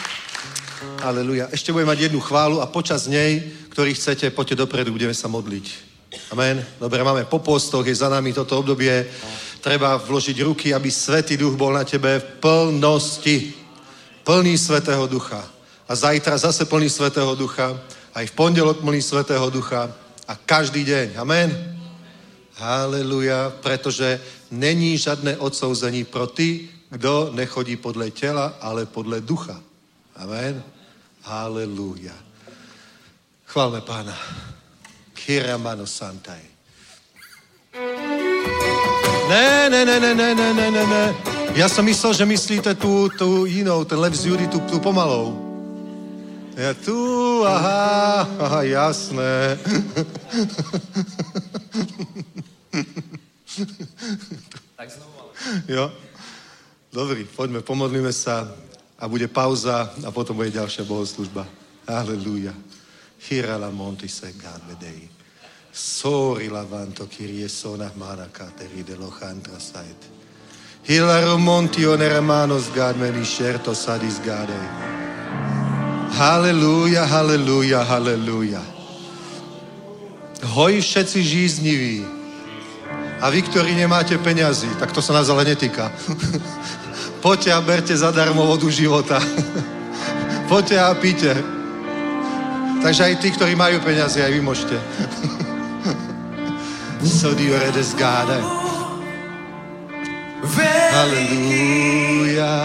Halelúja. 1.04 1.52
Ešte 1.52 1.76
budeme 1.76 1.92
mať 1.92 2.08
jednu 2.08 2.20
chválu 2.24 2.64
a 2.64 2.72
počas 2.72 3.04
nej, 3.04 3.52
ktorý 3.68 3.92
chcete, 3.92 4.32
poďte 4.32 4.64
dopredu, 4.64 4.88
budeme 4.88 5.12
sa 5.12 5.28
modliť. 5.28 5.66
Amen. 6.32 6.64
Dobre, 6.80 7.04
máme 7.04 7.28
po 7.28 7.44
postoch, 7.44 7.84
je 7.84 7.92
za 7.92 8.08
nami 8.08 8.32
toto 8.32 8.56
obdobie. 8.64 9.04
Treba 9.60 10.00
vložiť 10.00 10.36
ruky, 10.40 10.72
aby 10.72 10.88
Svetý 10.88 11.36
Duch 11.36 11.52
bol 11.52 11.76
na 11.76 11.84
tebe 11.84 12.16
v 12.16 12.26
plnosti. 12.40 13.52
Plný 14.24 14.56
Svetého 14.56 15.04
Ducha. 15.04 15.44
A 15.84 15.92
zajtra 15.92 16.40
zase 16.40 16.64
plný 16.64 16.88
Svetého 16.88 17.36
Ducha. 17.36 17.76
Aj 18.16 18.24
v 18.24 18.32
pondelok 18.32 18.80
plný 18.80 19.04
Svetého 19.04 19.52
Ducha. 19.52 19.92
A 20.24 20.32
každý 20.32 20.88
deň. 20.88 21.20
Amen. 21.20 21.79
Haleluja, 22.60 23.52
pretože 23.64 24.20
není 24.50 24.98
žádné 24.98 25.36
odsouzení 25.36 26.04
pro 26.04 26.26
ty, 26.26 26.68
kdo 26.90 27.30
nechodí 27.32 27.76
podle 27.76 28.10
těla, 28.10 28.54
ale 28.60 28.86
podle 28.86 29.20
ducha. 29.20 29.60
Amen. 30.16 30.62
Haleluja. 31.22 32.12
Chválme 33.46 33.80
pána. 33.80 34.18
Kiramano 35.14 35.86
Santai. 35.86 36.40
Ne, 39.28 39.70
ne, 39.70 39.84
ne, 39.84 40.00
ne, 40.00 40.14
ne, 40.14 40.34
ne, 40.34 40.54
ne, 40.54 40.70
ne, 40.70 40.86
ne. 40.86 41.14
Ja 41.54 41.68
som 41.68 41.84
myslel, 41.84 42.12
že 42.12 42.26
myslíte 42.26 42.74
tu, 42.74 43.08
tu 43.08 43.46
jinou, 43.46 43.84
ten 43.84 43.98
Lev 43.98 44.14
z 44.14 44.26
Judy, 44.26 44.46
tu, 44.46 44.60
tu 44.60 44.80
pomalou. 44.80 45.34
Ja 46.56 46.74
tu, 46.74 46.98
aha, 47.46 48.28
aha, 48.38 48.62
jasné. 48.62 49.58
Tak 54.76 54.88
znovu. 54.90 55.34
Jo? 55.68 55.92
Dobrý, 56.92 57.24
poďme, 57.24 57.62
pomodlíme 57.62 58.12
sa 58.12 58.50
a 58.98 59.08
bude 59.08 59.28
pauza 59.30 59.94
a 60.04 60.10
potom 60.10 60.36
bude 60.36 60.50
ďalšia 60.50 60.84
bohoslužba. 60.84 61.46
Halleluja. 61.86 62.54
Hira 63.28 63.56
la 63.56 63.70
monti 63.70 64.08
se 64.08 64.32
gadvedei. 64.32 65.08
Sori 65.72 66.48
la 66.50 66.66
vanto 66.66 67.06
kirie 67.06 67.48
sona 67.48 67.90
mana 67.94 68.26
kateri 68.26 68.82
de 68.82 68.96
lochantra 68.98 69.60
sait. 69.60 70.02
Hila 70.82 71.20
romonti 71.20 71.86
oneramanos 71.86 72.72
gadmeni 72.74 73.24
scerto 73.24 73.74
sadis 73.74 74.18
gadei. 74.24 74.66
Halleluja, 76.10 77.06
halleluja, 77.06 77.84
halleluja. 77.84 78.62
Hoj 80.42 80.80
všetci 80.80 81.20
žízniví, 81.22 82.04
a 83.20 83.28
vy, 83.28 83.44
ktorí 83.44 83.76
nemáte 83.76 84.16
peňazí, 84.16 84.68
tak 84.80 84.92
to 84.96 85.04
sa 85.04 85.12
nás 85.12 85.28
ale 85.28 85.44
netýka. 85.44 85.92
Poďte 87.24 87.52
a 87.52 87.60
berte 87.60 87.92
zadarmo 87.92 88.48
vodu 88.48 88.64
života. 88.72 89.20
Poďte 90.50 90.76
a 90.80 90.90
píte. 90.96 91.32
Takže 92.80 93.12
aj 93.12 93.14
tí, 93.20 93.28
ktorí 93.36 93.52
majú 93.52 93.76
peniaze, 93.84 94.24
aj 94.24 94.32
vy 94.32 94.40
môžete. 94.40 94.76
Sodio 97.04 97.56
redes 97.60 97.92
gade. 97.92 98.40
Halleluja. 100.92 102.56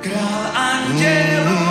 Král 0.00 0.44
andělů, 0.54 1.61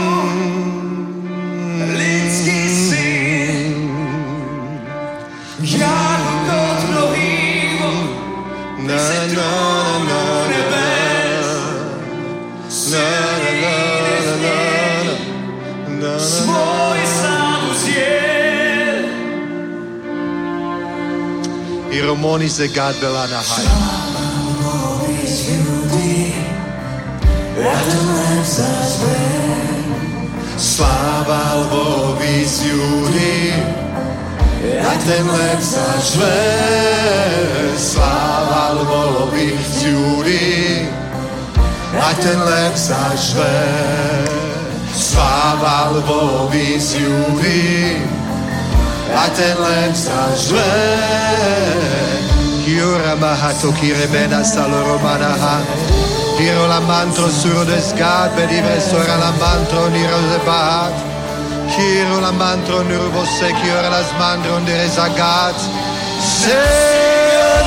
I 21.91 22.01
Romani 22.01 22.49
se 22.49 22.67
gadbela 22.67 23.27
na 23.27 23.37
haj. 23.37 23.65
Slava 30.57 31.67
Bogu 31.71 32.23
iz 32.41 32.61
ljudi, 32.65 33.53
Jak 34.61 35.01
ten 35.09 35.25
lep 35.25 35.57
sa 35.57 35.97
žve, 35.97 36.41
sláva 37.81 38.77
bolo 38.85 39.33
z 39.57 39.89
Júri. 39.89 40.85
Jak 41.89 42.17
ten 42.21 42.37
lep 42.37 42.77
sa 42.77 43.09
žve, 43.17 43.57
sláva 44.93 45.97
bolo 46.05 46.45
by 46.53 46.77
z 46.77 47.01
Júri. 47.01 48.05
Jak 49.09 49.33
ten 49.33 49.57
lep 49.57 49.93
sa 49.97 50.29
žve, 50.37 50.73
Kiora 52.61 53.17
mahato 53.17 53.73
kirebena 53.73 54.45
saloromanaha. 54.45 55.65
Iro 56.37 56.69
la 56.69 56.79
mantro 56.85 57.29
suro 57.29 57.65
descat, 57.65 58.37
di 58.37 58.61
sora 58.77 59.17
la 59.17 59.33
mantro 59.41 59.89
niro 59.89 60.21
zebahat 60.29 61.10
bahat. 61.71 61.79
Hiro 61.79 62.19
la 62.21 62.31
mantro 62.31 62.83
nurbo 62.83 63.25
secure 63.25 63.89
las 63.89 64.11
mandro 64.19 64.59
de 64.65 64.77
rezagat. 64.77 65.55
Se 66.19 66.61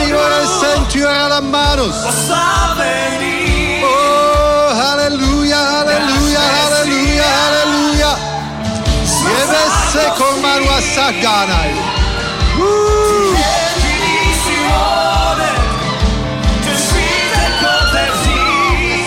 divore 0.04 0.46
sentiora 0.60 1.28
la 1.28 1.40
manus. 1.40 1.96
Oslavený. 2.04 3.82
Oh, 3.82 4.74
haleluja, 4.74 5.58
haleluja, 5.58 6.40
haleluja, 6.40 7.24
haleluja. 7.40 8.12
Jebe 9.24 9.62
se 9.92 10.04
con 10.18 10.40
manu 10.42 10.68
a 10.70 10.80
saganaj. 10.94 11.70
Uh, 12.58 13.34
Jediný 13.40 14.20
si 14.44 14.56
hoden, 14.70 15.62
že 16.64 16.74
svítek 16.86 17.54
otevří. 17.74 18.40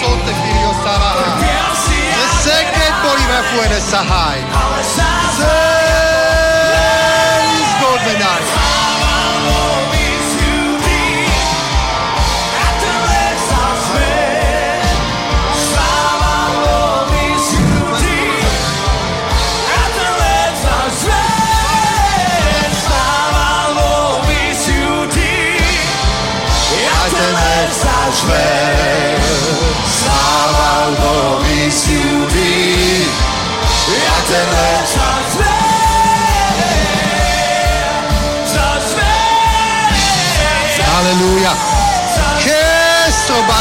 solte 0.01 0.32
firio 0.42 0.72
saraha. 0.84 1.24
Trpiel 1.24 1.72
si 1.85 1.98
Se 2.43 2.50
jak 2.50 2.67
seket 2.67 2.93
bolive 3.03 3.40
fuene 3.50 3.80
sahaj. 3.82 4.40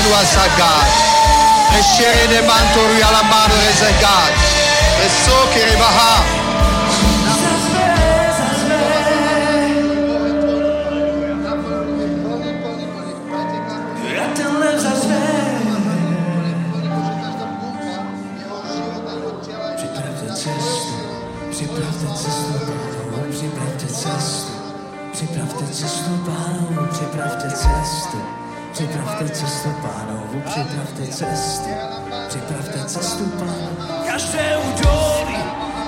luasa 0.08 0.46
God. 0.56 0.86
Reshere 1.74 2.26
de 2.28 2.40
mantoru 2.46 2.94
ala 3.08 3.22
mano 3.22 3.54
God. 4.00 4.32
Reso 5.02 5.36
kiribaha. 5.52 6.45
Připravte 28.88 29.28
cestu 29.28 29.68
pánovu, 29.82 30.42
připravte 30.46 31.06
cestu, 31.06 31.68
připravte 32.28 32.84
cestu 32.84 33.24
pánu. 33.24 33.68
Každé 34.06 34.56
údolí 34.56 35.36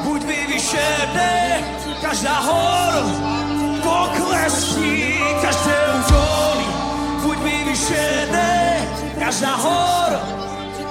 buď 0.04 0.24
vyvyšené, 0.24 1.60
každá 2.02 2.40
hora 2.40 3.02
poklesní, 3.82 5.14
každé 5.42 5.76
údolí 5.98 6.66
buď 7.22 7.38
vyvyšené, 7.38 8.80
každá 9.18 9.56
hora 9.56 10.20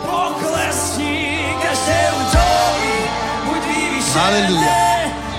poklesní, 0.05 1.37
každé 1.61 2.11
údolí 2.11 2.97
buď 3.45 3.61
vyvyšené. 3.75 4.21
Haleluja. 4.21 4.87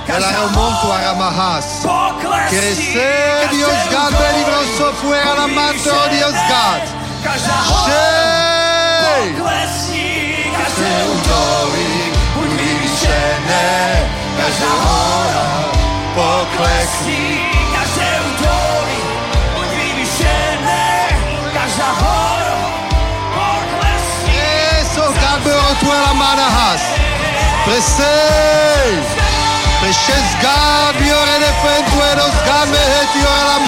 Ela 0.09 0.33
é 0.33 0.41
o 0.41 0.49
monto 0.49 0.93
aramahas. 0.93 1.83
Poklesní, 2.29 2.59
Cresce 2.59 3.49
Dios 3.51 3.79
God, 3.91 4.13
belibro 4.19 4.61
so 4.77 4.93
fuera 5.01 5.35
la 5.35 5.47
manto 5.47 6.09
Dios 6.11 6.33
God. 6.33 6.83
Každá 7.25 7.57
hora 7.69 7.93
Shey. 7.93 9.33
poklesní, 9.33 10.35
každé 10.59 11.05
Údolí 11.05 12.13
buď 12.35 12.49
vyvyšené, 12.49 14.11
každá 14.37 14.73
hora 14.85 15.65
poklesní. 16.15 17.41
poklesní, 17.41 17.41
každé 17.75 18.09
údolí 18.29 19.03
buď 19.55 19.69
vyvyšené, 19.81 21.09
každá 21.53 21.89
hora 22.01 22.59
poklesní. 23.35 24.33
Eso 24.81 25.03
God 25.03 25.41
bero 25.45 25.75
tu 25.81 25.87
la 25.87 26.13
manahas. 26.13 26.81
Presei. 27.65 28.69
Presces 28.89 29.18
God 29.81 30.97
biore 30.99 31.39
de 31.39 31.53
fentu 31.63 32.03
e 32.03 32.17
dos 32.17 32.35
God 32.47 32.69
me 32.69 32.79
heti 32.79 33.25
ora 33.25 33.45
la 33.45 33.59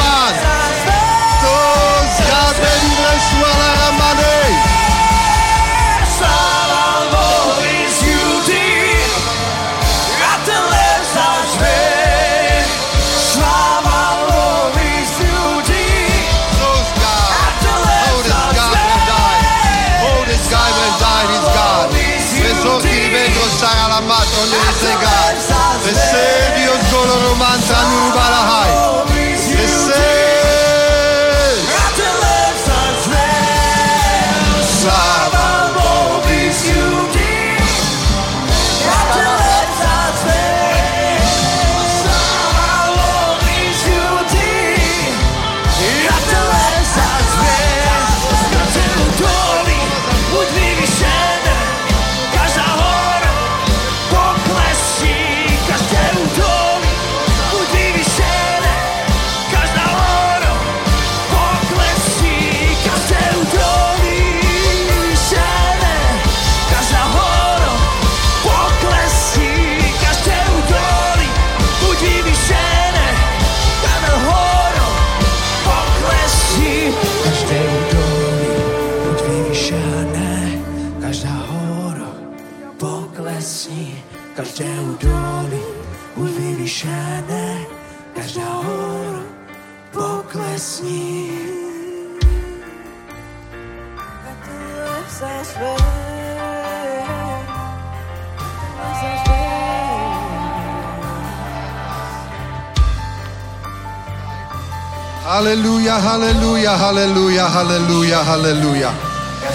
Haleluja, 105.40 105.94
haleluja, 105.98 106.76
haleluja, 106.76 107.48
haleluja, 107.48 108.24
haleluja. 108.24 108.92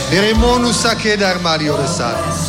Biremonu 0.10 0.74
sakedar 0.74 1.38
Mario 1.40 1.78
Resad. 1.78 2.18
Každé 2.18 2.45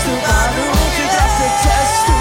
testu 0.00 0.16
panu, 0.24 0.66
ty 0.96 1.04
klasy 1.12 1.48
testu, 1.64 2.16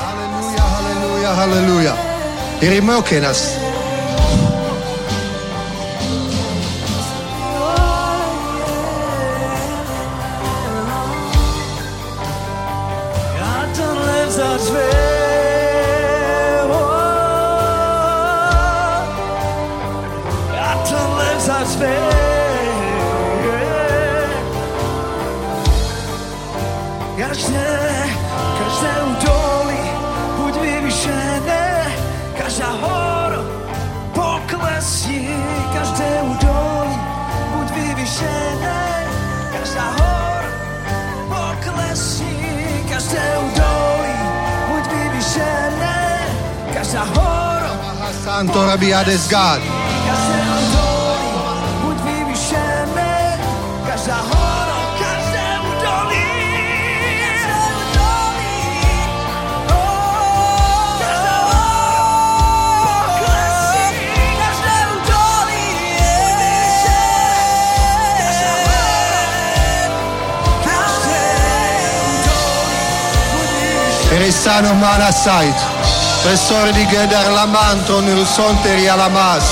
Hallelujah, 0.00 0.66
hallelujah, 0.74 1.34
hallelujah. 1.34 1.96
Irimokenas. 2.62 3.65
Santo 48.36 48.66
Rabiades 48.66 49.30
God. 49.30 49.62
každé 55.00 55.48
údolí 55.64 56.26
Tresor 76.26 76.72
di 76.72 76.84
Gedar 76.88 77.30
Lamanto 77.30 78.00
Nilsonteri 78.00 78.88
Alamas, 78.88 79.44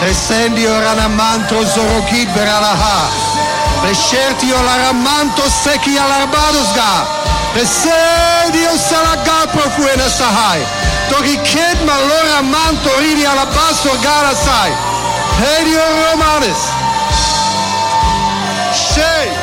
Tresendi 0.00 0.66
Oranamanto 0.66 1.64
Zorokid 1.64 2.28
Beralaha, 2.34 3.08
Treserti 3.80 4.52
Olaramanto 4.52 5.48
Seki 5.48 5.96
Alarbadosga, 5.96 7.08
Tresendi 7.54 8.66
Osalaga 8.68 9.48
Profuena 9.48 10.06
Sahai, 10.10 10.60
Toriked 11.08 11.80
Maloramanto 11.88 12.92
Ridi 13.00 13.24
Alabas 13.24 13.82
Organa 13.86 14.34
Sai, 14.34 14.76
Hedio 15.40 15.80
Romanes, 16.04 16.60
Shei. 18.76 19.33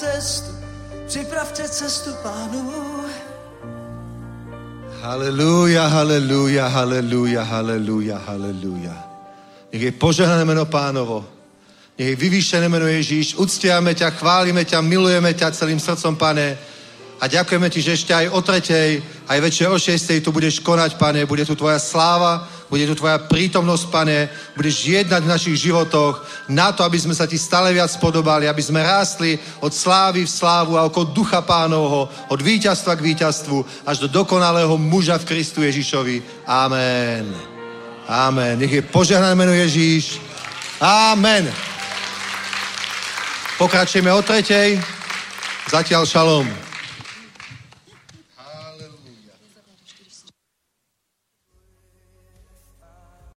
Cestu, 0.00 0.50
připravte 1.06 1.68
cestu 1.68 2.10
pánu. 2.22 2.72
Halleluja, 5.02 5.86
halleluja, 5.86 6.68
halleluja, 6.68 7.42
halleluja, 7.42 8.18
halleluja. 8.18 8.96
Nech 9.72 9.82
je 9.82 9.92
požehnané 9.92 10.44
meno 10.44 10.64
pánovo. 10.64 11.24
Nech 11.98 12.08
je 12.08 12.16
vyvýšené 12.16 12.68
meno 12.68 12.86
Ježíš. 12.86 13.36
Uctiame 13.36 13.94
ťa, 13.94 14.10
chválime 14.10 14.64
ťa, 14.64 14.80
milujeme 14.80 15.34
ťa 15.34 15.52
celým 15.52 15.80
srdcom, 15.80 16.16
pane. 16.16 16.56
A 17.20 17.28
ďakujeme 17.28 17.68
ti, 17.68 17.84
že 17.84 17.92
ešte 17.92 18.12
aj 18.16 18.32
o 18.32 18.40
tretej, 18.40 19.04
aj 19.28 19.38
večer 19.40 19.68
o 19.68 19.76
šestej 19.76 20.24
tu 20.24 20.32
budeš 20.32 20.64
konať, 20.64 20.96
pane. 20.96 21.28
Bude 21.28 21.44
tu 21.44 21.52
tvoja 21.52 21.76
sláva, 21.76 22.48
bude 22.72 22.88
tu 22.88 22.96
tvoja 22.96 23.20
prítomnosť, 23.20 23.84
pane. 23.92 24.28
Budeš 24.60 24.92
jednať 24.92 25.24
v 25.24 25.32
našich 25.32 25.56
životoch 25.56 26.20
na 26.44 26.68
to, 26.68 26.84
aby 26.84 27.00
sme 27.00 27.16
sa 27.16 27.24
ti 27.24 27.40
stále 27.40 27.72
viac 27.72 27.88
podobali, 27.96 28.44
aby 28.44 28.60
sme 28.60 28.84
rástli 28.84 29.40
od 29.56 29.72
slávy 29.72 30.28
v 30.28 30.34
slávu 30.36 30.76
a 30.76 30.84
ako 30.84 31.16
ducha 31.16 31.40
pánovho, 31.40 32.12
od 32.28 32.40
víťazstva 32.44 32.92
k 32.92 33.08
víťazstvu 33.08 33.88
až 33.88 34.04
do 34.04 34.20
dokonalého 34.20 34.76
muža 34.76 35.16
v 35.16 35.32
Kristu 35.32 35.64
Ježišovi. 35.64 36.44
Amen. 36.44 37.32
Amen. 38.04 38.60
Nech 38.60 38.68
je 38.68 38.84
požehnané 38.84 39.32
meno 39.32 39.56
Ježíš. 39.56 40.20
Amen. 40.76 41.48
Pokračujeme 43.56 44.12
o 44.12 44.20
tretej. 44.20 44.76
Zatiaľ 45.72 46.04
šalom. 46.04 46.69